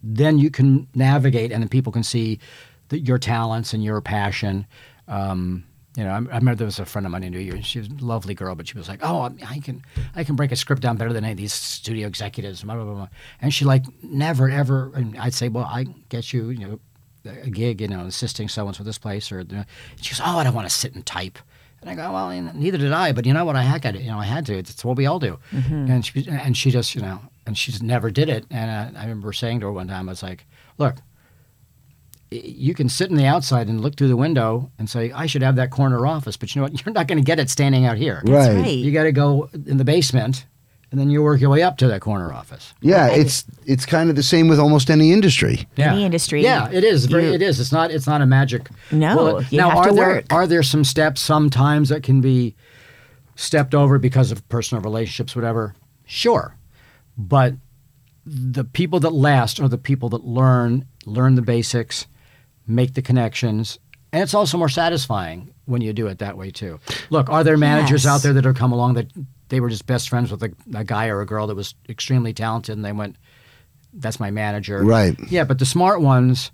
then 0.03 0.39
you 0.39 0.51
can 0.51 0.89
navigate, 0.95 1.53
and 1.53 1.63
then 1.63 1.69
people 1.69 1.93
can 1.93 2.03
see 2.03 2.39
the, 2.89 2.99
your 2.99 3.19
talents 3.19 3.73
and 3.75 3.85
your 3.85 4.01
passion. 4.01 4.67
Um, 5.07 5.65
you 5.97 6.05
know, 6.05 6.11
I, 6.11 6.15
I 6.15 6.19
remember 6.19 6.55
there 6.55 6.65
was 6.65 6.79
a 6.79 6.87
friend 6.87 7.07
of 7.07 7.13
mine 7.13 7.23
knew 7.23 7.39
you, 7.39 7.53
and 7.53 7.65
she 7.65 7.79
was 7.79 7.89
a 7.89 8.05
lovely 8.05 8.35
girl, 8.35 8.55
but 8.55 8.67
she 8.67 8.79
was 8.79 8.89
like, 8.89 9.01
"Oh, 9.03 9.21
I, 9.21 9.31
I 9.47 9.59
can, 9.59 9.83
I 10.15 10.25
can 10.25 10.37
break 10.37 10.51
a 10.53 10.57
script 10.57 10.81
down 10.83 10.97
better 10.97 11.13
than 11.13 11.25
any 11.25 11.33
of 11.33 11.39
these 11.39 11.53
studio 11.53 12.07
executives." 12.09 12.63
Blah, 12.63 12.77
blah, 12.77 12.85
blah. 12.85 13.09
And 13.41 13.53
she 13.53 13.65
like 13.65 13.85
never 14.03 14.49
ever. 14.49 14.91
And 14.95 15.19
I'd 15.19 15.35
say, 15.35 15.49
"Well, 15.49 15.65
I 15.65 15.85
get 16.09 16.33
you, 16.33 16.51
you 16.51 16.67
know, 16.67 16.81
a 17.43 17.51
gig, 17.51 17.81
you 17.81 17.89
know, 17.89 18.07
assisting 18.07 18.49
someone 18.49 18.75
for 18.75 18.85
this 18.85 18.99
place," 18.99 19.31
or 19.31 19.41
you 19.41 19.57
know. 19.57 19.65
she 20.01 20.15
goes, 20.15 20.21
"Oh, 20.25 20.39
I 20.39 20.45
don't 20.45 20.55
want 20.55 20.69
to 20.69 20.75
sit 20.75 20.95
and 20.95 21.05
type." 21.05 21.39
And 21.83 21.91
I 21.91 21.97
go, 21.97 22.13
well, 22.13 22.31
neither 22.55 22.79
did 22.79 22.93
I, 22.93 23.11
but 23.11 23.27
you 23.27 23.33
know 23.33 23.45
what? 23.45 23.57
I 23.57 23.63
had 23.63 23.83
to, 23.83 23.99
you 23.99 24.09
know, 24.09 24.19
I 24.19 24.25
had 24.25 24.47
to. 24.47 24.57
It's 24.57 24.85
what 24.85 24.97
we 24.97 25.07
all 25.07 25.19
do. 25.19 25.41
And 25.51 26.07
she, 26.07 26.29
and 26.29 26.57
she 26.57 26.71
just, 26.71 26.95
you 26.95 27.03
know, 27.03 27.21
and 27.45 27.59
she 27.59 27.73
just 27.73 27.83
never 27.83 28.09
did 28.09 28.29
it. 28.29 28.47
And 28.51 28.97
uh, 28.97 29.01
I 29.01 29.03
remember 29.03 29.33
saying 29.33 29.59
to 29.61 29.67
her 29.67 29.73
one 29.73 29.89
time, 29.89 30.09
I 30.09 30.13
was 30.13 30.23
like, 30.23 30.47
look, 30.79 30.95
you 32.33 32.75
can 32.75 32.89
sit 32.89 33.11
in 33.11 33.17
the 33.17 33.27
outside 33.27 33.69
and 33.69 33.81
look 33.81 33.97
through 33.97 34.09
the 34.09 34.17
window 34.17 34.71
and 34.79 34.89
say, 34.89 35.13
I 35.13 35.27
should 35.27 35.43
have 35.43 35.57
that 35.57 35.71
corner 35.71 36.07
office, 36.07 36.37
but 36.37 36.55
you 36.55 36.61
know 36.61 36.65
what? 36.69 36.73
You're 36.87 36.93
not 36.93 37.07
going 37.07 37.19
to 37.19 37.25
get 37.25 37.39
it 37.39 37.51
standing 37.51 37.85
out 37.87 37.97
here. 37.99 38.23
Right. 38.25 38.55
right. 38.57 38.69
You 38.75 38.93
got 38.93 39.05
to 39.05 39.13
go 39.13 39.49
in 39.67 39.77
the 39.77 39.85
basement, 39.85 40.47
and 40.91 41.01
then 41.01 41.09
you 41.11 41.23
work 41.23 41.41
your 41.41 41.51
way 41.51 41.63
up 41.63 41.77
to 41.79 41.89
that 41.89 42.01
corner 42.01 42.33
office. 42.33 42.75
Yeah, 42.81 43.09
it's 43.09 43.45
it's 43.67 43.87
kind 43.87 44.11
of 44.11 44.17
the 44.17 44.23
same 44.23 44.49
with 44.49 44.59
almost 44.59 44.91
any 44.91 45.13
industry. 45.13 45.67
Yeah. 45.77 45.97
industry, 45.97 46.43
Yeah, 46.43 46.69
it 46.71 46.85
is. 46.85 47.07
Very, 47.07 47.29
you- 47.29 47.33
it 47.35 47.43
is. 47.43 47.61
It's 47.61 47.73
not. 47.73 47.91
It's 47.91 48.07
not 48.07 48.21
a 48.21 48.27
magic. 48.27 48.69
No, 48.91 49.15
bullet. 49.17 49.53
you 49.53 49.59
now, 49.59 49.71
have 49.71 49.79
are 49.79 49.89
to 49.89 49.95
there 49.95 50.09
work. 50.09 50.25
are 50.33 50.47
there 50.47 50.63
some 50.63 50.85
steps 50.85 51.21
sometimes 51.21 51.89
that 51.89 52.03
can 52.03 52.21
be 52.21 52.55
stepped 53.37 53.75
over 53.75 53.99
because 53.99 54.31
of 54.31 54.47
personal 54.49 54.83
relationships, 54.83 55.35
whatever? 55.35 55.75
Sure, 56.05 56.57
but 57.17 57.55
the 58.27 58.63
people 58.65 59.01
that 59.01 59.13
last 59.13 59.59
are 59.59 59.69
the 59.69 59.79
people 59.79 60.09
that 60.11 60.25
learn 60.25 60.85
learn 61.07 61.35
the 61.35 61.43
basics, 61.43 62.07
make 62.67 62.95
the 62.95 63.03
connections, 63.03 63.79
and 64.13 64.23
it's 64.23 64.35
also 64.35 64.59
more 64.59 64.69
satisfying 64.69 65.53
when 65.67 65.81
you 65.83 65.93
do 65.93 66.07
it 66.07 66.19
that 66.19 66.37
way 66.37 66.51
too. 66.51 66.79
Look, 67.11 67.29
are 67.31 67.45
there 67.45 67.57
managers 67.57 68.05
Yes. 68.05 68.13
out 68.15 68.23
there 68.23 68.33
that 68.35 68.45
have 68.45 68.57
come 68.57 68.73
along 68.73 68.95
that 68.95 69.11
they 69.49 69.61
were 69.61 69.69
just 69.71 69.87
best 69.87 70.09
friends 70.09 70.31
with 70.31 70.43
a, 70.43 70.53
a 70.75 70.85
guy 70.85 71.09
or 71.09 71.21
a 71.21 71.27
girl 71.27 71.47
that 71.49 71.55
was 71.55 71.75
extremely 71.89 72.33
talented, 72.33 72.77
and 72.77 72.85
they 72.85 72.93
went, 72.93 73.17
"That's 73.93 74.19
my 74.21 74.31
manager." 74.31 74.83
Right. 74.85 75.17
Yeah, 75.31 75.45
but 75.45 75.59
the 75.59 75.67
smart 75.67 76.01
ones 76.01 76.51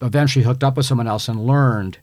eventually 0.00 0.44
hooked 0.44 0.62
up 0.62 0.76
with 0.76 0.86
someone 0.86 1.08
else 1.08 1.28
and 1.28 1.44
learned 1.44 1.98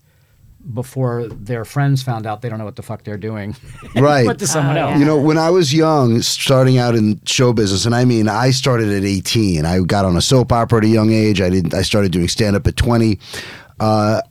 before 0.73 1.27
their 1.27 1.63
friends 1.65 2.01
found 2.01 2.25
out 2.25 2.41
they 2.41 2.49
don't 2.49 2.57
know 2.59 2.65
what 2.65 2.75
the 2.75 2.81
fuck 2.83 3.03
they're 3.03 3.17
doing. 3.17 3.55
Right. 3.95 4.25
Went 4.25 4.39
to 4.39 4.47
someone 4.47 4.77
Oh, 4.77 4.81
else. 4.81 4.91
yeah. 4.93 4.97
You 4.99 5.05
know, 5.05 5.17
when 5.21 5.37
I 5.37 5.49
was 5.49 5.73
young, 5.73 6.21
starting 6.21 6.77
out 6.77 6.95
in 6.95 7.21
show 7.25 7.53
business, 7.53 7.85
and 7.85 7.95
I 7.95 8.03
mean, 8.03 8.27
I 8.27 8.51
started 8.51 8.89
at 8.89 9.03
18. 9.05 9.65
I 9.65 9.79
got 9.81 10.03
on 10.05 10.17
a 10.17 10.21
soap 10.21 10.51
opera 10.51 10.79
at 10.79 10.83
a 10.83 10.87
young 10.87 11.11
age. 11.11 11.39
I 11.39 11.49
did. 11.49 11.73
I 11.73 11.81
started 11.81 12.11
doing 12.11 12.27
stand 12.27 12.55
up 12.55 12.67
at 12.67 12.75
20. 12.75 13.17
Uh, 13.79 14.21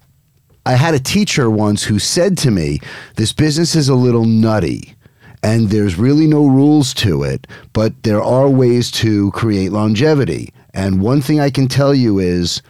I 0.66 0.72
had 0.72 0.94
a 0.94 0.98
teacher 0.98 1.50
once 1.50 1.82
who 1.84 1.98
said 1.98 2.36
to 2.38 2.50
me, 2.50 2.80
"This 3.16 3.32
business 3.32 3.74
is 3.74 3.88
a 3.88 3.94
little 3.94 4.24
nutty." 4.24 4.94
And 5.42 5.68
there's 5.68 5.96
really 5.98 6.26
no 6.26 6.46
rules 6.46 6.94
to 6.94 7.22
it, 7.22 7.46
but 7.74 8.02
there 8.02 8.22
are 8.22 8.48
ways 8.48 8.90
to 8.92 9.30
create 9.32 9.72
longevity. 9.72 10.52
And 10.72 11.02
one 11.02 11.20
thing 11.20 11.38
I 11.38 11.50
can 11.50 11.68
tell 11.68 11.94
you 11.94 12.18
is 12.18 12.62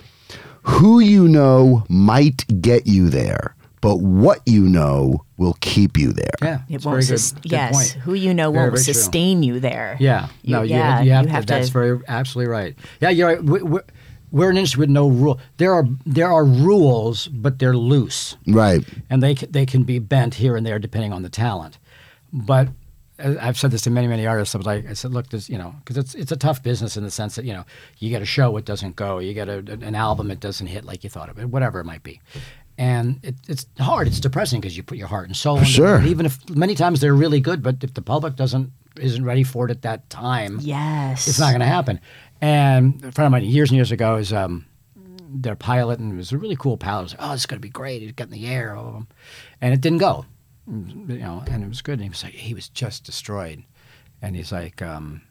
who 0.62 0.98
you 0.98 1.28
know 1.28 1.84
might 1.88 2.44
get 2.60 2.86
you 2.88 3.08
there, 3.10 3.53
but 3.84 3.96
what 4.00 4.40
you 4.46 4.62
know 4.62 5.24
will 5.36 5.56
keep 5.60 5.96
you 5.98 6.12
there. 6.12 6.30
Yeah, 6.42 6.60
It 6.68 6.76
it's 6.76 6.84
won't. 6.84 6.94
very 6.94 7.06
good- 7.06 7.18
sus- 7.20 7.32
good 7.32 7.52
yes, 7.52 7.72
point. 7.74 8.02
who 8.04 8.14
you 8.14 8.32
know 8.34 8.50
Very, 8.50 8.62
won't 8.64 8.74
very 8.76 8.84
true. 8.84 8.94
sustain 8.94 9.42
you 9.42 9.60
there. 9.60 9.96
Yeah, 10.00 10.28
You- 10.42 10.52
no, 10.56 10.62
you, 10.62 10.70
yeah, 10.74 11.02
you 11.02 11.12
have, 11.12 11.24
you 11.26 11.30
have 11.32 11.46
to, 11.46 11.52
That's 11.54 11.66
to- 11.68 11.72
very 11.72 12.00
absolutely 12.08 12.50
right. 12.50 12.74
Yeah, 13.00 13.10
you're 13.10 13.28
right. 13.28 13.42
We, 13.44 13.62
we're, 13.62 13.82
we're 14.32 14.50
an 14.50 14.56
industry 14.56 14.80
with 14.80 14.90
no 14.90 15.06
rule. 15.08 15.38
There 15.58 15.72
are 15.72 15.84
there 16.06 16.32
are 16.32 16.44
rules, 16.44 17.28
but 17.28 17.58
they're 17.60 17.76
loose. 17.76 18.36
Right. 18.48 18.82
and 19.10 19.22
they 19.22 19.34
they 19.34 19.64
can 19.66 19.84
be 19.84 19.98
bent 20.00 20.34
here 20.34 20.56
and 20.56 20.66
there 20.66 20.78
depending 20.80 21.12
on 21.12 21.22
the 21.22 21.28
talent. 21.28 21.78
But 22.32 22.68
uh, 23.22 23.34
I've 23.40 23.56
said 23.56 23.70
this 23.70 23.82
to 23.82 23.90
many 23.90 24.08
many 24.08 24.26
artists. 24.26 24.54
I 24.54 24.58
was 24.58 24.66
like, 24.66 24.88
I 24.90 24.94
said, 24.94 25.12
look, 25.12 25.28
this 25.28 25.48
you 25.48 25.56
know, 25.58 25.74
because 25.78 25.96
it's 25.96 26.14
it's 26.16 26.32
a 26.32 26.36
tough 26.36 26.62
business 26.64 26.96
in 26.96 27.04
the 27.04 27.12
sense 27.12 27.36
that 27.36 27.44
you 27.44 27.52
know 27.52 27.64
you 28.00 28.10
get 28.10 28.22
a 28.22 28.24
show 28.24 28.56
it 28.56 28.64
doesn't 28.64 28.96
go, 28.96 29.20
you 29.20 29.34
get 29.34 29.48
a, 29.48 29.58
an 29.58 29.94
album 29.94 30.30
it 30.32 30.40
doesn't 30.40 30.66
hit 30.66 30.84
like 30.84 31.04
you 31.04 31.10
thought 31.10 31.28
of 31.28 31.38
it, 31.38 31.48
whatever 31.48 31.78
it 31.78 31.84
might 31.84 32.02
be. 32.02 32.20
And 32.76 33.20
it, 33.22 33.36
it's 33.48 33.66
hard. 33.78 34.06
It's 34.08 34.18
depressing 34.20 34.60
because 34.60 34.76
you 34.76 34.82
put 34.82 34.98
your 34.98 35.06
heart 35.06 35.26
and 35.28 35.36
soul. 35.36 35.58
into 35.58 35.68
it. 35.68 35.72
Sure. 35.72 35.96
And 35.96 36.06
even 36.08 36.26
if 36.26 36.48
many 36.50 36.74
times 36.74 37.00
they're 37.00 37.14
really 37.14 37.40
good, 37.40 37.62
but 37.62 37.84
if 37.84 37.94
the 37.94 38.02
public 38.02 38.34
doesn't 38.36 38.72
isn't 39.00 39.24
ready 39.24 39.42
for 39.44 39.66
it 39.66 39.70
at 39.72 39.82
that 39.82 40.08
time, 40.10 40.58
Yes. 40.60 41.26
it's 41.28 41.38
not 41.40 41.50
going 41.50 41.60
to 41.60 41.66
happen. 41.66 42.00
And 42.40 42.96
a 43.04 43.10
friend 43.12 43.26
of 43.26 43.32
mine 43.32 43.44
years 43.44 43.70
and 43.70 43.76
years 43.76 43.90
ago 43.92 44.16
is 44.16 44.32
um, 44.32 44.66
their 44.96 45.56
pilot, 45.56 45.98
and 45.98 46.12
it 46.12 46.16
was 46.16 46.30
a 46.32 46.38
really 46.38 46.56
cool 46.56 46.76
pilot. 46.76 47.00
I 47.00 47.02
was 47.02 47.12
like, 47.14 47.20
oh, 47.22 47.32
it's 47.32 47.46
going 47.46 47.58
to 47.58 47.62
be 47.62 47.68
great. 47.70 48.02
It 48.02 48.14
got 48.16 48.24
in 48.28 48.30
the 48.32 48.46
air, 48.46 48.76
and 49.60 49.74
it 49.74 49.80
didn't 49.80 49.98
go. 49.98 50.26
You 50.66 51.18
know, 51.18 51.42
and 51.48 51.62
it 51.64 51.68
was 51.68 51.82
good. 51.82 51.94
And 51.94 52.02
he 52.02 52.08
was 52.08 52.22
like, 52.24 52.32
he 52.34 52.54
was 52.54 52.68
just 52.68 53.04
destroyed, 53.04 53.62
and 54.22 54.34
he's 54.36 54.50
like, 54.52 54.80
um, 54.82 55.22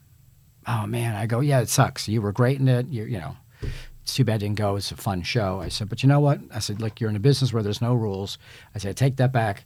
oh 0.67 0.85
man. 0.85 1.15
I 1.15 1.25
go, 1.25 1.39
yeah, 1.39 1.59
it 1.61 1.69
sucks. 1.69 2.07
You 2.07 2.21
were 2.21 2.31
great 2.31 2.59
in 2.59 2.67
it. 2.67 2.87
You, 2.87 3.03
you 3.05 3.19
know, 3.19 3.35
it's 4.03 4.13
too 4.15 4.23
bad 4.23 4.35
it 4.35 4.45
didn't 4.45 4.57
go. 4.57 4.75
It's 4.75 4.91
a 4.91 4.95
fun 4.97 5.21
show. 5.23 5.59
I 5.61 5.69
said, 5.69 5.89
but 5.89 6.03
you 6.03 6.09
know 6.09 6.19
what? 6.19 6.39
I 6.53 6.59
said, 6.59 6.79
look, 6.81 6.99
you're 7.01 7.09
in 7.09 7.15
a 7.15 7.19
business 7.19 7.51
where 7.53 7.63
there's 7.63 7.81
no 7.81 7.93
rules. 7.95 8.37
I 8.75 8.77
said, 8.79 8.89
I 8.89 8.93
take 8.93 9.15
that 9.17 9.31
back. 9.31 9.65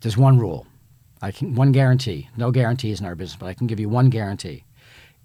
There's 0.00 0.16
one 0.16 0.38
rule. 0.38 0.66
I 1.20 1.32
can 1.32 1.54
one 1.54 1.72
guarantee. 1.72 2.28
No 2.36 2.50
guarantees 2.50 3.00
in 3.00 3.06
our 3.06 3.14
business, 3.14 3.36
but 3.38 3.46
I 3.46 3.54
can 3.54 3.66
give 3.66 3.78
you 3.80 3.88
one 3.88 4.08
guarantee. 4.08 4.64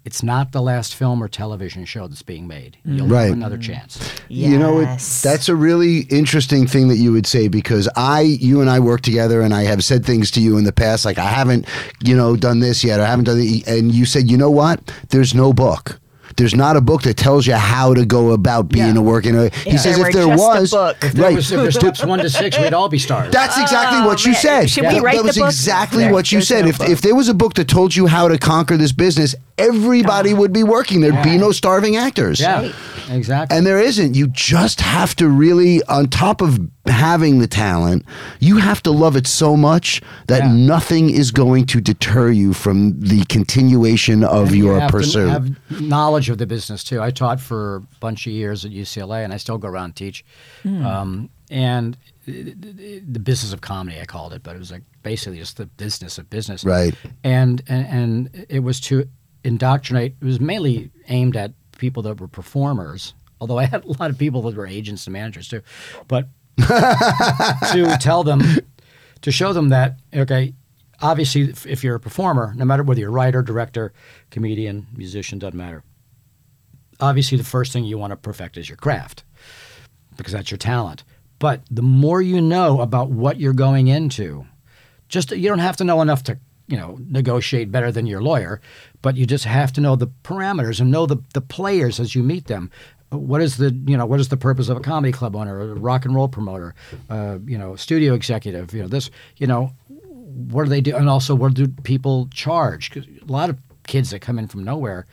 It's 0.04 0.22
not 0.22 0.52
the 0.52 0.60
last 0.60 0.94
film 0.94 1.22
or 1.22 1.28
television 1.28 1.86
show 1.86 2.06
that's 2.06 2.20
being 2.20 2.46
made. 2.46 2.76
Mm. 2.86 2.96
You'll 2.98 3.06
Right. 3.06 3.24
have 3.24 3.32
another 3.32 3.56
chance. 3.56 3.98
You 4.28 4.58
know, 4.58 4.80
it, 4.80 4.98
that's 5.22 5.48
a 5.48 5.56
really 5.56 6.00
interesting 6.10 6.66
thing 6.66 6.88
that 6.88 6.96
you 6.98 7.10
would 7.12 7.26
say 7.26 7.48
because 7.48 7.88
I, 7.96 8.20
you 8.20 8.60
and 8.60 8.68
I 8.68 8.80
work 8.80 9.00
together, 9.00 9.40
and 9.40 9.54
I 9.54 9.62
have 9.62 9.82
said 9.82 10.04
things 10.04 10.30
to 10.32 10.42
you 10.42 10.58
in 10.58 10.64
the 10.64 10.72
past 10.74 11.06
like 11.06 11.16
I 11.16 11.24
haven't, 11.28 11.66
you 12.04 12.14
know, 12.14 12.36
done 12.36 12.60
this 12.60 12.84
yet, 12.84 13.00
or 13.00 13.04
I 13.04 13.06
haven't 13.06 13.24
done 13.24 13.38
it, 13.40 13.66
and 13.66 13.92
you 13.94 14.04
said, 14.04 14.30
you 14.30 14.36
know 14.36 14.50
what? 14.50 14.92
There's 15.08 15.34
no 15.34 15.54
book. 15.54 15.98
There's 16.36 16.54
not 16.54 16.76
a 16.76 16.80
book 16.80 17.02
that 17.02 17.16
tells 17.16 17.46
you 17.46 17.54
how 17.54 17.94
to 17.94 18.04
go 18.04 18.32
about 18.32 18.68
being 18.68 18.94
Yeah. 18.94 19.00
a 19.00 19.02
working. 19.02 19.34
He 19.34 19.70
If 19.70 19.80
says 19.80 19.98
if 19.98 20.12
there 20.12 20.26
just 20.26 20.32
a 20.32 20.36
was, 20.36 20.70
book. 20.70 20.96
If 21.02 21.12
there 21.12 21.24
right? 21.26 21.34
was 21.36 21.50
if 21.52 21.60
there's 21.60 21.74
steps 21.76 22.04
one 22.04 22.18
to 22.18 22.28
six, 22.30 22.58
we'd 22.58 22.74
all 22.74 22.88
be 22.88 22.98
stars. 22.98 23.32
That's 23.32 23.58
exactly 23.58 23.98
Oh, 24.00 24.06
what 24.06 24.24
you 24.24 24.30
oh, 24.30 24.34
man. 24.34 24.40
said. 24.42 24.70
Should 24.70 24.86
we 24.86 24.94
That- 24.94 25.02
write 25.02 25.16
that 25.16 25.22
the 25.22 25.26
was 25.28 25.38
book? 25.38 25.46
exactly 25.48 26.04
There- 26.04 26.12
what 26.12 26.32
you 26.32 26.40
said. 26.40 26.64
no 26.64 26.70
if, 26.70 26.78
book. 26.78 26.88
if 26.88 27.00
there 27.02 27.14
was 27.14 27.28
a 27.28 27.34
book 27.34 27.54
that 27.54 27.68
told 27.68 27.94
you 27.94 28.06
how 28.06 28.28
to 28.28 28.38
conquer 28.38 28.76
this 28.76 28.92
business, 28.92 29.34
everybody 29.58 30.34
would 30.34 30.52
be 30.52 30.62
working. 30.62 31.00
There'd 31.00 31.22
be 31.22 31.38
no 31.38 31.52
starving 31.52 31.96
actors. 31.96 32.40
yeah, 32.40 32.70
exactly. 33.10 33.56
And 33.56 33.66
there 33.66 33.78
isn't. 33.80 34.14
You 34.14 34.26
just 34.28 34.80
have 34.80 35.14
to 35.16 35.28
really, 35.28 35.82
on 35.84 36.08
top 36.08 36.40
of 36.40 36.58
having 36.86 37.38
the 37.38 37.46
talent, 37.46 38.04
you 38.40 38.56
have 38.58 38.82
to 38.82 38.90
love 38.90 39.16
it 39.16 39.26
so 39.26 39.56
much 39.56 40.02
that 40.26 40.42
Yeah. 40.44 40.52
nothing 40.52 41.08
is 41.10 41.30
going 41.30 41.64
to 41.66 41.80
deter 41.80 42.30
you 42.30 42.52
from 42.52 43.00
the 43.00 43.24
continuation 43.26 44.22
of 44.24 44.48
And 44.48 44.56
you 44.56 44.64
your 44.64 44.80
have 44.80 44.90
to 44.90 44.96
pursuit. 44.98 45.28
have 45.28 45.80
knowledge 45.80 46.28
of 46.28 46.38
the 46.38 46.46
business 46.46 46.84
too. 46.84 47.00
I 47.00 47.10
taught 47.10 47.40
for 47.40 47.76
a 47.76 47.80
bunch 48.00 48.26
of 48.26 48.32
years 48.32 48.64
at 48.64 48.70
UCLA, 48.70 49.24
and 49.24 49.32
I 49.32 49.38
still 49.38 49.56
go 49.58 49.68
around 49.68 49.84
and 49.84 49.96
teach. 49.96 50.24
Um, 50.64 51.30
and 51.50 51.96
the 52.26 53.20
business 53.22 53.52
of 53.52 53.60
comedy, 53.60 54.00
I 54.00 54.04
called 54.06 54.32
it, 54.32 54.42
but 54.42 54.56
it 54.56 54.58
was 54.58 54.70
like 54.72 54.82
basically 55.02 55.38
just 55.38 55.56
the 55.56 55.66
business 55.66 56.18
of 56.18 56.28
business. 56.30 56.64
Right. 56.64 56.94
And 57.22 57.62
and, 57.68 57.86
and 58.32 58.46
it 58.48 58.60
was 58.60 58.80
to 58.82 59.06
indoctrinate. 59.44 60.16
It 60.20 60.24
was 60.24 60.40
mainly 60.40 60.90
aimed 61.08 61.36
at 61.36 61.52
people 61.78 62.02
that 62.04 62.20
were 62.20 62.28
performers. 62.28 63.14
Although 63.40 63.58
I 63.58 63.64
had 63.66 63.84
a 63.84 63.88
lot 64.00 64.10
of 64.10 64.16
people 64.18 64.42
that 64.42 64.56
were 64.56 64.66
agents 64.66 65.06
and 65.06 65.12
managers 65.12 65.48
too, 65.48 65.60
but 66.08 66.28
to 66.58 67.96
tell 68.00 68.24
them, 68.24 68.42
to 69.22 69.32
show 69.32 69.52
them 69.52 69.70
that 69.70 69.98
okay, 70.14 70.54
obviously 71.00 71.42
if, 71.42 71.84
you're 71.84 71.96
a 71.96 72.00
performer, 72.00 72.52
no 72.56 72.64
matter 72.64 72.82
whether 72.82 73.00
you're 73.00 73.10
writer, 73.10 73.42
director, 73.42 73.92
comedian, 74.30 74.86
musician, 74.96 75.38
doesn't 75.38 75.56
matter. 75.56 75.82
Obviously, 77.00 77.36
the 77.36 77.44
first 77.44 77.72
thing 77.72 77.84
you 77.84 77.98
want 77.98 78.12
to 78.12 78.16
perfect 78.16 78.56
is 78.56 78.68
your 78.68 78.76
craft 78.76 79.24
because 80.16 80.32
that's 80.32 80.50
your 80.50 80.58
talent. 80.58 81.04
But 81.38 81.62
the 81.70 81.82
more 81.82 82.22
you 82.22 82.40
know 82.40 82.80
about 82.80 83.10
what 83.10 83.38
you're 83.38 83.52
going 83.52 83.88
into, 83.88 84.46
just 85.08 85.30
you 85.32 85.48
don't 85.48 85.58
have 85.58 85.76
to 85.78 85.84
know 85.84 86.00
enough 86.00 86.22
to 86.24 86.38
you 86.68 86.76
know 86.76 86.98
negotiate 87.08 87.70
better 87.70 87.90
than 87.92 88.06
your 88.06 88.22
lawyer, 88.22 88.60
but 89.02 89.16
you 89.16 89.26
just 89.26 89.44
have 89.44 89.72
to 89.72 89.80
know 89.80 89.96
the 89.96 90.06
parameters 90.22 90.80
and 90.80 90.90
know 90.90 91.06
the 91.06 91.18
the 91.34 91.40
players 91.40 91.98
as 92.00 92.14
you 92.14 92.22
meet 92.22 92.46
them. 92.46 92.70
What 93.18 93.40
is 93.42 93.56
the 93.56 93.70
you 93.86 93.96
know 93.96 94.06
what 94.06 94.20
is 94.20 94.28
the 94.28 94.36
purpose 94.36 94.68
of 94.68 94.76
a 94.76 94.80
comedy 94.80 95.12
club 95.12 95.34
owner, 95.36 95.60
a 95.60 95.74
rock 95.74 96.04
and 96.04 96.14
roll 96.14 96.28
promoter, 96.28 96.74
uh, 97.10 97.38
you 97.46 97.58
know, 97.58 97.76
studio 97.76 98.14
executive, 98.14 98.72
you 98.74 98.82
know 98.82 98.88
this, 98.88 99.10
you 99.36 99.46
know, 99.46 99.72
what 100.50 100.64
do 100.64 100.70
they 100.70 100.80
do, 100.80 100.96
and 100.96 101.08
also 101.08 101.34
what 101.34 101.54
do 101.54 101.68
people 101.68 102.28
charge? 102.32 102.90
'Cause 102.90 103.04
a 103.26 103.30
lot 103.32 103.50
of 103.50 103.58
kids 103.86 104.10
that 104.10 104.20
come 104.20 104.38
in 104.38 104.46
from 104.48 104.64
nowhere. 104.64 105.06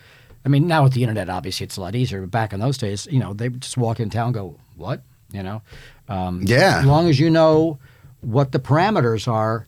I 0.45 0.49
mean, 0.49 0.67
now 0.67 0.83
with 0.83 0.93
the 0.93 1.03
internet, 1.03 1.29
obviously 1.29 1.65
it's 1.65 1.77
a 1.77 1.81
lot 1.81 1.93
easier. 1.95 2.21
But 2.21 2.31
back 2.31 2.53
in 2.53 2.59
those 2.59 2.77
days, 2.77 3.07
you 3.11 3.19
know, 3.19 3.33
they 3.33 3.49
just 3.49 3.77
walk 3.77 3.99
in 3.99 4.09
town, 4.09 4.27
and 4.27 4.33
go, 4.33 4.55
"What?" 4.75 5.03
You 5.31 5.43
know, 5.43 5.61
um, 6.09 6.41
Yeah. 6.45 6.79
As 6.79 6.85
long 6.85 7.07
as 7.09 7.19
you 7.19 7.29
know 7.29 7.77
what 8.21 8.51
the 8.51 8.59
parameters 8.59 9.27
are, 9.27 9.67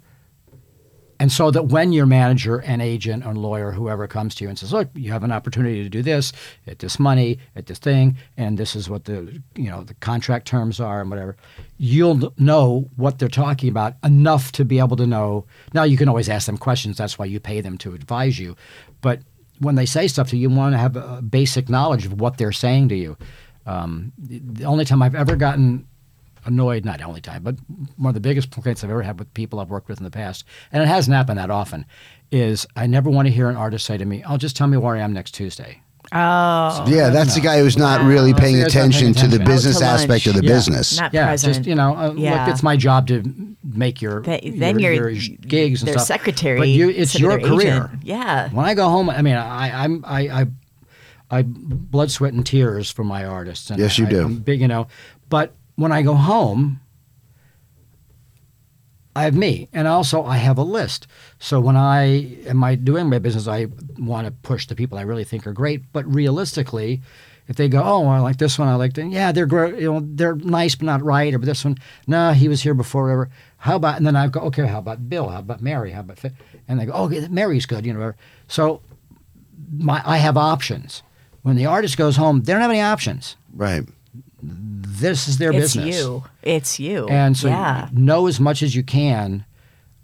and 1.24 1.32
so 1.32 1.52
that 1.52 1.68
when 1.68 1.94
your 1.94 2.06
manager 2.06 2.58
and 2.58 2.82
agent 2.82 3.24
and 3.24 3.38
lawyer, 3.38 3.72
whoever 3.72 4.10
comes 4.10 4.36
to 4.36 4.44
you 4.44 4.50
and 4.50 4.60
says, 4.60 4.74
"Look, 4.74 4.90
you 4.94 5.14
have 5.14 5.24
an 5.24 5.32
opportunity 5.32 5.82
to 5.82 5.88
do 5.88 6.02
this 6.02 6.34
at 6.68 6.80
this 6.80 7.00
money 7.00 7.40
at 7.56 7.68
this 7.68 7.80
thing, 7.80 8.18
and 8.36 8.58
this 8.58 8.76
is 8.76 8.90
what 8.90 9.06
the 9.06 9.42
you 9.56 9.70
know 9.70 9.86
the 9.86 9.94
contract 9.94 10.46
terms 10.46 10.82
are 10.82 11.00
and 11.00 11.10
whatever," 11.10 11.38
you'll 11.78 12.34
know 12.38 12.90
what 12.98 13.20
they're 13.20 13.30
talking 13.30 13.70
about 13.70 13.94
enough 14.04 14.52
to 14.52 14.66
be 14.66 14.80
able 14.80 14.98
to 14.98 15.08
know. 15.08 15.46
Now 15.74 15.84
you 15.84 15.96
can 15.96 16.10
always 16.10 16.28
ask 16.28 16.46
them 16.46 16.58
questions. 16.58 16.98
That's 16.98 17.18
why 17.18 17.24
you 17.24 17.40
pay 17.40 17.62
them 17.62 17.78
to 17.78 17.94
advise 17.94 18.38
you, 18.38 18.58
but 19.00 19.22
when 19.60 19.76
they 19.76 19.86
say 19.86 20.10
stuff 20.10 20.28
to 20.32 20.36
you, 20.36 20.50
you 20.50 20.54
want 20.54 20.74
to 20.74 20.78
have 20.78 20.98
a 20.98 21.22
basic 21.22 21.70
knowledge 21.70 22.06
of 22.06 22.20
what 22.20 22.38
they're 22.38 22.52
saying 22.52 22.90
to 22.90 22.96
you. 22.96 23.16
Um, 23.66 24.12
the 24.18 24.40
the 24.40 24.66
only 24.66 24.84
time 24.84 25.02
I've 25.02 25.16
ever 25.16 25.38
gotten 25.38 25.88
annoyed, 26.46 26.86
not 26.86 27.02
only 27.02 27.22
time, 27.22 27.44
but 27.44 27.56
one 27.98 28.10
of 28.10 28.14
the 28.16 28.20
biggest 28.20 28.52
complaints 28.52 28.84
I've 28.84 28.90
ever 28.90 29.02
had 29.04 29.20
with 29.20 29.34
people 29.34 29.60
I've 29.60 29.70
worked 29.70 29.88
with 29.90 30.00
in 30.00 30.04
the 30.04 30.12
past, 30.12 30.44
and 30.72 30.82
it 30.84 30.88
hasn't 30.88 31.16
happened 31.16 31.38
that 31.40 31.50
often, 31.50 31.86
is 32.32 32.66
I 32.76 32.88
never 32.88 33.10
want 33.10 33.28
to 33.28 33.32
hear 33.34 33.50
an 33.50 33.56
artist 33.56 33.86
say 33.86 33.98
to 33.98 34.06
me, 34.06 34.24
"I'll 34.24 34.36
"Oh, 34.36 34.38
just 34.38 34.56
tell 34.56 34.68
me 34.68 34.78
where 34.78 34.96
I 34.96 35.00
am 35.02 35.14
next 35.14 35.32
Tuesday." 35.32 35.82
Oh, 36.12 36.86
Yeah, 36.88 37.10
that's 37.10 37.34
the 37.34 37.40
guy 37.42 37.60
who's 37.60 37.78
not 37.78 38.02
really 38.06 38.34
paying 38.34 38.60
That's 38.60 38.74
the 38.74 38.80
guy's 38.80 38.88
not 38.94 39.00
paying 39.00 39.12
attention 39.12 39.30
to 39.32 39.38
the 39.38 39.44
business 39.46 39.80
to 39.80 39.86
aspect 39.86 40.28
of 40.28 40.36
the 40.36 40.44
Yeah. 40.44 40.50
business. 40.52 41.00
not 41.00 41.14
yeah, 41.14 41.28
present. 41.28 41.54
just 41.56 41.66
you 41.68 41.76
know, 41.76 41.96
uh, 41.96 42.14
Yeah. 42.16 42.42
look, 42.46 42.54
it's 42.54 42.62
my 42.62 42.76
job 42.76 43.08
to 43.08 43.24
make 43.64 44.02
your 44.02 44.22
That- 44.22 44.42
then 44.44 44.80
you're, 44.80 45.10
your 45.10 45.38
gigs 45.48 45.82
and 45.82 45.88
their 45.88 45.94
stuff. 46.00 46.08
secretary. 46.08 46.60
but 46.60 46.68
you, 46.68 46.90
it's 46.90 47.18
your 47.18 47.40
career. 47.40 47.86
agent. 47.90 47.90
Yeah. 48.04 48.50
When 48.50 48.66
I 48.66 48.74
go 48.74 48.90
home, 48.90 49.10
I 49.10 49.22
mean, 49.22 49.36
I, 49.36 49.84
I'm 49.86 50.04
I, 50.06 50.20
I 50.42 50.46
I 51.32 51.42
blood, 51.48 52.12
sweat, 52.12 52.34
and 52.34 52.46
tears 52.46 52.92
for 52.92 53.04
my 53.06 53.24
artists. 53.26 53.70
And 53.72 53.80
Yes, 53.80 53.98
you 53.98 54.06
I, 54.06 54.10
do. 54.10 54.26
I'm 54.26 54.36
big, 54.36 54.60
you 54.62 54.68
know. 54.68 54.88
But 55.30 55.56
when 55.76 55.92
I 55.92 56.02
go 56.02 56.16
home, 56.16 56.80
I 59.16 59.24
have 59.24 59.36
me, 59.36 59.70
and 59.74 59.88
also 59.88 60.24
I 60.24 60.38
have 60.38 60.58
a 60.58 60.64
list. 60.64 61.08
So 61.40 61.60
when 61.60 61.78
I 61.78 62.38
am 62.48 62.64
I 62.64 62.76
doing 62.76 63.10
my 63.10 63.20
business, 63.20 63.48
I 63.48 63.68
want 63.98 64.26
to 64.26 64.32
push 64.32 64.66
the 64.66 64.76
people 64.76 64.98
I 64.98 65.04
really 65.04 65.24
think 65.24 65.46
are 65.46 65.54
great. 65.54 65.84
But 65.94 66.12
realistically, 66.12 67.02
if 67.48 67.58
they 67.58 67.68
go, 67.68 67.84
oh, 67.84 68.08
I 68.08 68.20
like 68.20 68.38
this 68.38 68.58
one, 68.58 68.68
I 68.68 68.76
like 68.76 68.94
that, 68.94 69.06
yeah, 69.08 69.32
they're 69.32 69.46
great, 69.46 69.80
you 69.80 69.92
know, 69.92 70.02
they're 70.04 70.36
nice 70.36 70.76
but 70.76 70.86
not 70.86 71.04
right, 71.04 71.34
or 71.34 71.38
this 71.38 71.64
one, 71.64 71.78
no, 72.08 72.32
he 72.32 72.48
was 72.48 72.64
here 72.64 72.74
before, 72.74 73.04
whatever. 73.04 73.30
How 73.58 73.76
about? 73.76 73.98
And 73.98 74.08
then 74.08 74.16
I 74.16 74.28
go, 74.28 74.40
okay, 74.42 74.66
how 74.66 74.80
about 74.80 75.10
Bill? 75.10 75.30
How 75.30 75.40
about 75.40 75.62
Mary? 75.62 75.92
How 75.92 76.00
about? 76.02 76.20
Fi-? 76.20 76.32
And 76.68 76.80
they 76.80 76.86
go, 76.86 76.94
oh, 76.94 77.06
okay, 77.06 77.28
Mary's 77.28 77.66
good, 77.66 77.86
you 77.86 77.94
know. 77.94 78.00
whatever. 78.00 78.18
So 78.48 78.82
my 79.78 80.02
I 80.06 80.18
have 80.18 80.38
options. 80.38 81.04
When 81.44 81.56
the 81.56 81.66
artist 81.66 81.98
goes 81.98 82.16
home, 82.16 82.42
they 82.42 82.54
don't 82.54 82.62
have 82.62 82.72
any 82.72 82.82
options. 82.82 83.36
Right. 83.54 83.84
This 85.00 85.28
is 85.28 85.38
their 85.38 85.52
It's 85.52 85.74
business. 85.76 85.88
It's 85.96 85.98
you. 86.06 86.24
It's 86.44 86.80
you. 86.80 87.08
And 87.08 87.36
so 87.38 87.48
yeah. 87.48 87.90
know 87.94 88.28
as 88.28 88.40
much 88.40 88.62
as 88.64 88.76
you 88.76 88.84
can 88.84 89.46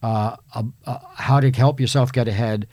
uh, 0.02 0.36
uh, 0.54 0.64
uh, 0.86 0.98
how 1.16 1.40
to 1.40 1.52
help 1.52 1.80
yourself 1.80 2.12
get 2.12 2.28
ahead 2.28 2.68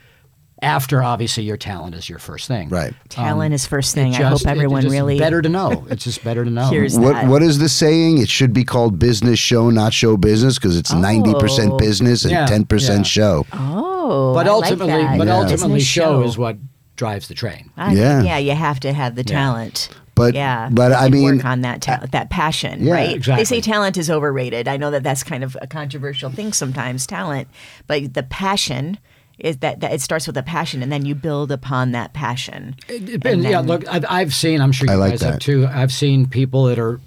after 0.62 1.02
obviously 1.02 1.42
your 1.42 1.58
talent 1.58 1.94
is 1.94 2.08
your 2.08 2.18
first 2.18 2.48
thing. 2.48 2.70
Right. 2.70 2.94
Talent 3.10 3.52
is 3.52 3.66
first 3.66 3.94
thing. 3.94 4.14
It 4.14 4.20
I 4.20 4.30
just- 4.30 4.44
hope 4.44 4.50
it- 4.50 4.56
everyone 4.56 4.82
just 4.82 4.92
really 4.92 5.18
better 5.18 5.42
to 5.42 5.48
know. 5.48 5.86
It's 5.90 6.04
just 6.04 6.24
better 6.24 6.44
to 6.44 6.50
know. 6.50 6.68
Here's- 6.70 6.96
What 6.96 7.12
that. 7.12 7.26
what 7.28 7.42
is 7.42 7.58
the 7.58 7.68
saying? 7.68 8.18
It 8.18 8.30
should 8.30 8.54
be 8.54 8.64
called 8.64 8.98
business 8.98 9.38
show, 9.38 9.68
not 9.68 9.92
show 9.92 10.16
business, 10.16 10.54
because 10.58 10.76
it's 10.78 10.92
ninety 10.94 11.34
percent 11.34 11.72
Oh. 11.72 11.76
business 11.76 12.24
and 12.24 12.48
ten 12.48 12.60
yeah. 12.62 12.66
percent 12.66 13.06
show. 13.06 13.44
Oh, 13.52 14.32
but 14.32 14.46
I 14.48 14.52
like 14.54 14.70
ultimately, 14.70 15.02
that. 15.02 15.18
but 15.18 15.26
Yeah. 15.26 15.34
ultimately, 15.36 15.74
Business 15.74 15.84
show 15.84 16.22
is 16.22 16.38
what 16.38 16.56
drives 16.96 17.28
the 17.28 17.34
train. 17.34 17.70
I- 17.76 17.92
Yeah. 17.92 18.22
yeah, 18.22 18.38
you 18.38 18.52
have 18.52 18.80
to 18.80 18.92
have 18.94 19.14
the 19.16 19.24
Yeah. 19.26 19.36
talent. 19.36 19.90
But- 20.16 20.34
yeah, 20.34 20.68
but 20.72 20.92
I 20.92 21.08
mean- 21.10 21.36
work 21.36 21.44
on 21.44 21.60
that 21.60 21.82
ta- 21.82 22.00
that 22.10 22.30
passion, 22.30 22.84
Yeah, 22.84 22.94
right? 22.94 23.22
They 23.22 23.44
say 23.44 23.60
talent 23.60 23.96
is 23.98 24.10
overrated. 24.10 24.66
I 24.66 24.76
know 24.78 24.90
that 24.90 25.02
that's 25.04 25.22
kind 25.22 25.44
of 25.44 25.56
a 25.62 25.66
controversial 25.68 26.30
thing 26.30 26.52
sometimes, 26.52 27.06
talent, 27.06 27.46
but 27.86 28.14
the 28.14 28.22
passion 28.24 28.98
is 29.38 29.58
that, 29.58 29.80
that 29.80 29.92
it 29.92 30.00
starts 30.00 30.26
with 30.26 30.36
a 30.38 30.42
passion, 30.42 30.82
and 30.82 30.90
then 30.90 31.04
you 31.04 31.14
build 31.14 31.52
upon 31.52 31.92
that 31.92 32.14
passion. 32.14 32.74
It- 32.88 33.24
and 33.26 33.42
yeah, 33.44 33.60
look, 33.60 33.86
I've, 33.86 34.06
I've 34.08 34.34
seen. 34.34 34.62
I'm 34.62 34.72
sure 34.72 34.88
I 34.88 34.94
you 34.94 34.98
like 34.98 35.10
guys 35.12 35.20
that. 35.20 35.30
have 35.32 35.38
too. 35.40 35.66
I've 35.70 35.92
seen 35.92 36.26
people 36.26 36.64
that 36.64 36.78
are 36.78 36.98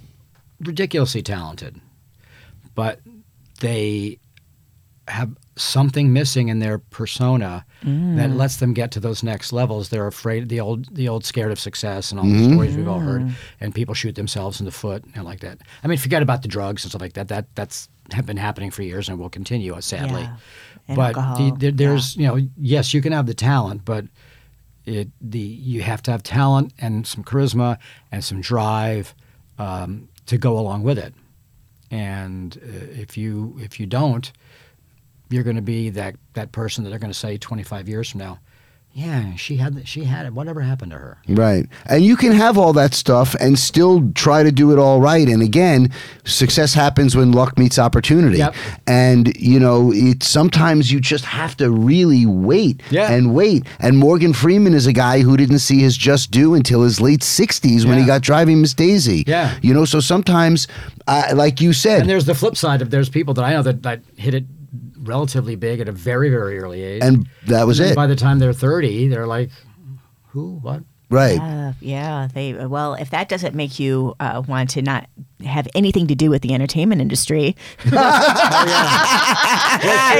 ridiculously 0.62 1.24
talented, 1.24 1.82
but 2.76 3.00
they 3.62 4.20
have 5.08 5.32
something 5.56 6.14
missing 6.14 6.50
in 6.50 6.60
their 6.60 6.78
persona 6.78 7.66
Mm. 7.86 8.18
that 8.18 8.32
lets 8.32 8.58
them 8.58 8.74
get 8.74 8.92
to 8.92 9.00
those 9.00 9.24
next 9.24 9.54
levels. 9.54 9.88
They're 9.90 10.08
afraid 10.08 10.50
the 10.50 10.60
old 10.60 10.94
the 10.94 11.08
old 11.08 11.24
scared 11.26 11.52
of 11.52 11.60
success 11.60 12.12
and 12.12 12.20
all 12.20 12.26
Mm-hmm. 12.26 12.44
the 12.50 12.54
stories 12.54 12.76
we've 12.76 12.88
all 12.88 13.00
Mm. 13.00 13.06
heard. 13.06 13.32
And 13.62 13.74
people 13.74 13.94
shoot 13.96 14.16
themselves 14.16 14.60
in 14.60 14.66
the 14.66 14.72
foot 14.72 15.04
and 15.16 15.24
like 15.24 15.40
that. 15.40 15.60
I 15.84 15.88
mean, 15.88 15.98
forget 15.98 16.22
about 16.22 16.42
the 16.42 16.48
drugs 16.50 16.84
and 16.84 16.92
stuff 16.92 17.02
like 17.02 17.14
that. 17.14 17.28
That 17.30 17.46
that's 17.56 17.88
have 18.12 18.26
been 18.26 18.38
happening 18.38 18.72
for 18.72 18.82
years 18.84 19.08
and 19.08 19.18
will 19.20 19.30
continue, 19.30 19.74
uh, 19.76 19.82
sadly. 19.82 20.24
Yeah. 20.24 20.96
But 20.96 21.14
the, 21.38 21.54
there- 21.58 21.72
there's 21.72 22.16
you 22.18 22.28
know 22.28 22.38
yes 22.58 22.94
you 22.94 23.02
can 23.02 23.14
have 23.14 23.28
the 23.28 23.34
talent, 23.34 23.86
but 23.86 24.06
it 24.86 25.08
the 25.22 25.40
you 25.40 25.82
have 25.82 26.02
to 26.04 26.12
have 26.12 26.22
talent 26.24 26.74
and 26.80 27.06
some 27.08 27.24
charisma 27.24 27.78
and 28.12 28.24
some 28.24 28.42
drive 28.42 29.14
um, 29.58 30.10
to 30.26 30.38
go 30.38 30.58
along 30.60 30.84
with 30.84 30.98
it. 30.98 31.14
And 31.92 32.58
uh, 32.62 33.02
if 33.02 33.18
you 33.18 33.58
if 33.60 33.80
you 33.80 33.86
don't, 33.86 34.32
you're 35.30 35.44
going 35.44 35.56
to 35.56 35.62
be 35.62 35.90
that 35.92 36.16
that 36.34 36.52
person 36.52 36.84
that 36.84 36.90
they're 36.90 37.00
going 37.00 37.12
to 37.14 37.18
say 37.18 37.38
25 37.38 37.88
years 37.90 38.10
from 38.10 38.20
now, 38.20 38.40
yeah, 38.92 39.36
she 39.36 39.58
had 39.58 39.88
she 39.88 40.04
had 40.06 40.26
it. 40.26 40.34
Whatever 40.34 40.62
happened 40.62 40.92
to 40.92 40.98
her? 40.98 41.20
Right. 41.28 41.68
And 41.86 42.04
you 42.04 42.18
can 42.18 42.32
have 42.32 42.58
all 42.58 42.74
that 42.74 42.96
stuff 42.96 43.36
and 43.40 43.58
still 43.58 44.12
try 44.14 44.42
to 44.42 44.52
do 44.52 44.72
it 44.74 44.80
all 44.80 45.00
right. 45.00 45.28
And 45.28 45.44
again, 45.44 45.92
success 46.26 46.74
happens 46.74 47.16
when 47.16 47.32
luck 47.32 47.56
meets 47.60 47.78
opportunity. 47.78 48.40
Yep. 48.40 48.56
And, 48.88 49.38
you 49.38 49.60
know, 49.60 49.94
it 49.94 50.24
sometimes 50.24 50.92
you 50.92 51.00
just 51.00 51.24
have 51.26 51.56
to 51.58 51.70
really 51.70 52.26
wait 52.26 52.82
Yeah. 52.90 53.12
and 53.12 53.36
wait. 53.36 53.68
And 53.80 53.96
Morgan 54.00 54.34
Freeman 54.34 54.74
is 54.74 54.88
a 54.88 54.94
guy 54.94 55.22
who 55.22 55.38
didn't 55.38 55.60
see 55.60 55.82
his 55.82 55.96
just 55.96 56.32
due 56.32 56.56
until 56.56 56.82
his 56.82 57.00
late 57.00 57.22
60s 57.22 57.86
when 57.86 58.00
he 58.00 58.06
got 58.06 58.22
driving 58.24 58.60
Miss 58.60 58.74
Daisy. 58.74 59.24
Yeah. 59.28 59.56
You 59.62 59.76
know, 59.76 59.86
so 59.86 60.00
sometimes, 60.00 60.68
uh, 61.06 61.28
like 61.36 61.62
you 61.62 61.74
said, 61.74 62.02
And 62.02 62.10
there's 62.10 62.26
the 62.26 62.36
flip 62.36 62.58
side 62.58 62.82
of 62.82 62.90
there's 62.90 63.08
people 63.08 63.36
that 63.36 63.46
I 63.46 63.54
know 63.54 63.62
that, 63.62 63.84
that 63.84 64.02
hit 64.18 64.34
it 64.34 64.46
relatively 65.10 65.56
big 65.56 65.80
at 65.82 65.90
a 65.90 65.92
very 65.92 66.30
very 66.30 66.60
early 66.60 66.82
age, 66.84 67.04
and 67.04 67.28
that 67.48 67.66
was 67.68 67.80
And 67.80 67.92
it. 67.92 67.96
By 67.96 68.08
the 68.08 68.16
time 68.16 68.40
they're 68.40 68.54
30, 68.54 69.08
they're 69.10 69.28
like, 69.28 69.50
who? 70.30 70.60
What? 70.62 70.84
right. 71.12 71.40
Uh, 71.40 71.74
yeah, 71.82 72.28
they 72.36 72.54
well, 72.54 72.94
if 72.94 73.10
that 73.10 73.30
doesn't 73.30 73.56
make 73.56 73.80
you 73.80 74.14
uh, 74.20 74.44
want 74.48 74.70
to 74.72 74.82
not 74.84 75.08
have 75.44 75.68
anything 75.74 76.06
to 76.08 76.14
do 76.14 76.30
with 76.30 76.44
the 76.44 76.54
entertainment 76.54 77.02
industry, 77.02 77.56
and 77.86 77.94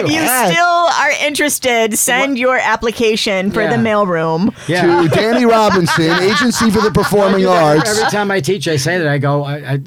you 0.10 0.26
still 0.26 0.88
are 1.02 1.12
interested, 1.24 1.96
send 1.98 2.40
your 2.40 2.58
application 2.58 3.52
for 3.52 3.62
Yeah. 3.62 3.78
the 3.78 3.84
mailroom. 3.90 4.52
Yeah. 4.68 5.04
To 5.04 5.10
Danny 5.10 5.46
Robinson, 5.46 6.12
Agency 6.24 6.72
for 6.72 6.82
the 6.82 6.90
Performing 6.92 7.46
Arts. 7.46 7.88
Every 7.90 8.10
time 8.10 8.32
I 8.32 8.40
teach, 8.42 8.68
I 8.68 8.78
say 8.78 8.98
that 8.98 9.08
I 9.08 9.20
go. 9.20 9.44
I, 9.44 9.74
I, 9.74 9.80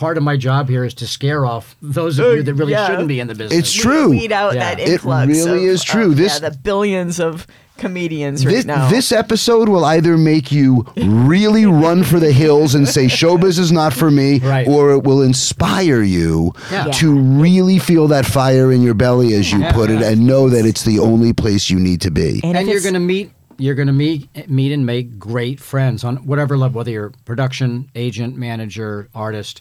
part 0.00 0.16
of 0.16 0.22
my 0.24 0.36
job 0.36 0.68
here 0.68 0.82
is 0.84 0.94
to 0.94 1.06
scare 1.06 1.44
off 1.44 1.76
those 1.82 2.18
of 2.18 2.24
uh, 2.26 2.30
you 2.30 2.42
that 2.42 2.54
really 2.54 2.72
Yeah. 2.72 2.86
shouldn't 2.86 3.06
be 3.08 3.20
in 3.20 3.26
the 3.28 3.34
business. 3.34 3.58
It's 3.58 3.72
true. 3.72 4.08
Weed 4.10 4.32
out 4.32 4.54
Yeah. 4.54 4.60
that 4.74 4.80
It 4.80 4.88
influx. 4.88 5.28
really 5.28 5.66
of- 5.68 5.74
is 5.74 5.82
uh, 5.82 5.84
true. 5.84 6.10
of, 6.12 6.16
This- 6.16 6.40
yeah, 6.40 6.48
the 6.48 6.56
billions 6.56 7.20
of 7.20 7.46
comedians 7.76 8.44
right 8.46 8.56
This, 8.56 8.64
now. 8.66 8.88
this 8.90 9.10
episode 9.12 9.68
will 9.68 9.84
either 9.84 10.16
make 10.18 10.52
you 10.52 10.86
really 10.96 11.64
run 11.84 12.02
for 12.04 12.18
the 12.18 12.32
hills 12.32 12.74
and 12.74 12.86
say 12.88 13.06
showbiz 13.06 13.58
is 13.58 13.72
not 13.72 13.92
for 13.92 14.10
me, 14.10 14.38
Right. 14.38 14.66
or 14.68 14.92
it 14.92 15.04
will 15.04 15.22
inspire 15.22 16.02
you 16.02 16.52
Yeah. 16.70 16.86
Yeah. 16.86 16.92
to 16.92 17.18
really 17.18 17.78
feel 17.78 18.08
that 18.08 18.24
fire 18.26 18.72
in 18.72 18.82
your 18.82 18.94
belly, 18.94 19.34
as 19.34 19.52
you 19.52 19.60
Yeah. 19.60 19.72
put 19.72 19.90
it, 19.90 20.02
and 20.02 20.26
know 20.26 20.48
that 20.50 20.64
it's 20.66 20.82
the 20.84 20.98
only 20.98 21.32
place 21.32 21.68
you 21.70 21.78
need 21.78 22.00
to 22.02 22.10
be. 22.10 22.40
and, 22.44 22.56
and 22.56 22.68
you're 22.68 22.80
going 22.80 22.94
to 22.94 23.00
meet 23.00 23.30
you're 23.62 23.74
going 23.74 23.88
to 23.88 23.92
meet 23.92 24.26
meet 24.48 24.72
and 24.72 24.86
make 24.86 25.18
great 25.18 25.60
friends 25.60 26.02
on 26.02 26.16
whatever 26.24 26.56
level 26.56 26.78
whether 26.78 26.90
you're 26.90 27.12
production 27.26 27.86
agent 27.94 28.34
manager 28.34 29.06
artist 29.14 29.60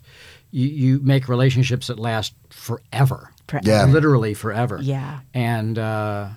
you, 0.51 0.67
you 0.67 0.99
make 0.99 1.27
relationships 1.29 1.87
that 1.87 1.99
last 1.99 2.33
forever 2.49 3.31
Forever. 3.47 3.67
Yeah. 3.67 3.85
literally 3.85 4.33
forever 4.33 4.79
Yeah. 4.81 5.19
and 5.33 5.77
uh 5.77 6.29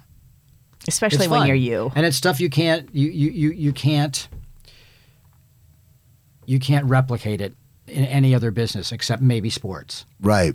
especially 0.89 1.29
when 1.29 1.47
you're 1.47 1.57
you. 1.57 1.93
and 1.95 2.05
it's 2.07 2.17
stuff 2.17 2.41
you 2.41 2.51
can't 2.51 2.89
you 2.95 3.09
you 3.11 3.31
you, 3.31 3.51
you 3.53 3.73
can't 3.73 4.29
you 6.47 6.59
can't 6.59 6.85
replicate 6.87 7.41
it 7.41 7.55
in 7.87 8.05
any 8.07 8.35
other 8.35 8.51
business 8.51 8.93
except 8.93 9.23
maybe 9.23 9.51
sports 9.51 10.05
Right. 10.21 10.55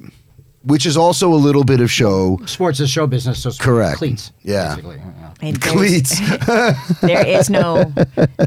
Which 0.68 0.85
is 0.85 0.95
also 0.98 1.34
a 1.34 1.35
little 1.35 1.64
bit 1.64 1.80
of 1.81 1.89
show. 1.91 2.39
Sports 2.45 2.80
is 2.80 2.89
show 2.89 3.07
business, 3.07 3.41
so 3.44 3.52
Correct. 3.52 3.98
cleats. 3.98 4.31
Yeah. 4.44 4.69
Basically. 4.76 4.98
yeah. 4.98 5.34
And 5.41 5.61
Cleats. 5.73 6.19
there 7.02 7.26
is 7.26 7.49
no 7.49 7.94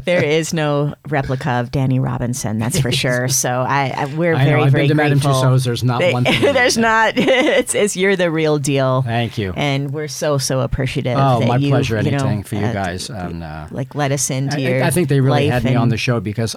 there 0.05 0.23
is 0.23 0.53
no 0.53 0.93
replica 1.09 1.51
of 1.51 1.71
Danny 1.71 1.99
Robinson, 1.99 2.59
that's 2.59 2.79
for 2.79 2.91
sure. 2.91 3.27
So 3.27 3.49
I, 3.49 3.93
I 3.95 4.05
we're 4.15 4.33
I 4.35 4.43
know, 4.43 4.49
very 4.51 4.61
I've 4.63 4.71
very 4.71 4.87
been 4.87 4.97
to 4.97 5.03
Madame. 5.03 5.19
Tussauds, 5.19 5.65
there's 5.65 5.83
not 5.83 5.99
They- 5.99 6.13
one 6.13 6.23
thing 6.25 6.41
there's 6.53 6.75
that. 6.75 7.15
not. 7.15 7.17
It's, 7.17 7.75
it's 7.75 7.95
you're 7.95 8.15
the 8.15 8.29
real 8.31 8.59
deal. 8.59 9.01
Thank 9.03 9.37
you. 9.37 9.53
And 9.55 9.93
we're 9.93 10.07
so 10.07 10.37
so 10.37 10.59
appreciative. 10.61 11.17
Oh, 11.17 11.39
that 11.39 11.47
my 11.47 11.57
you, 11.57 11.69
pleasure. 11.69 12.01
you 12.01 12.11
know, 12.11 12.17
Anything 12.17 12.43
for 12.43 12.55
you 12.55 12.65
uh, 12.65 12.73
guys. 12.73 13.09
And, 13.09 13.43
uh, 13.43 13.67
like 13.71 13.95
let 13.95 14.11
us 14.11 14.29
into 14.29 14.57
I, 14.57 14.59
your. 14.59 14.83
I 14.83 14.89
think 14.89 15.09
they 15.09 15.21
really 15.21 15.47
had 15.47 15.63
me 15.63 15.75
on 15.75 15.89
the 15.89 15.97
show 15.97 16.19
because 16.19 16.55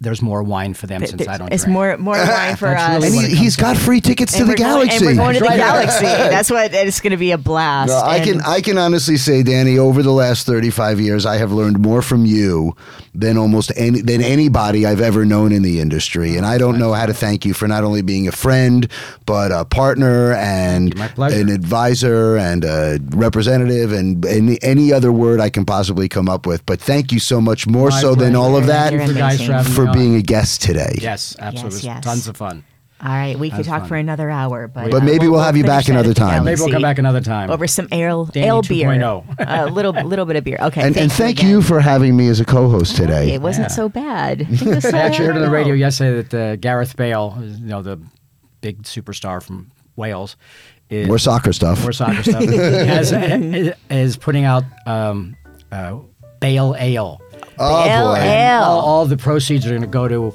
there's 0.00 0.20
more 0.20 0.42
wine 0.42 0.74
for 0.74 0.86
them 0.86 1.00
since 1.06 1.16
th- 1.18 1.28
I 1.28 1.38
don't 1.38 1.48
know. 1.48 1.54
It's 1.54 1.64
drink. 1.64 1.72
more 1.72 1.96
more 1.96 2.14
wine 2.18 2.56
for 2.56 2.68
us. 2.68 3.02
really 3.02 3.06
and 3.06 3.14
he, 3.16 3.22
comes 3.28 3.38
he's 3.38 3.56
got 3.56 3.76
free 3.76 4.00
tickets 4.00 4.32
to 4.34 4.40
And 4.40 4.48
the 4.48 4.52
we're 4.52 4.56
going- 4.56 4.86
galaxy. 4.88 4.96
and 4.96 5.06
we're 5.06 5.22
going 5.22 5.34
to 5.34 5.40
the 5.40 5.46
galaxy. 5.56 6.04
That's 6.06 6.50
what 6.50 6.74
it's 6.74 7.00
going 7.00 7.12
to 7.12 7.16
be 7.16 7.30
a 7.32 7.38
blast. 7.38 7.88
No, 7.88 7.98
I 8.00 8.20
can 8.20 8.40
I 8.42 8.60
can 8.60 8.76
honestly 8.78 9.16
say, 9.16 9.42
Danny, 9.42 9.78
over 9.78 10.02
the 10.02 10.12
last 10.12 10.46
thirty 10.46 10.70
five 10.70 11.00
years, 11.00 11.24
I 11.24 11.36
have 11.36 11.52
learned 11.52 11.78
more 11.78 12.02
from 12.02 12.26
you 12.26 12.76
than 13.14 13.38
almost 13.38 13.72
any 13.76 14.02
than 14.02 14.20
anybody 14.22 14.84
I've 14.84 15.00
ever 15.00 15.24
known 15.24 15.50
in 15.52 15.62
the 15.62 15.80
industry, 15.80 16.36
and 16.36 16.44
I 16.44 16.58
don't 16.58 16.78
know 16.78 16.92
how 16.92 17.06
to 17.06 17.14
thank 17.14 17.46
you 17.46 17.54
for 17.54 17.66
not 17.66 17.82
only 17.82 18.02
being 18.02 18.28
a 18.28 18.32
friend, 18.32 18.86
but 19.24 19.50
a 19.52 19.64
partner 19.64 20.32
and 20.34 20.94
an 21.18 21.48
advisor 21.48 22.36
and 22.36 22.64
a 22.64 22.98
representative 23.10 23.92
and 23.92 24.24
any 24.26 24.58
any 24.62 24.92
other 24.92 25.10
word 25.12 25.40
I 25.40 25.48
can 25.48 25.64
possibly 25.64 26.08
come 26.08 26.28
up 26.28 26.46
with. 26.46 26.66
But 26.66 26.80
thank 26.80 27.12
you 27.12 27.18
so 27.18 27.40
much, 27.40 27.66
more 27.66 27.88
My 27.88 28.00
so 28.00 28.14
than 28.14 28.36
all 28.36 28.56
of 28.56 28.66
that, 28.66 28.92
You're 28.92 29.00
Thank 29.00 29.12
you 29.12 29.16
guys 29.18 29.36
amazing. 29.40 29.46
for 29.46 29.52
having 29.54 29.72
for 29.86 29.90
on. 29.90 29.98
being 29.98 30.14
a 30.16 30.22
guest 30.22 30.62
today. 30.62 30.96
Yes, 31.00 31.36
absolutely. 31.38 31.78
Yes, 31.80 31.84
yes. 31.84 32.04
Tons 32.04 32.28
of 32.28 32.36
fun. 32.36 32.64
All 32.98 33.08
right, 33.10 33.38
we 33.38 33.50
could 33.50 33.66
talk 33.66 33.80
fun. 33.80 33.88
for 33.90 33.96
another 33.96 34.30
hour, 34.30 34.68
but 34.68 34.90
But 34.90 35.02
uh, 35.02 35.04
maybe 35.04 35.28
we'll 35.28 35.40
have 35.42 35.54
you 35.54 35.64
back 35.64 35.88
another 35.88 36.14
time. 36.14 36.44
Maybe 36.44 36.58
we'll 36.60 36.70
come 36.72 36.80
back 36.80 36.98
another 36.98 37.20
time. 37.20 37.50
over 37.50 37.66
some 37.66 37.88
ale 37.92 38.24
Danny 38.24 38.46
ale 38.46 38.62
beer, 38.62 38.88
2.0. 38.88 39.36
a 39.38 39.66
little 39.66 39.92
little 39.92 40.24
bit 40.24 40.36
of 40.36 40.44
beer. 40.44 40.56
Okay, 40.62 40.80
And, 40.80 40.96
and 40.96 41.12
thank 41.12 41.42
you 41.42 41.58
again. 41.58 41.62
for 41.68 41.80
having 41.80 42.16
me 42.16 42.28
as 42.28 42.40
a 42.40 42.44
co-host 42.46 42.96
today. 42.96 43.34
It 43.34 43.42
wasn't 43.42 43.64
Yeah. 43.68 43.74
so 43.76 43.88
bad. 43.90 44.42
I 44.42 44.44
think 44.56 44.84
I 44.94 44.98
actually 44.98 45.26
heard 45.26 45.36
on 45.36 45.42
the 45.42 45.50
radio 45.50 45.74
yesterday 45.74 46.22
that 46.22 46.34
uh, 46.34 46.56
Gareth 46.56 46.96
Bale, 46.96 47.36
you 47.42 47.66
know, 47.66 47.82
the 47.82 48.00
big 48.62 48.82
superstar 48.84 49.42
from 49.42 49.70
Wales, 49.96 50.36
is 50.88 51.06
More 51.06 51.18
soccer 51.18 51.52
stuff. 51.52 51.82
more 51.82 51.92
soccer 51.92 52.22
stuff, 52.22 52.44
has, 52.44 53.12
is 53.90 54.16
putting 54.16 54.44
out 54.44 54.64
um, 54.86 55.36
uh, 55.70 55.98
Bale 56.40 56.74
Ale. 56.78 57.20
Oh 57.58 57.84
Ale, 57.88 58.14
boy. 58.14 58.64
All, 58.64 58.80
all 58.80 59.06
the 59.06 59.16
proceeds 59.16 59.64
are 59.66 59.70
going 59.70 59.80
to 59.80 59.86
go 59.86 60.08
to 60.08 60.32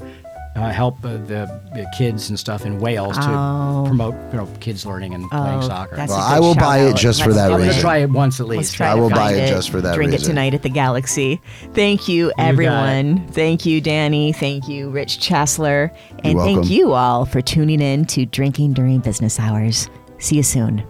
uh, 0.56 0.70
help 0.70 0.98
uh, 1.06 1.14
the, 1.14 1.62
the 1.74 1.90
kids 1.98 2.30
and 2.30 2.38
stuff 2.38 2.66
in 2.66 2.80
Wales 2.80 3.16
to 3.18 3.24
Oh. 3.30 3.84
promote 3.86 4.16
you 4.32 4.38
know 4.38 4.48
kids 4.60 4.86
learning 4.86 5.14
and 5.14 5.30
playing 5.30 5.60
Oh, 5.60 5.68
soccer. 5.68 5.96
that's 5.96 6.10
Well, 6.12 6.20
a 6.20 6.24
I 6.24 6.36
good 6.40 6.42
will 6.46 6.56
buy 6.56 6.80
it 6.80 6.84
shout-out. 6.88 7.00
just 7.00 7.24
for 7.24 7.30
Let's 7.30 7.38
that 7.38 7.48
do 7.48 7.54
I'm 7.54 7.58
going 7.60 7.68
reason. 7.70 7.82
try 7.82 7.98
it 8.00 8.10
once 8.10 8.40
at 8.42 8.48
Let's 8.48 8.58
least. 8.58 8.76
try 8.76 8.92
I 8.92 8.96
to 8.96 9.02
will 9.02 9.10
buy 9.10 9.16
find 9.16 9.36
it 9.38 9.48
just 9.48 9.70
for 9.70 9.80
that 9.82 9.90
reason. 9.92 9.96
Drink 9.98 10.12
reason. 10.12 10.26
it 10.26 10.30
tonight 10.30 10.54
at 10.54 10.62
the 10.64 10.70
Galaxy. 10.70 11.40
Thank 11.74 12.08
you, 12.10 12.32
got 12.36 12.40
it. 12.40 12.50
everyone. 12.50 13.28
Thank 13.30 13.66
you, 13.66 13.80
Danny. 13.82 14.34
Thank 14.34 14.68
you, 14.68 14.90
Rich 14.90 15.20
Chesler. 15.20 15.96
And 16.26 16.36
welcome. 16.38 16.56
thank 16.56 16.70
you 16.70 16.92
all 16.94 17.26
for 17.26 17.42
tuning 17.42 17.80
in 17.82 18.04
to 18.08 18.26
Drinking 18.26 18.74
During 18.74 19.00
Business 19.00 19.40
Hours. 19.40 19.90
See 20.20 20.36
you 20.36 20.44
soon. 20.44 20.84